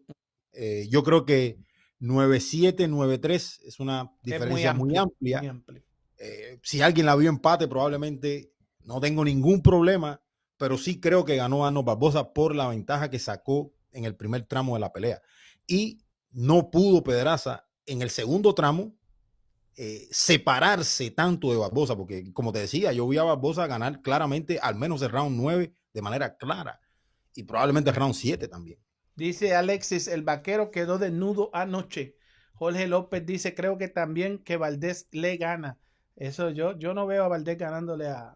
Eh, 0.53 0.87
yo 0.89 1.03
creo 1.03 1.25
que 1.25 1.59
9-7, 2.01 2.89
9-3 2.89 3.59
es 3.65 3.79
una 3.79 4.11
diferencia 4.23 4.73
muy, 4.73 4.95
amplia. 4.95 5.39
muy 5.39 5.47
amplia. 5.47 5.83
Eh, 6.17 6.59
si 6.63 6.81
alguien 6.81 7.05
la 7.05 7.15
vio 7.15 7.29
empate, 7.29 7.67
probablemente 7.67 8.51
no 8.83 8.99
tengo 8.99 9.23
ningún 9.23 9.61
problema, 9.61 10.21
pero 10.57 10.77
sí 10.77 10.99
creo 10.99 11.25
que 11.25 11.35
ganó 11.35 11.65
Arnold 11.65 11.85
Barbosa 11.85 12.33
por 12.33 12.55
la 12.55 12.67
ventaja 12.67 13.09
que 13.09 13.19
sacó 13.19 13.73
en 13.91 14.05
el 14.05 14.15
primer 14.15 14.45
tramo 14.45 14.75
de 14.75 14.79
la 14.79 14.93
pelea. 14.93 15.21
Y 15.67 15.99
no 16.31 16.69
pudo 16.69 17.03
Pedraza 17.03 17.67
en 17.85 18.01
el 18.01 18.09
segundo 18.09 18.53
tramo 18.55 18.95
eh, 19.77 20.07
separarse 20.09 21.11
tanto 21.11 21.51
de 21.51 21.57
Barbosa, 21.57 21.95
porque 21.95 22.31
como 22.33 22.53
te 22.53 22.59
decía, 22.59 22.93
yo 22.93 23.07
vi 23.07 23.17
a 23.17 23.23
Barbosa 23.23 23.67
ganar 23.67 24.01
claramente 24.01 24.57
al 24.59 24.75
menos 24.75 25.01
el 25.01 25.09
round 25.09 25.35
9 25.37 25.73
de 25.93 26.01
manera 26.01 26.37
clara 26.37 26.79
y 27.35 27.43
probablemente 27.43 27.91
round 27.91 28.15
7 28.15 28.47
también. 28.47 28.79
Dice 29.15 29.55
Alexis, 29.55 30.07
el 30.07 30.23
vaquero 30.23 30.71
quedó 30.71 30.97
desnudo 30.97 31.49
anoche. 31.53 32.17
Jorge 32.53 32.87
López 32.87 33.25
dice, 33.25 33.53
creo 33.53 33.77
que 33.77 33.87
también 33.87 34.39
que 34.39 34.57
Valdés 34.57 35.07
le 35.11 35.37
gana. 35.37 35.77
Eso 36.15 36.49
yo, 36.49 36.77
yo 36.77 36.93
no 36.93 37.05
veo 37.05 37.23
a 37.23 37.27
Valdés 37.27 37.57
ganándole 37.57 38.07
a... 38.07 38.35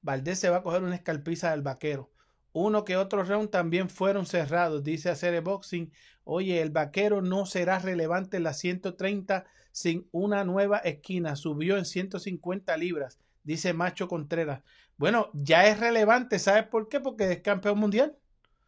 Valdés 0.00 0.40
se 0.40 0.50
va 0.50 0.58
a 0.58 0.62
coger 0.62 0.82
una 0.82 0.96
escalpiza 0.96 1.52
del 1.52 1.62
vaquero. 1.62 2.12
Uno 2.52 2.84
que 2.84 2.96
otro 2.96 3.24
round 3.24 3.50
también 3.50 3.88
fueron 3.88 4.26
cerrados, 4.26 4.84
dice 4.84 5.08
hacer 5.08 5.40
boxing. 5.40 5.92
Oye, 6.24 6.60
el 6.60 6.70
vaquero 6.70 7.22
no 7.22 7.46
será 7.46 7.78
relevante 7.78 8.36
en 8.36 8.42
la 8.42 8.52
130 8.52 9.46
sin 9.70 10.08
una 10.12 10.44
nueva 10.44 10.78
esquina. 10.78 11.34
Subió 11.36 11.78
en 11.78 11.86
150 11.86 12.76
libras, 12.76 13.18
dice 13.42 13.72
Macho 13.72 14.06
Contreras. 14.06 14.62
Bueno, 14.96 15.30
ya 15.32 15.66
es 15.66 15.80
relevante, 15.80 16.38
¿sabes 16.38 16.64
por 16.66 16.88
qué? 16.88 17.00
Porque 17.00 17.32
es 17.32 17.40
campeón 17.40 17.78
mundial. 17.78 18.16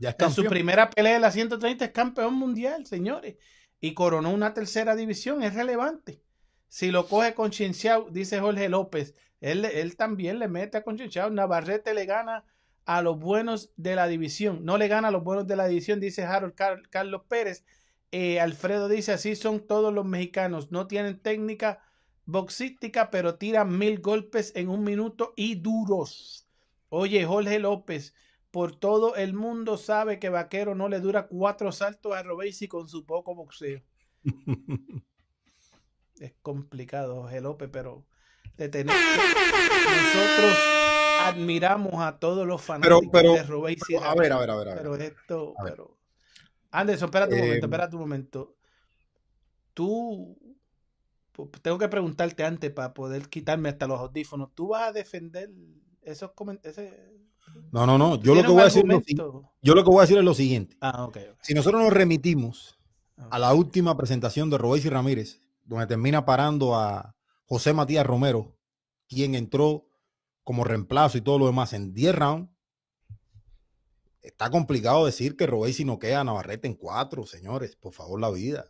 Ya 0.04 0.10
es 0.10 0.16
En 0.20 0.30
su 0.30 0.46
primera 0.46 0.90
pelea 0.90 1.14
de 1.14 1.20
la 1.20 1.30
130 1.30 1.84
es 1.86 1.90
campeón 1.92 2.34
mundial, 2.34 2.86
señores. 2.86 3.36
Y 3.80 3.94
coronó 3.94 4.30
una 4.32 4.54
tercera 4.54 4.94
división, 4.96 5.42
es 5.42 5.54
relevante. 5.54 6.22
Si 6.68 6.90
lo 6.90 7.06
coge 7.08 7.34
con 7.34 7.50
Chinchao, 7.50 8.10
dice 8.10 8.40
Jorge 8.40 8.68
López, 8.68 9.14
él, 9.40 9.64
él 9.64 9.96
también 9.96 10.38
le 10.38 10.48
mete 10.48 10.78
a 10.78 10.82
Conchinchao. 10.84 11.30
Navarrete 11.30 11.94
le 11.94 12.06
gana 12.06 12.44
a 12.84 13.02
los 13.02 13.18
buenos 13.18 13.72
de 13.76 13.94
la 13.96 14.06
división. 14.08 14.64
No 14.64 14.78
le 14.78 14.88
gana 14.88 15.08
a 15.08 15.10
los 15.10 15.24
buenos 15.24 15.46
de 15.46 15.56
la 15.56 15.66
división, 15.68 16.00
dice 16.00 16.24
Harold 16.24 16.54
Car- 16.54 16.88
Carlos 16.90 17.22
Pérez. 17.28 17.64
Eh, 18.12 18.40
Alfredo 18.40 18.88
dice, 18.88 19.12
así 19.12 19.36
son 19.36 19.66
todos 19.66 19.92
los 19.92 20.04
mexicanos. 20.06 20.70
No 20.70 20.86
tienen 20.86 21.20
técnica 21.20 21.80
boxística, 22.26 23.10
pero 23.10 23.36
tiran 23.36 23.76
mil 23.78 24.00
golpes 24.00 24.52
en 24.56 24.68
un 24.68 24.84
minuto 24.84 25.32
y 25.36 25.56
duros. 25.56 26.46
Oye, 26.88 27.24
Jorge 27.24 27.58
López, 27.58 28.14
por 28.54 28.76
todo 28.76 29.16
el 29.16 29.34
mundo 29.34 29.76
sabe 29.76 30.20
que 30.20 30.28
Vaquero 30.28 30.76
no 30.76 30.88
le 30.88 31.00
dura 31.00 31.26
cuatro 31.26 31.72
saltos 31.72 32.14
a 32.14 32.22
Robesi 32.22 32.68
con 32.68 32.88
su 32.88 33.04
poco 33.04 33.34
boxeo. 33.34 33.82
Es 36.20 36.32
complicado, 36.40 37.22
Jorge 37.22 37.40
López, 37.40 37.68
pero 37.72 38.06
de 38.56 38.68
tener 38.68 38.94
nosotros 38.94 40.56
admiramos 41.22 41.94
a 42.00 42.20
todos 42.20 42.46
los 42.46 42.62
fanáticos 42.62 43.02
pero- 43.10 43.32
de 43.34 43.42
Robesi. 43.42 43.80
Pero, 43.94 44.04
a 44.04 44.14
ver, 44.14 44.32
a 44.32 44.38
ver, 44.38 44.50
a 44.50 44.56
ver. 44.56 44.68
a 44.68 44.74
ver. 44.74 44.82
Pero 44.82 44.94
esto, 44.94 45.54
ver. 45.64 45.72
pero. 45.72 45.98
Anderson, 46.70 47.08
espérate 47.08 47.34
un 47.34 47.38
Eh, 47.40 47.42
momento, 47.42 47.66
espérate 47.66 47.96
un 47.96 48.00
momento. 48.02 48.56
Tú. 49.74 50.38
Tengo 51.60 51.78
que 51.78 51.88
preguntarte 51.88 52.44
antes 52.44 52.70
para 52.70 52.94
poder 52.94 53.28
quitarme 53.28 53.68
hasta 53.70 53.88
los 53.88 53.98
audífonos. 53.98 54.54
¿Tú 54.54 54.68
vas 54.68 54.90
a 54.90 54.92
defender 54.92 55.50
esos 56.02 56.30
comentarios? 56.34 56.78
No, 57.74 57.86
no, 57.86 57.98
no. 57.98 58.20
Yo 58.22 58.34
lo 58.36 58.42
que 58.42 58.48
voy 58.52 58.60
a 58.60 58.64
decir 58.66 58.84
es 58.84 58.88
lo, 58.88 59.00
si- 59.04 59.14
yo 59.16 59.74
lo 59.74 59.82
que 59.82 59.90
voy 59.90 59.98
a 59.98 60.00
decir 60.02 60.16
es 60.18 60.24
lo 60.24 60.32
siguiente. 60.34 60.76
Ah, 60.80 61.04
ok. 61.04 61.16
ok. 61.32 61.38
Si 61.42 61.54
nosotros 61.54 61.82
nos 61.82 61.92
remitimos 61.92 62.78
Ah. 63.16 63.28
a 63.32 63.38
la 63.40 63.52
última 63.52 63.96
presentación 63.96 64.48
de 64.50 64.58
Robéis 64.58 64.84
y 64.84 64.90
Ramírez, 64.90 65.40
donde 65.64 65.86
termina 65.88 66.24
parando 66.24 66.76
a 66.76 67.14
José 67.46 67.72
Matías 67.72 68.06
Romero, 68.06 68.56
quien 69.08 69.34
entró 69.34 69.86
como 70.44 70.62
reemplazo 70.62 71.18
y 71.18 71.20
todo 71.20 71.38
lo 71.38 71.46
demás 71.46 71.72
en 71.72 71.92
10 71.94 72.14
rounds, 72.14 72.48
está 74.24 74.50
complicado 74.50 75.06
decir 75.06 75.36
que 75.36 75.46
Robéis 75.46 75.84
no 75.84 75.98
queda 75.98 76.20
a 76.20 76.24
Navarrete 76.24 76.66
en 76.66 76.74
4, 76.74 77.26
señores, 77.26 77.76
por 77.76 77.92
favor, 77.92 78.20
la 78.20 78.30
vida. 78.30 78.64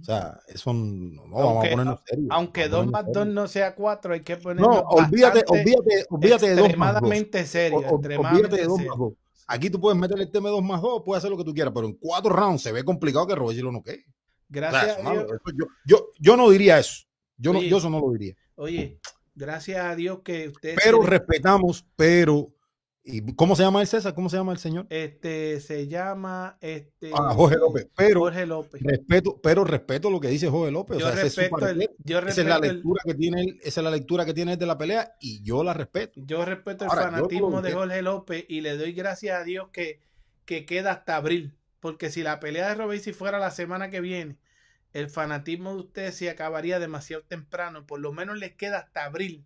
O 0.00 0.04
sea, 0.04 0.40
eso 0.48 0.72
no, 0.72 1.26
no, 1.26 1.36
vamos 1.36 1.66
a 1.66 1.70
ponernos 1.70 2.00
serios. 2.04 2.28
Aunque 2.30 2.68
2 2.68 2.86
más 2.86 3.04
2 3.12 3.26
no 3.26 3.48
sea 3.48 3.74
4, 3.74 4.14
hay 4.14 4.20
que 4.20 4.36
ponerlo. 4.36 4.72
No, 4.72 4.80
olvídate, 4.80 5.44
olvídate, 5.46 6.06
olvídate 6.08 6.48
de 6.50 6.56
2 6.56 6.76
más 6.76 6.94
2. 6.94 7.02
extremadamente 7.02 7.46
serio. 7.46 7.78
Olvídate 7.78 8.56
de 8.56 8.64
2 8.64 8.76
serio. 8.76 8.90
más 8.90 8.98
2. 8.98 9.12
Aquí 9.48 9.70
tú 9.70 9.80
puedes 9.80 9.98
meterle 9.98 10.24
el 10.24 10.30
tema 10.30 10.48
de 10.48 10.54
2 10.54 10.64
más 10.64 10.80
2, 10.80 11.02
puedes 11.04 11.18
hacer 11.18 11.30
lo 11.30 11.36
que 11.36 11.44
tú 11.44 11.52
quieras, 11.52 11.72
pero 11.74 11.86
en 11.86 11.94
4 11.94 12.30
rounds 12.34 12.62
se 12.62 12.72
ve 12.72 12.84
complicado 12.84 13.26
que 13.26 13.34
Robéis 13.34 13.60
lo 13.60 13.72
noquee. 13.72 14.04
O 14.04 14.54
sea, 14.54 14.70
Gracias 14.70 14.98
a 14.98 15.02
no, 15.02 15.12
Dios. 15.12 15.26
yo, 15.54 15.66
yo, 15.84 16.08
yo 16.18 16.36
no 16.36 16.50
diría 16.50 16.78
eso. 16.78 17.04
Yo, 17.36 17.52
no, 17.52 17.60
eso 17.60 17.90
no 17.90 18.00
lo 18.00 18.10
diría. 18.12 18.34
Oye, 18.54 19.00
gracias 19.34 19.84
a 19.84 19.96
Dios 19.96 20.20
que 20.22 20.48
ustedes. 20.48 20.78
Pero 20.82 21.02
respetamos, 21.02 21.84
pero. 21.96 22.52
¿Y 23.04 23.34
¿Cómo 23.34 23.56
se 23.56 23.62
llama 23.62 23.80
el 23.80 23.86
César? 23.86 24.14
¿Cómo 24.14 24.28
se 24.28 24.36
llama 24.36 24.52
el 24.52 24.58
señor? 24.58 24.86
Este 24.90 25.60
se 25.60 25.88
llama 25.88 26.56
este 26.60 27.10
Ah, 27.14 27.32
Jorge 27.34 27.56
López. 27.56 27.88
Pero 27.96 28.20
Jorge 28.20 28.46
López. 28.46 28.80
respeto, 28.82 29.40
pero 29.42 29.64
respeto 29.64 30.10
lo 30.10 30.20
que 30.20 30.28
dice 30.28 30.48
Jorge 30.48 30.70
López. 30.70 30.98
Yo 30.98 31.06
o 31.08 31.12
sea, 31.12 31.18
ese 31.22 31.26
es 31.26 31.34
su 31.34 31.40
respeto 31.40 31.68
el, 31.68 31.90
yo 32.04 32.18
esa 32.20 32.40
es 32.40 32.46
la 32.46 32.56
el- 32.56 32.62
lectura 32.62 33.02
que 33.04 33.14
tiene 33.14 33.40
él, 33.42 33.60
esa 33.62 33.80
es 33.80 33.84
la 33.84 33.90
lectura 33.90 34.24
que 34.24 34.34
tiene 34.34 34.52
él 34.52 34.58
de 34.58 34.66
la 34.66 34.78
pelea 34.78 35.14
y 35.20 35.42
yo 35.42 35.64
la 35.64 35.74
respeto. 35.74 36.20
Yo 36.24 36.44
respeto 36.44 36.84
el 36.84 36.90
Ahora, 36.90 37.02
fanatismo 37.10 37.60
de. 37.62 37.72
Jorge 37.72 38.02
López 38.02 38.44
y 38.48 38.60
le 38.60 38.76
doy 38.76 38.92
gracias 38.92 39.40
a 39.40 39.44
Dios 39.44 39.68
que, 39.72 40.00
que 40.44 40.64
queda 40.66 40.92
hasta 40.92 41.16
abril. 41.16 41.56
Porque 41.80 42.10
si 42.10 42.22
la 42.22 42.38
pelea 42.38 42.68
de 42.68 42.76
Robesi 42.76 43.12
fuera 43.12 43.40
la 43.40 43.50
semana 43.50 43.90
que 43.90 44.00
viene, 44.00 44.38
el 44.92 45.10
fanatismo 45.10 45.74
de 45.74 45.80
ustedes 45.80 46.14
se 46.16 46.30
acabaría 46.30 46.78
demasiado 46.78 47.24
temprano. 47.24 47.86
Por 47.86 47.98
lo 47.98 48.12
menos 48.12 48.38
les 48.38 48.54
queda 48.54 48.78
hasta 48.78 49.04
abril 49.04 49.44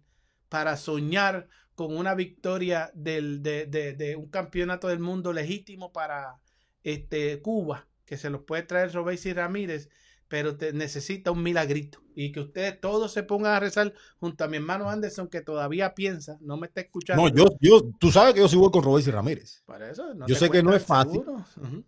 para 0.51 0.77
soñar 0.77 1.49
con 1.77 1.97
una 1.97 2.15
victoria 2.17 2.91
del, 2.95 3.43
de, 3.45 3.67
de- 3.67 3.93
de 3.93 4.17
un 4.17 4.29
campeonato 4.29 4.89
del 4.89 4.99
mundo 4.99 5.33
legítimo 5.33 5.93
para 5.93 6.41
este, 6.83 7.41
Cuba, 7.43 7.87
que 8.05 8.17
se 8.17 8.31
los 8.31 8.43
puede 8.43 8.65
traer 8.65 8.93
Robesi 8.93 9.33
Ramírez, 9.33 9.89
pero 10.29 10.57
te, 10.57 10.73
necesita 10.73 11.31
un 11.31 11.43
milagrito. 11.45 12.01
Y 12.17 12.33
que 12.33 12.41
ustedes 12.41 12.81
todos 12.81 13.13
se 13.13 13.23
pongan 13.23 13.53
a 13.53 13.61
rezar 13.61 13.93
junto 14.19 14.43
a 14.43 14.49
mi 14.49 14.57
hermano 14.57 14.89
Anderson, 14.91 15.29
que 15.29 15.43
todavía 15.43 15.95
piensa, 15.95 16.39
no 16.41 16.57
me 16.57 16.67
está 16.67 16.81
escuchando. 16.81 17.23
No, 17.23 17.29
yo, 17.35 17.45
yo, 17.61 17.83
tú 18.01 18.11
sabes 18.11 18.35
que 18.35 18.41
yo 18.41 18.49
sí 18.49 18.57
voy 18.57 18.71
con 18.73 18.83
Robéis 18.83 19.07
y 19.07 19.11
Ramírez. 19.13 19.63
Para 19.67 19.91
eso, 19.91 20.15
no 20.15 20.27
Yo 20.27 20.35
sé 20.35 20.49
que 20.51 20.63
no 20.63 20.75
es 20.75 20.83
fácil. 20.85 21.23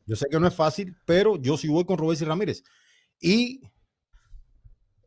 Yo 0.07 0.16
sé 0.16 0.26
que 0.30 0.39
no 0.39 0.47
es 0.47 0.55
fácil, 0.55 0.95
pero 1.07 1.36
yo 1.36 1.57
sí 1.57 1.66
voy 1.68 1.84
con 1.86 1.97
Robéis 1.99 2.20
y 2.20 2.26
Ramírez. 2.26 2.62
Y 3.20 3.62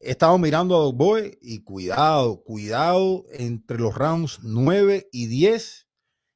he 0.04 0.12
estado 0.12 0.38
mirando 0.38 0.76
a 0.76 0.80
Dog 0.80 0.96
Boy 0.96 1.38
y 1.42 1.64
cuidado, 1.64 2.44
cuidado 2.44 3.26
entre 3.32 3.78
los 3.78 3.96
rounds 3.96 4.40
9 4.44 5.10
y 5.12 5.28
10, 5.28 5.88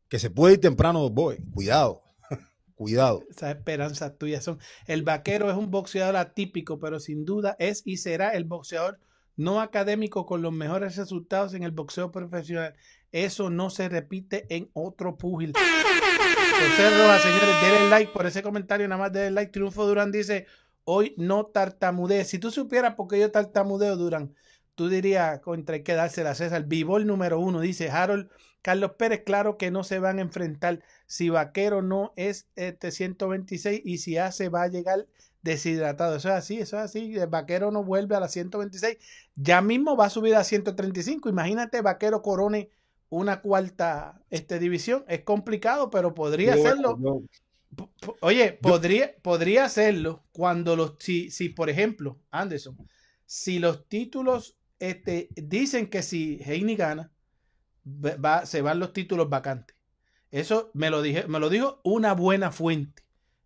que 0.07 0.20
se 0.20 0.30
puede 0.30 0.55
ir 0.55 0.61
temprano 0.61 1.01
Dog 1.01 1.13
Boy. 1.13 1.38
Cuidado, 1.51 2.03
cuidado. 2.76 3.24
Esas 3.30 3.55
esperanzas 3.55 4.18
tuyas 4.18 4.43
son. 4.43 4.59
El 4.88 5.03
vaquero 5.03 5.49
es 5.49 5.57
un 5.57 5.72
boxeador 5.72 6.16
atípico, 6.16 6.80
pero 6.80 6.99
sin 6.99 7.26
duda 7.26 7.55
es 7.59 7.82
y 7.86 7.97
será 7.97 8.32
el 8.32 8.45
boxeador 8.45 8.99
no 9.38 9.61
académico 9.61 10.26
con 10.26 10.41
los 10.41 10.53
mejores 10.53 10.95
resultados 10.95 11.53
en 11.53 11.63
el 11.63 11.72
boxeo 11.72 12.11
profesional. 12.11 12.74
Eso 13.11 13.49
no 13.49 13.70
se 13.70 13.89
repite 13.89 14.45
en 14.49 14.70
otro 14.74 15.18
púgil. 15.18 15.53
José 15.53 16.89
Rojas, 16.97 17.22
señores, 17.22 17.61
denle 17.61 17.89
like 17.89 18.11
por 18.13 18.26
ese 18.26 18.41
comentario, 18.41 18.88
nada 18.88 19.01
más 19.01 19.11
denle 19.11 19.32
like. 19.32 19.51
Triunfo 19.51 19.86
Durán 19.86 20.11
dice, 20.11 20.47
hoy 20.86 21.13
no 21.17 21.47
tartamudez. 21.47 22.29
Si 22.29 22.39
tú 22.39 22.51
supieras 22.51 22.95
por 22.95 23.07
qué 23.07 23.19
yo 23.19 23.31
tartamudeo, 23.31 23.97
Durán, 23.97 24.33
tú 24.75 24.89
dirías, 24.89 25.39
contra 25.41 25.75
hay 25.75 25.83
que 25.83 25.93
dársela 25.93 26.31
a 26.31 26.36
César. 26.36 26.65
el 26.69 27.07
número 27.07 27.39
uno, 27.39 27.59
dice 27.59 27.89
Harold 27.89 28.29
Carlos 28.65 28.93
Pérez, 28.97 29.21
claro 29.23 29.59
que 29.59 29.69
no 29.69 29.83
se 29.83 29.99
van 29.99 30.17
a 30.17 30.23
enfrentar. 30.23 30.81
Si 31.05 31.29
Vaquero 31.29 31.83
no 31.83 32.13
es 32.15 32.47
este 32.55 32.89
126 32.89 33.79
y 33.86 33.99
si 33.99 34.17
hace 34.17 34.49
va 34.49 34.63
a 34.63 34.67
llegar 34.67 35.05
deshidratado. 35.43 36.15
Eso 36.15 36.29
es 36.29 36.33
así, 36.33 36.59
eso 36.59 36.77
es 36.77 36.86
así. 36.86 37.15
El 37.15 37.27
Vaquero 37.27 37.69
no 37.69 37.83
vuelve 37.83 38.15
a 38.15 38.19
la 38.19 38.27
126. 38.27 38.97
Ya 39.36 39.61
mismo 39.61 39.95
va 39.95 40.05
a 40.05 40.09
subir 40.09 40.33
a 40.33 40.43
135. 40.43 41.29
Imagínate 41.29 41.81
Vaquero 41.81 42.23
Corone 42.23 42.71
una 43.09 43.39
cuarta 43.41 44.19
este, 44.31 44.57
división. 44.57 45.05
Es 45.07 45.21
complicado, 45.21 45.91
pero 45.91 46.15
podría 46.15 46.55
hacerlo. 46.55 46.97
Oye, 48.21 48.53
podría, 48.53 49.15
podría 49.21 49.65
hacerlo 49.65 50.26
cuando 50.32 50.76
los, 50.76 50.95
si, 50.99 51.32
si, 51.32 51.49
por 51.49 51.69
ejemplo, 51.69 52.21
Anderson, 52.32 52.78
si 53.26 53.59
los 53.59 53.88
títulos 53.88 54.57
este, 54.80 55.30
dicen 55.36 55.89
que 55.89 56.03
si 56.03 56.39
Heini 56.43 56.76
gana, 56.76 57.11
va, 57.86 58.45
se 58.45 58.61
van 58.61 58.80
los 58.80 58.93
títulos 58.93 59.30
vacantes. 59.30 59.76
Eso 60.32 60.71
me 60.73 60.89
lo, 60.89 61.01
dije, 61.01 61.28
me 61.28 61.39
lo 61.39 61.49
dijo 61.49 61.82
una 61.84 62.13
buena 62.13 62.51
fuente. 62.51 63.03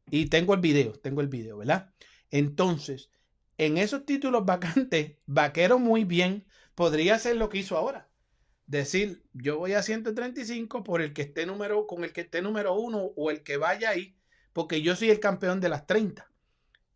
Y 0.09 0.25
tengo 0.25 0.53
el 0.53 0.59
video, 0.59 0.93
tengo 0.93 1.21
el 1.21 1.27
video, 1.27 1.57
¿verdad? 1.57 1.93
Entonces, 2.31 3.11
en 3.57 3.77
esos 3.77 4.05
títulos 4.05 4.45
vacantes, 4.45 5.17
Vaquero 5.25 5.79
muy 5.79 6.03
bien 6.03 6.45
podría 6.75 7.15
hacer 7.15 7.35
lo 7.35 7.49
que 7.49 7.59
hizo 7.59 7.77
ahora 7.77 8.09
decir, 8.69 9.23
yo 9.33 9.57
voy 9.57 9.73
a 9.73 9.81
135 9.81 10.83
por 10.83 11.01
el 11.01 11.11
que 11.11 11.23
esté 11.23 11.47
número, 11.47 11.87
con 11.87 12.03
el 12.03 12.13
que 12.13 12.21
esté 12.21 12.43
número 12.43 12.75
uno 12.75 12.99
o 13.15 13.31
el 13.31 13.41
que 13.41 13.57
vaya 13.57 13.89
ahí, 13.89 14.15
porque 14.59 14.81
yo 14.81 14.93
soy 14.93 15.09
el 15.09 15.21
campeón 15.21 15.61
de 15.61 15.69
las 15.69 15.87
30. 15.87 16.29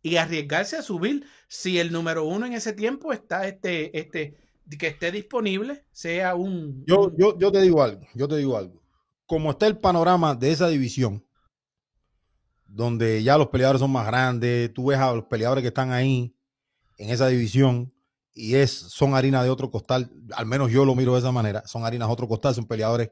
Y 0.02 0.16
arriesgarse 0.16 0.76
a 0.76 0.82
subir 0.82 1.24
si 1.48 1.78
el 1.78 1.92
número 1.92 2.26
uno 2.26 2.44
en 2.44 2.52
ese 2.52 2.74
tiempo 2.74 3.10
está 3.10 3.48
este, 3.48 3.98
este, 3.98 4.36
que 4.78 4.88
esté 4.88 5.10
disponible, 5.10 5.86
sea 5.90 6.34
un. 6.34 6.84
Yo, 6.86 7.10
yo, 7.16 7.38
yo 7.38 7.50
te 7.50 7.62
digo 7.62 7.82
algo, 7.82 8.06
yo 8.12 8.28
te 8.28 8.36
digo 8.36 8.58
algo. 8.58 8.82
Como 9.24 9.50
está 9.50 9.66
el 9.66 9.78
panorama 9.78 10.34
de 10.34 10.52
esa 10.52 10.68
división, 10.68 11.24
donde 12.66 13.22
ya 13.22 13.38
los 13.38 13.48
peleadores 13.48 13.80
son 13.80 13.92
más 13.92 14.08
grandes, 14.08 14.70
tú 14.74 14.88
ves 14.88 14.98
a 14.98 15.14
los 15.14 15.24
peleadores 15.24 15.62
que 15.62 15.68
están 15.68 15.90
ahí 15.90 16.36
en 16.98 17.08
esa 17.08 17.28
división, 17.28 17.94
y 18.34 18.56
es, 18.56 18.72
son 18.72 19.14
harina 19.14 19.42
de 19.42 19.48
otro 19.48 19.70
costal, 19.70 20.12
al 20.34 20.44
menos 20.44 20.70
yo 20.70 20.84
lo 20.84 20.94
miro 20.94 21.14
de 21.14 21.20
esa 21.20 21.32
manera, 21.32 21.66
son 21.66 21.86
harinas 21.86 22.08
de 22.08 22.12
otro 22.12 22.28
costal, 22.28 22.54
son 22.54 22.66
peleadores 22.66 23.10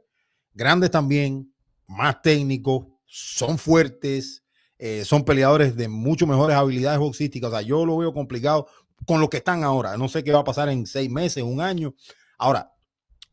grandes 0.53 0.91
también, 0.91 1.55
más 1.87 2.21
técnicos, 2.21 2.93
son 3.15 3.59
fuertes, 3.59 4.41
eh, 4.85 5.05
son 5.05 5.24
peleadores 5.24 5.76
de 5.76 5.87
mucho 5.87 6.26
mejores 6.26 6.57
habilidades 6.57 6.99
boxísticas, 6.99 7.51
o 7.51 7.53
sea, 7.53 7.62
yo 7.62 7.87
lo 7.87 7.99
veo 7.99 8.12
complicado 8.12 8.66
con 9.07 9.20
lo 9.20 9.30
que 9.30 9.37
están 9.37 9.62
ahora, 9.62 9.97
no 9.97 10.09
sé 10.09 10.24
qué 10.24 10.33
va 10.33 10.41
a 10.41 10.45
pasar 10.45 10.68
en 10.70 10.87
seis 10.87 11.09
meses, 11.09 11.45
un 11.45 11.61
año. 11.61 11.95
Ahora, 12.37 12.72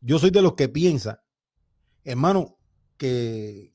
yo 0.00 0.20
soy 0.20 0.30
de 0.30 0.42
los 0.42 0.54
que 0.54 0.68
piensa, 0.68 1.24
hermano, 2.04 2.56
que, 2.96 3.74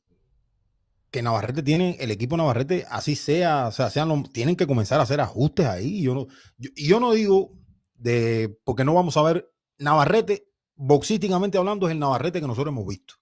que 1.12 1.22
Navarrete 1.22 1.64
tiene, 1.64 1.98
el 2.00 2.12
equipo 2.12 2.38
Navarrete, 2.38 2.86
así 2.90 3.14
sea, 3.18 3.68
o 3.68 3.74
sea, 3.74 3.90
sean, 3.90 4.24
tienen 4.32 4.56
que 4.56 4.68
comenzar 4.68 5.02
a 5.02 5.04
hacer 5.04 5.20
ajustes 5.20 5.66
ahí. 5.66 6.02
Yo 6.02 6.16
no, 6.16 6.28
y 6.58 6.88
yo 6.88 7.02
no 7.02 7.12
digo, 7.12 7.52
de, 7.96 8.58
porque 8.64 8.86
no 8.86 8.94
vamos 8.94 9.18
a 9.18 9.22
ver 9.22 9.52
Navarrete, 9.80 10.48
boxísticamente 10.76 11.58
hablando, 11.58 11.88
es 11.88 11.92
el 11.92 12.00
Navarrete 12.00 12.40
que 12.40 12.48
nosotros 12.48 12.72
hemos 12.72 12.88
visto. 12.88 13.16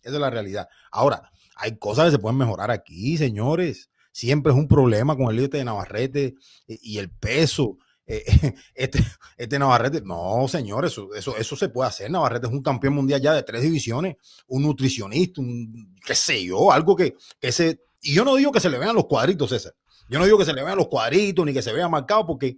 Esa 0.00 0.14
es 0.14 0.20
la 0.20 0.30
realidad. 0.30 0.68
Ahora, 0.92 1.28
hay 1.56 1.76
cosas 1.76 2.04
que 2.04 2.10
se 2.12 2.18
pueden 2.20 2.38
mejorar 2.38 2.70
aquí, 2.70 3.16
señores. 3.16 3.90
Siempre 4.16 4.50
es 4.50 4.56
un 4.56 4.66
problema 4.66 5.14
con 5.14 5.28
el 5.28 5.36
líder 5.36 5.50
de 5.50 5.64
Navarrete 5.66 6.36
y 6.66 6.96
el 6.96 7.10
peso. 7.10 7.76
Eh, 8.06 8.24
este, 8.74 9.04
este 9.36 9.58
Navarrete, 9.58 10.00
no, 10.00 10.48
señores, 10.48 10.92
eso, 10.92 11.14
eso, 11.14 11.36
eso 11.36 11.54
se 11.54 11.68
puede 11.68 11.90
hacer. 11.90 12.10
Navarrete 12.10 12.46
es 12.46 12.52
un 12.54 12.62
campeón 12.62 12.94
mundial 12.94 13.20
ya 13.20 13.34
de 13.34 13.42
tres 13.42 13.60
divisiones, 13.60 14.16
un 14.46 14.62
nutricionista, 14.62 15.42
un 15.42 15.94
qué 16.02 16.14
sé 16.14 16.42
yo, 16.42 16.72
algo 16.72 16.96
que, 16.96 17.14
que 17.38 17.52
se. 17.52 17.78
Y 18.00 18.14
yo 18.14 18.24
no 18.24 18.36
digo 18.36 18.52
que 18.52 18.60
se 18.60 18.70
le 18.70 18.78
vean 18.78 18.96
los 18.96 19.04
cuadritos, 19.04 19.50
César. 19.50 19.74
Yo 20.08 20.18
no 20.18 20.24
digo 20.24 20.38
que 20.38 20.46
se 20.46 20.54
le 20.54 20.64
vean 20.64 20.78
los 20.78 20.88
cuadritos 20.88 21.44
ni 21.44 21.52
que 21.52 21.60
se 21.60 21.74
vea 21.74 21.86
marcado, 21.86 22.26
porque 22.26 22.56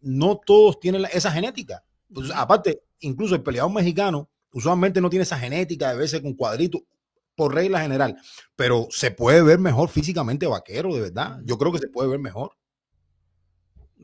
no 0.00 0.40
todos 0.44 0.80
tienen 0.80 1.06
esa 1.12 1.30
genética. 1.30 1.84
Pues, 2.12 2.32
aparte, 2.34 2.82
incluso 2.98 3.36
el 3.36 3.44
peleador 3.44 3.72
mexicano 3.72 4.28
usualmente 4.52 5.00
no 5.00 5.08
tiene 5.08 5.22
esa 5.22 5.38
genética 5.38 5.92
de 5.92 5.98
veces 5.98 6.20
con 6.20 6.34
cuadritos 6.34 6.82
por 7.40 7.54
regla 7.54 7.80
general, 7.80 8.20
pero 8.54 8.86
se 8.90 9.10
puede 9.10 9.42
ver 9.42 9.58
mejor 9.58 9.88
físicamente 9.88 10.46
vaquero, 10.46 10.94
de 10.94 11.00
verdad. 11.00 11.40
Yo 11.44 11.56
creo 11.56 11.72
que 11.72 11.78
se 11.78 11.88
puede 11.88 12.10
ver 12.10 12.18
mejor. 12.18 12.52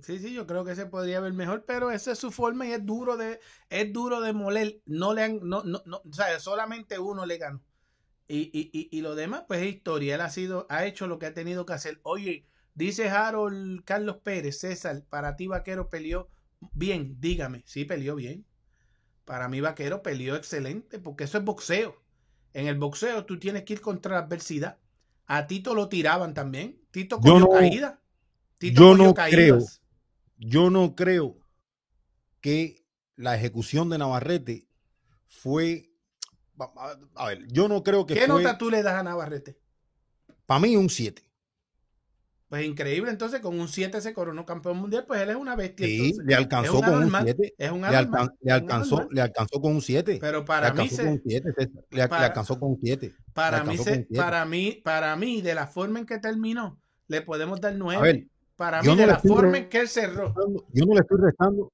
Sí, 0.01 0.18
sí, 0.18 0.32
yo 0.32 0.47
creo 0.47 0.64
que 0.64 0.74
se 0.74 0.87
podría 0.87 1.20
ver 1.20 1.34
mejor, 1.34 1.66
pero 1.66 1.91
esa 1.91 2.12
es 2.12 2.18
su 2.18 2.30
forma 2.32 2.66
y 2.66 2.72
es 2.72 2.87
duro 2.87 3.18
de, 3.18 3.39
es 3.68 3.93
duro 3.93 4.22
de 4.22 4.32
moler. 4.32 4.80
No 4.87 5.12
le 5.12 5.24
han, 5.24 5.41
no, 5.43 5.64
no, 5.64 5.82
no, 5.84 6.01
o 6.09 6.12
sea, 6.14 6.41
solamente 6.41 6.99
uno 6.99 7.26
le 7.26 7.37
ganó. 7.37 7.62
Y, 8.26 8.51
y, 8.59 8.70
y, 8.72 8.89
y, 8.91 9.03
lo 9.03 9.14
demás, 9.14 9.45
pues 9.47 9.61
es 9.61 9.74
historia. 9.74 10.14
Él 10.14 10.22
ha 10.22 10.30
sido, 10.30 10.66
ha 10.70 10.87
hecho 10.87 11.07
lo 11.07 11.18
que 11.18 11.26
ha 11.26 11.34
tenido 11.34 11.66
que 11.66 11.74
hacer. 11.74 12.01
Oye, 12.05 12.47
Dice 12.74 13.11
Harold 13.11 13.84
Carlos 13.84 14.18
Pérez, 14.22 14.61
César, 14.61 15.05
para 15.11 15.37
ti 15.37 15.47
Vaquero 15.47 15.91
peleó 15.91 16.30
bien, 16.72 17.16
dígame, 17.20 17.62
sí 17.66 17.84
peleó 17.84 18.14
bien. 18.14 18.47
Para 19.26 19.49
mí 19.49 19.61
Vaquero 19.61 20.03
peleó 20.03 20.37
excelente, 20.37 20.99
porque 20.99 21.24
eso 21.24 21.39
es 21.39 21.45
boxeo. 21.45 22.06
En 22.57 22.69
el 22.69 22.79
boxeo 22.79 23.27
tú 23.27 23.39
tienes 23.39 23.65
que 23.65 23.75
ir 23.75 23.83
contra 23.83 24.13
la 24.13 24.21
adversidad. 24.21 24.79
A 25.27 25.47
Tito 25.47 25.75
lo 25.75 25.91
tiraban 25.91 26.33
también. 26.33 26.81
Tito 26.91 27.21
cogió 27.21 27.39
no, 27.39 27.51
caída. 27.51 28.01
Tito 28.57 28.81
yo 28.81 28.97
no 28.97 29.13
creo, 29.13 29.59
yo 30.39 30.71
no 30.71 30.97
creo 30.97 31.37
que 32.41 32.83
la 33.17 33.37
ejecución 33.37 33.91
de 33.91 33.99
Navarrete 33.99 34.67
fue. 35.27 35.93
A 37.15 37.27
ver, 37.27 37.47
yo 37.49 37.69
no 37.69 37.83
creo 37.83 38.07
que. 38.07 38.15
¿Qué 38.15 38.27
nota 38.27 38.57
tú 38.57 38.71
le 38.71 38.83
das 38.83 38.95
a 38.95 39.03
Navarrete? 39.03 39.59
Para 40.47 40.61
mí, 40.61 40.77
un 40.77 40.89
7. 40.89 41.26
Pues 42.57 42.69
increíble, 42.69 43.11
entonces 43.11 43.41
con 43.41 43.61
un 43.61 43.69
7 43.69 44.01
se 44.01 44.15
coronó 44.15 44.47
campeón 44.47 44.79
mundial, 44.79 45.05
pues 45.07 45.21
él 45.21 45.29
es 45.29 45.37
una 45.37 45.55
bestia. 45.55 45.87
Sí, 45.87 46.15
le 46.25 46.35
alcanzó 46.35 46.81
con 46.81 47.03
un 47.03 47.13
7. 47.23 47.55
Es 47.59 47.71
un 47.71 47.83
le, 47.83 47.89
alcanzó, 47.89 49.07
le 49.11 49.21
alcanzó 49.21 49.61
con 49.61 49.75
un 49.75 49.83
7. 49.83 50.17
Pero 50.19 50.43
para 50.43 50.73
mí 50.73 50.89
se, 50.89 51.05
un 51.05 51.21
7, 51.23 51.51
le, 51.91 52.03
alcanzó 52.03 52.59
con 52.59 52.71
un 52.71 52.79
7. 52.83 53.13
Para 53.35 53.63
mí, 53.63 53.77
se, 53.77 54.07
para 54.17 54.47
mí, 54.47 54.81
para 54.83 55.15
mí, 55.17 55.43
de 55.43 55.55
la 55.55 55.67
forma 55.67 55.99
en 55.99 56.07
que 56.07 56.19
terminó, 56.19 56.81
le 57.09 57.21
podemos 57.21 57.61
dar 57.61 57.75
9. 57.75 58.27
para 58.57 58.83
mí, 58.83 58.97
de 58.97 59.07
la 59.07 59.19
forma 59.19 59.59
en 59.59 59.69
que 59.69 59.81
él 59.81 59.89
cerró. 59.89 60.35
Yo 60.73 60.87
no 60.87 60.95
le 60.95 61.01
estoy 61.01 61.19
restando, 61.21 61.71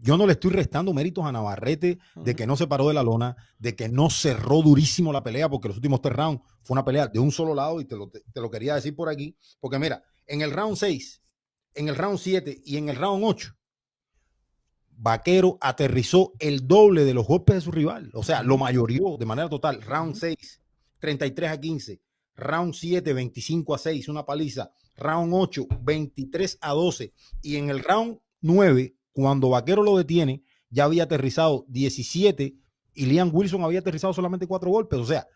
yo 0.00 0.16
no 0.16 0.26
le 0.26 0.32
estoy 0.32 0.50
restando 0.50 0.92
méritos 0.92 1.24
a 1.24 1.30
Navarrete 1.30 2.00
de 2.16 2.34
que 2.34 2.44
no 2.48 2.56
se 2.56 2.66
paró 2.66 2.88
de 2.88 2.94
la 2.94 3.04
lona, 3.04 3.36
de 3.60 3.76
que 3.76 3.88
no 3.88 4.10
cerró 4.10 4.62
durísimo 4.62 5.12
la 5.12 5.22
pelea, 5.22 5.48
porque 5.48 5.68
los 5.68 5.76
últimos 5.76 6.00
tres 6.02 6.16
rounds 6.16 6.42
fue 6.62 6.74
una 6.74 6.84
pelea 6.84 7.06
de 7.06 7.20
un 7.20 7.30
solo 7.30 7.54
lado 7.54 7.80
y 7.80 7.84
te 7.84 7.94
lo, 7.94 8.08
te, 8.08 8.20
te 8.32 8.40
lo 8.40 8.50
quería 8.50 8.74
decir 8.74 8.96
por 8.96 9.08
aquí, 9.08 9.36
porque 9.60 9.78
mira, 9.78 10.02
en 10.26 10.42
el 10.42 10.50
round 10.50 10.76
6, 10.76 11.22
en 11.74 11.88
el 11.88 11.96
round 11.96 12.18
7 12.18 12.62
y 12.64 12.76
en 12.76 12.88
el 12.88 12.96
round 12.96 13.24
8, 13.24 13.54
Vaquero 14.96 15.58
aterrizó 15.60 16.32
el 16.38 16.66
doble 16.66 17.04
de 17.04 17.14
los 17.14 17.26
golpes 17.26 17.56
de 17.56 17.60
su 17.60 17.72
rival. 17.72 18.10
O 18.14 18.22
sea, 18.22 18.42
lo 18.42 18.56
mayorió 18.56 19.16
de 19.18 19.26
manera 19.26 19.48
total. 19.48 19.82
Round 19.82 20.14
6, 20.14 20.62
33 21.00 21.50
a 21.50 21.60
15. 21.60 22.00
Round 22.36 22.74
7, 22.74 23.12
25 23.12 23.74
a 23.74 23.78
6, 23.78 24.08
una 24.08 24.24
paliza. 24.24 24.70
Round 24.96 25.32
8, 25.34 25.66
23 25.82 26.58
a 26.60 26.70
12. 26.70 27.12
Y 27.42 27.56
en 27.56 27.70
el 27.70 27.80
round 27.80 28.18
9, 28.40 28.96
cuando 29.12 29.50
Vaquero 29.50 29.82
lo 29.82 29.96
detiene, 29.96 30.44
ya 30.70 30.84
había 30.84 31.04
aterrizado 31.04 31.64
17 31.68 32.56
y 32.94 33.06
Liam 33.06 33.30
Wilson 33.32 33.62
había 33.62 33.80
aterrizado 33.80 34.12
solamente 34.12 34.46
4 34.46 34.70
golpes. 34.70 34.98
O 35.00 35.06
sea, 35.06 35.26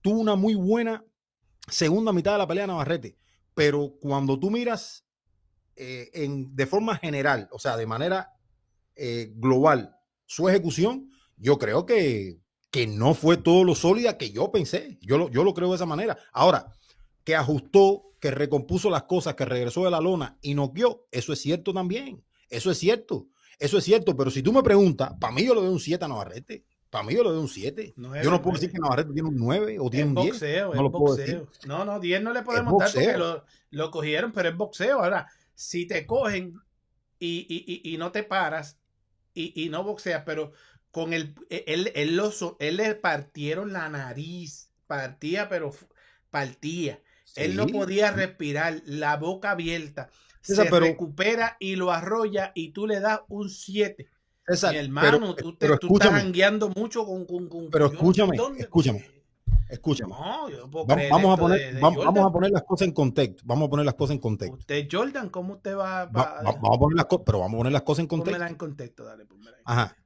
tuvo 0.00 0.20
una 0.20 0.36
muy 0.36 0.54
buena 0.54 1.04
segunda 1.68 2.12
mitad 2.12 2.32
de 2.32 2.38
la 2.38 2.46
pelea 2.46 2.66
Navarrete 2.66 3.18
pero 3.58 3.96
cuando 4.00 4.38
tú 4.38 4.52
miras 4.52 5.04
eh, 5.74 6.10
en, 6.12 6.54
de 6.54 6.64
forma 6.64 6.94
general, 6.94 7.48
o 7.50 7.58
sea, 7.58 7.76
de 7.76 7.86
manera 7.86 8.30
eh, 8.94 9.32
global, 9.34 9.96
su 10.26 10.48
ejecución, 10.48 11.10
yo 11.36 11.58
creo 11.58 11.84
que, 11.84 12.38
que, 12.70 12.86
no 12.86 13.14
fue 13.14 13.36
todo 13.36 13.64
lo 13.64 13.74
sólida 13.74 14.16
que 14.16 14.30
yo 14.30 14.52
pensé. 14.52 15.00
Yo 15.02 15.18
lo, 15.18 15.28
yo 15.28 15.42
lo 15.42 15.54
creo 15.54 15.70
de 15.70 15.74
esa 15.74 15.86
manera. 15.86 16.16
Ahora, 16.32 16.70
que 17.24 17.34
ajustó, 17.34 18.04
que 18.20 18.30
recompuso 18.30 18.90
las 18.90 19.02
cosas, 19.02 19.34
que 19.34 19.44
regresó 19.44 19.84
de 19.84 19.90
la 19.90 20.00
lona 20.00 20.38
y 20.40 20.54
no 20.54 20.72
eso 21.10 21.32
es 21.32 21.40
cierto 21.40 21.74
también. 21.74 22.24
Eso 22.50 22.70
es 22.70 22.78
cierto. 22.78 23.26
Eso 23.58 23.76
es 23.78 23.82
cierto, 23.82 24.16
pero 24.16 24.30
si 24.30 24.40
tú 24.40 24.52
me 24.52 24.62
preguntas, 24.62 25.14
para 25.18 25.32
mí 25.32 25.44
yo 25.44 25.52
le 25.56 25.62
doy 25.62 25.70
un 25.70 25.80
7 25.80 26.04
a 26.04 26.06
Navarrete. 26.06 26.64
Para 26.90 27.04
mí 27.04 27.14
yo 27.14 27.22
le 27.22 27.30
doy 27.30 27.38
un 27.38 27.48
7. 27.48 27.92
Nueve, 27.96 28.24
Yo 28.24 28.30
no 28.30 28.38
puedo 28.40 28.52
nueve. 28.52 28.60
decir 28.60 28.72
que 28.72 28.78
Navarrete 28.78 29.12
tiene 29.12 29.28
un 29.28 29.36
9 29.36 29.76
o 29.78 29.90
tiene 29.90 30.04
Es 30.04 30.08
un 30.08 30.14
10. 30.22 30.26
boxeo, 30.32 30.66
No 30.68 30.74
es 30.74 30.80
lo 30.80 30.90
puedo 30.92 31.16
decir. 31.16 31.38
boxeo. 31.40 31.68
No, 31.68 31.84
no, 31.84 32.00
10 32.00 32.22
no 32.22 32.32
le 32.32 32.42
podemos 32.42 32.78
dar 32.78 32.92
porque 32.92 33.16
lo, 33.18 33.44
lo 33.70 33.90
cogieron, 33.90 34.32
pero 34.32 34.48
es 34.48 34.56
boxeo. 34.56 35.00
Ahora, 35.02 35.26
si 35.54 35.86
te 35.86 36.06
cogen 36.06 36.54
y, 37.18 37.46
y- 37.48 37.64
y- 37.90 37.94
y 37.94 37.98
no 37.98 38.10
te 38.12 38.22
paras 38.22 38.78
y, 39.34 39.64
y 39.64 39.68
no 39.68 39.84
boxeas, 39.84 40.22
pero 40.24 40.52
con 40.90 41.12
el 41.12 41.34
él, 41.50 41.92
él, 41.94 42.20
so- 42.32 42.56
él 42.60 42.78
le 42.78 42.94
partieron 42.94 43.72
la 43.74 43.88
nariz, 43.90 44.70
partía, 44.86 45.48
pero 45.48 45.72
partía. 46.30 47.00
Él 47.36 47.54
no 47.54 47.66
podía 47.66 48.10
respirar, 48.12 48.80
la 48.86 49.16
boca 49.16 49.50
abierta. 49.50 50.08
Se 50.40 50.64
pero- 50.64 50.80
recupera 50.80 51.56
y 51.60 51.76
lo 51.76 51.92
arrolla 51.92 52.52
y 52.54 52.70
tú 52.72 52.86
le 52.86 53.00
das 53.00 53.20
un 53.28 53.50
7. 53.50 54.08
César, 54.48 54.72
Mi 54.72 54.78
hermano, 54.78 55.34
pero- 55.34 55.34
tú, 55.36 55.52
te, 55.52 55.58
pero 55.66 55.78
tú 55.78 55.94
estás 55.94 56.10
jangueando 56.10 56.68
mucho 56.70 57.04
con... 57.04 57.24
con, 57.26 57.48
con- 57.48 57.70
Pero 57.70 57.86
escúchame, 57.86 58.36
escúchame. 58.58 59.04
escúchame. 59.68 60.10
no, 60.14 60.48
yo 60.48 60.66
no 60.66 60.84
Vamos 61.10 61.34
a, 61.34 61.40
poner, 61.40 61.58
de- 61.60 61.72
de 61.74 61.80
va- 61.80 61.90
vamos 61.90 62.26
a 62.26 62.30
poner 62.32 62.50
las 62.50 62.62
cosas 62.62 62.88
en 62.88 62.94
contexto. 62.94 63.42
Vamos 63.44 63.66
a 63.66 63.70
poner 63.70 63.84
las 63.86 63.94
cosas 63.94 64.14
en 64.14 64.20
contexto. 64.20 64.56
Usted, 64.56 64.88
Jordan, 64.90 65.28
¿cómo 65.28 65.54
usted 65.54 65.76
va, 65.76 66.06
Va- 66.06 66.06
va- 66.06 66.42
va- 66.42 66.52
vamos 66.52 66.76
a 66.76 66.78
poner 66.78 66.96
las 66.96 67.06
cosas, 67.06 67.22
pero 67.26 67.38
vamos 67.40 67.54
a 67.54 67.58
poner 67.58 67.72
las 67.72 67.82
cosas 67.82 68.00
en 68.00 68.06
contexto. 68.06 68.32
pónmela 68.32 68.50
en 68.50 68.56
contexto? 68.56 69.04
Dale, 69.04 69.26
pónmela 69.26 69.56
en 69.58 69.62
Ajá. 69.64 69.96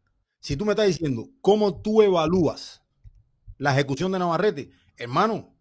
Si 0.40 0.56
tú 0.56 0.64
me 0.64 0.72
estás 0.72 0.86
diciendo 0.88 1.28
cómo 1.40 1.80
tú 1.80 2.02
evalúas 2.02 2.82
la 3.58 3.72
ejecución 3.72 4.10
de 4.10 4.18
Navarrete, 4.18 4.70
hermano, 4.96 5.54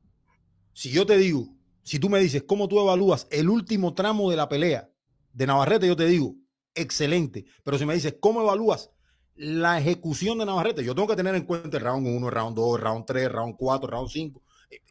si 0.74 0.90
yo 0.90 1.06
te 1.06 1.18
digo, 1.18 1.48
si 1.84 2.00
tú 2.00 2.10
me 2.10 2.20
dices 2.20 2.44
cómo 2.48 2.68
tú 2.68 2.80
evalúas 2.80 3.28
el 3.30 3.48
último 3.50 3.94
tramo 3.94 4.32
de 4.32 4.38
la 4.38 4.50
pelea 4.50 4.90
de 5.34 5.46
Navarrete, 5.46 5.86
yo 5.88 5.96
te 5.96 6.06
digo, 6.08 6.36
excelente. 6.76 7.46
Pero 7.64 7.78
si 7.78 7.86
me 7.86 7.94
dices 7.94 8.16
cómo 8.20 8.42
evalúas 8.42 8.92
la 9.36 9.80
ejecución 9.80 10.38
de 10.38 10.46
Navarrete, 10.46 10.84
yo 10.84 10.94
tengo 10.94 11.08
que 11.08 11.16
tener 11.16 11.36
en 11.36 11.46
cuenta 11.46 11.78
el 11.78 11.84
round 11.84 12.08
1, 12.08 12.30
round 12.30 12.56
2, 12.56 12.80
round 12.80 13.06
3, 13.06 13.32
round 13.32 13.56
4, 13.58 13.90
round 13.90 14.10
5. 14.10 14.42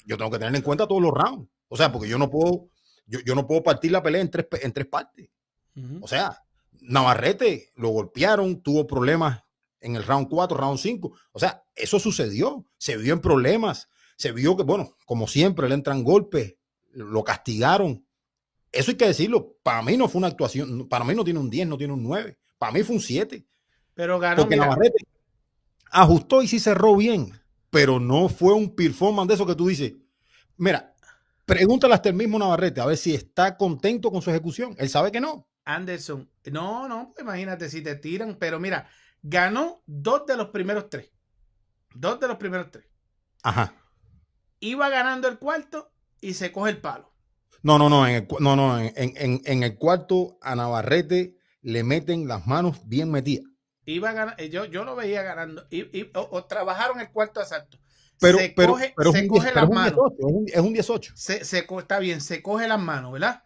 Yo 0.07 0.17
tengo 0.17 0.31
que 0.31 0.39
tener 0.39 0.55
en 0.55 0.63
cuenta 0.63 0.87
todos 0.87 1.03
los 1.03 1.13
rounds. 1.13 1.49
O 1.69 1.77
sea, 1.77 1.93
porque 1.93 2.09
yo 2.09 2.19
no 2.19 2.31
puedo, 2.31 2.69
yo, 3.07 3.21
yo 3.25 3.35
no 3.35 3.47
puedo 3.47 3.63
partir 3.63 3.93
la 3.93 4.03
pelea 4.03 4.21
en 4.21 4.31
tres, 4.31 4.47
en 4.61 4.73
tres 4.73 4.87
partes. 4.87 5.29
Ujú. 5.77 6.01
O 6.03 6.09
sea, 6.09 6.43
Navarrete 6.81 7.71
lo 7.77 7.91
golpearon, 7.91 8.61
tuvo 8.61 8.87
problemas 8.87 9.43
en 9.81 9.97
el 9.97 10.05
round 10.05 10.29
4, 10.29 10.57
round 10.57 10.79
5. 10.79 11.13
O 11.33 11.39
sea, 11.39 11.65
eso 11.75 11.99
sucedió. 11.99 12.67
Se 12.79 12.97
vio 12.97 13.13
en 13.13 13.21
problemas. 13.21 13.89
Se 14.17 14.33
vio 14.33 14.57
que, 14.57 14.63
bueno, 14.63 14.97
como 15.07 15.27
siempre, 15.27 15.69
le 15.69 15.75
entran 15.75 16.05
golpes, 16.05 16.57
lo 16.91 17.25
castigaron. 17.25 18.05
Eso 18.73 18.91
hay 18.91 18.97
que 18.97 19.07
decirlo. 19.07 19.57
Para 19.63 19.83
mí 19.83 19.97
no 19.97 20.09
fue 20.09 20.19
una 20.19 20.29
actuación, 20.29 20.89
para 20.89 21.05
mí 21.05 21.15
no 21.15 21.25
tiene 21.25 21.41
un 21.41 21.51
10, 21.51 21.69
no 21.69 21.79
tiene 21.79 21.93
un 21.93 22.03
9. 22.03 22.39
Para 22.59 22.73
mí 22.73 22.83
fue 22.83 22.97
un 22.97 23.03
7. 23.03 23.45
Pero 23.95 24.19
ganó, 24.19 24.43
Porque 24.43 24.57
mira, 24.57 24.67
Navarrete 24.67 25.05
ajustó 25.91 26.43
y 26.43 26.49
sí 26.49 26.61
cerró 26.61 26.97
bien, 26.97 27.33
pero 27.71 27.99
no 27.99 28.29
fue 28.29 28.55
un 28.55 28.75
performance 28.75 29.29
de 29.29 29.35
eso 29.35 29.47
que 29.47 29.55
tú 29.55 29.69
dices. 29.69 29.95
Mira, 30.57 30.95
pregúntale 31.45 31.95
hasta 31.95 32.09
el 32.09 32.15
mismo 32.15 32.39
Navarrete 32.39 32.81
a 32.81 32.87
ver 32.87 32.97
si 32.97 33.15
está 33.15 33.57
contento 33.57 34.11
con 34.11 34.23
su 34.23 34.31
ejecución. 34.31 34.75
Él 34.79 34.89
sabe 34.89 35.11
que 35.11 35.21
no. 35.21 35.49
Anderson. 35.65 36.29
No, 36.51 36.89
no, 36.89 37.13
pues 37.13 37.25
imagínate 37.25 37.69
si 37.69 37.83
te 37.83 37.97
tiran. 37.97 38.37
Pero 38.37 38.61
mira, 38.61 38.89
ganó 39.23 39.83
dos 39.87 40.27
de 40.27 40.37
los 40.37 40.49
primeros 40.49 40.89
tres. 40.89 41.11
Dos 41.95 42.21
de 42.21 42.29
los 42.29 42.37
primeros 42.37 42.71
tres. 42.71 42.87
Ajá. 43.43 43.75
Iba 44.61 44.89
ganando 44.89 45.29
el 45.29 45.39
cuarto 45.39 45.93
y 46.21 46.35
se 46.35 46.53
coge 46.53 46.71
el 46.71 46.81
palo. 46.81 47.10
No, 47.63 47.79
no, 47.79 47.89
no, 47.89 48.07
en 48.07 48.15
el, 48.17 48.29
no, 48.41 48.57
no, 48.57 48.79
en, 48.79 48.93
en- 48.97 49.41
en 49.45 49.63
el 49.63 49.77
cuarto 49.77 50.39
a 50.41 50.55
Navarrete 50.57 51.37
le 51.63 51.85
meten 51.85 52.27
las 52.29 52.47
manos 52.47 52.81
bien 52.87 53.11
metidas. 53.11 53.45
Iba 53.85 54.13
ganando, 54.13 54.43
yo, 54.45 54.65
yo 54.67 54.85
lo 54.85 54.95
veía 54.97 55.23
ganando. 55.23 55.67
Y, 55.71 55.81
y- 55.99 56.11
o, 56.15 56.29
o 56.33 56.45
trabajaron 56.47 57.01
el 57.01 57.11
cuarto 57.11 57.41
asalto. 57.41 57.79
Pero, 58.19 58.39
se 58.39 58.51
pero, 58.55 58.73
coge, 58.73 58.95
pero 58.95 59.13
se 59.13 59.23
un, 59.23 59.29
coge 59.29 59.47
10 59.47 59.55
pero 59.55 59.65
las 59.65 59.65
es 59.67 59.71
un 59.71 59.75
manos. 59.75 59.95
18, 59.95 60.17
es 60.19 60.25
un, 60.35 60.47
es 60.49 60.61
un 60.61 60.73
18. 60.73 61.15
se, 61.15 61.45
se 61.45 61.67
está 61.79 61.99
bien, 61.99 62.21
se 62.21 62.43
coge 62.43 62.69
las 62.69 62.81
manos, 62.81 63.13
¿verdad? 63.13 63.45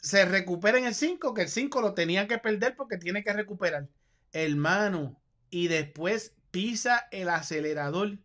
Se 0.00 0.24
recupera 0.26 0.78
en 0.78 0.86
el 0.86 0.94
5, 0.94 1.34
que 1.34 1.42
el 1.42 1.48
5 1.48 1.80
lo 1.80 1.94
tenía 1.94 2.28
que 2.28 2.38
perder 2.38 2.76
porque 2.76 2.98
tiene 2.98 3.24
que 3.24 3.32
recuperar. 3.32 3.88
Hermano, 4.32 5.22
y 5.50 5.68
después 5.68 6.34
pisa 6.50 7.08
el 7.12 7.28
acelerador. 7.30 8.18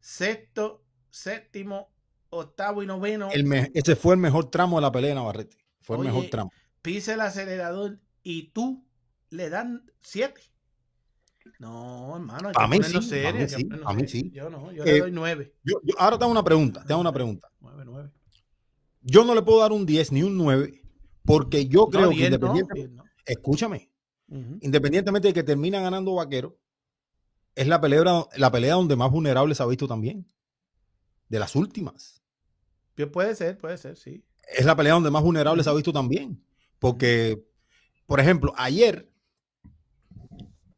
Sexto, 0.00 0.84
séptimo, 1.10 1.90
octavo 2.30 2.82
y 2.82 2.86
noveno. 2.86 3.30
El 3.32 3.44
me- 3.44 3.70
ese 3.74 3.96
fue 3.96 4.14
el 4.14 4.20
mejor 4.20 4.50
tramo 4.50 4.76
de 4.76 4.82
la 4.82 4.92
pelea 4.92 5.10
de 5.10 5.14
Navarrete. 5.16 5.56
Fue 5.80 5.96
el 5.96 6.04
mejor 6.04 6.26
tramo. 6.30 6.50
Pisa 6.82 7.14
el 7.14 7.20
acelerador 7.20 7.98
y 8.22 8.48
tú 8.50 8.84
le 9.30 9.48
dan 9.50 9.90
7. 10.00 10.40
No, 11.58 12.14
hermano, 12.16 12.48
hay 12.48 12.54
que 12.54 12.62
A 12.62 12.68
mí 12.68 12.78
sí, 12.82 12.96
a 12.96 13.00
mí 13.00 13.26
hay 13.26 13.32
que 13.38 13.48
sí, 13.48 13.64
ponernos 13.64 13.88
a 13.90 13.94
mí 13.94 14.06
serios. 14.06 14.10
sí. 14.10 14.30
Yo 14.32 14.50
no, 14.50 14.70
yo 14.70 14.84
Eh, 14.84 14.92
le 14.92 15.00
doy 15.00 15.10
9. 15.12 15.54
Yo, 15.64 15.80
yo- 15.82 15.94
ahora 15.98 16.18
te 16.18 16.24
hago 16.24 16.30
una 16.32 16.44
pregunta, 16.44 16.84
te 16.84 16.92
hago 16.92 17.00
una 17.00 17.12
pregunta. 17.12 17.48
9, 17.60 17.82
9. 17.86 18.10
Yo 19.00 19.24
no 19.24 19.34
le 19.34 19.42
puedo 19.42 19.60
dar 19.60 19.72
un 19.72 19.86
10 19.86 20.12
ni 20.12 20.22
un 20.22 20.36
9 20.36 20.82
porque 21.24 21.66
yo 21.66 21.86
creo 21.88 22.10
que 22.10 22.16
10 22.16 22.30
no, 22.30 22.36
independientemente, 22.36 22.88
10 22.88 22.90
no. 22.90 23.04
escúchame, 23.24 23.90
independientemente 24.60 25.28
de 25.28 25.34
que 25.34 25.42
termina 25.42 25.80
ganando 25.80 26.14
Vaquero, 26.14 26.58
es 27.54 27.66
la 27.66 27.80
pelea, 27.80 28.04
la 28.36 28.52
pelea 28.52 28.74
donde 28.74 28.96
más 28.96 29.10
vulnerable 29.10 29.54
se 29.54 29.62
ha 29.62 29.66
visto 29.66 29.88
también. 29.88 30.30
De 31.28 31.38
las 31.38 31.56
últimas. 31.56 32.17
Puede 33.06 33.34
ser, 33.34 33.58
puede 33.58 33.78
ser, 33.78 33.96
sí. 33.96 34.24
es 34.56 34.64
la 34.64 34.74
pelea 34.76 34.94
donde 34.94 35.10
más 35.10 35.22
vulnerable 35.22 35.62
se 35.62 35.70
ha 35.70 35.74
visto 35.74 35.92
también. 35.92 36.42
Porque, 36.78 37.44
por 38.06 38.20
ejemplo, 38.20 38.52
ayer 38.56 39.10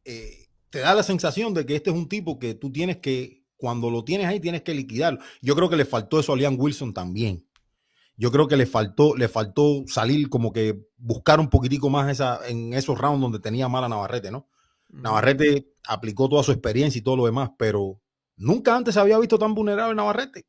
eh, 0.04 0.48
te 0.70 0.80
da 0.80 0.94
la 0.94 1.02
sensación 1.02 1.54
de 1.54 1.66
que 1.66 1.76
este 1.76 1.90
es 1.90 1.96
un 1.96 2.08
tipo 2.08 2.38
que 2.38 2.54
tú 2.54 2.72
tienes 2.72 2.98
que, 2.98 3.44
cuando 3.56 3.90
lo 3.90 4.04
tienes 4.04 4.26
ahí, 4.26 4.40
tienes 4.40 4.62
que 4.62 4.74
liquidarlo. 4.74 5.20
Yo 5.42 5.54
creo 5.54 5.68
que 5.68 5.76
le 5.76 5.84
faltó 5.84 6.20
eso 6.20 6.32
a 6.32 6.36
Liam 6.36 6.56
Wilson 6.58 6.94
también. 6.94 7.46
Yo 8.16 8.30
creo 8.30 8.46
que 8.48 8.56
le 8.56 8.66
faltó, 8.66 9.16
le 9.16 9.28
faltó 9.28 9.84
salir 9.86 10.28
como 10.28 10.52
que 10.52 10.78
buscar 10.98 11.40
un 11.40 11.48
poquitico 11.48 11.88
más 11.88 12.10
esa, 12.10 12.46
en 12.46 12.74
esos 12.74 12.98
rounds 12.98 13.20
donde 13.20 13.38
tenía 13.38 13.68
mala 13.68 13.88
Navarrete, 13.88 14.30
¿no? 14.30 14.48
Navarrete 14.88 15.72
aplicó 15.86 16.28
toda 16.28 16.42
su 16.42 16.52
experiencia 16.52 16.98
y 16.98 17.02
todo 17.02 17.16
lo 17.16 17.24
demás, 17.24 17.50
pero 17.56 18.00
nunca 18.36 18.76
antes 18.76 18.94
se 18.94 19.00
había 19.00 19.18
visto 19.18 19.38
tan 19.38 19.54
vulnerable 19.54 19.94
Navarrete. 19.94 20.46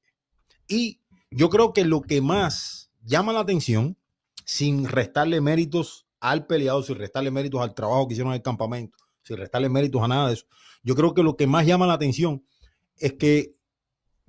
Y 0.68 1.01
yo 1.32 1.50
creo 1.50 1.74
que 1.74 1.86
lo 1.86 2.02
que 2.02 2.22
más 2.22 2.92
llama 3.04 3.34
la 3.34 3.40
atención, 3.40 3.98
sin 4.46 4.86
restarle 4.86 5.42
méritos 5.42 6.06
al 6.20 6.46
peleador, 6.46 6.84
sin 6.84 6.98
restarle 6.98 7.32
méritos 7.32 7.62
al 7.62 7.74
trabajo 7.74 8.08
que 8.08 8.14
hicieron 8.14 8.34
en 8.34 8.38
el 8.38 8.44
campamento, 8.44 8.98
sin 9.24 9.38
restarle 9.38 9.70
méritos 9.70 10.04
a 10.04 10.08
nada 10.08 10.28
de 10.28 10.34
eso, 10.36 10.46
yo 10.84 10.96
creo 10.96 11.14
que 11.14 11.24
lo 11.24 11.36
que 11.36 11.48
más 11.48 11.66
llama 11.66 11.88
la 11.88 11.94
atención 11.94 12.44
es 12.98 13.14
que 13.14 13.56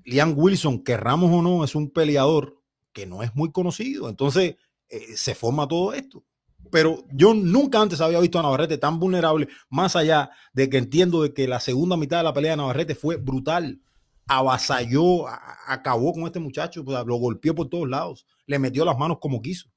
Liam 0.04 0.34
Wilson, 0.36 0.82
querramos 0.82 1.30
o 1.32 1.42
no, 1.42 1.64
es 1.64 1.74
un 1.74 1.90
peleador 1.90 2.60
que 2.92 3.06
no 3.06 3.22
es 3.22 3.34
muy 3.34 3.52
conocido. 3.52 4.08
Entonces, 4.08 4.56
eh, 4.88 5.16
se 5.16 5.34
forma 5.34 5.68
todo 5.68 5.94
esto. 5.94 6.24
Pero 6.70 7.04
yo 7.12 7.34
nunca 7.34 7.80
antes 7.80 8.00
había 8.00 8.20
visto 8.20 8.38
a 8.38 8.42
Navarrete 8.42 8.78
tan 8.78 8.98
vulnerable, 8.98 9.48
más 9.68 9.96
allá 9.96 10.30
de 10.52 10.68
que 10.70 10.78
entiendo 10.78 11.22
de 11.22 11.34
que 11.34 11.48
la 11.48 11.60
segunda 11.60 11.96
mitad 11.96 12.18
de 12.18 12.24
la 12.24 12.32
pelea 12.32 12.52
de 12.52 12.56
Navarrete 12.58 12.94
fue 12.94 13.16
brutal. 13.16 13.80
Avasalló, 14.26 15.26
a- 15.28 15.56
acabó 15.66 16.12
con 16.12 16.24
este 16.24 16.38
muchacho, 16.38 16.84
sea, 16.86 17.04
lo 17.04 17.16
golpeó 17.16 17.54
por 17.54 17.68
todos 17.68 17.88
lados, 17.88 18.26
le 18.46 18.58
metió 18.58 18.84
las 18.84 18.96
manos 18.98 19.18
como 19.20 19.42
quiso. 19.42 19.68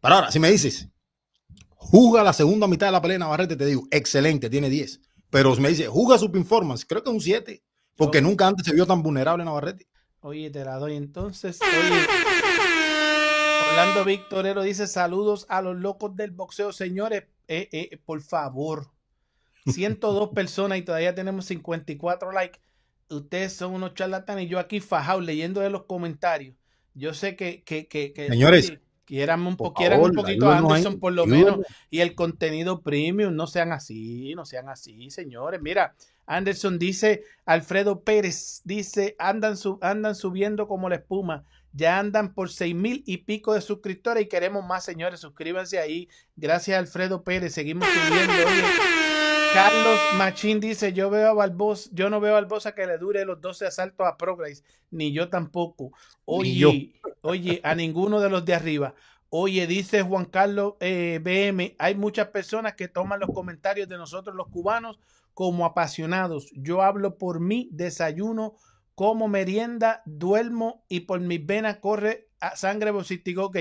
Pero 0.00 0.14
ahora, 0.14 0.30
si 0.30 0.38
me 0.38 0.50
dices, 0.50 0.88
juzga 1.74 2.22
la 2.22 2.32
segunda 2.32 2.66
mitad 2.66 2.86
de 2.88 2.92
la 2.92 3.00
pelea 3.02 3.14
de 3.16 3.20
Navarrete, 3.20 3.56
te 3.56 3.66
digo, 3.66 3.82
excelente, 3.90 4.48
tiene 4.50 4.68
10. 4.70 5.00
Pero 5.30 5.54
si 5.54 5.60
me 5.60 5.68
dices, 5.70 5.88
juzga 5.88 6.18
su 6.18 6.30
performance, 6.30 6.84
creo 6.86 7.02
que 7.02 7.10
es 7.10 7.14
un 7.14 7.20
7, 7.20 7.62
porque 7.96 8.18
Yo- 8.18 8.22
nunca 8.28 8.46
antes 8.46 8.64
se 8.66 8.72
vio 8.74 8.86
tan 8.86 9.02
vulnerable 9.02 9.44
Navarrete. 9.44 9.86
Oye, 10.20 10.50
te 10.50 10.64
la 10.64 10.76
doy 10.76 10.96
entonces. 10.96 11.58
Oye, 11.62 12.06
Orlando 13.70 14.04
Victorero 14.04 14.62
dice 14.62 14.86
saludos 14.86 15.46
a 15.48 15.62
los 15.62 15.76
locos 15.76 16.16
del 16.16 16.30
boxeo. 16.32 16.72
Señores, 16.72 17.24
eh, 17.46 17.68
eh, 17.72 18.00
por 18.04 18.20
favor. 18.22 18.90
102 19.66 20.30
personas 20.34 20.78
y 20.78 20.82
todavía 20.82 21.14
tenemos 21.14 21.44
54 21.46 22.32
likes. 22.32 22.58
Ustedes 23.10 23.54
son 23.54 23.72
unos 23.74 23.94
charlatanes 23.94 24.44
y 24.44 24.48
yo 24.48 24.58
aquí 24.58 24.80
fajado 24.80 25.20
leyendo 25.20 25.60
de 25.60 25.70
los 25.70 25.84
comentarios. 25.84 26.54
Yo 26.94 27.14
sé 27.14 27.36
que, 27.36 27.62
que, 27.62 27.86
que, 27.86 28.12
que- 28.12 28.28
Señores, 28.28 28.72
quieran 29.04 29.46
un, 29.46 29.56
po- 29.56 29.72
quieran 29.72 30.00
un 30.00 30.06
favor, 30.08 30.22
poquito 30.26 30.50
a 30.50 30.58
Anderson 30.58 31.00
por 31.00 31.12
lo 31.14 31.24
menos 31.24 31.60
y 31.90 32.00
el 32.00 32.14
contenido 32.14 32.82
premium. 32.82 33.34
No 33.34 33.46
sean 33.46 33.72
así, 33.72 34.34
no 34.34 34.44
sean 34.44 34.68
así, 34.68 35.10
señores. 35.10 35.60
Mira, 35.62 35.94
Anderson 36.26 36.78
dice, 36.78 37.22
Alfredo 37.46 38.00
Pérez 38.02 38.60
dice, 38.64 39.16
andan, 39.18 39.56
su- 39.56 39.78
andan 39.80 40.14
subiendo 40.14 40.66
como 40.68 40.88
la 40.88 40.96
espuma. 40.96 41.44
Ya 41.72 41.98
andan 41.98 42.34
por 42.34 42.50
seis 42.50 42.74
mil 42.74 43.02
y 43.06 43.18
pico 43.18 43.54
de 43.54 43.60
suscriptores 43.60 44.24
y 44.24 44.28
queremos 44.28 44.66
más, 44.66 44.84
señores. 44.84 45.20
Suscríbanse 45.20 45.78
ahí. 45.78 46.08
Gracias, 46.36 46.78
Alfredo 46.78 47.22
Pérez. 47.22 47.54
Seguimos 47.54 47.86
subiendo. 47.88 48.32
Oye, 48.32 48.62
Carlos 49.52 49.98
Machín 50.16 50.60
dice: 50.60 50.92
Yo 50.92 51.10
veo 51.10 51.28
a 51.28 51.34
Barbosa, 51.34 51.90
yo 51.92 52.10
no 52.10 52.20
veo 52.20 52.36
a 52.36 52.40
Barbosa 52.40 52.74
que 52.74 52.86
le 52.86 52.98
dure 52.98 53.24
los 53.24 53.40
12 53.40 53.66
asaltos 53.66 54.06
a 54.06 54.16
Progress, 54.16 54.64
ni 54.90 55.12
yo 55.12 55.28
tampoco. 55.28 55.92
Oye, 56.24 56.54
yo. 56.54 56.72
oye, 57.22 57.60
a 57.64 57.74
ninguno 57.74 58.20
de 58.20 58.30
los 58.30 58.44
de 58.44 58.54
arriba. 58.54 58.94
Oye, 59.30 59.66
dice 59.66 60.02
Juan 60.02 60.24
Carlos 60.24 60.74
eh, 60.80 61.20
BM, 61.22 61.76
hay 61.78 61.94
muchas 61.94 62.28
personas 62.28 62.74
que 62.74 62.88
toman 62.88 63.20
los 63.20 63.30
comentarios 63.30 63.86
de 63.88 63.98
nosotros 63.98 64.34
los 64.34 64.48
cubanos 64.48 64.98
como 65.34 65.66
apasionados. 65.66 66.50
Yo 66.54 66.82
hablo 66.82 67.18
por 67.18 67.38
mí, 67.38 67.68
desayuno, 67.70 68.56
como 68.94 69.28
merienda, 69.28 70.02
duermo 70.06 70.84
y 70.88 71.00
por 71.00 71.20
mis 71.20 71.44
venas 71.44 71.76
corre 71.76 72.28
a 72.40 72.56
sangre 72.56 72.92
positivo. 72.92 73.44
Ok, 73.44 73.58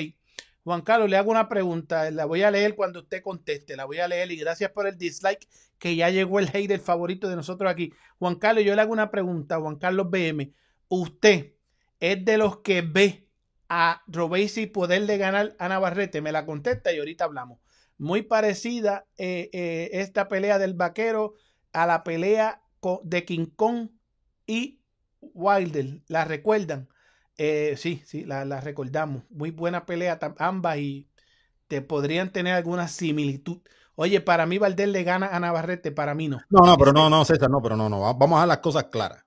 Juan 0.67 0.81
Carlos, 0.81 1.09
le 1.09 1.15
hago 1.15 1.31
una 1.31 1.47
pregunta, 1.47 2.11
la 2.11 2.25
voy 2.25 2.41
a 2.41 2.51
leer 2.51 2.75
cuando 2.75 2.99
usted 2.99 3.21
conteste, 3.21 3.77
la 3.77 3.85
voy 3.85 3.99
a 3.99 4.07
leer 4.09 4.29
y 4.33 4.35
gracias 4.35 4.69
por 4.71 4.85
el 4.85 4.97
dislike 4.97 5.47
que 5.79 5.95
ya 5.95 6.09
llegó 6.09 6.39
el 6.39 6.49
hater 6.49 6.81
favorito 6.81 7.29
de 7.29 7.37
nosotros 7.37 7.71
aquí. 7.71 7.93
Juan 8.19 8.35
Carlos, 8.35 8.65
yo 8.65 8.75
le 8.75 8.81
hago 8.81 8.91
una 8.91 9.09
pregunta, 9.09 9.61
Juan 9.61 9.77
Carlos 9.77 10.09
BM, 10.09 10.51
usted 10.89 11.53
es 12.01 12.25
de 12.25 12.37
los 12.37 12.57
que 12.57 12.81
ve 12.81 13.29
a 13.69 14.03
Robesi 14.07 14.65
poderle 14.65 15.17
ganar 15.17 15.55
a 15.57 15.69
Navarrete? 15.69 16.19
Me 16.19 16.33
la 16.33 16.45
contesta 16.45 16.91
y 16.91 16.99
ahorita 16.99 17.23
hablamos. 17.23 17.61
Muy 17.97 18.23
parecida 18.23 19.05
eh, 19.17 19.49
eh, 19.53 19.91
esta 19.93 20.27
pelea 20.27 20.59
del 20.59 20.73
vaquero 20.73 21.35
a 21.71 21.85
la 21.85 22.03
pelea 22.03 22.61
de 23.03 23.23
King 23.23 23.45
Kong 23.55 23.91
y 24.45 24.81
Wilder. 25.21 26.01
¿La 26.09 26.25
recuerdan? 26.25 26.89
Eh, 27.37 27.75
sí, 27.77 28.01
sí, 28.05 28.25
la, 28.25 28.45
la, 28.45 28.61
recordamos. 28.61 29.23
Muy 29.29 29.51
buena 29.51 29.85
pelea 29.85 30.19
ambas 30.39 30.77
y 30.77 31.07
te 31.67 31.81
podrían 31.81 32.31
tener 32.31 32.55
alguna 32.55 32.87
similitud. 32.87 33.59
Oye, 33.95 34.21
para 34.21 34.45
mí 34.45 34.57
Valdés 34.57 34.87
le 34.89 35.03
gana 35.03 35.27
a 35.27 35.39
Navarrete, 35.39 35.91
para 35.91 36.13
mí 36.13 36.27
no. 36.27 36.39
No, 36.49 36.65
no, 36.65 36.77
pero 36.77 36.93
no, 36.93 37.09
no, 37.09 37.25
César, 37.25 37.49
no, 37.49 37.61
pero 37.61 37.75
no, 37.75 37.89
no. 37.89 38.13
Vamos 38.15 38.41
a 38.41 38.45
las 38.45 38.59
cosas 38.59 38.85
claras. 38.85 39.23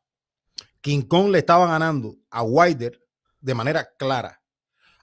King 0.81 1.03
Kong 1.03 1.31
le 1.31 1.39
estaba 1.39 1.67
ganando 1.67 2.17
a 2.31 2.43
Wilder 2.43 3.01
de 3.41 3.55
manera 3.55 3.89
clara. 3.99 4.41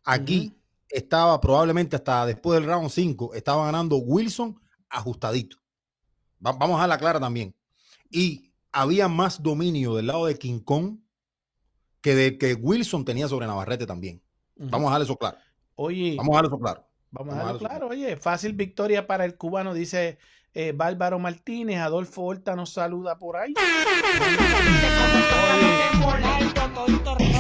Aquí 0.04 0.58
estaba 0.90 1.40
probablemente 1.42 1.96
hasta 1.96 2.26
después 2.26 2.60
del 2.60 2.70
round 2.70 2.90
5, 2.90 3.34
estaba 3.34 3.66
ganando 3.66 3.98
Wilson 3.98 4.60
ajustadito. 4.90 5.58
vamos 6.40 6.82
a 6.82 6.88
la 6.88 6.98
clara 6.98 7.20
también. 7.20 7.56
Y 8.10 8.54
había 8.72 9.08
más 9.08 9.44
dominio 9.44 9.96
del 9.96 10.08
lado 10.08 10.26
de 10.26 10.38
King 10.38 10.60
Kong 10.60 11.00
que 12.02 12.16
de 12.16 12.38
que 12.38 12.54
Wilson 12.54 13.06
tenía 13.06 13.28
sobre 13.28 13.48
Navarrete 13.48 13.86
también. 13.86 14.22
Vamos 14.56 14.88
a 14.88 14.92
dejar 14.92 15.02
eso 15.04 15.18
claro. 15.18 15.38
Oye, 15.76 16.16
vamos 16.18 16.36
a 16.36 16.42
dejar 16.42 16.46
eso 16.46 16.60
claro. 16.60 16.88
Vamos, 17.12 17.34
a 17.36 17.38
dejarlo 17.38 17.60
claro. 17.60 17.88
Oye, 17.88 18.18
fácil 18.18 18.54
victoria 18.54 19.08
para 19.08 19.26
el 19.26 19.36
cubano, 19.36 19.74
dice 19.74 20.18
eh, 20.54 20.74
Bárbaro 20.76 21.20
Martínez. 21.20 21.80
Adolfo 21.80 22.24
Horta 22.24 22.56
nos 22.56 22.72
saluda 22.72 23.18
por 23.18 23.38
ahí. 23.38 23.54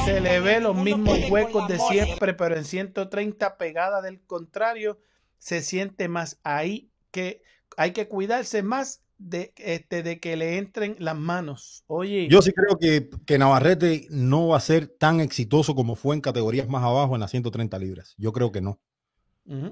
Se 0.05 0.21
le 0.21 0.39
ve 0.39 0.61
los 0.61 0.75
mismos 0.75 1.17
huecos 1.29 1.67
de 1.67 1.79
siempre, 1.79 2.33
pero 2.33 2.55
en 2.55 2.63
130 2.63 3.57
pegada 3.57 4.01
del 4.01 4.21
contrario, 4.21 4.99
se 5.39 5.61
siente 5.61 6.07
más 6.07 6.39
ahí 6.43 6.89
que 7.11 7.43
hay 7.75 7.91
que 7.91 8.07
cuidarse 8.07 8.63
más 8.63 9.03
de, 9.17 9.53
este, 9.57 10.03
de 10.03 10.19
que 10.19 10.35
le 10.35 10.57
entren 10.57 10.95
las 10.99 11.17
manos. 11.17 11.83
Oye. 11.87 12.27
Yo 12.29 12.41
sí 12.41 12.51
creo 12.51 12.77
que, 12.77 13.09
que 13.25 13.37
Navarrete 13.37 14.07
no 14.09 14.49
va 14.49 14.57
a 14.57 14.61
ser 14.61 14.87
tan 14.87 15.19
exitoso 15.19 15.75
como 15.75 15.95
fue 15.95 16.15
en 16.15 16.21
categorías 16.21 16.67
más 16.67 16.83
abajo 16.83 17.15
en 17.15 17.21
las 17.21 17.31
130 17.31 17.79
libras. 17.79 18.15
Yo 18.17 18.31
creo 18.31 18.51
que 18.51 18.61
no. 18.61 18.79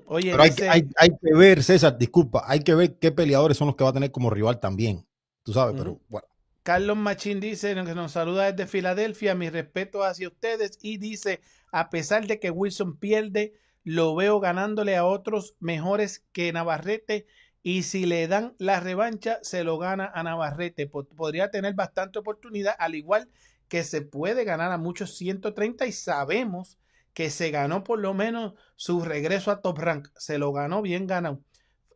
Oye, 0.05 0.31
Pero 0.31 0.43
hay, 0.43 0.87
hay, 0.97 1.09
que 1.09 1.33
ver, 1.33 1.61
César, 1.61 1.97
disculpa, 1.97 2.45
hay 2.47 2.61
que 2.61 2.73
ver 2.73 2.97
qué 2.97 3.11
peleadores 3.11 3.57
son 3.57 3.67
los 3.67 3.75
que 3.75 3.83
va 3.83 3.89
a 3.89 3.93
tener 3.93 4.09
como 4.09 4.29
rival 4.29 4.59
también. 4.61 5.05
Tú 5.43 5.51
sabes, 5.51 5.75
pero 5.77 5.99
bueno. 6.07 6.27
Carlos 6.63 6.97
Machín 6.97 7.39
dice 7.39 7.75
que 7.75 7.93
nos 7.93 8.13
saluda 8.13 8.51
desde 8.51 8.67
Filadelfia, 8.67 9.35
mi 9.35 9.49
respeto 9.49 10.03
hacia 10.03 10.29
ustedes 10.29 10.79
y 10.81 10.97
dice, 10.97 11.41
a 11.71 11.89
pesar 11.89 12.25
de 12.25 12.39
que 12.39 12.49
Wilson 12.49 12.97
pierde, 12.97 13.53
lo 13.83 14.15
veo 14.15 14.39
ganándole 14.39 14.95
a 14.95 15.05
otros 15.05 15.55
mejores 15.59 16.25
que 16.31 16.51
Navarrete 16.51 17.27
y 17.67 17.81
si 17.81 18.05
le 18.05 18.27
dan 18.27 18.53
la 18.59 18.79
revancha, 18.79 19.39
se 19.41 19.63
lo 19.63 19.79
gana 19.79 20.11
a 20.13 20.21
Navarrete. 20.21 20.85
Podría 20.85 21.49
tener 21.49 21.73
bastante 21.73 22.19
oportunidad, 22.19 22.75
al 22.77 22.93
igual 22.93 23.27
que 23.67 23.83
se 23.83 24.03
puede 24.03 24.43
ganar 24.43 24.71
a 24.71 24.77
muchos 24.77 25.17
130 25.17 25.87
y 25.87 25.91
sabemos 25.91 26.77
que 27.15 27.31
se 27.31 27.49
ganó 27.49 27.83
por 27.83 27.97
lo 27.97 28.13
menos 28.13 28.53
su 28.75 29.01
regreso 29.01 29.49
a 29.49 29.61
Top 29.61 29.79
Rank. 29.79 30.09
Se 30.15 30.37
lo 30.37 30.53
ganó 30.53 30.83
bien 30.83 31.07
ganado. 31.07 31.41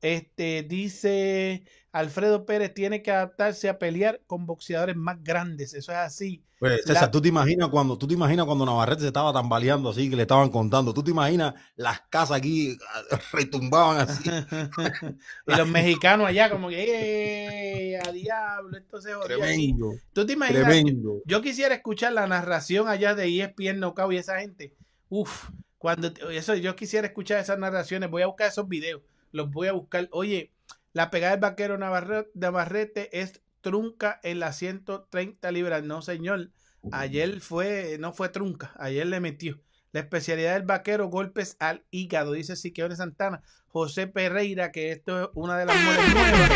Este 0.02 0.64
dice 0.64 1.64
Alfredo 1.92 2.46
Pérez 2.46 2.74
tiene 2.74 3.02
que 3.02 3.12
adaptarse 3.12 3.70
a 3.70 3.80
pelear 3.80 4.22
con 4.28 4.46
boxeadores 4.46 4.96
más 4.96 5.24
grandes. 5.24 5.74
Eso 5.74 5.92
es 5.92 5.98
así. 5.98 6.44
Pues, 6.60 6.84
César, 6.84 7.10
tú 7.10 7.22
te 7.22 7.30
imaginas 7.30 7.70
cuando 7.70 7.98
tú 7.98 8.06
te 8.06 8.14
imaginas 8.14 8.46
cuando 8.46 8.66
Navarrete 8.66 9.02
se 9.02 9.08
estaba 9.08 9.32
tambaleando 9.32 9.90
así 9.90 10.10
que 10.10 10.18
le 10.18 10.24
estaban 10.24 10.50
contando. 10.50 10.94
Tú 10.94 11.02
te 11.02 11.12
imaginas 11.12 11.54
las 11.78 12.02
casas 12.10 12.38
aquí 12.38 12.78
ah, 12.94 13.20
retumbaban 13.32 14.02
así. 14.02 14.30
y 15.48 15.56
los 15.56 15.68
mexicanos 15.70 16.28
allá 16.28 16.50
como 16.50 16.68
que 16.68 17.98
a 18.06 18.12
diablo, 18.12 18.78
esto 18.78 19.02
se 19.02 19.14
Tremendo. 19.26 19.94
Tú 20.12 20.26
te 20.26 20.34
imaginas. 20.34 20.64
Tremendo. 20.64 21.22
Yo, 21.26 21.42
quisiera 21.42 21.74
escuchar 21.74 22.12
la 22.12 22.28
narración 22.28 22.90
allá 22.90 23.16
de 23.16 23.40
ESPN 23.40 23.80
Knockout 23.80 24.12
y 24.12 24.18
esa 24.18 24.40
gente. 24.40 24.76
Uf, 25.08 25.50
cuando 25.78 26.10
eso 26.30 26.56
yo 26.56 26.76
quisiera 26.76 27.08
escuchar 27.08 27.40
esas 27.40 27.58
narraciones, 27.58 28.12
voy 28.12 28.22
a 28.22 28.28
buscar 28.28 28.50
esos 28.50 28.68
videos, 28.68 29.02
los 29.32 29.50
voy 29.50 29.70
a 29.70 29.72
buscar. 29.72 30.10
Oye, 30.12 30.52
la 30.94 31.12
pegada 31.12 31.32
del 31.32 31.42
vaquero 31.42 31.78
Navarrete 31.78 33.22
es 33.22 33.42
trunca 33.62 34.20
en 34.24 34.40
las 34.40 34.58
130 34.58 35.52
libras. 35.52 35.84
No, 35.84 36.02
señor. 36.02 36.52
Ayer 36.92 37.42
fue, 37.42 37.98
no 38.00 38.14
fue 38.14 38.30
trunca, 38.30 38.74
ayer 38.78 39.06
le 39.06 39.20
metió. 39.20 39.60
La 39.92 40.00
especialidad 40.02 40.54
del 40.54 40.64
vaquero, 40.64 41.08
golpes 41.08 41.58
al 41.60 41.84
hígado, 41.90 42.34
dice 42.34 42.56
Siqueone 42.56 42.96
Santana. 42.96 43.42
José 43.68 44.08
Pereira, 44.08 44.72
que 44.72 44.92
esto 44.92 45.24
es 45.24 45.30
una 45.34 45.58
de 45.58 45.66
las 45.66 45.76
mujeres 45.76 46.14
nuevas. 46.14 46.52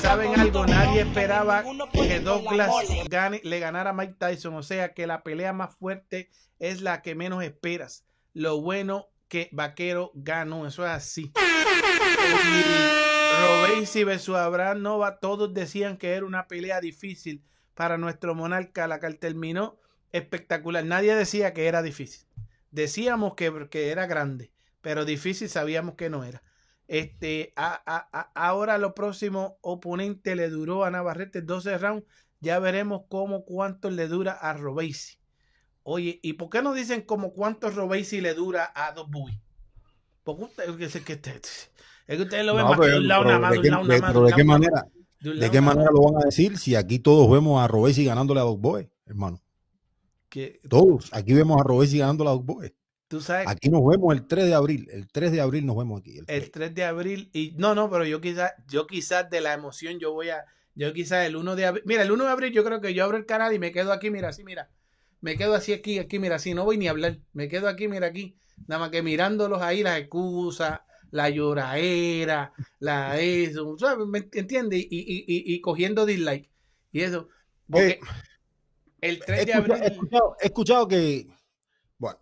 ¿Saben 0.00 0.38
algo? 0.38 0.66
Nadie 0.66 1.02
esperaba 1.02 1.64
que 1.92 2.20
Douglas 2.20 2.72
gane, 3.08 3.40
le 3.44 3.60
ganara 3.60 3.90
a 3.90 3.92
Mike 3.92 4.16
Tyson. 4.18 4.54
O 4.54 4.62
sea 4.62 4.92
que 4.94 5.06
la 5.06 5.22
pelea 5.22 5.52
más 5.52 5.74
fuerte 5.76 6.28
es 6.58 6.82
la 6.82 7.02
que 7.02 7.14
menos 7.14 7.42
esperas. 7.42 8.04
Lo 8.32 8.60
bueno 8.60 9.08
que 9.30 9.48
Vaquero 9.52 10.10
ganó, 10.14 10.66
eso 10.66 10.84
es 10.84 10.90
así. 10.90 11.32
Robesi 13.40 14.04
versus 14.04 14.34
Abraham 14.34 14.82
Nova, 14.82 15.20
todos 15.20 15.54
decían 15.54 15.96
que 15.96 16.14
era 16.14 16.26
una 16.26 16.48
pelea 16.48 16.80
difícil 16.80 17.42
para 17.74 17.96
nuestro 17.96 18.34
monarca, 18.34 18.88
la 18.88 18.98
que 18.98 19.08
terminó 19.14 19.78
espectacular. 20.10 20.84
Nadie 20.84 21.14
decía 21.14 21.54
que 21.54 21.68
era 21.68 21.80
difícil. 21.80 22.26
Decíamos 22.72 23.34
que, 23.36 23.68
que 23.70 23.90
era 23.90 24.06
grande, 24.06 24.52
pero 24.80 25.04
difícil 25.04 25.48
sabíamos 25.48 25.94
que 25.94 26.10
no 26.10 26.24
era. 26.24 26.42
Este, 26.88 27.54
ahora 28.34 28.78
lo 28.78 28.94
próximo 28.94 29.58
oponente 29.60 30.34
le 30.34 30.50
duró 30.50 30.84
a 30.84 30.90
Navarrete 30.90 31.40
12 31.40 31.78
rounds. 31.78 32.04
Ya 32.40 32.58
veremos 32.58 33.02
cómo 33.08 33.44
cuánto 33.44 33.90
le 33.90 34.08
dura 34.08 34.32
a 34.32 34.54
Robesi. 34.54 35.19
Oye, 35.92 36.20
¿y 36.22 36.34
por 36.34 36.50
qué 36.50 36.62
no 36.62 36.72
dicen 36.72 37.02
como 37.02 37.32
cuánto 37.32 37.68
Robesi 37.68 38.20
le 38.20 38.32
dura 38.32 38.70
a 38.76 38.92
Dos 38.92 39.10
Boy? 39.10 39.36
Porque 40.22 40.44
usted, 40.44 40.62
es 40.68 40.76
que, 40.76 40.84
es 41.14 41.70
que 42.06 42.22
ustedes 42.22 42.46
lo 42.46 42.54
ven 42.54 42.64
más 42.64 42.78
de 42.78 42.96
un 42.96 43.08
lado 43.08 43.24
nada 43.24 43.40
más, 43.40 43.50
de, 43.50 43.58
un 43.58 43.70
lado 43.70 43.84
nada 43.84 44.00
más. 44.00 44.14
¿De 44.14 44.32
qué 44.36 44.44
manera? 44.44 44.86
¿De 45.18 45.50
qué 45.50 45.60
manera 45.60 45.90
lo 45.92 46.02
van 46.02 46.22
a 46.22 46.26
decir 46.26 46.58
si 46.58 46.76
aquí 46.76 47.00
todos 47.00 47.28
vemos 47.28 47.60
a 47.60 47.66
Robesi 47.66 48.04
ganándole 48.04 48.38
a 48.38 48.44
Dog 48.44 48.60
Boy, 48.60 48.88
hermano? 49.04 49.42
Todos, 50.68 51.12
aquí 51.12 51.32
vemos 51.32 51.60
a 51.60 51.64
Robesi 51.64 51.98
ganándole 51.98 52.30
a 52.30 52.34
Dog 52.34 52.44
Boy. 52.44 52.72
Tú 53.08 53.20
sabes, 53.20 53.48
aquí 53.48 53.68
nos 53.68 53.84
vemos 53.84 54.14
el 54.14 54.28
3 54.28 54.44
de 54.44 54.54
abril, 54.54 54.86
el 54.92 55.08
3 55.08 55.32
de 55.32 55.40
abril 55.40 55.66
nos 55.66 55.76
vemos 55.76 55.98
aquí. 55.98 56.18
El 56.18 56.26
3, 56.26 56.44
el 56.44 56.50
3 56.52 56.74
de 56.76 56.84
abril, 56.84 57.30
y 57.32 57.56
no, 57.58 57.74
no, 57.74 57.90
pero 57.90 58.04
yo 58.04 58.20
quizás, 58.20 58.52
yo 58.68 58.86
quizás 58.86 59.28
de 59.28 59.40
la 59.40 59.54
emoción 59.54 59.98
yo 59.98 60.12
voy 60.12 60.28
a, 60.28 60.44
yo 60.76 60.92
quizás 60.92 61.26
el 61.26 61.34
1 61.34 61.56
de 61.56 61.66
abril, 61.66 61.82
mira, 61.84 62.04
el 62.04 62.12
1 62.12 62.22
de 62.22 62.30
abril 62.30 62.52
yo 62.52 62.62
creo 62.62 62.80
que 62.80 62.94
yo 62.94 63.02
abro 63.02 63.16
el 63.16 63.26
canal 63.26 63.52
y 63.52 63.58
me 63.58 63.72
quedo 63.72 63.92
aquí, 63.92 64.10
mira, 64.10 64.28
así, 64.28 64.44
mira, 64.44 64.70
me 65.20 65.36
quedo 65.36 65.54
así 65.54 65.72
aquí, 65.72 65.98
aquí, 65.98 66.18
mira, 66.18 66.36
así, 66.36 66.54
no 66.54 66.64
voy 66.64 66.78
ni 66.78 66.88
a 66.88 66.90
hablar, 66.90 67.18
me 67.32 67.48
quedo 67.48 67.68
aquí, 67.68 67.88
mira 67.88 68.06
aquí, 68.06 68.36
nada 68.66 68.80
más 68.80 68.90
que 68.90 69.02
mirándolos 69.02 69.62
ahí, 69.62 69.82
las 69.82 69.98
excusas, 69.98 70.80
la 71.10 71.28
lloraera, 71.28 72.52
la 72.78 73.18
eso, 73.18 73.76
¿me 74.06 74.28
entiendes? 74.32 74.80
Y, 74.80 74.86
y, 74.90 75.24
y, 75.26 75.54
y, 75.54 75.60
cogiendo 75.60 76.06
dislike. 76.06 76.48
Y 76.92 77.00
eso, 77.00 77.28
porque 77.68 77.90
eh, 77.90 78.00
el 79.00 79.20
3 79.20 79.46
de 79.46 79.54
abril... 79.54 79.82
He 79.82 79.86
escuchado, 79.86 80.36
he 80.40 80.46
escuchado 80.46 80.88
que, 80.88 81.28
bueno. 81.98 82.18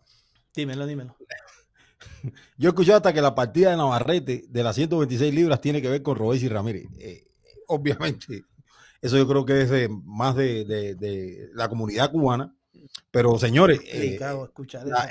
Dímelo, 0.54 0.86
dímelo. 0.86 1.16
Yo 2.58 2.68
he 2.68 2.72
escuchado 2.72 2.96
hasta 2.96 3.12
que 3.12 3.22
la 3.22 3.34
partida 3.34 3.70
de 3.70 3.76
Navarrete 3.76 4.44
de 4.48 4.62
las 4.62 4.74
126 4.74 5.34
libras 5.34 5.60
tiene 5.60 5.80
que 5.80 5.88
ver 5.88 6.02
con 6.02 6.16
Robesi 6.16 6.48
Ramírez. 6.48 6.86
Eh, 6.98 7.28
obviamente, 7.68 8.44
eso 9.00 9.16
yo 9.16 9.28
creo 9.28 9.44
que 9.44 9.62
es 9.62 9.90
más 10.04 10.34
de, 10.34 10.64
de, 10.64 10.94
de, 10.96 11.50
la 11.54 11.68
comunidad 11.68 12.10
cubana. 12.10 12.54
Pero 13.10 13.38
señores, 13.38 13.80
eh, 13.84 14.18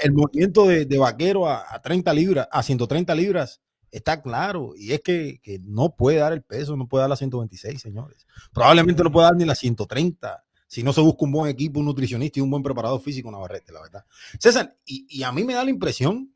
el 0.03 0.13
movimiento 0.13 0.67
de, 0.67 0.97
vaquero 0.97 1.47
a, 1.47 1.81
30 1.81 2.13
libras, 2.13 2.47
a 2.51 2.61
130 2.63 3.15
libras, 3.15 3.61
está 3.91 4.21
claro. 4.21 4.73
Y 4.75 4.93
es 4.93 5.01
que, 5.01 5.39
no 5.63 5.95
puede 5.95 6.17
dar 6.17 6.33
el 6.33 6.43
peso, 6.43 6.75
no 6.75 6.87
puede 6.87 7.03
dar 7.03 7.09
las 7.09 7.19
126, 7.19 7.81
señores. 7.81 8.27
Probablemente 8.53 9.03
no 9.03 9.11
puede 9.11 9.27
dar 9.27 9.35
ni 9.35 9.45
las 9.45 9.59
130 9.59 10.43
si 10.69 10.83
no 10.83 10.91
se 10.91 10.99
busca 10.99 11.23
un 11.23 11.31
buen 11.31 11.49
equipo, 11.49 11.79
un 11.79 11.85
nutricionista 11.85 12.39
y 12.39 12.41
un 12.41 12.51
buen 12.51 12.61
preparador 12.61 12.99
físico 12.99 13.31
Navarrete, 13.31 13.71
la 13.71 13.81
verdad. 13.81 14.05
César, 14.37 14.75
y, 14.85 15.07
y 15.09 15.23
a 15.23 15.31
mí 15.31 15.45
me 15.45 15.53
da 15.53 15.63
la 15.63 15.69
impresión 15.69 16.33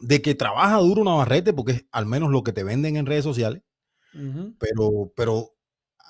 de 0.00 0.20
que 0.22 0.34
trabaja 0.34 0.76
duro 0.78 1.04
Navarrete, 1.04 1.52
porque 1.52 1.72
es 1.72 1.84
al 1.92 2.06
menos 2.06 2.30
lo 2.30 2.42
que 2.42 2.52
te 2.52 2.64
venden 2.64 2.96
en 2.96 3.06
redes 3.06 3.24
sociales, 3.24 3.62
pero, 4.58 5.12
pero 5.16 5.54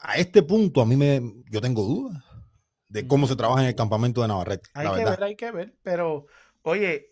a 0.02 0.16
este 0.16 0.42
punto 0.42 0.82
a 0.82 0.86
mí 0.86 0.96
me, 0.96 1.22
yo 1.50 1.60
tengo 1.62 1.82
dudas 1.82 2.22
de 2.94 3.06
cómo 3.08 3.26
se 3.26 3.34
trabaja 3.34 3.60
en 3.62 3.66
el 3.68 3.74
campamento 3.74 4.22
de 4.22 4.28
Navarrete, 4.28 4.70
Hay 4.72 4.84
la 4.86 4.92
que 4.92 4.98
verdad. 4.98 5.10
ver, 5.18 5.24
hay 5.24 5.36
que 5.36 5.50
ver. 5.50 5.74
Pero, 5.82 6.26
oye, 6.62 7.10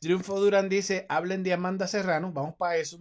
Triunfo 0.00 0.38
Durán 0.40 0.68
dice, 0.68 1.06
hablen 1.08 1.42
de 1.42 1.52
Amanda 1.52 1.88
Serrano, 1.88 2.30
vamos 2.32 2.54
para 2.56 2.76
eso. 2.76 3.00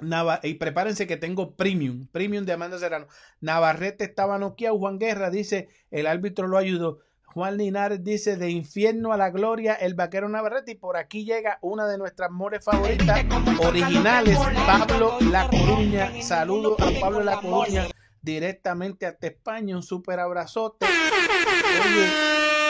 Nava- 0.00 0.40
y 0.42 0.54
prepárense 0.54 1.06
que 1.06 1.18
tengo 1.18 1.54
premium, 1.56 2.06
premium 2.10 2.46
de 2.46 2.54
Amanda 2.54 2.78
Serrano. 2.78 3.06
Navarrete 3.42 4.04
estaba 4.04 4.38
noqueado, 4.38 4.78
Juan 4.78 4.98
Guerra 4.98 5.28
dice, 5.28 5.68
el 5.90 6.06
árbitro 6.06 6.46
lo 6.48 6.56
ayudó. 6.56 7.00
Juan 7.26 7.58
Linares 7.58 8.02
dice, 8.02 8.36
de 8.38 8.50
infierno 8.50 9.12
a 9.12 9.18
la 9.18 9.28
gloria, 9.30 9.74
el 9.74 9.92
vaquero 9.94 10.28
Navarrete. 10.30 10.72
Y 10.72 10.74
por 10.76 10.96
aquí 10.96 11.24
llega 11.26 11.58
una 11.60 11.86
de 11.86 11.98
nuestras 11.98 12.30
mores 12.30 12.64
favoritas, 12.64 13.24
originales, 13.62 14.38
Pablo 14.66 15.18
La 15.30 15.48
Coruña. 15.50 16.10
Saludo 16.22 16.76
a 16.80 16.90
Pablo 16.98 17.20
La 17.22 17.36
Coruña 17.40 17.86
directamente 18.22 19.06
hasta 19.06 19.26
España. 19.28 19.76
Un 19.76 19.82
súper 19.82 20.20
abrazote. 20.20 20.86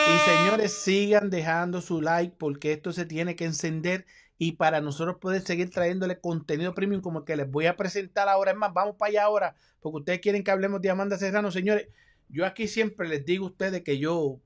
Y 0.09 0.19
señores, 0.19 0.73
sigan 0.73 1.31
dejando 1.31 1.81
su 1.81 2.01
like 2.01 2.35
porque 2.39 2.73
esto 2.73 2.93
se 2.93 3.05
tiene 3.05 3.37
que 3.37 3.45
encender 3.45 4.07
y 4.39 4.53
para 4.53 4.81
nosotros 4.81 5.19
poder 5.19 5.43
seguir 5.43 5.71
trayéndole 5.71 6.19
contenido 6.19 6.75
premium 6.75 7.03
como 7.03 7.21
el 7.21 7.25
que 7.27 7.37
les 7.37 7.51
voy 7.51 7.67
a 7.67 7.77
presentar 7.77 8.29
ahora. 8.29 8.53
Es 8.53 8.57
más, 8.57 8.73
vamos 8.73 8.97
para 8.97 9.11
allá 9.11 9.25
ahora 9.25 9.55
porque 9.81 9.99
ustedes 9.99 10.21
quieren 10.21 10.43
que 10.43 10.51
hablemos 10.51 10.81
de 10.81 10.91
Amanda 10.91 11.19
Serrano. 11.19 11.51
Señores, 11.51 11.89
yo 12.29 12.47
aquí 12.47 12.69
siempre 12.69 13.09
les 13.09 13.25
digo 13.25 13.47
a 13.47 13.51
ustedes 13.51 13.83
que 13.83 13.99
yo, 13.99 14.41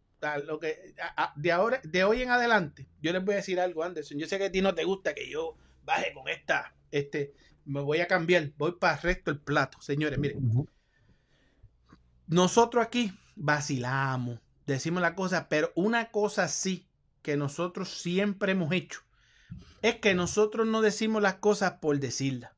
lo 0.47 0.59
que, 0.59 0.95
de, 1.37 1.53
ahora, 1.53 1.81
de 1.85 2.05
hoy 2.05 2.23
en 2.23 2.31
adelante, 2.31 2.89
yo 3.01 3.13
les 3.13 3.25
voy 3.25 3.35
a 3.35 3.37
decir 3.37 3.61
algo, 3.61 3.83
Anderson. 3.85 4.19
Yo 4.19 4.27
sé 4.27 4.39
que 4.39 4.47
a 4.47 4.53
ti 4.53 4.63
no 4.63 4.75
te 4.75 4.85
gusta 4.85 5.15
que 5.15 5.31
yo 5.31 5.57
baje 5.85 6.13
con 6.13 6.29
esta, 6.29 6.75
este, 6.91 7.33
me 7.65 7.81
voy 7.81 8.01
a 8.01 8.07
cambiar, 8.07 8.51
voy 8.57 8.73
para 8.79 8.97
el 8.97 9.03
resto 9.03 9.31
del 9.33 9.41
plato. 9.41 9.81
Señores, 9.81 10.19
miren, 10.19 10.67
nosotros 12.27 12.85
aquí 12.85 13.13
vacilamos, 13.37 14.41
decimos 14.67 15.03
la 15.03 15.15
cosa, 15.15 15.49
pero 15.49 15.73
una 15.75 16.11
cosa 16.11 16.49
sí 16.49 16.89
que 17.23 17.37
nosotros 17.37 17.89
siempre 17.89 18.53
hemos 18.53 18.73
hecho 18.73 19.01
es 19.83 19.97
que 19.97 20.15
nosotros 20.15 20.67
no 20.67 20.81
decimos 20.81 21.21
las 21.21 21.35
cosas 21.35 21.73
por 21.81 21.99
decirlas. 22.01 22.53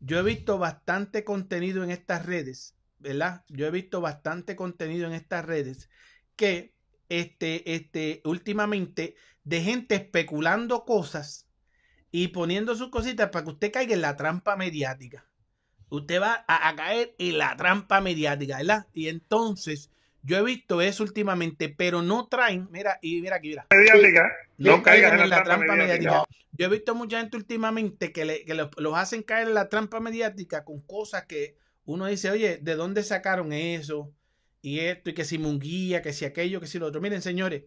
Yo 0.00 0.18
he 0.18 0.22
visto 0.22 0.58
bastante 0.58 1.24
contenido 1.24 1.82
en 1.82 1.90
estas 1.90 2.26
redes, 2.26 2.74
¿verdad? 2.98 3.44
Yo 3.48 3.66
he 3.66 3.70
visto 3.70 4.00
bastante 4.00 4.56
contenido 4.56 5.06
en 5.06 5.14
estas 5.14 5.44
redes 5.44 5.88
que 6.36 6.74
este, 7.08 7.74
este, 7.74 8.20
últimamente 8.24 9.16
de 9.44 9.62
gente 9.62 9.94
especulando 9.94 10.84
cosas 10.84 11.48
y 12.10 12.28
poniendo 12.28 12.74
sus 12.74 12.90
cositas 12.90 13.30
para 13.30 13.44
que 13.44 13.50
usted 13.52 13.72
caiga 13.72 13.94
en 13.94 14.02
la 14.02 14.16
trampa 14.16 14.56
mediática 14.56 15.31
usted 15.96 16.20
va 16.20 16.44
a, 16.46 16.68
a 16.68 16.76
caer 16.76 17.14
en 17.18 17.38
la 17.38 17.56
trampa 17.56 18.00
mediática, 18.00 18.58
¿verdad? 18.58 18.86
Y 18.94 19.08
entonces, 19.08 19.90
yo 20.22 20.38
he 20.38 20.42
visto 20.42 20.80
eso 20.80 21.02
últimamente, 21.02 21.68
pero 21.68 22.02
no 22.02 22.26
traen, 22.28 22.68
mira, 22.70 22.98
y 23.02 23.20
mira 23.20 23.36
aquí, 23.36 23.48
mira. 23.48 23.66
mediática, 23.70 24.30
No 24.58 24.76
no 24.78 24.82
caigan 24.82 25.20
en 25.20 25.30
la 25.30 25.42
trampa 25.44 25.74
mediática. 25.76 26.10
mediática. 26.10 26.24
Yo 26.58 26.66
he 26.66 26.68
visto 26.68 26.94
mucha 26.94 27.20
gente 27.20 27.36
últimamente 27.36 28.12
que, 28.12 28.24
le- 28.24 28.44
que 28.44 28.54
los, 28.54 28.68
los 28.76 28.94
hacen 28.96 29.22
caer 29.22 29.48
en 29.48 29.54
la 29.54 29.68
trampa 29.68 30.00
mediática 30.00 30.64
con 30.64 30.80
cosas 30.82 31.24
que 31.26 31.56
uno 31.84 32.06
dice, 32.06 32.30
oye, 32.30 32.58
¿de 32.62 32.74
dónde 32.76 33.02
sacaron 33.02 33.52
eso? 33.52 34.12
Y 34.60 34.80
esto, 34.80 35.10
y 35.10 35.14
que 35.14 35.24
si 35.24 35.38
Munguía, 35.38 36.02
que 36.02 36.12
si 36.12 36.24
aquello, 36.24 36.60
que 36.60 36.66
si 36.68 36.78
lo 36.78 36.86
otro. 36.86 37.00
Miren, 37.00 37.22
señores, 37.22 37.64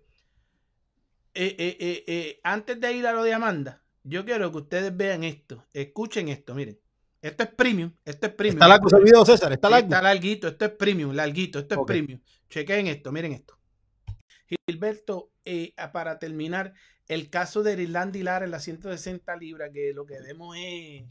eh, 1.33 1.55
eh, 1.59 2.03
eh, 2.07 2.39
antes 2.43 2.79
de 2.79 2.93
ir 2.93 3.05
a 3.07 3.13
lo 3.13 3.23
de 3.23 3.33
Amanda, 3.33 3.83
yo 4.03 4.23
quiero 4.23 4.51
que 4.51 4.57
ustedes 4.59 4.95
vean 4.95 5.23
esto, 5.23 5.65
escuchen 5.73 6.29
esto, 6.29 6.55
miren. 6.55 6.79
Esto 7.25 7.43
es 7.43 7.49
premium, 7.49 7.91
esto 8.05 8.27
es 8.27 8.33
premium. 8.33 8.57
Está 8.57 8.67
largo 8.67 8.87
ese 8.87 8.99
video, 9.03 9.25
César, 9.25 9.51
está 9.51 9.67
largo. 9.69 9.87
Está 9.87 10.01
larguito, 10.01 10.47
esto 10.47 10.65
es 10.65 10.71
premium, 10.71 11.11
larguito, 11.13 11.57
esto 11.57 11.73
es 11.73 11.81
premium. 11.87 12.19
Chequen 12.49 12.85
esto, 12.87 13.11
miren 13.11 13.31
esto. 13.33 13.57
Gilberto, 14.67 15.31
eh, 15.43 15.73
a- 15.77 15.91
para 15.91 16.19
terminar, 16.19 16.73
el 17.07 17.29
caso 17.31 17.63
de 17.63 17.81
Irlanda 17.81 18.17
y 18.19 18.23
Lara 18.23 18.45
en 18.45 18.51
las 18.51 18.63
160 18.63 19.35
libras, 19.37 19.71
que 19.73 19.91
lo 19.93 20.05
que 20.05 20.19
vemos 20.21 20.55
es 20.57 21.03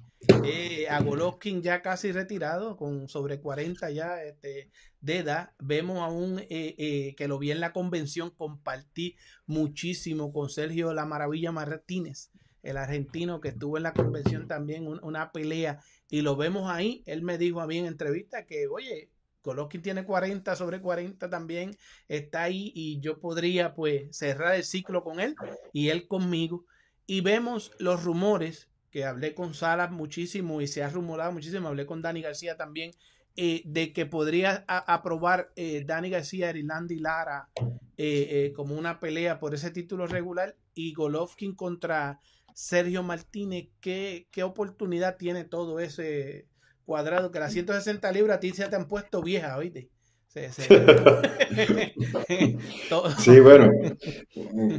eh, 0.45 0.87
a 0.89 1.01
Golovkin 1.01 1.63
ya 1.63 1.83
casi 1.83 2.13
retirado, 2.13 2.77
con 2.77 3.09
sobre 3.09 3.41
40 3.41 3.91
ya 3.91 4.23
este, 4.23 4.71
de 5.01 5.19
edad. 5.19 5.51
Vemos 5.59 5.99
aún 5.99 6.39
eh, 6.39 6.75
eh, 6.79 7.15
que 7.17 7.27
lo 7.29 7.39
vi 7.39 7.51
en 7.51 7.61
la 7.61 7.73
convención, 7.73 8.31
compartí 8.31 9.17
muchísimo 9.47 10.33
con 10.33 10.49
Sergio 10.49 10.95
La 10.95 11.07
Maravilla 11.07 11.53
Martínez, 11.53 12.31
el 12.63 12.77
argentino 12.79 13.41
que 13.41 13.49
estuvo 13.51 13.77
en 13.77 13.83
la 13.83 13.93
convención 13.93 14.49
también, 14.49 14.87
un- 14.87 15.01
una 15.05 15.31
pelea 15.33 15.81
y 16.15 16.23
lo 16.23 16.37
vemos 16.37 16.71
ahí. 16.71 17.03
Él 17.07 17.23
me 17.23 17.39
dijo 17.39 17.61
a 17.61 17.67
mí 17.67 17.77
en 17.77 17.87
entrevista 17.87 18.47
que, 18.47 18.69
oye, 18.69 19.11
Golovkin 19.43 19.83
tiene 19.83 20.05
40 20.05 20.55
sobre 20.55 20.81
40 20.81 21.29
también, 21.29 21.77
está 22.07 22.45
ahí 22.45 22.71
y 22.73 23.01
yo 23.01 23.19
podría 23.19 23.75
pues 23.75 24.17
cerrar 24.17 24.55
el 24.55 24.63
ciclo 24.63 25.03
con 25.03 25.19
él 25.19 25.35
y 25.73 25.89
él 25.89 26.07
conmigo. 26.07 26.67
Y 27.05 27.21
vemos 27.21 27.73
los 27.81 28.05
rumores, 28.05 28.69
que 28.93 29.05
hablé 29.05 29.35
con 29.35 29.55
Salas 29.55 29.91
muchísimo 29.91 30.61
y 30.61 30.69
se 30.69 30.85
ha 30.85 30.89
rumorado 30.89 31.33
muchísimo, 31.33 31.67
hablé 31.67 31.85
con 31.85 32.01
Dani 32.01 32.23
García 32.23 32.57
también, 32.57 32.93
eh, 33.35 33.63
de 33.65 33.93
que 33.93 34.07
podría 34.07 34.65
aprobar 34.69 35.51
eh, 35.57 35.83
Dani 35.85 36.11
García, 36.11 36.51
Irlanda 36.51 36.95
y 36.95 37.01
Lara 37.01 37.49
eh, 37.97 38.47
eh, 38.47 38.53
como 38.55 38.77
una 38.77 38.99
pelea 38.99 39.39
por 39.39 39.55
ese 39.55 39.71
título 39.71 40.09
regular 40.09 40.57
y 40.75 40.93
Golovkin 40.95 41.55
contra 41.55 42.21
Sergio 42.55 43.03
Martínez, 43.03 43.69
¿qué, 43.81 44.27
qué 44.31 44.43
oportunidad 44.43 45.17
tiene 45.19 45.45
todo 45.45 45.79
ese 45.81 46.47
cuadrado? 46.87 47.31
Que 47.31 47.41
las 47.41 47.53
160 47.53 48.11
libras 48.13 48.39
a 48.39 48.41
ti 48.41 48.51
se 48.53 48.67
te 48.69 48.77
han 48.77 48.89
puesto 48.89 49.23
viejas, 49.23 49.59
¿oíste? 49.59 49.91
Se- 50.29 50.51
se- 50.51 50.67
Todo- 52.89 53.11
Sí, 53.19 53.39
bueno, 53.41 53.71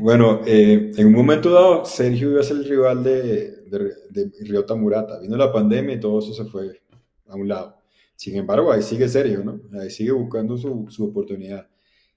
bueno, 0.01 0.41
eh, 0.45 0.91
en 0.97 1.07
un 1.07 1.13
momento 1.13 1.51
dado, 1.51 1.85
Sergio 1.85 2.31
iba 2.31 2.41
a 2.41 2.43
ser 2.43 2.57
el 2.57 2.65
rival 2.65 3.03
de, 3.03 3.61
de, 3.69 3.79
de 4.09 4.31
Ryota 4.41 4.75
Murata. 4.75 5.19
Vino 5.19 5.37
la 5.37 5.51
pandemia 5.51 5.95
y 5.95 5.99
todo 5.99 6.19
eso 6.19 6.33
se 6.33 6.45
fue 6.49 6.81
a 7.27 7.35
un 7.35 7.47
lado. 7.47 7.77
Sin 8.15 8.35
embargo, 8.37 8.71
ahí 8.71 8.81
sigue 8.81 9.07
Sergio, 9.07 9.43
¿no? 9.43 9.61
Ahí 9.79 9.89
sigue 9.89 10.11
buscando 10.11 10.57
su, 10.57 10.85
su 10.89 11.05
oportunidad. 11.05 11.67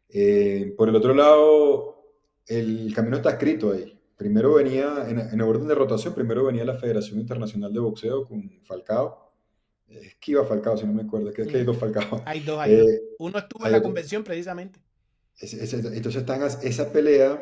Eh, 0.09 0.75
por 0.77 0.89
el 0.89 0.97
otro 0.97 1.15
lado, 1.15 2.03
el 2.47 2.93
camino 2.95 3.17
está 3.17 3.31
escrito 3.31 3.73
ahí. 3.73 3.98
Primero 4.19 4.53
venía, 4.55 5.07
en, 5.09 5.19
en 5.21 5.41
orden 5.41 5.67
de 5.69 5.75
rotación, 5.75 6.13
primero 6.13 6.45
venía 6.45 6.65
la 6.65 6.75
Federación 6.75 7.19
Internacional 7.21 7.73
de 7.73 7.79
Boxeo 7.81 8.27
con 8.27 8.51
Falcao. 8.65 9.33
Es 9.89 10.17
que 10.17 10.33
iba 10.33 10.45
Falcao, 10.45 10.77
si 10.77 10.85
no 10.87 10.93
me 10.93 11.03
acuerdo, 11.03 11.33
que, 11.33 11.47
que 11.47 11.57
hay 11.59 11.65
dos 11.65 11.79
Falcao. 11.79 12.21
Hay 12.27 12.41
dos, 12.41 12.59
hay 12.59 12.77
dos. 12.77 12.89
Eh, 12.89 13.01
Uno 13.21 13.39
estuvo 13.39 13.65
en 13.65 13.73
la 13.73 13.79
otro. 13.79 13.89
convención 13.89 14.23
precisamente. 14.25 14.81
ese- 15.41 15.63
ese- 15.65 15.77
entonces 15.97 16.17
están, 16.17 16.43
esa 16.43 16.93
pelea 16.93 17.41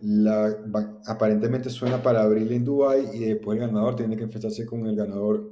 la, 0.00 0.56
va- 0.74 1.00
aparentemente 1.06 1.68
suena 1.68 2.00
para 2.02 2.22
abril 2.22 2.50
en 2.52 2.64
Dubai 2.64 3.10
y 3.12 3.24
después 3.26 3.58
el 3.58 3.66
ganador 3.66 3.96
tiene 3.96 4.16
que 4.16 4.22
enfrentarse 4.22 4.64
con 4.64 4.86
el 4.86 4.94
ganador 4.96 5.50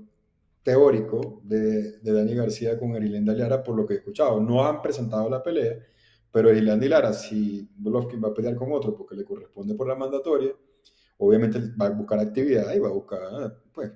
teórico 0.63 1.41
de, 1.45 1.99
de 1.99 2.13
Dani 2.13 2.35
García 2.35 2.79
con 2.79 2.95
Erilenda 2.95 3.33
Lara, 3.35 3.63
por 3.65 3.75
lo 3.77 3.85
que 3.87 3.95
he 3.95 3.97
escuchado. 3.99 4.41
No 4.41 4.65
han 4.67 4.81
presentado 4.83 5.29
la 5.29 5.43
pelea, 5.43 5.79
pero 6.31 6.51
Erilenda 6.51 6.85
y 6.85 6.89
Lara, 6.89 7.13
si 7.13 7.69
Golovkin 7.79 8.23
va 8.23 8.29
a 8.29 8.35
pelear 8.35 8.55
con 8.55 8.73
otro 8.73 8.95
porque 8.95 9.15
le 9.15 9.25
corresponde 9.25 9.75
por 9.75 9.89
la 9.89 9.95
mandatoria, 9.95 10.53
obviamente 11.19 11.61
va 11.81 11.87
a 11.87 11.91
buscar 11.91 12.19
actividad 12.19 12.75
y 12.75 12.79
va 12.79 12.89
a 12.89 12.93
buscar 12.93 13.21
pues, 13.73 13.93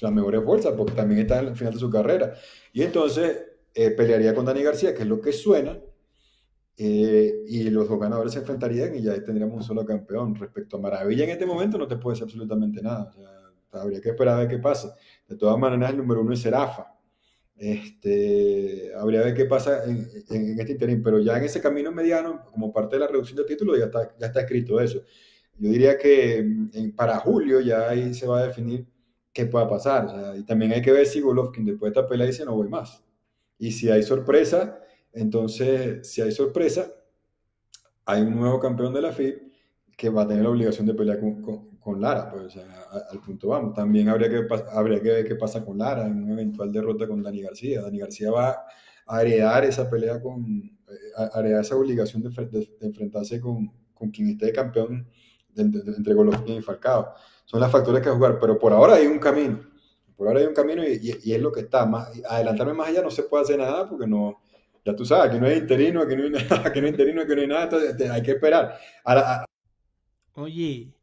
las 0.00 0.12
mejores 0.12 0.44
bolsas 0.44 0.74
porque 0.76 0.92
también 0.92 1.20
está 1.20 1.40
el 1.40 1.56
final 1.56 1.74
de 1.74 1.80
su 1.80 1.90
carrera. 1.90 2.34
Y 2.72 2.82
entonces 2.82 3.44
eh, 3.74 3.90
pelearía 3.90 4.34
con 4.34 4.44
Dani 4.44 4.62
García, 4.62 4.94
que 4.94 5.02
es 5.02 5.08
lo 5.08 5.20
que 5.20 5.32
suena, 5.32 5.78
eh, 6.76 7.44
y 7.46 7.68
los 7.68 7.88
dos 7.88 8.00
ganadores 8.00 8.32
se 8.32 8.38
enfrentarían 8.38 8.94
y 8.94 9.02
ya 9.02 9.22
tendríamos 9.22 9.56
un 9.56 9.62
solo 9.62 9.84
campeón. 9.84 10.34
Respecto 10.34 10.76
a 10.76 10.80
Maravilla, 10.80 11.24
en 11.24 11.30
este 11.30 11.46
momento 11.46 11.76
no 11.76 11.86
te 11.86 11.96
puede 11.96 12.14
decir 12.14 12.24
absolutamente 12.24 12.80
nada. 12.82 13.10
O 13.10 13.12
sea, 13.12 13.80
habría 13.82 14.00
que 14.00 14.10
esperar 14.10 14.36
a 14.36 14.38
ver 14.40 14.48
qué 14.48 14.58
pasa. 14.58 14.96
De 15.28 15.36
todas 15.36 15.58
maneras, 15.58 15.90
el 15.90 15.98
número 15.98 16.22
uno 16.22 16.32
es 16.32 16.40
Serafa. 16.40 16.94
Este, 17.60 18.90
habría 18.96 19.20
que 19.20 19.26
ver 19.26 19.34
qué 19.36 19.44
pasa 19.44 19.84
en, 19.84 20.08
en- 20.30 20.58
este 20.60 20.72
interín, 20.72 21.02
pero 21.02 21.18
ya 21.20 21.36
en 21.38 21.44
ese 21.44 21.60
camino 21.60 21.92
mediano, 21.92 22.42
como 22.46 22.72
parte 22.72 22.96
de 22.96 23.00
la 23.00 23.06
reducción 23.08 23.36
de 23.36 23.44
títulos, 23.44 23.78
ya 23.78 23.86
está, 23.86 24.16
ya 24.18 24.26
está 24.28 24.40
escrito 24.40 24.80
eso. 24.80 25.02
Yo 25.58 25.70
diría 25.70 25.98
que 25.98 26.42
mm, 26.42 26.70
en- 26.74 26.96
para 26.96 27.18
julio 27.18 27.60
ya 27.60 27.88
ahí 27.90 28.14
se 28.14 28.26
va 28.26 28.40
a 28.40 28.46
definir 28.46 28.86
qué 29.32 29.46
pueda 29.46 29.68
pasar. 29.68 30.06
O 30.06 30.10
sea, 30.10 30.36
y 30.36 30.44
también 30.44 30.72
hay 30.72 30.82
que 30.82 30.92
ver 30.92 31.06
si 31.06 31.20
Golovkin 31.20 31.64
después 31.66 31.92
de 31.92 32.00
esta 32.00 32.08
pelea 32.08 32.26
dice 32.26 32.44
no 32.46 32.54
voy 32.56 32.68
más. 32.68 33.04
Y 33.58 33.72
si 33.72 33.90
hay 33.90 34.02
sorpresa, 34.02 34.80
entonces, 35.12 36.08
si 36.10 36.22
hay 36.22 36.32
sorpresa, 36.32 36.92
hay 38.04 38.22
un 38.22 38.36
nuevo 38.36 38.58
campeón 38.60 38.92
de 38.94 39.02
la 39.02 39.10
FIB 39.10 39.52
que 39.96 40.08
va 40.10 40.22
a 40.22 40.28
tener 40.28 40.42
la 40.42 40.50
obligación 40.50 40.86
de 40.86 40.94
pelear 40.94 41.20
con, 41.20 41.42
con- 41.42 41.69
con 41.80 42.00
Lara, 42.00 42.30
pues, 42.30 42.56
al 42.56 43.20
punto 43.20 43.48
vamos. 43.48 43.74
También 43.74 44.08
habría 44.08 44.28
que, 44.28 44.46
habría 44.72 45.00
que 45.00 45.08
ver 45.08 45.26
qué 45.26 45.34
pasa 45.34 45.64
con 45.64 45.78
Lara 45.78 46.06
en 46.06 46.22
una 46.22 46.34
eventual 46.34 46.70
derrota 46.72 47.06
con 47.08 47.22
Dani 47.22 47.42
García. 47.42 47.82
Dani 47.82 47.98
García 47.98 48.30
va 48.30 48.64
a 49.06 49.22
heredar 49.22 49.64
esa 49.64 49.88
pelea 49.88 50.20
con, 50.20 50.44
eh, 50.88 50.92
a 51.16 51.40
heredar 51.40 51.62
esa 51.62 51.76
obligación 51.76 52.22
de 52.22 52.68
enfrentarse 52.80 53.40
con, 53.40 53.72
con 53.94 54.10
quien 54.10 54.28
esté 54.28 54.52
campeón 54.52 55.08
entre 55.56 56.14
Golovkin 56.14 56.56
y 56.56 56.62
Falcao. 56.62 57.14
Son 57.44 57.60
las 57.60 57.70
factores 57.70 58.02
que 58.02 58.10
jugar, 58.10 58.38
pero 58.38 58.58
por 58.58 58.72
ahora 58.72 58.94
hay 58.94 59.06
un 59.06 59.18
camino. 59.18 59.60
Por 60.16 60.28
ahora 60.28 60.40
hay 60.40 60.46
un 60.46 60.54
camino 60.54 60.84
y, 60.86 61.18
y, 61.24 61.32
es 61.32 61.40
lo 61.40 61.50
que 61.50 61.60
está. 61.60 61.86
Más, 61.86 62.10
adelantarme 62.28 62.74
más 62.74 62.88
allá 62.88 63.02
no 63.02 63.10
se 63.10 63.24
puede 63.24 63.44
hacer 63.44 63.58
nada 63.58 63.88
porque 63.88 64.06
no, 64.06 64.40
ya 64.84 64.94
tú 64.94 65.04
sabes, 65.04 65.32
que 65.32 65.40
no 65.40 65.46
hay 65.46 65.58
interino, 65.58 66.06
que 66.06 66.16
no 66.16 66.24
hay 66.24 66.30
nada, 66.50 66.72
que 66.72 66.80
no 66.80 66.86
hay 66.86 66.92
interino, 66.92 67.26
que 67.26 67.34
no 67.34 67.40
hay 67.42 67.48
nada, 67.48 67.64
entonces 67.64 68.10
hay 68.10 68.22
que 68.22 68.32
esperar. 68.32 68.78
Oye, 70.34 70.94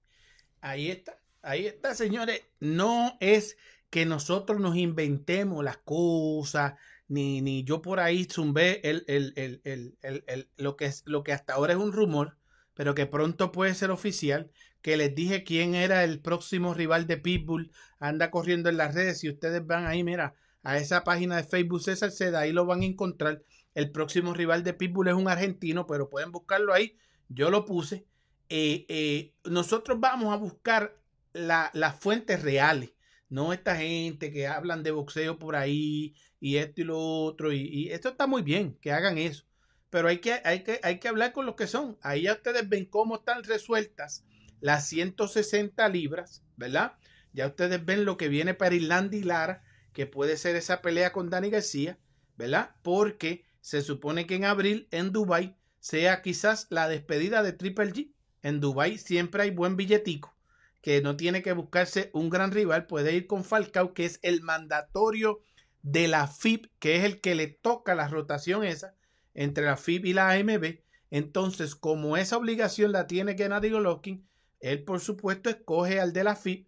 ahí 0.62 0.90
está, 0.90 1.20
ahí 1.42 1.66
está, 1.66 1.96
señores. 1.96 2.42
No 2.60 3.18
es 3.20 3.58
que 3.90 4.06
nosotros 4.06 4.60
nos 4.60 4.76
inventemos 4.76 5.64
las 5.64 5.78
cosas, 5.78 6.74
ni, 7.08 7.42
ni 7.42 7.64
yo 7.64 7.82
por 7.82 8.00
ahí 8.00 8.26
zumbé 8.26 8.82
el, 8.84 9.06
el, 9.08 9.62
el, 9.64 10.50
lo, 10.58 10.76
que 10.76 10.86
es, 10.86 11.04
lo 11.06 11.24
que 11.24 11.34
hasta 11.34 11.54
ahora 11.54 11.74
es 11.74 11.80
un 11.80 11.94
rumor, 11.94 12.38
pero 12.74 12.96
que 12.96 13.06
pronto 13.06 13.52
puede 13.52 13.74
ser 13.76 13.92
oficial, 13.92 14.52
que 14.82 14.98
les 14.98 15.16
dije 15.16 15.44
quién 15.44 15.74
era 15.74 16.04
el 16.04 16.20
próximo 16.20 16.74
rival 16.74 17.08
de 17.08 17.18
Pitbull, 17.18 17.72
anda 18.00 18.30
corriendo 18.30 18.70
en 18.70 18.78
las 18.78 18.94
redes, 18.94 19.20
si 19.20 19.30
ustedes 19.30 19.66
van 19.66 19.86
ahí, 19.86 20.04
mira, 20.04 20.36
a 20.64 20.78
esa 20.78 21.04
página 21.04 21.38
de 21.38 21.44
Facebook 21.44 21.82
César 21.82 22.12
Seda, 22.12 22.42
ahí 22.42 22.52
lo 22.52 22.66
van 22.66 22.82
a 22.82 22.86
encontrar. 22.86 23.42
El 23.74 23.92
próximo 23.92 24.34
rival 24.34 24.64
de 24.64 24.74
Pitbull 24.74 25.08
es 25.08 25.14
un 25.14 25.30
argentino, 25.30 25.88
pero 25.88 26.10
pueden 26.10 26.32
buscarlo 26.32 26.74
ahí, 26.74 26.98
yo 27.30 27.50
lo 27.50 27.64
puse. 27.64 28.06
Eh, 28.50 28.86
eh, 28.90 29.36
nosotros 29.46 30.00
vamos 30.00 30.34
a 30.34 30.38
buscar 30.38 30.96
las 31.34 31.96
fuentes 32.00 32.42
reales 32.42 32.92
no 33.30 33.54
esta 33.54 33.76
gente 33.76 34.32
que 34.32 34.48
hablan 34.48 34.84
de 34.84 34.92
boxeo 34.92 35.38
por 35.38 35.56
ahí 35.56 36.16
y 36.40 36.58
esto 36.58 36.82
y 36.82 36.84
lo 36.86 37.00
otro. 37.00 37.52
Y, 37.52 37.90
esto 37.92 38.10
está 38.10 38.28
muy 38.28 38.42
bien, 38.42 38.78
que 38.82 38.92
hagan 38.92 39.18
eso. 39.18 39.46
Pero 39.90 40.08
hay 40.08 40.20
que, 40.20 40.42
hay, 40.44 40.64
que, 40.64 40.80
hay 40.84 41.00
que 41.00 41.08
hablar 41.08 41.34
con 41.34 41.46
los 41.46 41.56
que 41.56 41.68
son. 41.68 41.98
Ahí 42.02 42.24
ya 42.24 42.34
ustedes 42.34 42.68
ven 42.68 42.86
cómo 42.86 43.18
están 43.18 43.44
resueltas 43.44 44.26
las 44.60 44.88
160 44.88 45.88
libras, 45.90 46.44
¿verdad? 46.56 46.94
Ya 47.34 47.48
ustedes 47.48 47.84
ven 47.86 48.06
lo 48.06 48.18
que 48.18 48.30
viene 48.30 48.54
para 48.54 48.76
Irlanda 48.76 49.16
y 49.16 49.24
Lara, 49.24 49.64
que 49.94 50.06
puede 50.06 50.38
ser 50.38 50.56
esa 50.56 50.82
pelea 50.82 51.12
con 51.12 51.30
Dani 51.30 51.50
García, 51.50 51.98
¿verdad? 52.38 52.76
Porque 52.82 53.46
se 53.62 53.82
supone 53.82 54.26
que 54.26 54.36
en 54.36 54.46
abril 54.46 54.88
en 54.92 55.12
Dubai 55.12 55.56
sea 55.80 56.22
quizás 56.22 56.68
la 56.70 56.88
despedida 56.88 57.44
de 57.44 57.54
Triple 57.54 57.94
G. 57.94 58.14
En 58.42 58.60
Dubai 58.60 58.98
siempre 58.98 59.44
hay 59.44 59.52
buen 59.52 59.76
billetico 59.76 60.38
que 60.82 61.02
no 61.02 61.18
tiene 61.18 61.42
que 61.42 61.52
buscarse 61.52 62.10
un 62.14 62.30
gran 62.30 62.52
rival, 62.52 62.88
puede 62.88 63.14
ir 63.14 63.28
con 63.28 63.44
Falcao, 63.44 63.94
que 63.94 64.06
es 64.06 64.20
el 64.22 64.42
mandatorio 64.42 65.42
de 65.82 66.08
la 66.08 66.28
FIB, 66.28 66.70
que 66.80 66.96
es 66.96 67.04
el 67.04 67.20
que 67.20 67.36
le 67.36 67.48
toca 67.48 67.94
la 67.94 68.08
rotación 68.08 68.64
esa 68.64 68.96
entre 69.34 69.66
la 69.66 69.76
FIB 69.76 70.06
y 70.06 70.14
la 70.14 70.32
AMB. 70.32 70.80
Entonces, 71.12 71.76
como 71.76 72.16
esa 72.18 72.38
obligación 72.38 72.92
la 72.92 73.06
tiene 73.06 73.36
Gennady 73.36 73.70
Golovkin, 73.70 74.28
él 74.60 74.84
por 74.84 75.00
supuesto 75.00 75.50
escoge 75.50 76.00
al 76.00 76.14
de 76.14 76.24
la 76.24 76.36
FIB, 76.36 76.68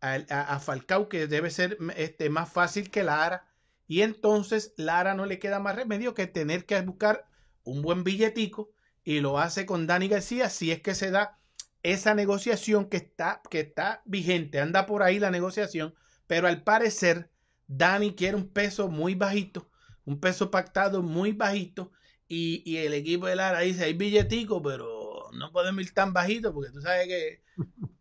a, 0.00 0.60
Falcao, 0.60 1.08
que 1.08 1.26
debe 1.26 1.50
ser 1.50 1.76
este, 1.96 2.30
más 2.30 2.50
fácil 2.50 2.90
que 2.90 3.02
Lara. 3.02 3.48
Y 3.86 4.02
entonces 4.02 4.72
Lara 4.76 5.14
no 5.14 5.26
le 5.26 5.38
queda 5.38 5.60
más 5.60 5.76
remedio 5.76 6.14
que 6.14 6.26
tener 6.26 6.66
que 6.66 6.80
buscar 6.82 7.26
un 7.64 7.82
buen 7.82 8.04
billetico 8.04 8.70
y 9.08 9.20
lo 9.20 9.38
hace 9.38 9.64
con 9.64 9.86
Dani 9.86 10.06
García 10.06 10.50
si 10.50 10.70
es 10.70 10.82
que 10.82 10.94
se 10.94 11.10
da 11.10 11.38
esa 11.82 12.12
negociación 12.14 12.90
que 12.90 12.98
está, 12.98 13.40
que 13.48 13.60
está 13.60 14.02
vigente, 14.04 14.60
anda 14.60 14.84
por 14.84 15.02
ahí 15.02 15.18
la 15.18 15.30
negociación, 15.30 15.94
pero 16.26 16.46
al 16.46 16.62
parecer 16.62 17.30
Dani 17.66 18.14
quiere 18.14 18.36
un 18.36 18.52
peso 18.52 18.90
muy 18.90 19.14
bajito, 19.14 19.70
un 20.04 20.20
peso 20.20 20.50
pactado 20.50 21.02
muy 21.02 21.32
bajito, 21.32 21.90
y, 22.28 22.76
el 22.76 22.92
equipo 22.92 23.24
de 23.24 23.36
Lara 23.36 23.60
dice, 23.60 23.84
hay 23.84 23.94
billetico, 23.94 24.62
pero 24.62 25.30
no 25.32 25.52
podemos 25.52 25.80
ir 25.80 25.94
tan 25.94 26.12
bajito, 26.12 26.52
porque 26.52 26.70
tú 26.70 26.82
sabes 26.82 27.06
que 27.06 27.42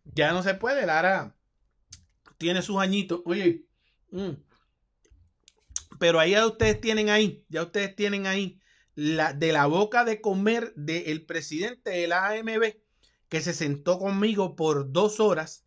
ya 0.04 0.34
no 0.34 0.44
se 0.44 0.56
puede, 0.56 0.86
Lara 0.86 1.38
tiene 2.38 2.62
sus 2.62 2.80
añitos, 2.80 3.22
oye, 3.24 3.64
mm. 4.12 4.32
pero 6.00 6.20
ahí 6.20 6.32
ya 6.32 6.46
ustedes 6.46 6.82
tienen 6.82 7.10
ahí, 7.10 7.46
ya 7.48 7.64
ustedes 7.64 7.96
tienen 7.96 8.28
ahí 8.28 8.60
la, 8.98 9.32
de 9.32 9.52
la 9.52 9.68
boca 9.68 10.04
de 10.06 10.22
comer 10.22 10.74
del 10.76 11.24
presidente 11.24 11.92
de 11.92 12.08
la 12.08 12.30
AMB, 12.30 12.78
que 13.30 13.42
se 13.42 13.54
sentó 13.54 14.00
conmigo 14.00 14.56
por 14.56 14.92
dos 14.92 15.20
horas 15.20 15.66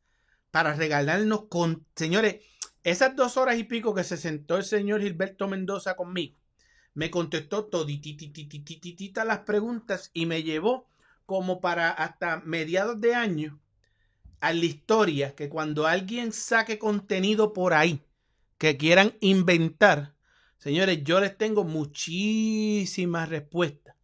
para 0.50 0.74
regalarnos 0.74 1.44
con, 1.48 1.86
señores, 1.94 2.44
esas 2.82 3.14
dos 3.14 3.36
horas 3.36 3.56
y 3.56 3.62
pico 3.62 3.94
que 3.94 4.02
se 4.02 4.16
sentó 4.16 4.56
el 4.56 4.64
señor 4.64 5.00
Gilberto 5.00 5.46
Mendoza 5.46 5.94
conmigo, 5.94 6.36
me 6.92 7.08
contestó 7.12 7.66
todititititititas 7.66 9.24
las 9.24 9.40
preguntas 9.40 10.10
y 10.12 10.26
me 10.26 10.42
llevó 10.42 10.88
como 11.24 11.60
para 11.60 11.90
hasta 11.90 12.40
mediados 12.40 13.00
de 13.00 13.14
año 13.14 13.60
a 14.40 14.52
la 14.52 14.64
historia 14.64 15.36
que 15.36 15.48
cuando 15.48 15.86
alguien 15.86 16.32
saque 16.32 16.80
contenido 16.80 17.52
por 17.52 17.74
ahí 17.74 18.02
que 18.58 18.76
quieran 18.76 19.14
inventar, 19.20 20.16
señores, 20.60 21.02
yo 21.02 21.18
les 21.18 21.36
tengo 21.36 21.64
muchísimas 21.64 23.28
respuestas 23.28 23.96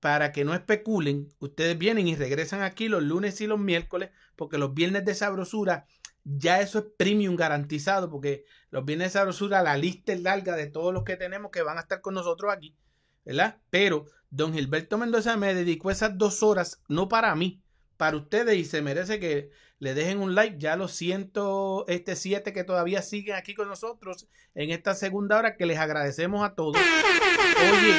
para 0.00 0.30
que 0.30 0.44
no 0.44 0.54
especulen, 0.54 1.28
ustedes 1.40 1.76
vienen 1.76 2.06
y 2.06 2.14
regresan 2.14 2.62
aquí 2.62 2.88
los 2.88 3.02
lunes 3.02 3.40
y 3.40 3.48
los 3.48 3.58
miércoles, 3.58 4.10
porque 4.36 4.56
los 4.56 4.72
viernes 4.72 5.04
de 5.04 5.16
sabrosura 5.16 5.86
ya 6.22 6.60
eso 6.60 6.78
es 6.78 6.84
premium 6.96 7.36
garantizado, 7.36 8.10
porque 8.10 8.44
los 8.70 8.84
viernes 8.84 9.08
de 9.08 9.18
sabrosura 9.18 9.62
la 9.62 9.76
lista 9.76 10.12
es 10.12 10.22
larga 10.22 10.54
de 10.54 10.66
todos 10.66 10.94
los 10.94 11.02
que 11.02 11.16
tenemos 11.16 11.50
que 11.50 11.62
van 11.62 11.78
a 11.78 11.80
estar 11.80 12.00
con 12.00 12.14
nosotros 12.14 12.52
aquí, 12.52 12.76
¿verdad? 13.24 13.58
Pero 13.70 14.06
don 14.30 14.52
Gilberto 14.52 14.98
Mendoza 14.98 15.36
me 15.36 15.54
dedicó 15.54 15.90
esas 15.90 16.16
dos 16.16 16.42
horas, 16.42 16.80
no 16.88 17.08
para 17.08 17.34
mí, 17.34 17.62
para 17.96 18.16
ustedes 18.16 18.56
y 18.56 18.64
se 18.64 18.82
merece 18.82 19.18
que 19.18 19.50
le 19.78 19.94
dejen 19.94 20.20
un 20.20 20.34
like. 20.34 20.56
Ya 20.58 20.76
los 20.76 20.92
siento, 20.92 21.84
este 21.88 22.16
siete 22.16 22.52
que 22.52 22.64
todavía 22.64 23.02
siguen 23.02 23.36
aquí 23.36 23.54
con 23.54 23.68
nosotros 23.68 24.28
en 24.54 24.70
esta 24.70 24.94
segunda 24.94 25.38
hora 25.38 25.56
que 25.56 25.66
les 25.66 25.78
agradecemos 25.78 26.44
a 26.44 26.54
todos. 26.54 26.76
Oye, 26.76 27.94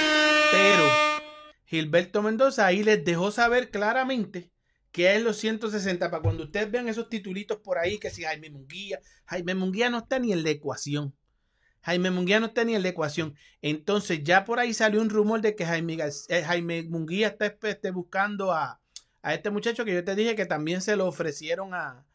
pero 0.51 0.89
Gilberto 1.65 2.21
Mendoza 2.21 2.65
ahí 2.65 2.83
les 2.83 3.03
dejó 3.03 3.31
saber 3.31 3.69
claramente 3.71 4.51
que 4.91 5.15
es 5.15 5.21
los 5.21 5.37
160 5.37 6.09
para 6.09 6.23
cuando 6.23 6.43
ustedes 6.45 6.71
vean 6.71 6.87
esos 6.89 7.09
titulitos 7.09 7.59
por 7.59 7.77
ahí 7.77 7.99
que 7.99 8.09
si 8.09 8.23
Jaime 8.23 8.49
Munguía, 8.49 8.99
Jaime 9.25 9.53
Munguía 9.53 9.89
no 9.89 9.99
está 9.99 10.17
ni 10.17 10.33
en 10.33 10.43
la 10.43 10.49
ecuación. 10.49 11.15
Jaime 11.81 12.11
Munguía 12.11 12.39
no 12.39 12.47
está 12.47 12.65
ni 12.65 12.75
en 12.75 12.83
la 12.83 12.89
ecuación. 12.89 13.35
Entonces 13.61 14.23
ya 14.23 14.45
por 14.45 14.59
ahí 14.59 14.73
salió 14.73 15.01
un 15.01 15.09
rumor 15.09 15.41
de 15.41 15.55
que 15.55 15.65
Jaime, 15.65 15.97
eh, 16.29 16.43
Jaime 16.43 16.83
Munguía 16.83 17.27
está 17.27 17.55
este, 17.61 17.91
buscando 17.91 18.51
a, 18.51 18.78
a, 19.21 19.33
este 19.33 19.49
muchacho 19.49 19.85
que 19.85 19.93
yo 19.93 20.03
te 20.03 20.15
dije 20.15 20.35
que 20.35 20.45
también 20.45 20.81
se 20.81 20.95
lo 20.95 21.07
ofrecieron 21.07 21.73
a, 21.73 22.05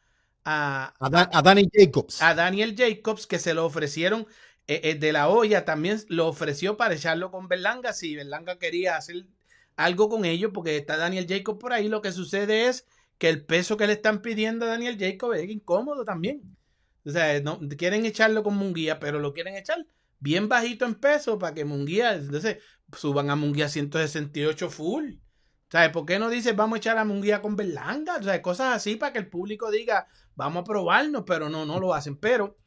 a, 0.43 0.93
a, 0.99 1.41
Daniel 1.41 1.69
Jacobs. 1.73 2.21
A 2.21 2.33
Daniel 2.33 2.75
Jacobs 2.77 3.27
que 3.27 3.39
se 3.39 3.53
lo 3.53 3.65
ofrecieron 3.65 4.27
eh, 4.67 4.81
eh, 4.83 4.95
de 4.95 5.11
la 5.11 5.29
olla 5.29 5.63
también 5.63 5.99
lo 6.09 6.27
ofreció 6.27 6.75
para 6.75 6.95
echarlo 6.95 7.31
con 7.31 7.47
Berlanga 7.47 7.93
si 7.93 8.15
Berlanga 8.15 8.57
quería 8.57 8.97
hacer 8.97 9.27
algo 9.75 10.09
con 10.09 10.25
ellos, 10.25 10.51
porque 10.53 10.77
está 10.77 10.97
Daniel 10.97 11.27
Jacob 11.27 11.59
por 11.59 11.73
ahí. 11.73 11.87
Lo 11.87 12.01
que 12.01 12.11
sucede 12.11 12.67
es 12.67 12.87
que 13.17 13.29
el 13.29 13.45
peso 13.45 13.77
que 13.77 13.87
le 13.87 13.93
están 13.93 14.21
pidiendo 14.21 14.65
a 14.65 14.69
Daniel 14.69 14.97
Jacob 14.99 15.33
es 15.33 15.49
incómodo 15.49 16.05
también. 16.05 16.57
O 17.05 17.11
sea, 17.11 17.39
no, 17.41 17.59
quieren 17.77 18.05
echarlo 18.05 18.43
con 18.43 18.55
Munguía, 18.57 18.99
pero 18.99 19.19
lo 19.19 19.33
quieren 19.33 19.55
echar 19.55 19.85
bien 20.19 20.49
bajito 20.49 20.85
en 20.85 20.95
peso 20.95 21.37
para 21.37 21.53
que 21.53 21.65
Munguía, 21.65 22.15
entonces 22.15 22.57
suban 22.97 23.29
a 23.29 23.35
Munguía 23.35 23.69
168 23.69 24.69
full. 24.69 25.15
¿Sabes? 25.69 25.89
¿Por 25.89 26.05
qué 26.05 26.19
no 26.19 26.29
dice 26.29 26.53
vamos 26.53 26.77
a 26.77 26.79
echar 26.79 26.97
a 26.97 27.05
Munguía 27.05 27.41
con 27.41 27.55
Berlanga? 27.55 28.17
O 28.17 28.23
sea, 28.23 28.41
cosas 28.41 28.75
así 28.75 28.95
para 28.95 29.13
que 29.13 29.19
el 29.19 29.29
público 29.29 29.71
diga 29.71 30.07
vamos 30.35 30.61
a 30.61 30.63
probarnos, 30.63 31.23
pero 31.25 31.49
no, 31.49 31.65
no 31.65 31.79
lo 31.79 31.93
hacen. 31.93 32.17
Pero 32.17 32.57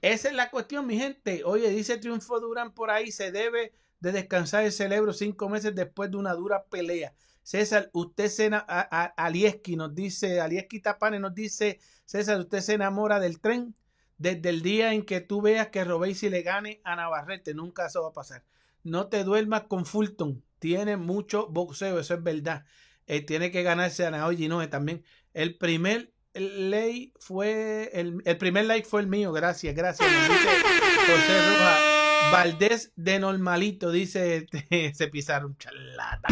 esa 0.00 0.28
es 0.28 0.34
la 0.34 0.50
cuestión, 0.50 0.86
mi 0.86 0.98
gente. 0.98 1.42
Oye, 1.44 1.70
dice 1.70 1.96
Triunfo 1.96 2.40
Durán 2.40 2.72
por 2.72 2.90
ahí, 2.90 3.12
se 3.12 3.32
debe 3.32 3.72
de 4.00 4.12
descansar 4.12 4.64
el 4.64 4.72
cerebro 4.72 5.12
cinco 5.12 5.48
meses 5.48 5.74
después 5.74 6.10
de 6.10 6.16
una 6.16 6.34
dura 6.34 6.64
pelea. 6.64 7.14
César, 7.42 7.90
usted 7.92 8.28
se 8.28 8.50
a, 8.52 9.12
Alieski 9.16 9.76
nos 9.76 9.94
dice, 9.94 10.40
Alieski 10.40 10.80
Tapane 10.80 11.18
nos 11.18 11.34
dice, 11.34 11.80
César, 12.04 12.38
usted 12.40 12.60
se 12.60 12.74
enamora 12.74 13.20
del 13.20 13.40
tren 13.40 13.74
desde 14.18 14.48
el 14.50 14.62
día 14.62 14.92
en 14.92 15.04
que 15.04 15.20
tú 15.20 15.42
veas 15.42 15.68
que 15.68 15.84
Robéis 15.84 16.22
le 16.22 16.42
gane 16.42 16.80
a 16.84 16.94
Navarrete, 16.94 17.54
nunca 17.54 17.86
eso 17.86 18.02
va 18.02 18.08
a 18.10 18.12
pasar. 18.12 18.44
No 18.84 19.08
te 19.08 19.24
duermas 19.24 19.62
con 19.62 19.86
Fulton, 19.86 20.42
tiene 20.62 20.96
mucho 20.96 21.48
boxeo, 21.48 21.98
eso 21.98 22.14
es 22.14 22.22
verdad. 22.22 22.64
Eh, 23.08 23.20
tiene 23.20 23.50
que 23.50 23.64
ganarse 23.64 24.06
a 24.06 24.12
Naoyi 24.12 24.46
no 24.46 24.66
también. 24.68 25.02
El 25.34 25.58
primer 25.58 26.14
ley 26.34 27.12
fue, 27.18 27.90
el, 27.92 28.22
el 28.24 28.38
primer 28.38 28.66
like 28.66 28.86
fue 28.88 29.00
el 29.00 29.08
mío, 29.08 29.32
gracias, 29.32 29.74
gracias. 29.74 30.08
José 30.08 31.48
Rojas. 31.48 31.80
Valdés 32.30 32.92
de 32.94 33.18
normalito, 33.18 33.90
dice, 33.90 34.46
se 34.94 35.08
pisaron 35.08 35.56
chalata. 35.58 36.28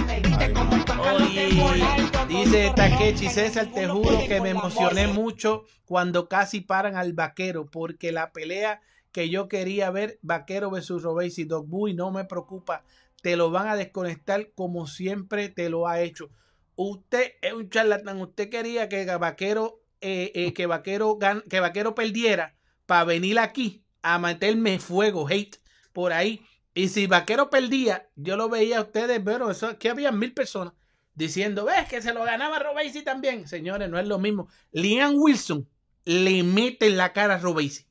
dice 2.28 2.72
Takechi 2.76 3.28
César, 3.28 3.66
te 3.74 3.88
juro 3.88 4.20
que 4.28 4.40
me 4.40 4.50
emocioné 4.50 5.08
mucho 5.08 5.64
cuando 5.84 6.28
casi 6.28 6.60
paran 6.60 6.96
al 6.96 7.14
vaquero, 7.14 7.68
porque 7.68 8.12
la 8.12 8.32
pelea 8.32 8.80
que 9.10 9.28
yo 9.28 9.48
quería 9.48 9.90
ver, 9.90 10.20
vaquero 10.22 10.70
versus 10.70 11.02
Robéis 11.02 11.38
y 11.38 11.44
Dog 11.44 11.66
no 11.94 12.12
me 12.12 12.24
preocupa, 12.24 12.84
te 13.22 13.36
lo 13.36 13.50
van 13.50 13.68
a 13.68 13.76
desconectar 13.76 14.50
como 14.54 14.86
siempre 14.86 15.48
te 15.48 15.68
lo 15.70 15.86
ha 15.88 16.00
hecho. 16.00 16.30
usted 16.76 17.32
es 17.42 17.52
un 17.52 17.68
charlatán. 17.68 18.20
Usted 18.20 18.48
quería 18.48 18.88
que 18.88 19.04
Vaquero, 19.16 19.82
eh, 20.00 20.32
eh, 20.34 20.54
que 20.54 20.66
Vaquero, 20.66 21.18
gan- 21.18 21.42
que 21.48 21.60
Vaquero 21.60 21.94
perdiera 21.94 22.56
para 22.86 23.04
venir 23.04 23.38
aquí 23.38 23.84
a 24.02 24.18
meterme 24.18 24.78
fuego, 24.78 25.28
hate, 25.28 25.58
por 25.92 26.12
ahí. 26.14 26.42
Y 26.72 26.88
si 26.88 27.06
Vaquero 27.06 27.50
perdía, 27.50 28.08
yo 28.16 28.36
lo 28.36 28.48
veía 28.48 28.78
a 28.78 28.82
ustedes, 28.82 29.20
pero 29.24 29.50
eso 29.50 29.66
aquí 29.66 29.88
había 29.88 30.10
mil 30.12 30.32
personas 30.32 30.72
diciendo, 31.14 31.66
ves 31.66 31.86
que 31.88 32.00
se 32.00 32.14
lo 32.14 32.24
ganaba 32.24 32.58
Robesi 32.60 33.02
también. 33.02 33.46
Señores, 33.46 33.90
no 33.90 33.98
es 33.98 34.06
lo 34.06 34.18
mismo. 34.18 34.48
Liam 34.72 35.14
Wilson 35.16 35.68
le 36.04 36.42
mete 36.44 36.86
en 36.86 36.96
la 36.96 37.12
cara 37.12 37.38
a. 37.38 37.86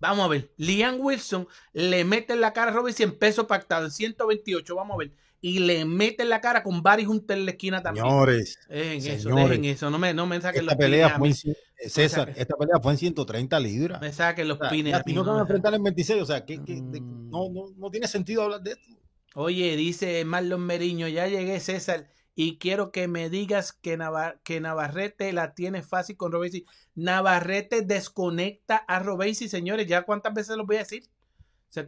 Vamos 0.00 0.24
a 0.24 0.28
ver. 0.28 0.50
Liam 0.56 0.96
Wilson 1.00 1.46
le 1.72 2.04
mete 2.04 2.32
en 2.34 2.40
la 2.40 2.52
cara 2.52 2.70
a 2.70 2.74
Robesi 2.74 3.02
en 3.02 3.18
peso 3.18 3.46
pactado, 3.46 3.84
en 3.86 3.90
128. 3.90 4.74
Vamos 4.74 4.94
a 4.94 4.98
ver. 4.98 5.12
Y 5.40 5.60
le 5.60 5.84
mete 5.84 6.24
en 6.24 6.30
la 6.30 6.40
cara 6.40 6.62
con 6.64 6.82
Barry 6.82 7.06
Hunter 7.06 7.38
en 7.38 7.44
la 7.44 7.52
esquina 7.52 7.80
también. 7.82 8.04
Señores, 8.06 8.58
Dejen 8.68 8.98
eso, 9.12 9.22
señores, 9.28 9.48
dejen 9.50 9.64
eso. 9.66 9.90
No 9.90 9.98
me, 9.98 10.12
no 10.12 10.26
me 10.26 10.40
saquen 10.40 10.62
esta 10.62 10.72
los 10.74 10.78
pelea 10.78 11.16
pines 11.16 11.42
fue 11.42 11.52
en, 11.84 11.90
César, 11.90 12.28
saquen- 12.30 12.40
esta 12.40 12.56
pelea 12.56 12.80
fue 12.80 12.92
en 12.92 12.98
130 12.98 13.60
libras. 13.60 14.00
Me 14.00 14.12
saquen 14.12 14.48
los 14.48 14.56
O 14.56 14.60
sea, 14.62 14.70
pines 14.70 14.94
a 14.94 15.02
ti 15.04 15.12
no 15.12 15.22
te 15.22 15.28
van 15.30 15.36
a 15.36 15.38
me 15.38 15.42
enfrentar 15.42 15.74
en 15.74 15.82
26, 15.84 16.22
o 16.22 16.26
sea, 16.26 16.44
que, 16.44 16.62
que- 16.64 16.80
de- 16.82 17.00
Mm. 17.00 17.30
no, 17.30 17.48
no, 17.50 17.70
no 17.76 17.90
tiene 17.90 18.08
sentido 18.08 18.42
hablar 18.42 18.62
de 18.62 18.72
esto. 18.72 18.88
Oye, 19.34 19.76
dice 19.76 20.24
Marlon 20.24 20.60
Meriño, 20.66 21.06
ya 21.06 21.28
llegué 21.28 21.60
César 21.60 22.08
y 22.40 22.56
quiero 22.58 22.92
que 22.92 23.08
me 23.08 23.30
digas 23.30 23.72
que, 23.72 23.98
Nava- 23.98 24.38
que 24.44 24.60
Navarrete 24.60 25.32
la 25.32 25.54
tiene 25.54 25.82
fácil 25.82 26.16
con 26.16 26.30
Robesi. 26.30 26.64
Navarrete 26.94 27.82
desconecta 27.82 28.76
a 28.76 29.00
Robesi, 29.00 29.48
señores, 29.48 29.88
ya 29.88 30.02
cuántas 30.02 30.34
veces 30.34 30.56
los 30.56 30.64
voy 30.64 30.76
a 30.76 30.86
decir. 30.86 31.10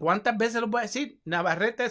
¿Cuántas 0.00 0.36
veces 0.36 0.60
los 0.60 0.68
voy 0.68 0.80
a 0.80 0.82
decir? 0.82 1.20
Navarrete 1.24 1.86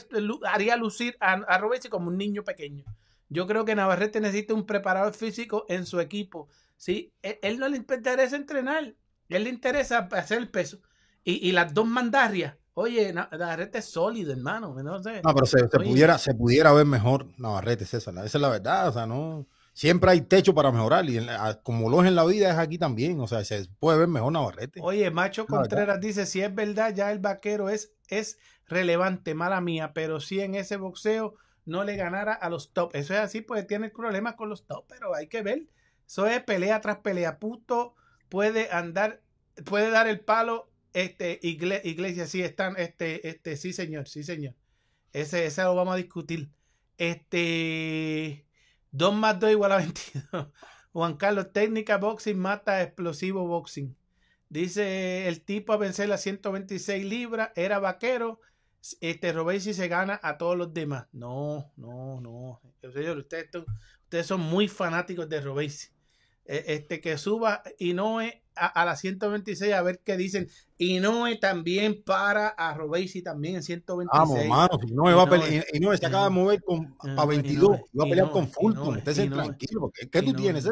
haría 0.45 0.75
lucir 0.75 1.15
a, 1.21 1.35
a 1.35 1.57
Robesi 1.57 1.87
como 1.87 2.09
un 2.09 2.17
niño 2.17 2.43
pequeño. 2.43 2.83
Yo 3.29 3.47
creo 3.47 3.63
que 3.63 3.75
Navarrete 3.75 4.19
necesita 4.19 4.53
un 4.53 4.65
preparador 4.65 5.13
físico 5.13 5.65
en 5.69 5.85
su 5.85 6.01
equipo. 6.01 6.49
¿sí? 6.75 7.13
Él, 7.21 7.39
él 7.41 7.59
no 7.59 7.69
le 7.69 7.77
interesa 7.77 8.35
entrenar, 8.35 8.93
él 9.29 9.43
le 9.45 9.49
interesa 9.49 10.09
hacer 10.11 10.37
el 10.37 10.49
peso. 10.49 10.81
Y, 11.23 11.47
y 11.47 11.53
las 11.53 11.73
dos 11.73 11.87
mandarrias. 11.87 12.57
Oye, 12.81 13.11
Na- 13.13 13.27
Navarrete 13.31 13.79
es 13.79 13.85
sólido, 13.85 14.31
hermano. 14.31 14.73
No 14.81 15.03
sé. 15.03 15.21
No, 15.23 15.33
pero 15.33 15.45
se, 15.45 15.67
pudiera, 15.67 16.17
se 16.17 16.33
pudiera 16.33 16.71
ver 16.71 16.85
mejor 16.85 17.27
Navarrete, 17.37 17.85
César. 17.85 18.13
Esa 18.17 18.37
es 18.37 18.41
la 18.41 18.49
verdad. 18.49 18.87
O 18.87 18.91
sea, 18.93 19.05
no. 19.05 19.45
Siempre 19.73 20.11
hay 20.11 20.21
techo 20.21 20.53
para 20.53 20.71
mejorar. 20.71 21.09
Y 21.09 21.17
en 21.17 21.25
la- 21.25 21.59
como 21.61 21.89
lo 21.89 22.01
es 22.01 22.07
en 22.07 22.15
la 22.15 22.25
vida, 22.25 22.49
es 22.49 22.57
aquí 22.57 22.77
también. 22.77 23.19
O 23.19 23.27
sea, 23.27 23.43
se 23.43 23.65
puede 23.79 23.99
ver 23.99 24.07
mejor 24.07 24.31
Navarrete. 24.31 24.79
Oye, 24.81 25.11
Macho. 25.11 25.45
Contreras 25.45 25.99
dice, 25.99 26.25
si 26.25 26.41
es 26.41 26.53
verdad, 26.55 26.93
ya 26.95 27.11
el 27.11 27.19
vaquero 27.19 27.69
es, 27.69 27.91
es 28.07 28.37
relevante, 28.67 29.33
mala 29.33 29.59
mía, 29.61 29.91
pero 29.93 30.19
si 30.21 30.39
en 30.39 30.55
ese 30.55 30.77
boxeo 30.77 31.35
no 31.65 31.83
le 31.83 31.95
ganara 31.97 32.33
a 32.33 32.49
los 32.49 32.71
top. 32.71 32.91
Eso 32.93 33.13
es 33.13 33.19
así, 33.19 33.41
pues 33.41 33.67
tiene 33.67 33.89
problemas 33.89 34.35
con 34.35 34.49
los 34.49 34.65
top, 34.65 34.85
pero 34.87 35.13
hay 35.15 35.27
que 35.27 35.41
ver. 35.41 35.67
Eso 36.07 36.25
es 36.27 36.41
pelea 36.43 36.79
tras 36.81 36.97
pelea. 36.99 37.39
Puto 37.39 37.95
puede 38.29 38.71
andar, 38.71 39.21
puede 39.65 39.91
dar 39.91 40.07
el 40.07 40.19
palo, 40.21 40.68
este, 40.93 41.39
igle- 41.41 41.81
iglesia, 41.83 42.27
sí, 42.27 42.41
están, 42.41 42.75
este, 42.77 43.27
este, 43.29 43.57
sí, 43.57 43.73
señor, 43.73 44.07
sí, 44.07 44.23
señor. 44.23 44.55
Ese, 45.13 45.45
ese 45.45 45.63
lo 45.63 45.75
vamos 45.75 45.93
a 45.95 45.97
discutir. 45.97 46.49
Este, 46.97 48.45
2 48.91 49.13
más 49.15 49.39
2 49.39 49.51
igual 49.51 49.71
a 49.71 49.77
22. 49.79 50.47
Juan 50.93 51.17
Carlos, 51.17 51.51
técnica 51.53 51.97
boxing 51.97 52.37
mata 52.39 52.81
explosivo 52.83 53.47
boxing. 53.47 53.95
Dice 54.49 55.27
el 55.27 55.41
tipo 55.43 55.73
a 55.73 55.77
vencer 55.77 56.09
las 56.09 56.21
126 56.21 57.05
libras, 57.05 57.51
era 57.55 57.79
vaquero. 57.79 58.39
Este 59.01 59.33
Robesi 59.33 59.73
se 59.73 59.87
gana 59.89 60.19
a 60.23 60.37
todos 60.37 60.57
los 60.57 60.73
demás. 60.73 61.07
No, 61.11 61.71
no, 61.75 62.19
no. 62.21 62.61
Ustedes, 62.81 63.53
ustedes 64.03 64.25
son 64.25 64.41
muy 64.41 64.67
fanáticos 64.67 65.29
de 65.29 65.41
Robesi. 65.41 65.89
Eh, 66.45 66.63
Este 66.67 67.01
que 67.01 67.17
suba 67.17 67.61
Inoue 67.77 68.41
a, 68.59 68.67
a 68.67 68.85
las 68.85 68.99
126 68.99 69.73
a 69.73 69.81
ver 69.81 70.01
qué 70.03 70.17
dicen. 70.17 70.47
Inoue 70.77 71.37
también 71.37 72.03
para 72.03 72.49
a 72.49 72.73
Robesi 72.73 73.21
también 73.21 73.55
en 73.55 73.63
126. 73.63 74.09
Vamos, 74.11 74.45
mano. 74.45 74.79
no 74.91 75.03
va 75.17 75.23
a 75.23 75.29
pelear. 75.29 75.65
Y 75.73 75.79
no, 75.79 75.95
se 75.95 76.05
acaba 76.05 76.25
de 76.25 76.29
mover 76.29 76.61
con, 76.63 76.95
Inoue, 77.03 77.15
para 77.15 77.27
22. 77.27 77.63
Inoue, 77.63 77.83
va 77.99 78.03
a 78.05 78.09
pelear 78.09 78.27
Inoue, 78.27 78.31
con 78.31 78.47
Fulton. 78.49 78.83
Inoue, 78.83 78.97
Usted 78.99 79.13
se 79.13 79.23
Inoue. 79.25 79.43
tranquilo. 79.43 79.91
¿Qué 79.93 80.05
tú. 80.05 80.09
¿Qué 80.11 80.21
tú 80.21 80.33
tienes? 80.33 80.65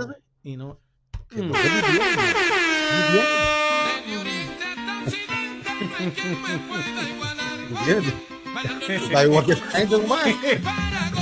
Que 8.95 9.53
esta 9.53 9.77
gente, 9.77 9.95
compadre. 9.95 10.35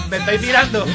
me 0.10 0.18
estoy 0.18 0.40
mirando. 0.40 0.86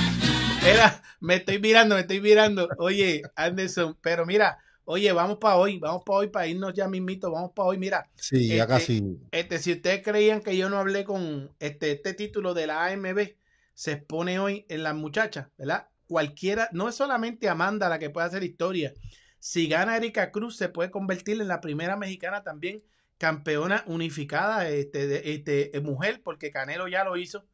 Era, 0.64 1.02
me 1.20 1.34
estoy 1.36 1.58
mirando, 1.58 1.94
me 1.96 2.00
estoy 2.02 2.20
mirando. 2.20 2.68
Oye, 2.78 3.22
Anderson, 3.34 3.96
pero 4.00 4.24
mira, 4.24 4.58
oye, 4.90 5.12
vamos 5.12 5.38
para 5.38 5.56
hoy, 5.56 5.78
vamos 5.78 6.02
para 6.04 6.18
hoy, 6.18 6.28
para 6.28 6.46
irnos 6.46 6.72
ya 6.74 6.88
mismito, 6.88 7.30
vamos 7.30 7.52
para 7.54 7.68
hoy. 7.68 7.78
Mira, 7.78 8.10
Sí, 8.14 8.48
ya 8.48 8.64
Este, 8.64 8.66
casi. 8.66 9.18
este, 9.30 9.58
si 9.58 9.72
ustedes 9.72 10.02
creían 10.02 10.42
que 10.42 10.56
yo 10.56 10.68
no 10.68 10.78
hablé 10.78 11.04
con 11.04 11.54
este, 11.58 11.92
este 11.92 12.14
título 12.14 12.54
de 12.54 12.66
la 12.66 12.86
AMB, 12.86 13.36
se 13.74 13.92
expone 13.92 14.38
hoy 14.38 14.66
en 14.68 14.82
las 14.82 14.94
muchachas, 14.94 15.48
¿verdad? 15.56 15.88
Cualquiera, 16.06 16.68
no 16.72 16.88
es 16.88 16.94
solamente 16.96 17.48
Amanda 17.48 17.88
la 17.88 17.98
que 17.98 18.10
puede 18.10 18.26
hacer 18.26 18.42
historia. 18.42 18.94
Si 19.38 19.68
gana 19.68 19.96
Erika 19.96 20.30
Cruz, 20.32 20.56
se 20.56 20.68
puede 20.68 20.90
convertir 20.90 21.40
en 21.40 21.48
la 21.48 21.60
primera 21.60 21.96
mexicana 21.96 22.42
también 22.42 22.82
campeona 23.16 23.84
unificada, 23.86 24.68
este, 24.68 25.06
de, 25.06 25.22
este, 25.34 25.80
mujer, 25.80 26.22
porque 26.22 26.50
Canelo 26.50 26.88
ya 26.88 27.04
lo 27.04 27.16
hizo, 27.16 27.46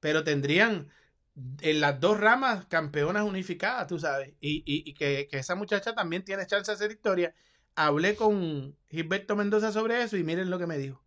pero 0.00 0.22
tendrían 0.22 0.88
en 1.60 1.80
las 1.80 1.98
dos 2.00 2.20
ramas 2.20 2.66
campeonas 2.66 3.24
unificadas, 3.24 3.86
tú 3.88 3.98
sabes, 3.98 4.34
y, 4.40 4.62
y- 4.66 4.94
que, 4.94 5.26
que 5.30 5.38
esa 5.38 5.54
muchacha 5.54 5.94
también 5.94 6.24
tiene 6.24 6.46
chance 6.46 6.70
de 6.70 6.74
hacer 6.76 6.92
historia. 6.92 7.34
Hablé 7.74 8.14
con 8.16 8.76
Gilberto 8.88 9.34
Mendoza 9.36 9.72
sobre 9.72 10.02
eso 10.02 10.16
y 10.16 10.22
miren 10.24 10.50
lo 10.50 10.58
que 10.58 10.66
me 10.66 10.78
dijo. 10.78 11.02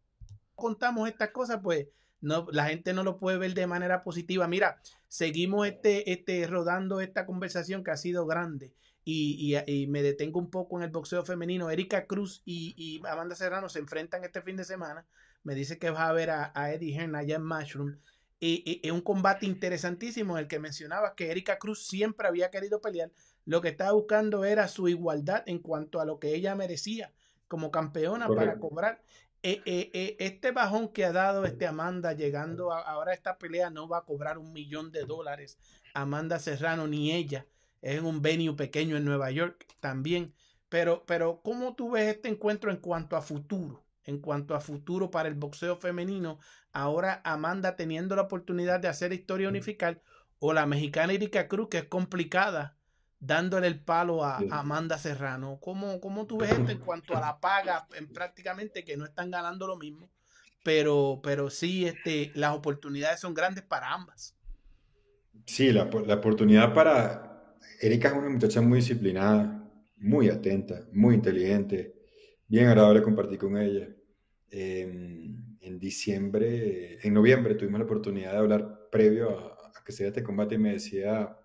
Contamos 0.55 1.07
estas 1.09 1.31
cosas, 1.31 1.59
pues 1.63 1.87
no, 2.21 2.47
la 2.51 2.65
gente 2.65 2.93
no 2.93 3.03
lo 3.03 3.17
puede 3.19 3.37
ver 3.37 3.53
de 3.53 3.67
manera 3.67 4.03
positiva. 4.03 4.47
Mira, 4.47 4.81
seguimos 5.07 5.67
este, 5.67 6.11
este, 6.11 6.45
rodando 6.47 6.99
esta 7.01 7.25
conversación 7.25 7.83
que 7.83 7.91
ha 7.91 7.97
sido 7.97 8.25
grande 8.25 8.73
y, 9.05 9.55
y- 9.67 9.87
me 9.87 10.01
detengo 10.01 10.39
un 10.39 10.49
poco 10.49 10.77
en 10.77 10.83
el 10.83 10.89
boxeo 10.91 11.23
femenino. 11.23 11.69
Erika 11.69 12.05
Cruz 12.05 12.41
y, 12.45 12.73
y 12.77 13.05
Amanda 13.07 13.35
Serrano 13.35 13.69
se 13.69 13.79
enfrentan 13.79 14.23
este 14.23 14.41
fin 14.41 14.57
de 14.57 14.65
semana. 14.65 15.05
Me 15.43 15.55
dice 15.55 15.77
que 15.79 15.89
va 15.91 16.09
a 16.09 16.13
ver 16.13 16.29
a, 16.31 16.51
a 16.55 16.73
Eddie 16.73 16.93
Hearn 16.95 17.15
allá 17.15 17.35
en 17.37 17.45
Mushroom. 17.45 17.97
Y, 18.39 18.81
y- 18.83 18.91
un 18.91 19.01
combate 19.01 19.45
interesantísimo 19.47 20.37
en 20.37 20.43
el 20.43 20.47
que 20.47 20.59
mencionaba 20.59 21.15
que 21.15 21.31
Erika 21.31 21.57
Cruz 21.57 21.87
siempre 21.87 22.27
había 22.27 22.51
querido 22.51 22.81
pelear. 22.81 23.11
Lo 23.45 23.61
que 23.61 23.69
estaba 23.69 23.93
buscando 23.93 24.45
era 24.45 24.67
su 24.67 24.87
igualdad 24.87 25.43
en 25.47 25.59
cuanto 25.59 25.99
a 25.99 26.05
lo 26.05 26.19
que 26.19 26.35
ella 26.35 26.53
merecía 26.55 27.13
como 27.47 27.71
campeona 27.71 28.27
para 28.27 28.59
cobrar. 28.59 29.01
Eh, 29.43 29.61
eh, 29.65 29.91
eh, 29.93 30.15
este 30.19 30.51
bajón 30.51 30.89
que 30.89 31.05
ha 31.05 31.11
dado 31.11 31.45
este 31.45 31.67
Amanda 31.67 32.13
llegando 32.13 32.71
a, 32.71 32.81
ahora 32.81 33.11
a 33.11 33.13
esta 33.13 33.37
pelea 33.37 33.69
no 33.69 33.87
va 33.87 33.99
a 33.99 34.05
cobrar 34.05 34.37
un 34.39 34.51
millón 34.51 34.91
de 34.91 35.05
dólares 35.05 35.59
Amanda 35.93 36.39
Serrano 36.39 36.87
ni 36.87 37.11
ella 37.11 37.45
es 37.81 37.99
en 37.99 38.05
un 38.05 38.21
venue 38.23 38.55
pequeño 38.55 38.97
en 38.97 39.05
Nueva 39.05 39.29
York 39.31 39.67
también 39.79 40.33
pero 40.69 41.05
pero 41.05 41.41
cómo 41.43 41.75
tú 41.75 41.91
ves 41.91 42.15
este 42.15 42.29
encuentro 42.29 42.71
en 42.71 42.77
cuanto 42.77 43.15
a 43.15 43.21
futuro 43.21 43.86
en 44.07 44.19
cuanto 44.19 44.55
a 44.55 44.59
futuro 44.59 45.11
para 45.11 45.29
el 45.29 45.35
boxeo 45.35 45.75
femenino 45.75 46.39
ahora 46.73 47.21
Amanda 47.23 47.75
teniendo 47.75 48.15
la 48.15 48.23
oportunidad 48.23 48.79
de 48.79 48.87
hacer 48.87 49.13
historia 49.13 49.49
unificar 49.49 50.01
o 50.39 50.53
la 50.53 50.65
mexicana 50.65 51.13
Erika 51.13 51.47
Cruz 51.47 51.67
que 51.69 51.79
es 51.79 51.85
complicada 51.85 52.75
dándole 53.19 53.67
el 53.67 53.79
palo 53.79 54.23
a, 54.23 54.37
Amanda 54.51 54.97
Serrano. 54.97 55.59
¿Cómo, 55.59 55.99
¿Cómo 55.99 56.27
tú 56.27 56.37
ves 56.37 56.51
esto 56.51 56.71
en 56.71 56.77
cuanto 56.85 57.15
a 57.17 57.21
la 57.21 57.39
paga? 57.39 57.87
En 57.95 58.07
prácticamente 58.07 58.83
que 58.83 58.97
no 58.97 59.05
están 59.05 59.31
ganando 59.31 59.67
lo 59.67 59.75
mismo, 59.75 60.09
pero, 60.63 61.19
pero 61.23 61.49
sí 61.49 61.85
este, 61.85 62.31
las 62.35 62.55
oportunidades 62.55 63.19
son 63.19 63.33
grandes 63.33 63.63
para 63.63 63.91
ambas. 63.91 64.35
Sí, 65.45 65.71
la, 65.71 65.85
la 65.85 66.15
oportunidad 66.15 66.73
para... 66.73 67.55
Erika 67.81 68.09
es 68.09 68.13
una 68.15 68.29
muchacha 68.29 68.61
muy 68.61 68.79
disciplinada, 68.79 69.63
muy 69.97 70.29
atenta, 70.29 70.85
muy 70.91 71.15
inteligente, 71.15 71.96
bien 72.47 72.67
agradable 72.67 73.01
compartir 73.01 73.37
con 73.39 73.57
ella. 73.57 73.89
Eh, 74.49 74.81
en 75.59 75.79
diciembre, 75.79 76.99
en 77.05 77.13
noviembre 77.13 77.55
tuvimos 77.55 77.79
la 77.79 77.85
oportunidad 77.85 78.31
de 78.31 78.37
hablar 78.37 78.89
previo 78.89 79.37
a, 79.37 79.71
a 79.75 79.83
que 79.83 79.91
se 79.91 80.03
diera 80.03 80.15
este 80.15 80.23
combate 80.23 80.55
y 80.55 80.59
me 80.59 80.71
decía 80.71 81.37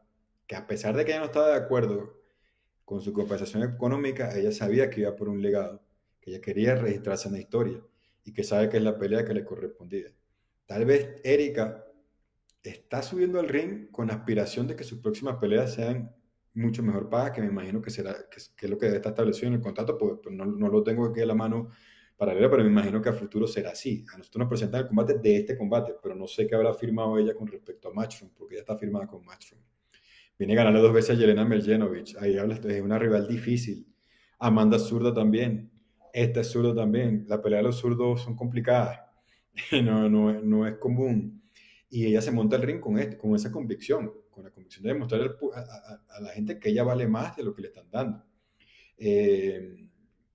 que 0.46 0.56
a 0.56 0.66
pesar 0.66 0.96
de 0.96 1.04
que 1.04 1.10
ella 1.10 1.20
no 1.20 1.26
estaba 1.26 1.48
de 1.48 1.56
acuerdo 1.56 2.20
con 2.84 3.00
su 3.00 3.12
compensación 3.12 3.62
económica, 3.62 4.36
ella 4.36 4.52
sabía 4.52 4.90
que 4.90 5.00
iba 5.00 5.16
por 5.16 5.28
un 5.28 5.42
legado, 5.42 5.82
que 6.20 6.30
ella 6.30 6.40
quería 6.40 6.74
registrarse 6.76 7.28
en 7.28 7.34
la 7.34 7.40
historia 7.40 7.80
y 8.24 8.32
que 8.32 8.44
sabe 8.44 8.68
que 8.68 8.76
es 8.76 8.82
la 8.82 8.98
pelea 8.98 9.24
que 9.24 9.34
le 9.34 9.44
correspondía. 9.44 10.08
Tal 10.66 10.84
vez 10.84 11.20
Erika 11.24 11.84
está 12.62 13.02
subiendo 13.02 13.40
al 13.40 13.48
ring 13.48 13.90
con 13.90 14.08
la 14.08 14.14
aspiración 14.14 14.66
de 14.66 14.76
que 14.76 14.84
sus 14.84 15.00
próximas 15.00 15.36
peleas 15.36 15.74
sean 15.74 16.14
mucho 16.54 16.82
mejor 16.82 17.08
pagas, 17.08 17.32
que 17.32 17.40
me 17.40 17.48
imagino 17.48 17.80
que 17.80 17.90
será 17.90 18.14
que, 18.30 18.40
que 18.56 18.66
es 18.66 18.70
lo 18.70 18.78
que 18.78 18.86
está 18.86 19.10
establecido 19.10 19.48
en 19.48 19.54
el 19.54 19.60
contrato, 19.60 19.96
pues, 19.96 20.14
pues 20.22 20.34
no, 20.34 20.44
no, 20.44 20.68
lo 20.68 20.82
tengo 20.82 21.06
aquí 21.06 21.20
a 21.20 21.26
la 21.26 21.34
mano 21.34 21.70
paralela, 22.16 22.50
pero 22.50 22.62
me 22.62 22.70
imagino 22.70 23.00
que 23.00 23.08
a 23.08 23.12
futuro 23.12 23.46
será 23.46 23.70
así. 23.70 24.04
A 24.14 24.18
nosotros 24.18 24.40
nos 24.40 24.48
presentan 24.48 24.82
el 24.82 24.86
combate 24.86 25.18
de 25.18 25.36
este 25.38 25.56
combate, 25.56 25.94
pero 26.02 26.14
no 26.14 26.26
sé 26.26 26.46
qué 26.46 26.54
habrá 26.54 26.74
firmado 26.74 27.18
ella 27.18 27.34
con 27.34 27.46
respecto 27.46 27.88
a 27.88 27.92
Matchroom, 27.92 28.32
porque 28.34 28.56
ya 28.56 28.60
está 28.60 28.76
firmada 28.76 29.06
con 29.06 29.24
Matchroom. 29.24 29.62
Viene 30.38 30.54
a 30.54 30.56
ganarle 30.56 30.80
dos 30.80 30.92
veces 30.92 31.10
a 31.10 31.14
Yelena 31.14 31.44
Merjenovic. 31.44 32.16
Ahí 32.20 32.36
hablas, 32.36 32.64
es 32.64 32.82
una 32.82 32.98
rival 32.98 33.28
difícil. 33.28 33.86
Amanda 34.38 34.78
zurda 34.78 35.14
también. 35.14 35.70
Esta 36.12 36.40
es 36.40 36.50
zurda 36.50 36.74
también. 36.74 37.24
La 37.28 37.40
pelea 37.40 37.58
de 37.58 37.64
los 37.64 37.76
zurdos 37.76 38.22
son 38.22 38.36
complicadas. 38.36 39.00
No, 39.84 40.08
no, 40.08 40.32
no 40.40 40.66
es 40.66 40.78
común. 40.78 41.42
Y 41.90 42.06
ella 42.06 42.22
se 42.22 42.32
monta 42.32 42.56
el 42.56 42.62
ring 42.62 42.80
con, 42.80 42.98
este, 42.98 43.18
con 43.18 43.34
esa 43.34 43.52
convicción, 43.52 44.10
con 44.32 44.44
la 44.44 44.50
convicción 44.50 44.82
de 44.82 44.92
demostrar 44.92 45.36
a, 45.54 46.16
a, 46.16 46.20
la 46.20 46.30
gente 46.30 46.58
que 46.58 46.70
ella 46.70 46.82
vale 46.82 47.06
más 47.06 47.36
de 47.36 47.44
lo 47.44 47.54
que 47.54 47.62
le 47.62 47.68
están 47.68 47.88
dando. 47.90 48.24
Eh, 48.98 49.88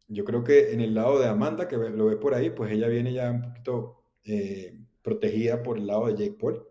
yo 0.07 0.24
creo 0.24 0.44
que 0.44 0.72
en 0.72 0.82
el 0.82 0.94
lado 0.94 1.19
de 1.19 1.28
Amanda, 1.28 1.68
que 1.68 1.76
lo 1.78 2.06
ve 2.06 2.18
por 2.18 2.34
ahí, 2.34 2.49
pues 2.52 2.72
ella 2.72 2.88
viene 2.88 3.11
ya 3.14 3.30
un 3.32 3.41
poquito 3.41 4.03
eh, 4.24 4.80
protegida 5.02 5.61
por 5.64 5.78
el 5.78 5.88
lado 5.88 6.07
de 6.07 6.14
Jake 6.14 6.38
Paul. 6.40 6.65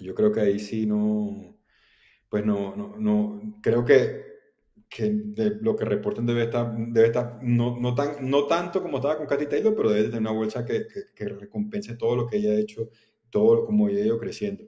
Yo 0.00 0.14
creo 0.14 0.32
que 0.32 0.40
ahí 0.40 0.58
sí 0.58 0.86
no, 0.86 1.58
pues 2.28 2.44
no, 2.44 2.74
no, 2.76 2.96
no 2.96 3.58
creo 3.62 3.84
que, 3.84 4.22
que 4.88 5.10
de 5.12 5.56
lo 5.60 5.76
que 5.76 5.84
reporten 5.84 6.24
debe 6.24 6.44
estar, 6.44 6.74
debe 6.76 7.08
estar 7.08 7.40
no, 7.42 7.78
no, 7.78 7.94
tan, 7.94 8.28
no 8.30 8.46
tanto 8.46 8.82
como 8.82 8.98
estaba 8.98 9.18
con 9.18 9.26
Katy 9.26 9.46
Taylor, 9.46 9.74
pero 9.74 9.90
debe 9.90 10.04
tener 10.04 10.20
una 10.20 10.30
bolsa 10.32 10.64
que, 10.64 10.86
que, 10.86 11.00
que 11.14 11.28
recompense 11.28 11.96
todo 11.96 12.16
lo 12.16 12.26
que 12.26 12.38
ella 12.38 12.50
ha 12.52 12.58
hecho, 12.58 12.90
todo 13.30 13.66
como 13.66 13.88
ella 13.88 14.02
ha 14.02 14.06
ido 14.06 14.18
creciendo. 14.18 14.64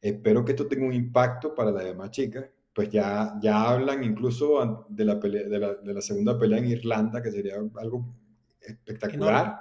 Espero 0.00 0.44
que 0.44 0.52
esto 0.52 0.66
tenga 0.66 0.86
un 0.86 0.94
impacto 0.94 1.54
para 1.54 1.70
las 1.70 1.84
demás 1.84 2.10
chicas, 2.10 2.46
pues 2.72 2.88
ya, 2.90 3.34
ya 3.42 3.68
hablan 3.68 4.02
incluso 4.04 4.86
de 4.88 5.04
la, 5.04 5.20
pelea, 5.20 5.48
de, 5.48 5.58
la, 5.58 5.74
de 5.74 5.94
la 5.94 6.00
segunda 6.00 6.38
pelea 6.38 6.58
en 6.58 6.68
Irlanda, 6.68 7.22
que 7.22 7.30
sería 7.30 7.56
algo 7.76 8.14
espectacular, 8.60 9.44
enorme. 9.44 9.60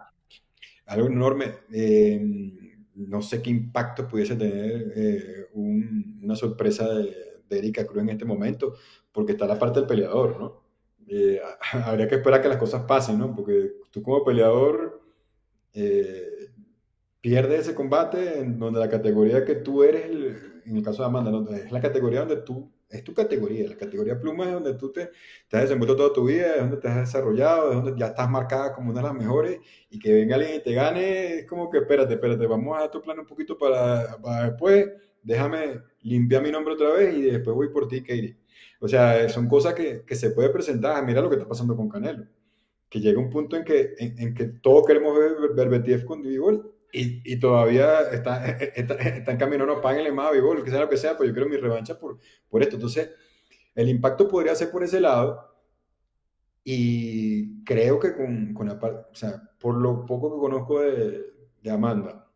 algo 0.86 1.07
enorme. 1.07 1.53
Eh, 1.72 2.22
no 2.95 3.22
sé 3.22 3.41
qué 3.41 3.49
impacto 3.49 4.07
pudiese 4.07 4.36
tener 4.36 4.94
eh, 4.95 5.45
un, 5.53 6.20
una 6.24 6.36
sorpresa 6.36 6.88
de, 6.94 7.16
de, 7.48 7.57
Erika 7.57 7.86
Cruz 7.86 8.03
en 8.03 8.10
este 8.10 8.26
momento, 8.26 8.76
porque 9.11 9.34
está 9.34 9.48
la 9.48 9.57
parte 9.57 9.80
del 9.80 9.88
peleador, 9.88 10.40
¿no? 10.40 10.64
Eh, 11.07 11.41
habría 11.86 12.07
que 12.07 12.16
esperar 12.16 12.41
que 12.41 12.49
las 12.49 12.57
cosas 12.57 12.84
pasen, 12.84 13.18
¿no? 13.18 13.36
Porque 13.36 13.72
tú 13.91 14.02
como 14.02 14.24
peleador 14.24 15.02
eh, 15.74 16.39
pierdes 17.22 17.62
ese 17.62 17.76
combate 17.76 18.40
en 18.40 18.60
donde 18.60 18.80
la 18.80 18.90
categoría 18.90 19.46
que 19.46 19.56
tú 19.56 19.84
eres, 19.84 20.06
el, 20.06 20.62
en 20.66 20.78
el 20.78 20.84
caso 20.84 21.02
de 21.02 21.08
Amanda, 21.08 21.32
¿no? 21.32 21.50
es 21.50 21.72
la 21.72 21.82
categoría 21.82 22.22
donde 22.22 22.38
tú 22.38 22.72
es 22.90 23.04
tu 23.04 23.14
categoría. 23.14 23.70
La 23.70 23.78
categoría 23.78 24.20
pluma 24.20 24.46
es 24.46 24.54
donde 24.54 24.74
tú 24.74 24.91
te, 24.91 25.12
te, 25.48 25.58
has 25.58 25.64
desenvuelto 25.64 25.96
toda 25.96 26.14
tu 26.14 26.26
vida, 26.26 26.56
es 26.56 26.62
donde 26.62 26.78
te 26.78 26.88
has 26.88 26.98
desarrollado, 26.98 27.70
es 27.70 27.76
donde 27.76 28.00
ya 28.00 28.08
estás 28.08 28.30
marcada 28.30 28.74
como 28.74 28.90
una 28.91 29.02
de 29.02 29.08
las 29.08 29.16
mejores 29.16 29.60
y 29.90 30.00
que 30.00 30.14
venga 30.14 30.36
alguien 30.36 30.56
y 30.56 30.64
te 30.64 30.74
gane, 30.74 31.40
es 31.40 31.46
como 31.46 31.70
que 31.70 31.80
espérate, 31.80 32.14
espérate, 32.16 32.48
vamos 32.48 32.76
a 32.76 32.82
dar 32.82 32.91
tu 32.91 33.02
plan 33.02 33.20
un 33.20 33.26
poquito 33.26 33.58
para, 33.58 34.18
para 34.22 34.50
después, 34.50 34.88
déjame 35.22 35.82
limpiar 36.02 36.41
mi 36.41 36.52
nombre 36.52 36.74
otra 36.74 36.91
vez 36.94 37.16
y 37.16 37.22
después 37.24 37.56
voy 37.56 37.70
por 37.70 37.88
ti, 37.88 38.02
Katie. 38.02 38.38
O 38.82 38.88
sea, 38.88 39.28
son 39.30 39.48
cosas 39.48 39.74
que, 39.74 40.04
que 40.06 40.16
se 40.16 40.32
puede 40.32 40.50
presentar. 40.50 41.06
Mira 41.06 41.22
lo 41.22 41.30
que 41.30 41.36
está 41.36 41.48
pasando 41.48 41.76
con 41.76 41.90
Canelo. 41.90 42.26
Que 42.90 43.00
llega 43.02 43.20
un 43.20 43.30
punto 43.30 43.56
en 43.58 43.64
que, 43.66 43.94
en, 44.00 44.18
en 44.20 44.34
que 44.34 44.46
todos 44.46 44.88
queremos 44.88 45.18
ver 45.18 45.34
Berbetiev 45.54 46.06
con 46.06 46.22
Divol 46.22 46.79
y, 46.91 47.34
y, 47.34 47.40
todavía 47.40 48.02
está, 48.11 48.45
está, 48.76 48.95
está 48.95 49.32
en 49.32 49.38
camino, 49.38 49.66
no, 49.66 49.82
páguenle 49.82 50.11
más 50.11 50.28
a 50.28 50.32
Bigol, 50.32 50.64
que 50.64 50.72
sea 50.72 50.82
lo 50.82 50.90
que 50.90 50.98
sea, 50.98 51.16
pues 51.18 51.30
yo 51.30 51.34
quiero 51.34 51.49
mi 51.49 51.57
revancha 51.57 51.99
por, 51.99 52.18
por 52.49 52.61
esto. 52.61 52.76
Entonces, 52.76 53.11
el 53.76 53.90
impacto 53.90 54.28
podría 54.28 54.56
ser 54.56 54.72
por 54.72 54.84
ese 54.84 54.99
lado. 54.99 55.48
Y 56.64 57.64
creo 57.64 57.99
que 57.99 58.14
con, 58.14 58.53
con 58.53 58.68
la 58.68 58.74
o 58.74 59.16
sea, 59.16 59.41
por 59.60 59.76
lo 59.76 60.06
poco 60.06 60.34
que 60.34 60.40
conozco 60.40 60.82
de, 60.82 61.26
de 61.61 61.72
Amanda 61.72 62.28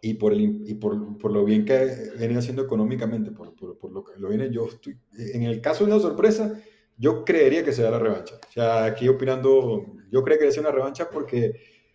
y 0.00 0.14
por, 0.14 0.32
el, 0.32 0.62
y 0.68 0.74
por, 0.74 1.18
por 1.18 1.32
lo 1.32 1.44
bien 1.44 1.64
que 1.64 2.12
viene 2.18 2.38
haciendo 2.38 2.62
económicamente, 2.62 3.32
por, 3.32 3.54
por, 3.56 3.78
por, 3.78 3.90
lo 3.90 4.04
que 4.04 4.18
lo 4.18 4.28
viene, 4.28 4.50
yo 4.50 4.66
estoy, 4.66 4.96
en 5.16 5.42
el 5.42 5.60
caso 5.60 5.84
de 5.84 5.92
una 5.92 6.00
sorpresa, 6.00 6.60
yo 6.96 7.24
creería 7.24 7.64
que 7.64 7.72
será 7.72 7.90
la 7.90 7.98
revancha. 7.98 8.36
O 8.48 8.52
sea, 8.52 8.84
aquí 8.84 9.08
opinando, 9.08 9.86
yo 10.10 10.22
creo 10.22 10.38
que 10.38 10.52
sea 10.52 10.62
una 10.62 10.70
revancha 10.70 11.10
porque, 11.10 11.54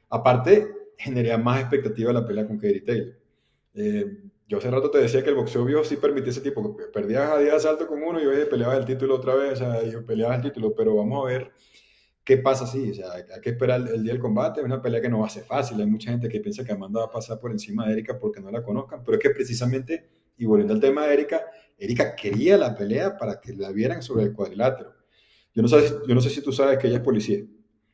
aparte, 0.10 0.83
generaría 0.98 1.38
más 1.38 1.62
expectativa 1.62 2.14
la 2.14 2.26
pelea 2.26 2.48
con 2.48 2.58
Katie 2.58 2.82
Taylor. 2.82 3.16
Eh, 3.76 4.18
yo 4.48 4.58
hace 4.58 4.70
rato 4.70 4.92
te 4.92 5.00
decía 5.00 5.24
que 5.24 5.30
el 5.30 5.36
boxeo 5.36 5.66
viejo 5.66 5.84
sí 5.84 5.96
permitía 5.98 6.32
ese 6.32 6.42
tipo, 6.42 6.78
perdías 6.94 7.32
a 7.32 7.40
día 7.40 7.52
de 7.52 7.58
asalto 7.58 7.88
con 7.88 8.04
uno 8.04 8.22
y 8.22 8.26
oye, 8.26 8.46
peleabas 8.46 8.78
el 8.78 8.86
título 8.86 9.16
otra 9.16 9.36
vez, 9.36 9.54
o 9.54 9.56
sea, 9.56 9.84
y 9.84 9.92
peleabas 10.04 10.38
el 10.38 10.44
título, 10.44 10.76
pero 10.76 10.96
vamos 10.96 11.26
a 11.26 11.32
ver 11.32 11.52
qué 12.24 12.38
pasa 12.38 12.66
así, 12.66 12.92
o 12.92 12.94
sea, 12.94 13.14
hay 13.14 13.42
que 13.42 13.50
esperar 13.50 13.82
el, 13.82 13.88
el, 13.88 14.04
día 14.04 14.14
del 14.14 14.22
combate, 14.22 14.60
es 14.60 14.66
una 14.66 14.82
pelea 14.82 15.02
que 15.02 15.10
no 15.10 15.20
va 15.20 15.28
a 15.28 15.30
ser 15.30 15.44
fácil, 15.44 15.80
hay 15.80 15.88
mucha 15.88 16.12
gente 16.12 16.30
que 16.30 16.40
piensa 16.40 16.64
que 16.64 16.72
Amanda 16.72 17.00
va 17.00 17.06
a 17.08 17.12
pasar 17.12 17.40
por 17.40 17.52
encima 17.52 17.88
de 17.88 17.94
Erika 17.94 18.20
porque 18.20 18.42
no 18.42 18.52
la 18.52 18.62
conozcan, 18.64 19.04
pero 19.04 19.18
es 19.18 19.24
que 19.24 19.30
precisamente, 19.32 20.08
y 20.38 20.46
volviendo 20.46 20.74
al 20.74 20.80
tema 20.80 21.08
de 21.08 21.14
Erika, 21.14 21.42
Erika 21.78 22.16
quería 22.16 22.58
la 22.58 22.76
pelea 22.76 23.18
para 23.18 23.42
que 23.42 23.54
la 23.54 23.72
vieran 23.72 24.02
sobre 24.02 24.24
el 24.24 24.34
cuadrilátero. 24.34 24.94
Yo 25.54 25.62
no, 25.62 25.68
sé, 25.68 25.78
yo 26.08 26.16
no 26.16 26.22
sé 26.22 26.30
si 26.30 26.42
tú 26.42 26.52
sabes 26.52 26.78
que 26.80 26.88
ella 26.88 26.98
es 26.98 27.04
policía. 27.04 27.44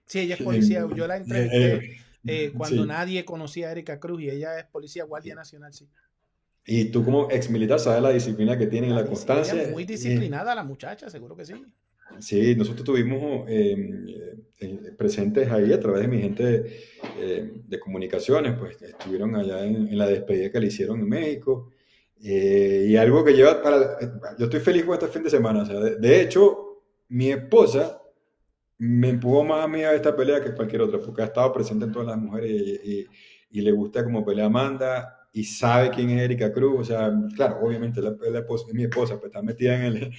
Sí, 0.06 0.20
ella 0.20 0.36
es 0.36 0.42
policía, 0.42 0.88
yo 0.96 1.08
la 1.08 1.18
entrevisté. 1.18 1.74
Eh, 1.74 1.98
eh, 2.26 2.52
cuando 2.58 2.84
sí. 2.84 2.88
nadie 2.88 3.26
conocía 3.26 3.70
a 3.70 3.72
Erika 3.72 4.00
Cruz 4.00 4.22
y 4.22 4.30
ella 4.30 4.60
es 4.60 4.66
policía 4.66 5.04
guardia 5.04 5.36
nacional, 5.36 5.74
sí. 5.74 5.88
Y 6.66 6.86
tú 6.86 7.04
como 7.04 7.32
ex 7.32 7.50
militar 7.50 7.80
sabes 7.80 8.02
la 8.02 8.12
disciplina 8.12 8.58
que 8.58 8.68
tiene, 8.68 8.90
la, 8.90 9.02
la 9.02 9.06
constancia. 9.06 9.70
muy 9.72 9.86
disciplinada 9.86 10.54
eh, 10.54 10.56
la 10.56 10.64
muchacha, 10.64 11.10
seguro 11.10 11.36
que 11.36 11.46
sí. 11.46 11.54
Sí, 12.18 12.56
nosotros 12.56 12.84
tuvimos 12.84 13.48
eh, 13.48 14.36
eh, 14.60 14.80
presentes 14.98 15.50
ahí 15.52 15.72
a 15.72 15.80
través 15.80 16.02
de 16.02 16.08
mi 16.08 16.20
gente 16.20 16.66
eh, 17.18 17.52
de 17.66 17.80
comunicaciones, 17.80 18.58
pues 18.58 18.82
estuvieron 18.82 19.36
allá 19.36 19.64
en, 19.64 19.88
en, 19.88 19.98
la 19.98 20.08
despedida 20.08 20.52
que 20.52 20.60
le 20.60 20.68
hicieron 20.68 21.00
en 21.00 21.08
México. 21.08 21.72
y 22.22 22.96
algo 22.98 23.24
que 23.24 23.34
lleva 23.34 23.62
para... 23.62 23.98
Yo 24.38 24.46
estoy 24.46 24.60
feliz 24.60 24.84
con 24.84 24.96
este 24.96 25.08
fin 25.08 25.24
de 25.24 25.30
semana. 25.30 25.62
O 25.62 25.66
sea, 25.66 25.80
de, 25.80 25.96
de 25.96 26.22
hecho, 26.22 26.84
mi 27.10 27.32
esposa 27.32 27.99
me 28.80 29.10
empujó 29.10 29.44
más 29.44 29.64
a 29.64 29.68
mí 29.68 29.84
a 29.84 29.94
esta 29.94 30.16
pelea 30.16 30.42
que 30.42 30.54
cualquier 30.54 30.82
otra, 30.82 31.00
porque 31.00 31.22
ha 31.22 31.26
estado 31.26 31.54
presente 31.54 31.86
en 31.86 31.92
todas 31.92 32.08
las 32.08 32.18
mujeres 32.18 32.52
y, 32.52 33.08
le 33.52 33.72
gusta 33.72 34.04
como 34.04 34.26
pelea 34.26 34.46
Amanda 34.46 35.28
y 35.32 35.44
sabe 35.44 35.92
quién 35.92 36.10
es 36.12 36.22
Erika 36.22 36.52
Cruz, 36.52 36.80
o 36.82 36.84
sea, 36.84 37.12
claro, 37.36 37.60
obviamente 37.62 38.02
la, 38.02 38.16
la 38.32 38.40
esposa, 38.40 38.66
mi 38.74 38.84
esposa 38.84 39.20
pues, 39.20 39.28
está 39.28 39.42
metida 39.42 39.86
en, 39.86 40.12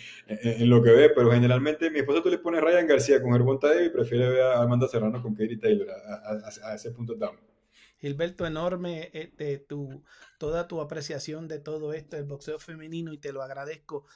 lo 0.68 0.82
que 0.82 0.90
ve, 0.90 1.10
pero 1.10 1.32
generalmente 1.32 1.90
mi 1.90 2.00
esposa 2.00 2.22
tú 2.22 2.28
le 2.28 2.38
pones 2.38 2.60
Ryan 2.60 2.86
García 2.86 3.22
con 3.22 3.32
Gervonta 3.32 3.68
Davis 3.68 3.88
y 3.88 3.90
prefiere 3.90 4.28
ver 4.28 4.42
a 4.42 4.62
Amanda 4.62 4.88
Serrano 4.88 5.22
con 5.22 5.34
Katie 5.34 5.58
Taylor, 5.58 5.88
a 5.90 6.74
ese 6.74 6.92
punto 6.92 7.14
estamos. 7.14 7.40
Gilberto, 8.00 8.46
enorme 8.46 9.10
este, 9.12 9.58
tu, 9.58 10.02
toda 10.38 10.66
tu 10.66 10.80
apreciación 10.80 11.48
de 11.48 11.58
todo 11.58 11.92
esto, 11.92 12.16
el 12.16 12.24
boxeo 12.24 12.58
femenino, 12.58 13.12
y 13.12 13.18
te 13.18 13.32
lo 13.32 13.42
agradezco. 13.42 14.06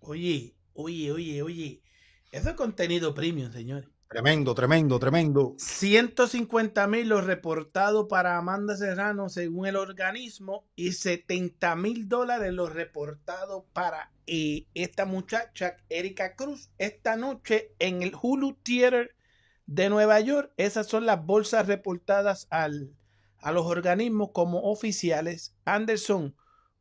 Oye, 0.00 0.56
oye, 0.74 1.12
oye, 1.12 1.42
oye, 1.42 1.82
eso 2.30 2.50
es 2.50 2.56
contenido 2.56 3.14
premium, 3.14 3.52
señores. 3.52 3.88
Tremendo, 4.08 4.54
tremendo, 4.54 5.00
tremendo. 5.00 5.54
150 5.58 6.86
mil 6.86 7.08
los 7.08 7.24
reportados 7.24 8.06
para 8.08 8.38
Amanda 8.38 8.76
Serrano 8.76 9.28
según 9.28 9.66
el 9.66 9.74
organismo 9.74 10.64
y 10.76 10.92
70 10.92 11.74
mil 11.74 12.08
dólares 12.08 12.52
los 12.52 12.72
reportados 12.72 13.64
para 13.72 14.12
eh, 14.28 14.66
esta 14.74 15.06
muchacha 15.06 15.76
Erika 15.88 16.36
Cruz 16.36 16.70
esta 16.78 17.16
noche 17.16 17.72
en 17.80 18.02
el 18.02 18.12
Hulu 18.20 18.54
Theater 18.62 19.16
de 19.66 19.90
Nueva 19.90 20.20
York. 20.20 20.52
Esas 20.56 20.86
son 20.86 21.04
las 21.04 21.24
bolsas 21.26 21.66
reportadas 21.66 22.46
al, 22.50 22.94
a 23.38 23.50
los 23.50 23.66
organismos 23.66 24.30
como 24.32 24.70
oficiales. 24.70 25.56
Anderson, 25.64 26.36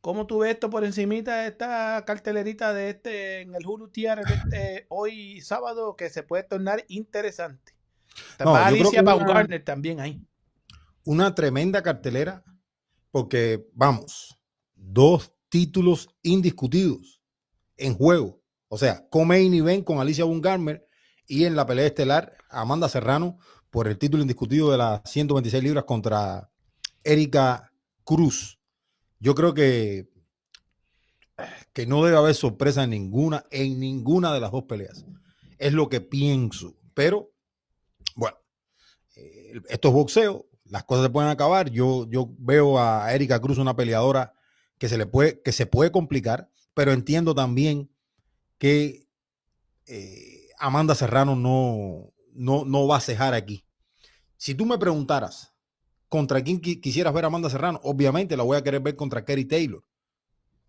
¿Cómo 0.05 0.27
tú 0.27 0.37
ves 0.37 0.51
esto 0.53 0.69
por 0.69 0.85
encimita 0.85 1.37
de 1.37 1.47
esta 1.47 2.03
cartelerita 2.05 2.75
de 2.75 2.91
este 2.91 3.41
en 3.41 3.55
el 3.55 3.65
Hulu 3.65 3.87
Tier 3.87 4.19
este 4.19 4.85
hoy 4.89 5.41
sábado 5.41 5.95
que 5.95 6.11
se 6.11 6.21
puede 6.21 6.43
tornar 6.43 6.85
interesante? 6.89 7.73
No, 8.37 8.55
Alicia 8.55 9.01
Baumgartner 9.01 9.65
también 9.65 9.99
ahí. 9.99 10.21
Una 11.05 11.33
tremenda 11.33 11.81
cartelera 11.81 12.43
porque 13.09 13.67
vamos, 13.73 14.39
dos 14.75 15.33
títulos 15.49 16.07
indiscutidos 16.21 17.23
en 17.75 17.95
juego. 17.95 18.43
O 18.67 18.77
sea, 18.77 19.09
Comain 19.09 19.55
y 19.55 19.61
Ben 19.61 19.81
con 19.81 19.97
Alicia 19.97 20.23
Baumgartner 20.23 20.87
y 21.25 21.45
en 21.45 21.55
la 21.55 21.65
pelea 21.65 21.87
estelar 21.87 22.37
Amanda 22.51 22.89
Serrano 22.89 23.39
por 23.71 23.87
el 23.87 23.97
título 23.97 24.21
indiscutido 24.21 24.71
de 24.71 24.77
las 24.77 25.01
126 25.05 25.63
libras 25.63 25.85
contra 25.85 26.51
Erika 27.03 27.71
Cruz 28.03 28.59
yo 29.19 29.35
creo 29.35 29.53
que, 29.53 30.09
que 31.73 31.85
no 31.85 32.03
debe 32.03 32.17
haber 32.17 32.35
sorpresa 32.35 32.83
en 32.83 32.91
ninguna, 32.91 33.45
en 33.51 33.79
ninguna 33.79 34.33
de 34.33 34.39
las 34.39 34.51
dos 34.51 34.63
peleas. 34.63 35.05
Es 35.57 35.73
lo 35.73 35.89
que 35.89 36.01
pienso. 36.01 36.75
Pero, 36.93 37.31
bueno, 38.15 38.37
eh, 39.15 39.61
esto 39.69 39.87
es 39.89 39.93
boxeo, 39.93 40.47
las 40.65 40.83
cosas 40.83 41.05
se 41.05 41.09
pueden 41.09 41.29
acabar. 41.29 41.69
Yo, 41.69 42.07
yo 42.09 42.33
veo 42.37 42.79
a 42.79 43.13
Erika 43.13 43.39
Cruz 43.39 43.57
una 43.57 43.75
peleadora 43.75 44.33
que 44.77 44.89
se 44.89 44.97
le 44.97 45.05
puede, 45.05 45.41
que 45.41 45.51
se 45.51 45.65
puede 45.65 45.91
complicar, 45.91 46.49
pero 46.73 46.91
entiendo 46.91 47.33
también 47.33 47.89
que 48.57 49.07
eh, 49.87 50.49
Amanda 50.57 50.95
Serrano 50.95 51.35
no, 51.35 52.13
no, 52.33 52.65
no 52.65 52.87
va 52.87 52.97
a 52.97 53.01
cejar 53.01 53.33
aquí. 53.33 53.65
Si 54.37 54.55
tú 54.55 54.65
me 54.65 54.77
preguntaras 54.77 55.54
contra 56.09 56.41
quién 56.43 56.59
quisieras 56.59 57.13
ver 57.13 57.25
a 57.25 57.27
Amanda 57.27 57.49
Serrano, 57.49 57.79
obviamente 57.83 58.37
la 58.37 58.43
voy 58.43 58.57
a 58.57 58.63
querer 58.63 58.81
ver 58.81 58.95
contra 58.95 59.25
Kerry 59.25 59.45
Taylor. 59.45 59.83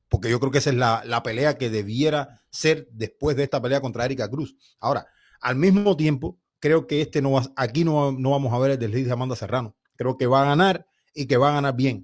porque 0.08 0.30
yo 0.30 0.38
creo 0.38 0.52
que 0.52 0.58
esa 0.58 0.70
es 0.70 0.76
la, 0.76 1.02
la 1.04 1.22
pelea 1.22 1.58
que 1.58 1.68
debiera 1.68 2.40
ser 2.50 2.88
después 2.92 3.36
de 3.36 3.42
esta 3.42 3.60
pelea 3.60 3.80
contra 3.80 4.04
Erika 4.04 4.30
Cruz. 4.30 4.56
Ahora, 4.78 5.06
al 5.40 5.56
mismo 5.56 5.96
tiempo, 5.96 6.38
creo 6.60 6.86
que 6.86 7.00
este 7.00 7.20
no 7.22 7.32
va, 7.32 7.42
aquí 7.56 7.84
no, 7.84 8.12
no 8.12 8.30
vamos 8.30 8.52
a 8.52 8.58
ver 8.58 8.72
el 8.72 8.78
desliz 8.78 9.06
de 9.06 9.12
Amanda 9.12 9.36
Serrano. 9.36 9.76
Creo 9.96 10.16
que 10.16 10.26
va 10.26 10.42
a 10.42 10.46
ganar 10.46 10.86
y 11.14 11.26
que 11.26 11.36
va 11.36 11.50
a 11.50 11.54
ganar 11.54 11.74
bien. 11.74 12.02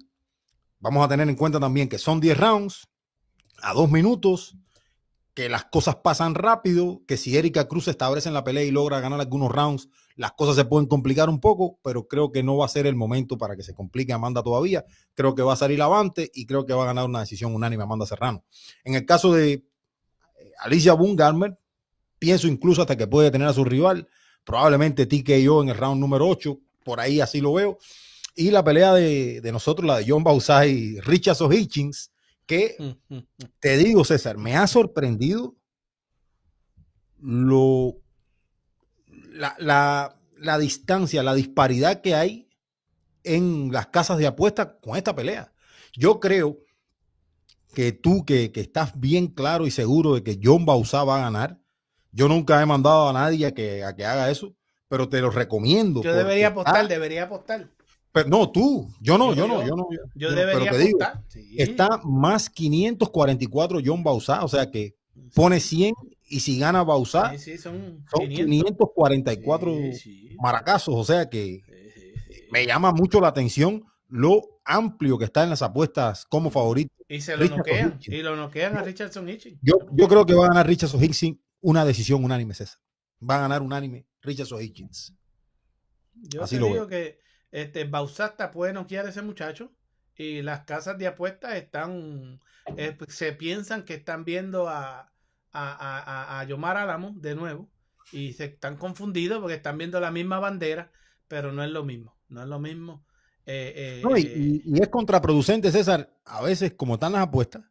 Vamos 0.79 1.05
a 1.05 1.07
tener 1.07 1.27
en 1.29 1.35
cuenta 1.35 1.59
también 1.59 1.87
que 1.87 1.97
son 1.97 2.19
10 2.19 2.37
rounds 2.37 2.87
a 3.61 3.73
dos 3.73 3.89
minutos, 3.89 4.57
que 5.33 5.49
las 5.49 5.65
cosas 5.65 5.95
pasan 5.97 6.35
rápido, 6.35 7.01
que 7.07 7.17
si 7.17 7.35
Erika 7.37 7.67
Cruz 7.67 7.85
se 7.85 7.91
establece 7.91 8.27
en 8.27 8.35
la 8.35 8.43
pelea 8.43 8.63
y 8.63 8.71
logra 8.71 8.99
ganar 8.99 9.19
algunos 9.19 9.51
rounds, 9.51 9.89
las 10.15 10.33
cosas 10.33 10.55
se 10.55 10.65
pueden 10.65 10.87
complicar 10.87 11.27
un 11.27 11.39
poco, 11.39 11.79
pero 11.83 12.07
creo 12.07 12.31
que 12.31 12.43
no 12.43 12.57
va 12.57 12.65
a 12.65 12.69
ser 12.69 12.85
el 12.85 12.95
momento 12.95 13.37
para 13.37 13.55
que 13.55 13.63
se 13.63 13.73
complique 13.73 14.13
Amanda 14.13 14.43
todavía. 14.43 14.85
Creo 15.15 15.33
que 15.33 15.41
va 15.41 15.53
a 15.53 15.57
salir 15.57 15.81
avante 15.81 16.29
y 16.35 16.45
creo 16.45 16.65
que 16.65 16.73
va 16.73 16.83
a 16.83 16.87
ganar 16.87 17.05
una 17.05 17.21
decisión 17.21 17.55
unánime 17.55 17.83
Amanda 17.83 18.05
Serrano. 18.05 18.43
En 18.83 18.93
el 18.93 19.05
caso 19.05 19.33
de 19.33 19.53
eh, 19.53 19.63
Alicia 20.59 20.93
Boone 20.93 21.15
Garmer, 21.15 21.57
pienso 22.19 22.47
incluso 22.47 22.81
hasta 22.81 22.95
que 22.95 23.07
puede 23.07 23.31
tener 23.31 23.47
a 23.47 23.53
su 23.53 23.65
rival, 23.65 24.07
probablemente 24.43 25.07
TKO 25.07 25.63
en 25.63 25.69
el 25.69 25.77
round 25.77 25.99
número 25.99 26.27
8, 26.27 26.59
por 26.85 26.99
ahí 26.99 27.19
así 27.21 27.41
lo 27.41 27.53
veo. 27.53 27.79
Y 28.35 28.51
la 28.51 28.63
pelea 28.63 28.93
de, 28.93 29.41
de 29.41 29.51
nosotros, 29.51 29.87
la 29.87 29.97
de 29.97 30.05
John 30.07 30.23
Bausai 30.23 30.71
y 30.71 30.99
Richard 30.99 31.37
Hitchings, 31.51 32.12
que 32.45 32.97
te 33.59 33.77
digo, 33.77 34.03
César, 34.05 34.37
me 34.37 34.55
ha 34.55 34.67
sorprendido 34.67 35.55
lo 37.19 37.97
la, 39.31 39.55
la, 39.57 40.19
la, 40.37 40.57
distancia, 40.57 41.23
la 41.23 41.33
disparidad 41.33 42.01
que 42.01 42.15
hay 42.15 42.49
en 43.23 43.71
las 43.71 43.87
casas 43.87 44.17
de 44.17 44.27
apuestas 44.27 44.69
con 44.81 44.97
esta 44.97 45.15
pelea. 45.15 45.53
Yo 45.93 46.19
creo 46.19 46.59
que 47.73 47.91
tú, 47.91 48.25
que, 48.25 48.51
que 48.51 48.61
estás 48.61 48.99
bien 48.99 49.27
claro 49.27 49.65
y 49.65 49.71
seguro 49.71 50.15
de 50.15 50.23
que 50.23 50.39
John 50.41 50.65
Bausá 50.65 51.03
va 51.03 51.17
a 51.17 51.21
ganar, 51.21 51.59
yo 52.11 52.27
nunca 52.27 52.61
he 52.61 52.65
mandado 52.65 53.09
a 53.09 53.13
nadie 53.13 53.47
a 53.47 53.53
que, 53.53 53.83
a 53.83 53.95
que 53.95 54.05
haga 54.05 54.29
eso, 54.29 54.55
pero 54.87 55.09
te 55.09 55.19
lo 55.21 55.31
recomiendo. 55.31 56.03
Yo 56.03 56.13
debería 56.13 56.49
apostar, 56.49 56.75
está, 56.75 56.87
debería 56.87 57.23
apostar. 57.23 57.69
Pero 58.13 58.29
no, 58.29 58.51
tú, 58.51 58.93
yo 59.01 59.17
no, 59.17 59.33
yo, 59.33 59.47
yo 59.47 59.47
no, 59.47 59.67
yo 59.67 59.75
no. 59.75 59.87
Yo, 59.91 59.97
yo 60.13 60.31
debería 60.31 60.71
pero 60.71 60.77
te 60.77 60.83
digo, 60.83 60.99
sí. 61.27 61.55
está 61.57 61.99
más 62.03 62.49
544 62.49 63.79
John 63.83 64.03
Bausá, 64.03 64.43
o 64.43 64.47
sea 64.47 64.69
que 64.69 64.95
pone 65.33 65.59
100 65.59 65.95
y 66.29 66.39
si 66.39 66.59
gana 66.59 66.83
Bausá, 66.83 67.31
sí, 67.31 67.39
sí, 67.39 67.57
son, 67.57 68.05
son 68.09 68.29
544 68.29 69.75
maracazos, 70.37 70.95
o 70.95 71.03
sea 71.03 71.27
que 71.27 71.61
me 72.51 72.67
llama 72.67 72.91
mucho 72.91 73.19
la 73.19 73.29
atención 73.29 73.83
lo 74.09 74.59
amplio 74.63 75.17
que 75.17 75.25
está 75.25 75.43
en 75.43 75.49
las 75.49 75.63
apuestas 75.63 76.25
como 76.25 76.51
favorito. 76.51 76.93
Y 77.09 77.19
se 77.19 77.35
lo 77.35 77.45
noquean, 77.45 77.97
y 77.99 78.21
lo 78.21 78.35
noquean 78.35 78.77
a 78.77 78.83
Richardson 78.83 79.27
Hitchings. 79.27 79.57
Yo, 79.63 79.79
yo 79.91 80.07
creo 80.07 80.23
que 80.23 80.35
va 80.35 80.45
a 80.45 80.49
ganar 80.49 80.67
Richardson 80.67 81.03
Hitchings 81.03 81.39
una 81.61 81.83
decisión 81.83 82.23
unánime, 82.23 82.53
César. 82.53 82.79
Va 83.27 83.37
a 83.37 83.41
ganar 83.41 83.63
unánime 83.63 84.05
Richardson 84.21 84.61
Hitchings. 84.61 85.15
Yo 86.13 86.43
Así 86.43 86.55
te 86.55 86.61
lo 86.61 86.67
digo 86.67 86.79
veo. 86.81 86.87
que 86.87 87.22
este, 87.53 87.83
Bausasta 87.83 88.49
puede 88.49 88.73
noquear 88.73 89.05
a 89.05 89.09
ese 89.09 89.21
muchacho 89.21 89.71
y 90.17 90.41
las 90.41 90.61
casas 90.61 90.97
de 90.97 91.05
apuestas 91.05 91.53
están, 91.55 92.41
eh, 92.77 92.97
se 93.07 93.31
piensan 93.33 93.83
que 93.85 93.93
están 93.93 94.25
viendo 94.25 94.67
a, 94.67 95.11
a, 95.51 96.31
a, 96.31 96.39
a 96.39 96.43
Yomar 96.45 96.77
Álamo 96.77 97.13
de 97.15 97.35
nuevo 97.35 97.69
y 98.11 98.33
se 98.33 98.45
están 98.45 98.75
confundidos 98.75 99.39
porque 99.39 99.55
están 99.55 99.77
viendo 99.77 99.99
la 99.99 100.09
misma 100.09 100.39
bandera, 100.39 100.91
pero 101.27 101.51
no 101.51 101.63
es 101.63 101.69
lo 101.69 101.83
mismo, 101.83 102.17
no 102.27 102.41
es 102.41 102.47
lo 102.47 102.59
mismo. 102.59 103.05
Eh, 103.45 103.73
eh, 103.75 104.01
no, 104.03 104.17
y, 104.17 104.63
y, 104.65 104.81
es 104.81 104.89
contraproducente, 104.89 105.71
César, 105.71 106.11
a 106.25 106.41
veces 106.41 106.73
como 106.73 106.95
están 106.95 107.11
las 107.13 107.21
apuestas, 107.21 107.63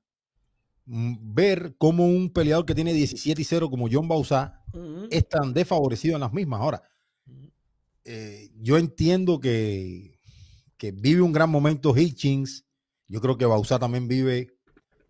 ver 0.85 1.75
cómo 1.77 2.07
un 2.07 2.33
peleador 2.33 2.67
que 2.67 2.75
tiene 2.77 2.93
17 2.93 3.43
y 3.43 3.45
0 3.45 3.69
como 3.69 3.89
John 3.91 4.07
Bausá 4.07 4.63
uh 4.75 4.79
-huh. 4.79 5.09
es 5.11 5.29
tan 5.29 5.53
desfavorecido 5.53 6.15
en 6.15 6.21
las 6.21 6.33
mismas. 6.33 6.61
Ahora, 6.61 6.83
eh, 8.05 8.51
yo 8.61 8.79
entiendo 8.79 9.41
que, 9.41 10.19
vive 10.95 11.23
un 11.23 11.33
gran 11.33 11.49
momento 11.49 11.97
Hitchings. 11.97 12.65
Yo 13.07 13.21
creo 13.21 13.39
que 13.39 13.47
Bausá 13.47 13.79
también 13.79 14.09
vive 14.09 14.57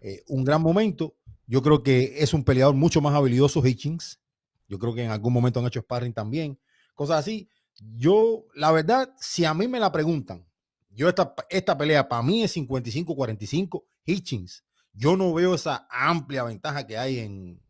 eh, 0.01 0.23
un 0.29 0.45
gran 0.45 0.61
momento. 0.61 1.17
Yo 1.47 1.63
creo 1.63 1.83
que 1.83 2.23
es 2.23 2.35
un 2.35 2.45
peleador 2.45 2.75
mucho 2.75 3.01
más 3.01 3.15
habilidoso 3.15 3.65
Hitchings. 3.65 4.21
Yo 4.69 4.79
creo 4.79 4.95
que 4.95 5.05
en 5.05 5.11
algún 5.11 5.33
momento 5.33 5.61
han 5.61 5.67
hecho 5.67 5.81
sparring 5.81 6.13
también. 6.13 6.59
Cosas 6.95 7.21
así. 7.21 7.49
Yo, 7.97 8.45
la 8.55 8.71
verdad, 8.71 9.15
si 9.19 9.45
a 9.45 9.55
mí 9.55 9.67
me 9.67 9.81
la 9.81 9.91
preguntan, 9.91 10.47
yo 10.91 11.09
esta, 11.09 11.35
esta 11.49 11.77
pelea 11.77 12.07
para 12.07 12.23
mí 12.23 12.43
es 12.43 12.57
55-45 12.57 13.83
Hitchings. 14.05 14.65
Yo 14.93 15.17
no 15.17 15.33
veo 15.33 15.55
esa 15.55 15.87
amplia 15.91 16.45
ventaja 16.45 16.87
que 16.87 16.99
hay 16.99 17.19
en, 17.19 17.63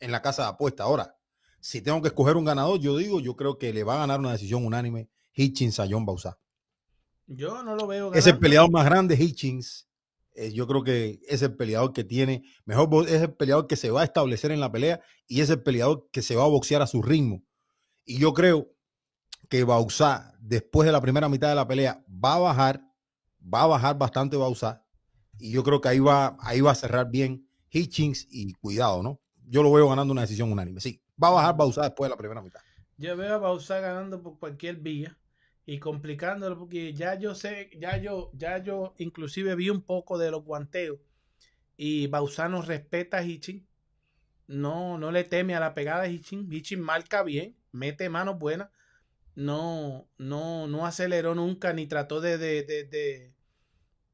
en 0.00 0.12
la 0.12 0.20
casa 0.20 0.42
de 0.42 0.48
apuesta. 0.48 0.84
Ahora, 0.84 1.17
si 1.60 1.80
tengo 1.80 2.00
que 2.02 2.08
escoger 2.08 2.36
un 2.36 2.44
ganador, 2.44 2.78
yo 2.80 2.96
digo, 2.96 3.20
yo 3.20 3.36
creo 3.36 3.58
que 3.58 3.72
le 3.72 3.84
va 3.84 3.94
a 3.94 3.98
ganar 3.98 4.20
una 4.20 4.32
decisión 4.32 4.64
unánime 4.64 5.08
Hitchins 5.34 5.80
a 5.80 5.86
John 5.88 6.06
Bausá. 6.06 6.38
Yo 7.26 7.62
no 7.62 7.76
lo 7.76 7.86
veo. 7.86 8.10
Ganando. 8.10 8.18
Es 8.18 8.26
el 8.26 8.38
peleador 8.38 8.70
más 8.70 8.84
grande, 8.84 9.16
Hitchins. 9.16 9.88
Eh, 10.34 10.52
yo 10.52 10.66
creo 10.66 10.84
que 10.84 11.20
es 11.28 11.42
el 11.42 11.56
peleador 11.56 11.92
que 11.92 12.04
tiene 12.04 12.44
mejor, 12.64 13.08
es 13.08 13.22
el 13.22 13.34
peleador 13.34 13.66
que 13.66 13.76
se 13.76 13.90
va 13.90 14.02
a 14.02 14.04
establecer 14.04 14.52
en 14.52 14.60
la 14.60 14.70
pelea 14.70 15.00
y 15.26 15.40
es 15.40 15.50
el 15.50 15.62
peleador 15.62 16.08
que 16.12 16.22
se 16.22 16.36
va 16.36 16.44
a 16.44 16.48
boxear 16.48 16.80
a 16.80 16.86
su 16.86 17.02
ritmo. 17.02 17.42
Y 18.04 18.18
yo 18.18 18.32
creo 18.34 18.72
que 19.48 19.64
Bausá, 19.64 20.34
después 20.40 20.86
de 20.86 20.92
la 20.92 21.00
primera 21.00 21.28
mitad 21.28 21.48
de 21.48 21.56
la 21.56 21.66
pelea, 21.66 22.04
va 22.08 22.34
a 22.34 22.38
bajar, 22.38 22.82
va 23.42 23.62
a 23.62 23.66
bajar 23.66 23.98
bastante 23.98 24.36
Bausá. 24.36 24.84
Y 25.38 25.50
yo 25.50 25.64
creo 25.64 25.80
que 25.80 25.88
ahí 25.88 25.98
va, 25.98 26.36
ahí 26.40 26.60
va 26.60 26.70
a 26.70 26.76
cerrar 26.76 27.10
bien 27.10 27.48
Hitchings 27.70 28.26
y 28.30 28.52
cuidado, 28.54 29.02
¿no? 29.02 29.20
Yo 29.44 29.62
lo 29.62 29.72
veo 29.72 29.88
ganando 29.88 30.12
una 30.12 30.22
decisión 30.22 30.52
unánime. 30.52 30.80
Sí, 30.80 31.02
va 31.22 31.28
a 31.28 31.32
bajar 31.32 31.56
Bausá 31.56 31.82
después 31.82 32.08
de 32.08 32.10
la 32.10 32.16
primera 32.16 32.42
mitad. 32.42 32.60
Yo 32.96 33.16
veo 33.16 33.34
a 33.34 33.38
Bausá 33.38 33.80
ganando 33.80 34.22
por 34.22 34.38
cualquier 34.38 34.76
vía 34.76 35.16
y 35.66 35.78
complicándolo 35.78 36.58
porque 36.58 36.94
ya 36.94 37.14
yo 37.18 37.34
sé, 37.34 37.70
ya 37.78 37.96
yo, 37.98 38.30
ya 38.34 38.58
yo 38.58 38.94
inclusive 38.98 39.54
vi 39.54 39.70
un 39.70 39.82
poco 39.82 40.18
de 40.18 40.30
los 40.30 40.44
guanteos 40.44 40.98
y 41.76 42.08
Bausá 42.08 42.48
no 42.48 42.62
respeta 42.62 43.18
a 43.18 43.22
Hitching. 43.22 43.66
No, 44.48 44.98
no 44.98 45.12
le 45.12 45.24
teme 45.24 45.54
a 45.54 45.60
la 45.60 45.74
pegada 45.74 46.02
de 46.02 46.12
Hitching. 46.12 46.50
Hitching 46.50 46.80
marca 46.80 47.22
bien, 47.22 47.56
mete 47.70 48.08
manos 48.08 48.38
buenas. 48.38 48.70
No, 49.34 50.08
no, 50.18 50.66
no 50.66 50.86
aceleró 50.86 51.34
nunca 51.34 51.72
ni 51.72 51.86
trató 51.86 52.20
de, 52.20 52.38
de, 52.38 52.64
de, 52.64 52.84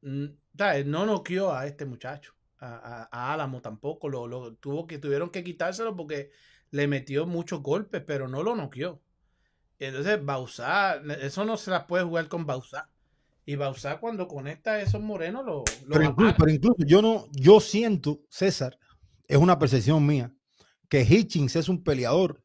de 0.03 0.83
no 0.85 1.05
noqueó 1.05 1.51
a 1.51 1.65
este 1.65 1.85
muchacho, 1.85 2.35
a, 2.59 2.75
a, 2.75 3.09
a 3.11 3.33
Álamo 3.33 3.61
tampoco, 3.61 4.07
lo, 4.09 4.27
lo, 4.27 4.53
tuvo 4.55 4.85
que, 4.85 4.99
tuvieron 4.99 5.31
que 5.31 5.43
quitárselo 5.43 5.95
porque 5.95 6.31
le 6.71 6.87
metió 6.87 7.25
muchos 7.25 7.61
golpes, 7.61 8.01
pero 8.05 8.27
no 8.27 8.43
lo 8.43 8.55
noqueó. 8.55 9.01
Entonces, 9.79 10.23
Bausá, 10.23 11.01
eso 11.21 11.45
no 11.45 11.57
se 11.57 11.71
la 11.71 11.87
puede 11.87 12.03
jugar 12.03 12.27
con 12.27 12.45
Bausá. 12.45 12.89
Y 13.45 13.55
Bausá 13.55 13.99
cuando 13.99 14.27
conecta 14.27 14.71
a 14.73 14.81
esos 14.81 15.01
morenos 15.01 15.45
lo, 15.45 15.63
lo 15.85 15.93
pero, 15.97 16.03
incluso, 16.03 16.35
pero, 16.37 16.51
incluso, 16.51 16.77
yo 16.85 17.01
no, 17.01 17.27
yo 17.31 17.59
siento, 17.59 18.21
César, 18.29 18.79
es 19.27 19.37
una 19.37 19.59
percepción 19.59 20.05
mía, 20.05 20.33
que 20.89 21.03
Hitchings 21.03 21.55
es 21.55 21.69
un 21.69 21.83
peleador 21.83 22.43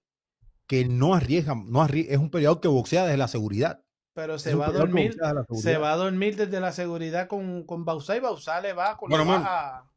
que 0.66 0.84
no 0.84 1.14
arriesga, 1.14 1.54
no 1.54 1.82
arriesga, 1.82 2.12
es 2.12 2.18
un 2.18 2.30
peleador 2.30 2.60
que 2.60 2.68
boxea 2.68 3.04
desde 3.04 3.16
la 3.16 3.28
seguridad. 3.28 3.82
Pero 4.12 4.38
se 4.38 4.54
va 4.54 4.66
a 4.66 4.72
dormir, 4.72 5.16
se 5.54 5.78
va 5.78 5.92
a 5.92 5.96
dormir 5.96 6.36
desde 6.36 6.60
la 6.60 6.72
seguridad 6.72 7.28
con, 7.28 7.64
con 7.64 7.84
Bausá 7.84 8.16
y 8.16 8.20
Bausá 8.20 8.60
le 8.60 8.72
va 8.72 8.96
con 8.96 9.08
bueno, 9.08 9.24
la 9.24 9.38
baja. 9.38 9.89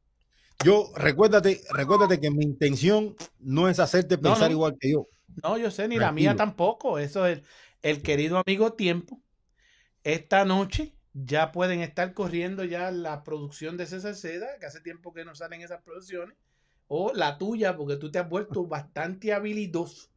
Yo, 0.63 0.91
recuérdate, 0.95 1.61
recuérdate 1.71 2.19
que 2.19 2.31
mi 2.31 2.43
intención 2.43 3.15
no 3.39 3.69
es 3.69 3.80
hacerte 3.80 4.17
pensar 4.17 4.43
no, 4.43 4.47
no. 4.47 4.51
igual 4.51 4.77
que 4.80 4.91
yo. 4.91 5.07
No, 5.41 5.57
yo 5.57 5.71
sé, 5.71 5.88
ni 5.88 5.95
Tranquilo. 5.95 6.05
la 6.05 6.11
mía 6.11 6.35
tampoco. 6.35 6.99
Eso 6.99 7.25
es 7.25 7.41
el 7.81 8.01
querido 8.01 8.41
amigo 8.45 8.73
Tiempo. 8.73 9.21
Esta 10.03 10.45
noche 10.45 10.95
ya 11.13 11.51
pueden 11.51 11.81
estar 11.81 12.13
corriendo 12.13 12.63
ya 12.63 12.91
la 12.91 13.23
producción 13.23 13.77
de 13.77 13.85
César 13.85 14.15
Seda, 14.15 14.47
que 14.59 14.65
hace 14.65 14.81
tiempo 14.81 15.13
que 15.13 15.25
no 15.25 15.35
salen 15.35 15.61
esas 15.61 15.81
producciones, 15.84 16.35
o 16.88 17.13
la 17.13 17.38
tuya, 17.38 17.75
porque 17.77 17.97
tú 17.97 18.11
te 18.11 18.19
has 18.19 18.30
vuelto 18.30 18.65
bastante 18.67 19.34
habilidoso 19.34 20.09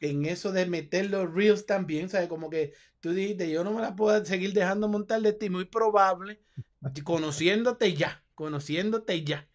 en 0.00 0.26
eso 0.26 0.52
de 0.52 0.66
meter 0.66 1.10
los 1.10 1.32
reels 1.32 1.66
también, 1.66 2.08
¿sabes? 2.08 2.28
Como 2.28 2.50
que 2.50 2.72
tú 3.00 3.12
dijiste, 3.12 3.50
yo 3.50 3.64
no 3.64 3.72
me 3.72 3.80
la 3.80 3.96
puedo 3.96 4.22
seguir 4.24 4.52
dejando 4.52 4.88
montar 4.88 5.22
de 5.22 5.32
ti, 5.32 5.48
muy 5.48 5.64
probable, 5.64 6.40
conociéndote 7.04 7.94
ya, 7.94 8.22
conociéndote 8.34 9.24
ya. 9.24 9.48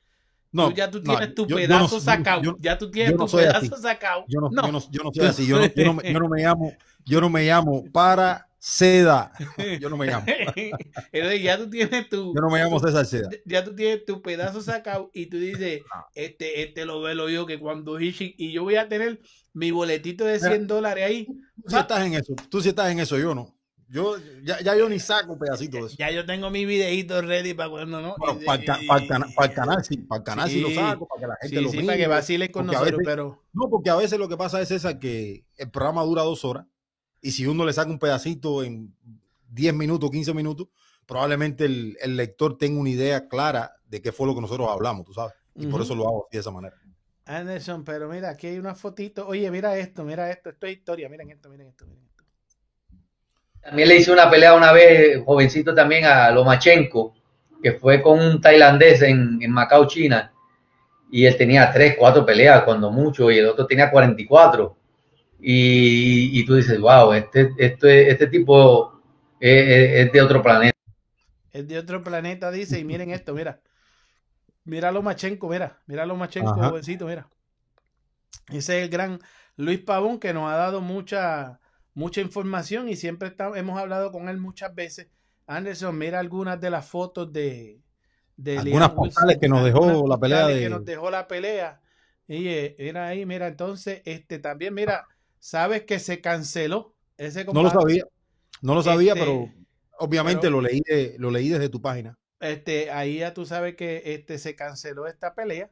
No, 0.51 0.69
tú 0.69 0.75
ya 0.75 0.91
tú 0.91 1.01
tienes 1.01 1.29
no, 1.29 1.33
tu 1.33 1.47
yo, 1.47 1.55
pedazo 1.55 1.87
yo 1.87 1.95
no, 1.95 1.99
sacado, 2.01 2.41
yo, 2.41 2.57
ya 2.59 2.77
tú 2.77 2.91
tienes 2.91 3.15
tu 3.15 3.25
pedazo 3.25 3.75
así. 3.75 3.81
sacado. 3.81 4.25
Yo 4.27 4.41
no, 4.41 4.71
no. 4.71 4.81
Soy 4.81 5.25
así, 5.25 5.47
yo 5.47 5.59
no, 5.59 5.65
yo, 5.67 6.19
no, 6.19 6.29
me 6.29 6.41
llamo, 6.41 6.73
yo 7.05 7.21
no 7.21 7.29
me 7.29 7.45
llamo 7.45 7.85
para 7.91 8.47
seda. 8.59 9.31
Yo 9.79 9.89
no 9.89 9.95
me 9.95 10.07
llamo. 10.07 10.25
Entonces 11.11 11.41
ya 11.41 11.57
tú 11.57 11.69
tienes 11.69 12.09
tu. 12.09 12.33
Yo 12.35 12.41
no 12.41 12.49
me 12.49 12.59
llamo 12.59 12.79
César 12.79 13.05
Seda. 13.05 13.29
Ya 13.45 13.63
tú 13.63 13.73
tienes 13.75 14.03
tu 14.05 14.21
pedazo 14.21 14.61
sacado 14.61 15.09
y 15.13 15.27
tú 15.27 15.37
dices, 15.37 15.81
este, 16.15 16.63
este 16.63 16.85
lo 16.85 17.01
veo 17.01 17.29
yo 17.29 17.45
que 17.45 17.57
cuando 17.57 17.99
Hishi, 17.99 18.35
y 18.37 18.51
yo 18.51 18.63
voy 18.63 18.75
a 18.75 18.89
tener 18.89 19.21
mi 19.53 19.71
boletito 19.71 20.25
de 20.25 20.39
100 20.39 20.67
dólares 20.67 21.05
ahí. 21.05 21.25
Tú 21.25 21.69
sí 21.69 21.77
estás 21.77 22.05
en 22.05 22.13
eso, 22.13 22.35
tú 22.49 22.61
sí 22.61 22.69
estás 22.69 22.91
en 22.91 22.99
eso, 22.99 23.17
yo 23.17 23.33
no. 23.33 23.55
Yo, 23.91 24.15
ya, 24.43 24.61
ya 24.61 24.75
yo 24.77 24.87
ni 24.87 24.99
saco 24.99 25.37
pedacitos 25.37 25.81
de 25.81 25.87
eso. 25.87 25.95
Ya 25.99 26.09
yo 26.11 26.25
tengo 26.25 26.49
mi 26.49 26.65
videito 26.65 27.21
ready 27.21 27.53
para 27.53 27.69
cuando 27.69 27.99
no. 28.01 28.15
Bueno, 28.17 28.39
para, 28.45 28.61
el 28.61 28.87
para 28.87 29.01
el 29.01 29.07
cana- 29.07 29.27
para 29.35 29.47
el 29.49 29.53
canal, 29.53 29.83
sí, 29.83 29.97
para 29.97 30.19
el 30.19 30.23
canal 30.23 30.49
sí, 30.49 30.61
lo 30.61 30.69
saco, 30.71 31.07
para 31.07 31.19
que 31.21 31.27
la 31.27 31.35
gente 31.41 31.57
Sí, 31.57 31.61
lo 31.63 31.69
sí, 31.69 31.75
mire. 31.77 31.87
para 31.87 31.97
que 31.97 32.07
vacilen 32.07 32.51
con 32.51 32.65
nosotros, 32.67 32.91
veces- 32.91 33.05
pero. 33.05 33.43
No, 33.51 33.69
porque 33.69 33.89
a 33.89 33.95
veces 33.95 34.17
lo 34.17 34.29
que 34.29 34.37
pasa 34.37 34.61
es 34.61 34.71
esa 34.71 34.97
que 34.97 35.43
el 35.57 35.69
programa 35.69 36.03
dura 36.03 36.21
dos 36.21 36.45
horas 36.45 36.65
y 37.21 37.31
si 37.31 37.45
uno 37.45 37.65
le 37.65 37.73
saca 37.73 37.91
un 37.91 37.99
pedacito 37.99 38.63
en 38.63 38.95
10 39.49 39.73
minutos, 39.73 40.09
15 40.09 40.33
minutos, 40.33 40.69
probablemente 41.05 41.65
el, 41.65 41.97
el 42.01 42.15
lector 42.15 42.57
tenga 42.57 42.79
una 42.79 42.89
idea 42.89 43.27
clara 43.27 43.73
de 43.85 44.01
qué 44.01 44.13
fue 44.13 44.25
lo 44.25 44.33
que 44.33 44.39
nosotros 44.41 44.69
hablamos, 44.69 45.05
tú 45.05 45.13
sabes. 45.13 45.33
Y 45.53 45.67
por 45.67 45.81
eso 45.81 45.93
lo 45.95 46.07
hago 46.07 46.25
así 46.29 46.37
de 46.37 46.39
esa 46.41 46.51
manera. 46.51 46.77
Anderson, 47.25 47.83
pero 47.83 48.07
mira, 48.09 48.29
aquí 48.29 48.47
hay 48.47 48.57
una 48.57 48.73
fotito. 48.73 49.27
Oye, 49.27 49.51
mira 49.51 49.77
esto, 49.77 50.05
mira 50.05 50.31
esto, 50.31 50.49
esto 50.49 50.65
es 50.65 50.77
historia. 50.77 51.09
Miren 51.09 51.29
esto, 51.29 51.49
miren 51.49 51.67
esto, 51.67 51.85
miren 51.85 52.03
esto. 52.05 52.10
También 53.63 53.89
le 53.89 53.97
hice 53.97 54.11
una 54.11 54.29
pelea 54.29 54.53
una 54.55 54.71
vez, 54.71 55.21
jovencito 55.23 55.73
también, 55.75 56.05
a 56.05 56.31
Lomachenko, 56.31 57.13
que 57.61 57.73
fue 57.73 58.01
con 58.01 58.19
un 58.19 58.41
tailandés 58.41 59.01
en, 59.03 59.39
en 59.41 59.51
Macao, 59.51 59.85
China. 59.87 60.31
Y 61.11 61.25
él 61.25 61.37
tenía 61.37 61.71
3, 61.71 61.95
4 61.99 62.25
peleas, 62.25 62.63
cuando 62.63 62.91
mucho, 62.91 63.31
y 63.31 63.39
el 63.39 63.47
otro 63.47 63.67
tenía 63.67 63.91
44. 63.91 64.77
Y, 65.41 66.39
y 66.39 66.45
tú 66.45 66.55
dices, 66.55 66.79
wow, 66.79 67.13
este, 67.13 67.51
este, 67.57 68.11
este 68.11 68.27
tipo 68.27 69.01
es, 69.39 69.67
es- 69.67 70.07
es 70.07 70.13
de 70.13 70.21
otro 70.21 70.41
planeta. 70.43 70.73
Es 71.51 71.65
de 71.67 71.77
otro 71.77 72.03
planeta, 72.03 72.51
dice. 72.51 72.77
Y 72.79 72.83
miren 72.83 73.11
esto, 73.11 73.33
mira. 73.33 73.61
Mira 74.65 74.91
Lomachenko, 74.91 75.47
mira. 75.49 75.83
Mira 75.85 76.03
Lomachenko, 76.07 76.63
Ajá. 76.63 76.67
jovencito, 76.67 77.05
mira. 77.05 77.29
Ese 78.49 78.77
es 78.79 78.83
el 78.85 78.89
gran 78.89 79.19
Luis 79.55 79.79
Pavón 79.79 80.19
que 80.19 80.33
nos 80.33 80.51
ha 80.51 80.55
dado 80.55 80.81
mucha, 80.81 81.59
mucha 81.93 82.21
información 82.21 82.89
y 82.89 82.95
siempre 82.95 83.27
está- 83.29 83.51
hemos 83.57 83.79
hablado 83.79 84.11
con 84.11 84.29
él 84.29 84.37
muchas 84.37 84.73
veces. 84.75 85.07
Anderson, 85.47 85.97
mira 85.97 86.19
algunas 86.19 86.59
de 86.61 86.69
las 86.69 86.87
fotos 86.87 87.31
de, 87.33 87.79
de 88.37 88.57
Algunas 88.59 88.91
postales 88.91 89.37
que 89.39 89.47
nos 89.49 89.63
dejó 89.65 90.07
la 90.07 90.17
pelea 90.17 90.47
de- 90.47 90.59
que 90.61 90.69
nos 90.69 90.85
dejó 90.85 91.11
la 91.11 91.27
pelea. 91.27 91.81
Y 92.27 92.47
eh, 92.47 92.75
mira 92.79 93.07
ahí, 93.07 93.25
mira, 93.25 93.47
entonces, 93.47 94.01
este 94.05 94.39
también, 94.39 94.73
mira, 94.73 95.05
sabes 95.39 95.83
que 95.83 95.99
se 95.99 96.21
canceló 96.21 96.95
ese 97.17 97.43
No 97.45 97.51
lo 97.61 97.69
combate? 97.69 97.79
sabía, 97.81 98.03
no 98.61 98.75
lo 98.75 98.83
sabía, 98.83 99.13
Este, 99.13 99.25
pero 99.25 99.49
obviamente 99.97 100.41
pero- 100.43 100.51
lo 100.51 100.61
leí 100.61 100.81
de- 100.87 101.15
lo 101.19 101.29
leí 101.31 101.49
desde 101.49 101.67
tu 101.69 101.81
página. 101.81 102.17
este, 102.39 102.89
ahí 102.91 103.19
ya 103.19 103.33
tú 103.33 103.45
sabes 103.45 103.75
que 103.75 104.01
este, 104.05 104.37
se 104.37 104.55
canceló 104.55 105.07
esta 105.07 105.35
pelea. 105.35 105.69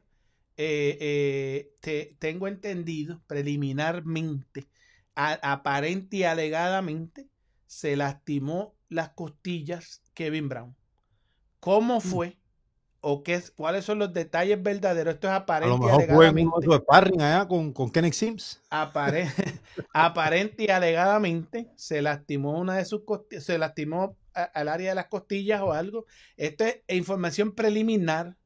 Eh, 0.56 0.98
eh, 1.00 1.72
te- 1.80 2.14
tengo 2.18 2.46
entendido 2.46 3.22
preliminarmente, 3.26 4.66
aparente 5.14 6.18
y 6.18 6.24
alegadamente, 6.24 7.28
se 7.66 7.96
lastimó 7.96 8.74
las 8.88 9.10
costillas 9.10 10.02
Kevin 10.14 10.48
Brown. 10.48 10.76
¿Cómo 11.60 11.98
Mm. 11.98 12.00
fue? 12.00 12.36
¿O 13.02 13.22
qué, 13.22 13.34
es- 13.34 13.50
cuáles 13.50 13.84
son 13.86 13.98
los 13.98 14.12
detalles 14.12 14.62
verdaderos? 14.62 15.14
Esto 15.14 15.28
es 15.28 15.32
A 15.32 15.36
aparente 15.36 15.68
lo 15.78 15.82
y 15.82 15.86
mejor 15.86 16.14
fue 16.14 16.28
en 16.28 16.48
sparring 16.82 17.22
allá 17.22 17.48
con, 17.48 17.72
con 17.72 17.90
Kenneth 17.90 18.12
Sims. 18.12 18.60
Apare- 18.70 19.24
aparente 19.94 20.64
y 20.64 20.68
alegadamente 20.70 21.70
se 21.76 22.02
lastimó 22.02 22.58
una 22.58 22.76
de 22.76 22.84
sus 22.84 23.04
costillas, 23.04 23.44
se 23.44 23.56
lastimó 23.56 24.16
a- 24.34 24.42
al 24.42 24.68
área 24.68 24.90
de 24.90 24.94
las 24.96 25.06
costillas 25.06 25.60
o 25.62 25.72
algo. 25.72 26.04
Esto 26.36 26.64
es 26.64 26.82
información 26.88 27.54
preliminar. 27.54 28.36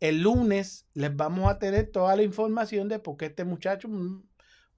El 0.00 0.22
lunes 0.22 0.86
les 0.94 1.14
vamos 1.14 1.50
a 1.50 1.58
tener 1.58 1.90
toda 1.90 2.14
la 2.16 2.22
información 2.22 2.88
de 2.88 3.00
por 3.00 3.16
qué 3.16 3.26
este 3.26 3.44
muchacho, 3.44 3.88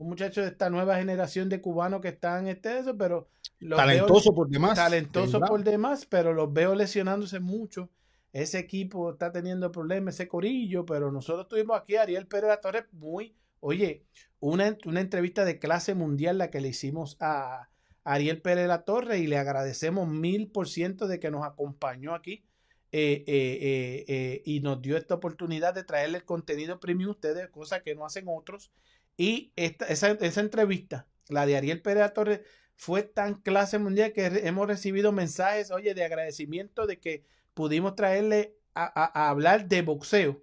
un, 0.01 0.09
muchacho 0.09 0.40
de 0.40 0.48
esta 0.48 0.70
nueva 0.70 0.97
generación 0.97 1.48
de 1.48 1.60
cubanos 1.60 2.01
que 2.01 2.09
están 2.09 2.47
este 2.48 2.78
eso, 2.78 2.97
pero 2.97 3.28
los 3.59 3.78
veo- 3.78 3.86
Talentoso 3.86 4.35
por 4.35 4.48
demás. 4.48 4.74
talentoso 4.74 5.40
por 5.40 5.62
demás, 5.62 6.06
pero 6.06 6.32
los 6.32 6.52
veo 6.52 6.74
lesionándose 6.74 7.40
mucho. 7.40 7.90
Ese 8.32 8.59
equipo 8.59 9.10
está 9.12 9.32
teniendo 9.32 9.72
problemas, 9.72 10.14
ese 10.14 10.28
corillo, 10.28 10.86
pero 10.86 11.10
nosotros 11.10 11.48
tuvimos 11.48 11.77
aquí 11.81 11.97
a 11.97 12.02
Ariel 12.02 12.27
Pérez 12.27 12.48
La 12.48 12.60
Torre 12.60 12.86
muy, 12.93 13.35
oye, 13.60 14.05
una, 14.39 14.77
una 14.86 15.01
entrevista 15.01 15.44
de 15.44 15.59
clase 15.59 15.94
mundial 15.94 16.39
la 16.39 16.51
que 16.51 16.60
le 16.60 16.68
hicimos 16.68 17.16
a 17.20 17.68
Ariel 18.05 18.40
Pérez 18.40 18.68
La 18.68 18.85
Torre 18.85 19.18
y 19.18 19.27
le 19.27 19.36
agradecemos 19.36 20.09
mil 20.09 20.51
por 20.51 20.68
ciento 20.68 21.09
de 21.09 21.18
que 21.20 21.31
nos 21.31 21.44
acompañó 21.44 22.14
aquí 22.14 22.44
eh, 22.93 23.24
eh, 23.27 24.05
eh, 24.09 24.43
y 24.44 24.60
nos 24.60 24.81
dio 24.81 24.97
esta 24.97 25.14
oportunidad 25.14 25.74
de 25.74 25.85
traerle 25.85 26.18
el 26.18 26.24
contenido 26.24 26.81
premium 26.81 27.10
a 27.10 27.12
ustedes, 27.12 27.48
cosa 27.51 27.82
que 27.82 27.94
no 27.94 28.05
hacen 28.05 28.24
otros. 28.28 28.72
Y 29.16 29.52
esta, 29.56 29.86
esa, 29.86 30.10
esa 30.12 30.40
entrevista, 30.40 31.06
la 31.28 31.46
de 31.46 31.56
Ariel 31.56 31.82
Pérez 31.82 32.00
La 32.00 32.12
Torre, 32.14 32.44
fue 32.76 33.02
tan 33.02 33.34
clase 33.34 33.78
mundial 33.78 34.12
que 34.12 34.26
hemos 34.26 34.66
recibido 34.66 35.12
mensajes, 35.12 35.70
oye, 35.70 35.94
de 35.94 36.04
agradecimiento 36.04 36.86
de 36.86 36.98
que 36.98 37.24
pudimos 37.54 37.94
traerle 37.94 38.56
a, 38.74 38.84
a- 38.84 39.26
a 39.26 39.30
hablar 39.30 39.68
de 39.68 39.82
boxeo 39.82 40.42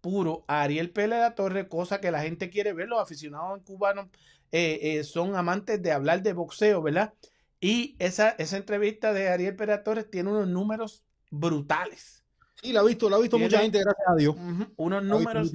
puro 0.00 0.44
a 0.48 0.62
Ariel 0.62 0.90
Pérez 0.90 1.18
La 1.20 1.34
Torre, 1.34 1.68
cosa 1.68 2.00
que 2.00 2.10
la 2.10 2.22
gente 2.22 2.50
quiere 2.50 2.72
ver, 2.72 2.88
los 2.88 3.00
aficionados 3.00 3.60
cubanos 3.64 4.08
eh, 4.52 4.78
eh, 4.98 5.04
son 5.04 5.34
amantes 5.36 5.82
de 5.82 5.92
hablar 5.92 6.22
de 6.22 6.32
boxeo, 6.32 6.82
¿verdad? 6.82 7.14
Y 7.60 7.96
esa, 7.98 8.30
esa 8.30 8.56
entrevista 8.58 9.12
de 9.12 9.28
Ariel 9.28 9.56
Pérez 9.56 9.76
La 9.78 9.82
Torre 9.84 10.04
tiene 10.04 10.30
unos 10.30 10.48
números 10.48 11.04
brutales. 11.30 12.24
Sí, 12.62 12.72
la 12.72 12.80
ha 12.80 12.84
visto, 12.84 13.10
la 13.10 13.16
ha 13.16 13.20
visto 13.20 13.38
mucha 13.38 13.60
gente, 13.60 13.78
gracias 13.80 14.06
a 14.08 14.14
Dios. 14.14 14.36
Unos 14.76 15.02
La 15.02 15.08
números 15.08 15.52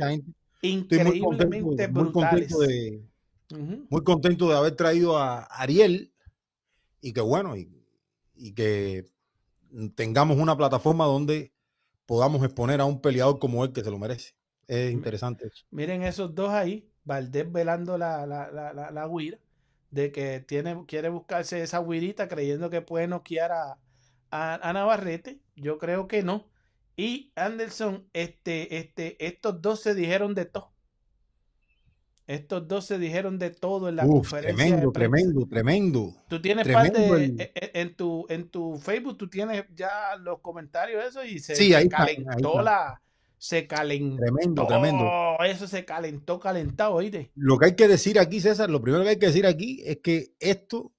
Estoy 0.61 0.99
muy 0.99 1.19
contento, 1.19 1.55
increíblemente 1.57 1.87
muy 1.87 2.03
brutales. 2.03 2.51
contento 2.51 2.59
de, 2.59 3.03
muy 3.89 4.03
contento 4.03 4.49
de 4.49 4.57
haber 4.57 4.75
traído 4.75 5.17
a 5.17 5.43
Ariel 5.43 6.13
y 7.01 7.13
que 7.13 7.21
bueno, 7.21 7.55
y, 7.55 7.71
y 8.35 8.53
que 8.53 9.05
tengamos 9.95 10.37
una 10.37 10.57
plataforma 10.57 11.05
donde 11.05 11.53
podamos 12.05 12.43
exponer 12.43 12.81
a 12.81 12.85
un 12.85 13.01
peleador 13.01 13.39
como 13.39 13.63
él 13.63 13.71
que 13.71 13.83
se 13.83 13.91
lo 13.91 13.97
merece. 13.97 14.33
Es 14.67 14.91
interesante 14.91 15.47
eso. 15.47 15.65
Miren 15.71 16.03
esos 16.03 16.35
dos 16.35 16.49
ahí, 16.49 16.89
Valdés 17.03 17.51
velando 17.51 17.97
la, 17.97 18.25
la, 18.25 18.51
la, 18.51 18.73
la, 18.73 18.91
la 18.91 19.07
guira, 19.07 19.39
de 19.89 20.11
que 20.11 20.39
tiene, 20.41 20.85
quiere 20.85 21.09
buscarse 21.09 21.63
esa 21.63 21.79
guirita 21.83 22.27
creyendo 22.27 22.69
que 22.69 22.81
puede 22.81 23.07
noquear 23.07 23.51
a, 23.51 23.79
a, 24.29 24.69
a 24.69 24.73
Navarrete. 24.73 25.39
Yo 25.55 25.77
creo 25.79 26.07
que 26.07 26.21
no. 26.21 26.45
Y 26.99 27.31
Anderson, 27.35 28.09
este, 28.11 28.77
este, 28.77 29.25
estos 29.25 29.61
dos 29.61 29.79
se 29.81 29.95
dijeron 29.95 30.35
de 30.35 30.43
todo. 30.43 30.73
Estos 32.27 32.67
dos 32.67 32.85
se 32.85 32.99
dijeron 32.99 33.39
de 33.39 33.51
todo 33.51 33.87
en 33.87 33.95
la 33.95 34.05
Uf, 34.05 34.11
conferencia. 34.31 34.65
tremendo, 34.65 34.91
tremendo, 34.91 35.47
tremendo. 35.47 36.13
Tú 36.27 36.41
tienes 36.41 36.67
par 36.67 36.91
Tremendo 36.91 37.15
de, 37.15 37.23
el- 37.25 37.39
e- 37.41 37.51
e- 37.55 37.71
en 37.81 37.95
tu 37.95 38.25
en 38.27 38.49
tu 38.49 38.77
Facebook 38.79 39.17
tú 39.17 39.29
tienes 39.29 39.63
ya 39.73 40.17
los 40.19 40.39
comentarios 40.41 41.01
eso 41.05 41.23
y 41.23 41.39
se, 41.39 41.55
Sí, 41.55 41.69
se 41.69 41.75
ahí 41.77 41.83
están, 41.85 42.01
ahí 42.01 42.15
calentó 42.25 42.61
la 42.61 43.01
se 43.37 43.65
calentó 43.65 44.17
Tremendo, 44.21 44.67
tremendo. 44.67 45.09
eso 45.45 45.67
se 45.67 45.85
calentó 45.85 46.37
calentado 46.37 46.95
oíste 46.95 47.31
Lo 47.35 47.57
que 47.57 47.67
hay 47.67 47.75
que 47.77 47.87
decir 47.87 48.19
aquí, 48.19 48.41
César, 48.41 48.69
lo 48.69 48.81
primero 48.81 49.03
que 49.05 49.11
hay 49.11 49.19
que 49.19 49.27
decir 49.27 49.45
aquí 49.47 49.81
es 49.85 49.99
que 50.03 50.33
esto 50.41 50.91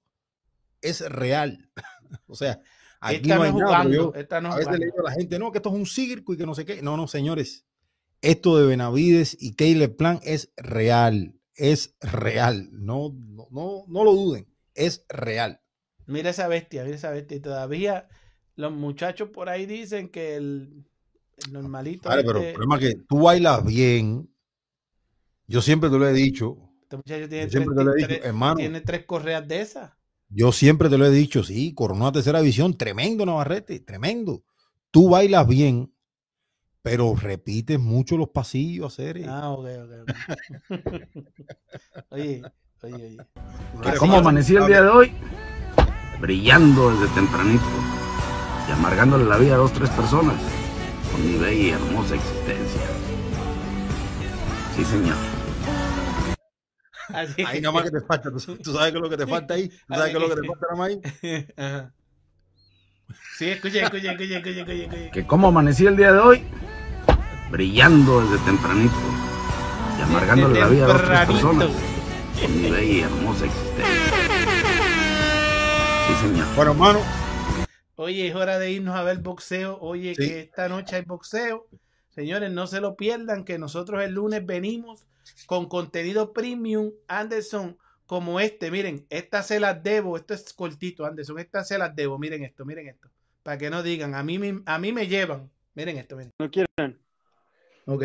es 0.81 1.07
real. 1.11 1.69
o 2.27 2.33
sea, 2.33 2.59
aquí 3.01 3.35
no 3.35 3.43
hay 3.43 3.53
nada. 3.53 3.83
jugando 3.83 3.89
yo 3.89 4.13
esta 4.15 4.41
no 4.41 4.49
a 4.49 4.51
es 4.53 4.57
veces 4.57 4.79
le 4.79 4.85
jugando 4.85 4.85
digo 4.85 4.99
a 4.99 5.03
la 5.09 5.11
gente, 5.15 5.39
no, 5.39 5.51
que 5.51 5.57
esto 5.59 5.69
es 5.69 5.75
un 5.75 5.85
circo 5.85 6.33
y 6.33 6.37
que 6.37 6.45
no 6.45 6.55
sé 6.55 6.65
qué. 6.65 6.81
No, 6.81 6.97
no, 6.97 7.07
señores. 7.07 7.65
Esto 8.21 8.57
de 8.57 8.67
Benavides 8.67 9.35
y 9.39 9.55
Caleb 9.55 9.95
Plan 9.97 10.19
es 10.23 10.53
real. 10.57 11.35
Es 11.55 11.95
real. 12.01 12.69
No, 12.71 13.13
no, 13.17 13.47
no, 13.51 13.85
no 13.87 14.03
lo 14.03 14.13
duden. 14.13 14.47
Es 14.75 15.05
real. 15.09 15.61
mira 16.07 16.29
esa 16.29 16.47
bestia 16.47 16.83
mira 16.83 16.95
esa 16.95 17.11
bestia 17.11 17.37
y 17.37 17.39
todavía 17.41 18.07
los 18.55 18.71
muchachos 18.71 19.29
por 19.29 19.49
ahí 19.49 19.65
dicen 19.65 20.09
que 20.09 20.35
el, 20.35 20.85
el 21.45 21.53
normalito 21.53 22.09
Vale, 22.09 22.23
pero 22.23 22.39
el 22.39 22.45
este, 22.45 22.53
problema 22.53 22.77
es 22.77 22.81
que 22.95 23.01
tú 23.07 23.21
bailas 23.23 23.65
bien. 23.65 24.29
Yo 25.47 25.61
siempre 25.61 25.89
te 25.89 25.97
lo 25.97 26.07
he 26.07 26.13
dicho. 26.13 26.57
este 26.83 26.97
muchacho 26.97 27.29
tiene 27.29 27.47
tres, 27.47 27.63
te 27.75 27.83
lo 27.83 27.91
he 27.91 27.95
dicho, 27.95 28.07
tres- 28.07 28.25
hermano. 28.25 28.55
tiene 28.55 28.81
tres 28.81 29.05
correas 29.05 29.47
de 29.47 29.61
esas 29.61 29.91
Yo 30.33 30.53
siempre 30.53 30.89
te 30.89 30.97
lo 30.97 31.05
he 31.05 31.11
dicho, 31.11 31.43
sí, 31.43 31.73
coronó 31.73 32.07
a 32.07 32.11
tercera 32.13 32.39
visión, 32.39 32.77
tremendo 32.77 33.25
Navarrete, 33.25 33.81
tremendo. 33.81 34.43
Tú 34.89 35.09
bailas 35.09 35.45
bien, 35.45 35.93
pero 36.81 37.15
repites 37.15 37.79
mucho 37.79 38.15
los 38.15 38.29
pasillos, 38.29 38.93
hacer. 38.93 39.23
ah 39.27 39.49
ok 39.49 39.67
ok, 39.83 39.91
ok. 40.01 40.79
oye 42.11 42.41
oye 42.83 42.95
oye 42.95 43.97
¿Cómo 43.99 44.17
amanecí 44.17 44.55
el 44.55 44.67
día 44.67 44.81
de 44.81 44.87
hoy? 44.87 45.13
Brillando 46.21 46.91
desde 46.91 47.13
tempranito 47.13 47.63
y 48.69 48.71
amargándole 48.71 49.25
la 49.25 49.37
vida 49.37 49.55
a 49.55 49.57
dos, 49.57 49.73
tres 49.73 49.89
personas 49.89 50.35
con 51.11 51.25
mi 51.25 51.37
bella 51.37 51.61
y 51.61 51.69
hermosa 51.71 52.15
existencia. 52.15 52.81
Sí, 54.75 54.85
señor. 54.85 55.40
Así 57.13 57.43
Ahí 57.45 57.61
nada 57.61 57.73
más 57.73 57.83
que 57.83 57.91
te 57.91 58.01
falta, 58.01 58.29
tú, 58.31 58.57
tú 58.57 58.73
sabes 58.73 58.91
qué 58.91 58.97
es 58.97 59.01
lo 59.03 59.09
que 59.09 59.17
te 59.17 59.27
falta 59.27 59.53
ahí, 59.55 59.69
tú 59.69 59.75
sabes 59.93 60.11
qué 60.11 60.17
es 60.17 60.29
lo 60.29 60.35
que 60.35 60.41
te 60.41 60.47
falta 60.47 60.67
nada 60.71 60.75
más 60.77 60.89
ahí. 60.89 61.45
Ajá. 61.57 61.93
Sí, 63.37 63.49
escucha, 63.49 63.83
escucha, 63.83 64.11
escucha, 64.11 64.37
escucha, 64.37 64.59
escucha, 64.61 64.83
escucha. 64.83 65.11
¿Que 65.11 65.25
cómo 65.27 65.47
amanecí 65.49 65.85
el 65.85 65.97
día 65.97 66.11
de 66.13 66.19
hoy? 66.19 66.43
Brillando 67.49 68.21
desde 68.21 68.37
tempranito 68.45 68.93
y 69.97 70.01
amargándole 70.03 70.59
la 70.59 70.67
vida 70.67 70.85
a 70.85 70.87
dos, 70.87 70.97
tres 70.97 71.09
Tempranito. 71.27 71.33
personas 71.49 71.69
con 72.41 72.61
mi 72.61 72.69
bella 72.71 72.83
y 72.83 73.01
hermosa 73.01 73.45
existencia. 73.45 73.85
Sí, 76.07 76.13
señor. 76.27 76.45
Bueno, 76.55 76.71
hermano, 76.71 76.99
Oye, 77.95 78.27
es 78.29 78.35
hora 78.35 78.57
de 78.57 78.71
irnos 78.71 78.95
a 78.95 79.03
ver 79.03 79.19
boxeo. 79.19 79.77
Oye, 79.79 80.15
Sí. 80.15 80.27
que 80.27 80.39
esta 80.41 80.67
noche 80.69 80.95
hay 80.95 81.03
boxeo. 81.03 81.67
Señores, 82.09 82.51
no 82.51 82.65
se 82.65 82.81
lo 82.81 82.95
pierdan, 82.95 83.43
que 83.45 83.59
nosotros 83.59 84.01
el 84.03 84.13
lunes 84.13 84.43
venimos 84.45 85.05
con 85.45 85.67
contenido 85.67 86.33
premium, 86.33 86.91
Anderson, 87.07 87.77
como 88.05 88.39
este. 88.39 88.71
Miren, 88.71 89.05
esta 89.09 89.43
se 89.43 89.59
las 89.59 89.81
debo. 89.83 90.17
Esto 90.17 90.33
es 90.33 90.53
cortito, 90.53 91.05
Anderson. 91.05 91.39
Esta 91.39 91.63
se 91.63 91.77
las 91.77 91.95
debo. 91.95 92.17
Miren 92.19 92.43
esto, 92.43 92.65
miren 92.65 92.87
esto. 92.87 93.09
Para 93.43 93.57
que 93.57 93.69
no 93.69 93.81
digan, 93.83 94.15
a 94.15 94.23
mí, 94.23 94.37
me- 94.37 94.61
a 94.65 94.77
mí 94.77 94.91
me 94.93 95.07
llevan. 95.07 95.49
Miren 95.73 95.97
esto, 95.97 96.15
miren. 96.15 96.31
No 96.37 96.49
quieren. 96.51 97.01
Ok. 97.85 98.03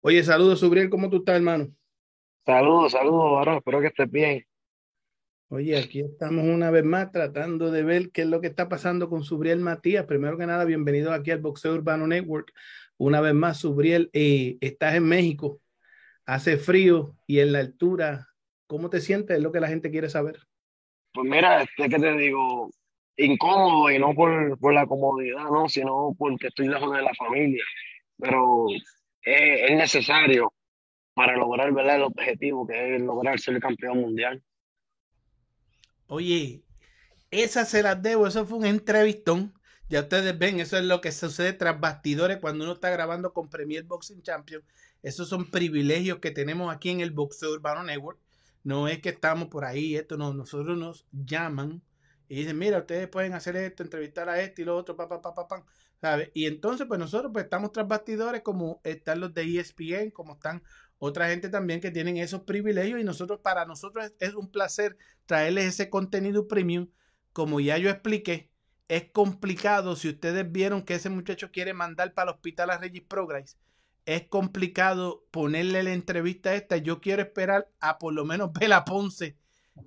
Oye, 0.00 0.24
saludos, 0.24 0.60
Subriel. 0.60 0.90
¿Cómo 0.90 1.08
tú 1.08 1.18
estás, 1.18 1.36
hermano? 1.36 1.68
Saludos, 2.44 2.92
saludos, 2.92 3.32
varón. 3.32 3.56
Espero 3.58 3.80
que 3.80 3.86
estés 3.88 4.10
bien. 4.10 4.44
Oye, 5.48 5.78
aquí 5.78 6.00
estamos 6.00 6.44
una 6.44 6.70
vez 6.70 6.82
más 6.82 7.12
tratando 7.12 7.70
de 7.70 7.82
ver 7.82 8.10
qué 8.10 8.22
es 8.22 8.26
lo 8.28 8.40
que 8.40 8.46
está 8.48 8.68
pasando 8.68 9.08
con 9.08 9.22
Subriel 9.22 9.60
Matías. 9.60 10.06
Primero 10.06 10.38
que 10.38 10.46
nada, 10.46 10.64
bienvenido 10.64 11.12
aquí 11.12 11.30
al 11.30 11.40
Boxeo 11.40 11.74
Urbano 11.74 12.06
Network. 12.06 12.52
Una 13.04 13.20
vez 13.20 13.34
más, 13.34 13.58
Subriel, 13.58 14.10
eh, 14.12 14.58
estás 14.60 14.94
en 14.94 15.02
México, 15.02 15.60
hace 16.24 16.56
frío 16.56 17.16
y 17.26 17.40
en 17.40 17.50
la 17.50 17.58
altura. 17.58 18.28
¿Cómo 18.68 18.90
te 18.90 19.00
sientes? 19.00 19.36
Es 19.36 19.42
lo 19.42 19.50
que 19.50 19.58
la 19.58 19.66
gente 19.66 19.90
quiere 19.90 20.08
saber. 20.08 20.38
Pues 21.12 21.28
mira, 21.28 21.62
este 21.62 21.88
que 21.88 21.98
te 21.98 22.16
digo, 22.16 22.70
incómodo 23.16 23.90
y 23.90 23.98
no 23.98 24.14
por, 24.14 24.56
por 24.56 24.72
la 24.72 24.86
comodidad, 24.86 25.50
no, 25.50 25.68
sino 25.68 26.14
porque 26.16 26.46
estoy 26.46 26.68
lejos 26.68 26.94
de 26.94 27.02
la 27.02 27.12
familia. 27.14 27.64
Pero 28.18 28.66
es, 29.22 29.70
es 29.70 29.76
necesario 29.76 30.52
para 31.12 31.36
lograr, 31.36 31.72
¿verdad? 31.72 31.96
el 31.96 32.02
objetivo, 32.02 32.68
que 32.68 32.94
es 32.94 33.02
lograr 33.02 33.40
ser 33.40 33.58
campeón 33.58 33.98
mundial. 33.98 34.40
Oye, 36.06 36.62
esa 37.32 37.64
se 37.64 37.82
las 37.82 38.00
debo, 38.00 38.28
eso 38.28 38.46
fue 38.46 38.58
un 38.58 38.66
entrevistón. 38.66 39.54
Ya 39.88 40.00
ustedes 40.00 40.38
ven, 40.38 40.58
eso 40.60 40.78
es 40.78 40.84
lo 40.84 41.00
que 41.00 41.12
sucede 41.12 41.52
tras 41.52 41.78
bastidores 41.78 42.38
cuando 42.38 42.64
uno 42.64 42.74
está 42.74 42.90
grabando 42.90 43.32
con 43.32 43.50
Premier 43.50 43.84
Boxing 43.84 44.22
Champion. 44.22 44.62
Esos 45.02 45.28
son 45.28 45.50
privilegios 45.50 46.18
que 46.18 46.30
tenemos 46.30 46.74
aquí 46.74 46.90
en 46.90 47.00
el 47.00 47.10
Boxeo 47.10 47.52
Urbano 47.52 47.82
Network. 47.82 48.18
No 48.64 48.88
es 48.88 49.00
que 49.02 49.10
estamos 49.10 49.48
por 49.48 49.64
ahí, 49.64 49.96
esto 49.96 50.16
no, 50.16 50.32
nosotros 50.32 50.78
nos 50.78 51.06
llaman 51.12 51.82
y 52.28 52.36
dicen, 52.36 52.58
mira, 52.58 52.78
ustedes 52.78 53.08
pueden 53.08 53.34
hacer 53.34 53.56
esto, 53.56 53.82
entrevistar 53.82 54.28
a 54.28 54.40
este 54.40 54.62
y 54.62 54.64
lo 54.64 54.76
otro, 54.76 54.96
pa, 54.96 55.08
pa, 55.08 55.20
pa, 55.20 55.34
pa, 55.34 55.48
pam", 55.48 55.64
¿sabe? 56.00 56.30
Y 56.32 56.46
entonces, 56.46 56.86
pues 56.86 56.98
nosotros 56.98 57.30
pues 57.32 57.44
estamos 57.44 57.72
tras 57.72 57.86
bastidores 57.88 58.42
como 58.42 58.80
están 58.84 59.20
los 59.20 59.34
de 59.34 59.42
ESPN, 59.42 60.10
como 60.12 60.34
están 60.34 60.62
otra 60.98 61.28
gente 61.28 61.48
también 61.48 61.80
que 61.80 61.90
tienen 61.90 62.16
esos 62.16 62.42
privilegios 62.42 63.00
y 63.00 63.04
nosotros, 63.04 63.40
para 63.42 63.66
nosotros 63.66 64.12
es 64.20 64.34
un 64.34 64.50
placer 64.50 64.96
traerles 65.26 65.64
ese 65.66 65.90
contenido 65.90 66.46
premium. 66.48 66.88
Como 67.32 67.60
ya 67.60 67.76
yo 67.78 67.90
expliqué, 67.90 68.51
es 68.92 69.10
complicado. 69.10 69.96
Si 69.96 70.10
ustedes 70.10 70.52
vieron 70.52 70.82
que 70.82 70.94
ese 70.94 71.08
muchacho 71.08 71.50
quiere 71.50 71.72
mandar 71.72 72.12
para 72.12 72.30
el 72.30 72.36
hospital 72.36 72.68
a 72.68 72.76
Regis 72.76 73.02
Progress, 73.02 73.56
es 74.04 74.24
complicado 74.28 75.24
ponerle 75.30 75.82
la 75.82 75.94
entrevista 75.94 76.54
esta. 76.54 76.76
Yo 76.76 77.00
quiero 77.00 77.22
esperar 77.22 77.70
a 77.80 77.98
por 77.98 78.12
lo 78.12 78.26
menos 78.26 78.52
Bela 78.52 78.84
Ponce 78.84 79.38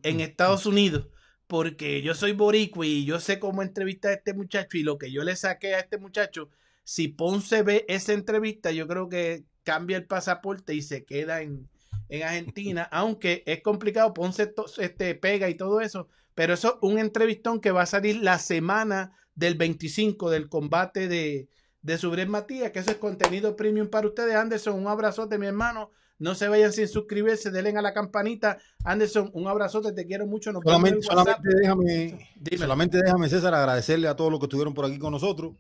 en 0.02 0.22
Estados 0.22 0.65
Unidos, 0.65 1.07
porque 1.45 2.02
yo 2.02 2.15
soy 2.15 2.32
boricua 2.32 2.88
y 2.88 3.06
yo 3.06 3.19
sé 3.19 3.38
cómo 3.38 3.61
entrevistar 3.61 4.10
a 4.10 4.15
este 4.15 4.34
muchacho 4.34 4.76
y 4.76 4.82
lo 4.82 4.98
que 4.98 5.11
yo 5.11 5.23
le 5.23 5.36
saqué 5.36 5.76
a 5.76 5.82
este 5.82 5.99
muchacho. 5.99 6.49
Si 6.84 7.07
Ponce 7.07 7.61
ve 7.61 7.86
esa 7.88 8.14
entrevista, 8.14 8.72
yo 8.72 8.88
creo 8.88 9.07
que 9.07 9.44
cambia 9.64 9.98
el 9.98 10.07
pasaporte 10.07 10.73
y 10.73 10.82
se 10.82 11.06
queda 11.06 11.44
en, 11.44 11.69
en 12.10 12.23
Argentina, 12.23 12.90
aunque 12.91 13.44
es 13.45 13.61
complicado, 13.61 14.15
Ponce 14.15 14.52
este, 14.80 15.14
pega 15.14 15.48
y 15.48 15.53
todo 15.53 15.80
eso, 15.80 16.10
pero 16.36 16.53
eso 16.53 16.68
es 16.68 16.76
un 16.82 16.99
entrevistón 16.99 17.60
que 17.60 17.72
va 17.72 17.84
a 17.84 17.88
salir 17.88 18.18
la 18.22 18.38
semana 18.38 19.14
del 19.34 19.56
25 19.56 20.30
del 20.30 20.49
combate 20.49 21.07
de, 21.07 21.49
de 21.82 22.26
Matías, 22.26 22.72
que 22.72 22.80
eso 22.80 22.91
es 22.91 22.98
contenido 22.98 23.56
premium 23.56 23.88
para 23.88 24.07
ustedes. 24.07 24.36
Anderson, 24.36 24.80
un 24.80 24.88
abrazote, 24.88 25.38
mi 25.38 25.48
hermano. 25.48 25.91
No 26.18 26.34
se 26.34 26.48
vayan 26.48 26.72
sin 26.72 26.88
suscribirse, 26.88 27.52
denle 27.52 27.78
a 27.78 27.82
la 27.82 27.94
campanita. 27.94 28.57
Anderson, 28.86 29.30
un 29.34 29.48
abrazote, 29.48 29.91
te 29.91 30.06
quiero 30.06 30.26
mucho. 30.26 30.53
Nos 30.53 30.64
solamente, 30.64 31.02
solamente 31.02 31.49
déjame, 31.62 32.30
solamente 32.57 32.98
déjame, 33.03 33.30
César, 33.30 33.53
agradecerle 33.53 34.07
a 34.07 34.16
todos 34.16 34.32
los 34.32 34.40
que 34.40 34.45
estuvieron 34.45 34.74
por 34.74 34.86
aquí 34.86 34.98
con 34.98 35.12
nosotros. 35.12 35.56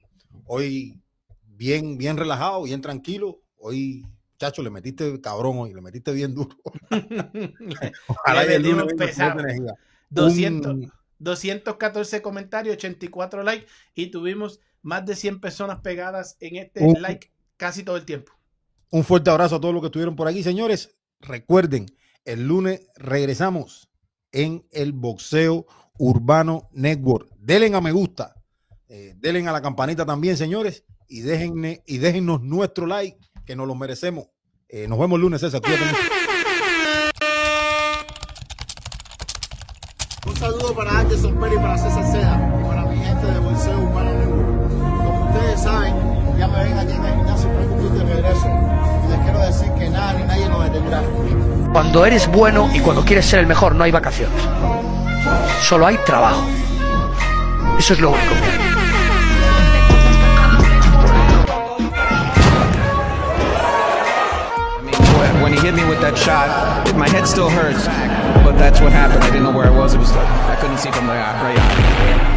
Hoy 0.45 1.01
bien, 1.45 1.97
bien 1.97 2.15
relajado, 2.15 2.63
bien 2.63 2.81
tranquilo. 2.81 3.41
Hoy, 3.57 4.05
chacho, 4.37 4.61
le 4.61 4.69
metiste 4.69 5.19
cabrón 5.19 5.57
hoy, 5.57 5.73
le 5.73 5.81
metiste 5.81 6.13
bien 6.13 6.33
duro. 6.33 6.55
Ojalá 8.07 8.45
Le 8.45 8.59
venga 10.09 10.27
con 10.27 10.35
pesado. 10.35 10.57
otra 10.59 10.71
energía. 10.71 10.71
200, 10.71 10.73
Un- 10.73 10.91
214 11.19 12.21
comentarios, 12.21 12.75
84 12.75 13.43
likes 13.43 13.67
y 13.93 14.07
tuvimos 14.07 14.59
más 14.81 15.05
de 15.05 15.15
100 15.15 15.39
personas 15.39 15.79
pegadas 15.81 16.37
en 16.39 16.57
este 16.57 16.83
Un- 16.83 17.01
like 17.01 17.31
casi 17.57 17.83
todo 17.83 17.97
el 17.97 18.05
tiempo. 18.05 18.31
Un 18.91 19.03
fuerte 19.03 19.29
abrazo 19.29 19.55
a 19.55 19.61
todos 19.61 19.73
los 19.73 19.81
que 19.81 19.87
estuvieron 19.87 20.15
por 20.15 20.27
aquí, 20.27 20.43
señores. 20.43 20.95
Recuerden, 21.21 21.85
el 22.25 22.47
lunes 22.47 22.87
regresamos 22.95 23.89
en 24.31 24.65
el 24.71 24.91
Boxeo 24.93 25.65
Urbano 25.97 26.69
Network. 26.73 27.29
Denle 27.39 27.73
a 27.75 27.81
me 27.81 27.91
gusta, 27.91 28.35
eh, 28.89 29.13
denle 29.17 29.47
a 29.47 29.51
la 29.53 29.61
campanita 29.61 30.05
también, 30.05 30.35
señores, 30.37 30.83
y 31.07 31.21
déjenme 31.21 31.81
y 31.87 31.97
déjennos 31.99 32.41
nuestro 32.41 32.85
like, 32.85 33.17
que 33.45 33.55
nos 33.55 33.67
lo 33.67 33.75
merecemos. 33.75 34.27
Eh, 34.67 34.87
nos 34.87 34.99
vemos 34.99 35.17
el 35.17 35.21
lunes, 35.21 35.41
César. 35.41 35.61
Cuídate 35.61 35.85
mucho. 35.85 35.97
Un 40.35 40.41
saludo 40.41 40.75
para 40.75 40.99
Anderson 40.99 41.33
Pérez 41.35 41.59
para 41.61 41.77
César 41.77 42.05
Seda 42.11 42.59
y 42.59 42.67
para 42.67 42.81
mi 42.83 42.97
gente 42.97 43.25
de 43.25 43.39
Bolseo 43.39 43.77
Network. 43.77 44.67
Como 44.97 45.29
ustedes 45.31 45.61
saben, 45.61 45.95
ya 46.37 46.47
me 46.49 46.61
ven 46.61 46.77
aquí 46.77 46.91
en 46.91 47.05
el 47.05 47.15
gimnasio 47.15 47.49
por 47.51 47.91
de 47.91 48.03
regreso. 48.03 48.47
Les 49.09 49.19
quiero 49.19 49.39
decir 49.39 49.71
que 49.79 49.89
nada 49.89 50.11
ni 50.11 50.23
nadie 50.25 50.49
nos 50.49 50.63
detendrá. 50.65 51.03
Cuando 51.71 52.05
eres 52.05 52.29
bueno 52.29 52.69
y 52.73 52.81
cuando 52.81 53.05
quieres 53.05 53.25
ser 53.25 53.39
el 53.39 53.47
mejor 53.47 53.75
no 53.75 53.85
hay 53.85 53.91
vacaciones. 53.91 54.37
Solo 55.61 55.87
hay 55.87 55.97
trabajo. 56.05 56.43
Eso 57.79 57.93
es 57.93 58.01
lo 58.01 58.09
único 58.09 58.64
when 65.45 65.53
he 65.53 65.59
hit 65.59 65.75
me 65.75 65.85
with 65.85 66.01
that 66.01 66.17
shot, 66.17 66.49
my 66.97 67.07
head 67.07 67.27
still 67.27 67.51
hurts, 67.51 67.85
but 68.43 68.57
that's 68.57 68.81
what 68.81 68.91
happened. 68.91 69.21
I 69.21 69.27
didn't 69.27 69.43
know 69.43 69.51
where 69.51 69.67
I 69.67 69.69
was. 69.69 69.93
It 69.93 69.99
was 69.99 70.09
like 70.09 70.27
I 70.27 70.55
couldn't 70.59 70.79
see 70.79 70.89
from 70.89 71.05
the 71.05 71.13
right 71.13 71.55
eye. 71.59 72.34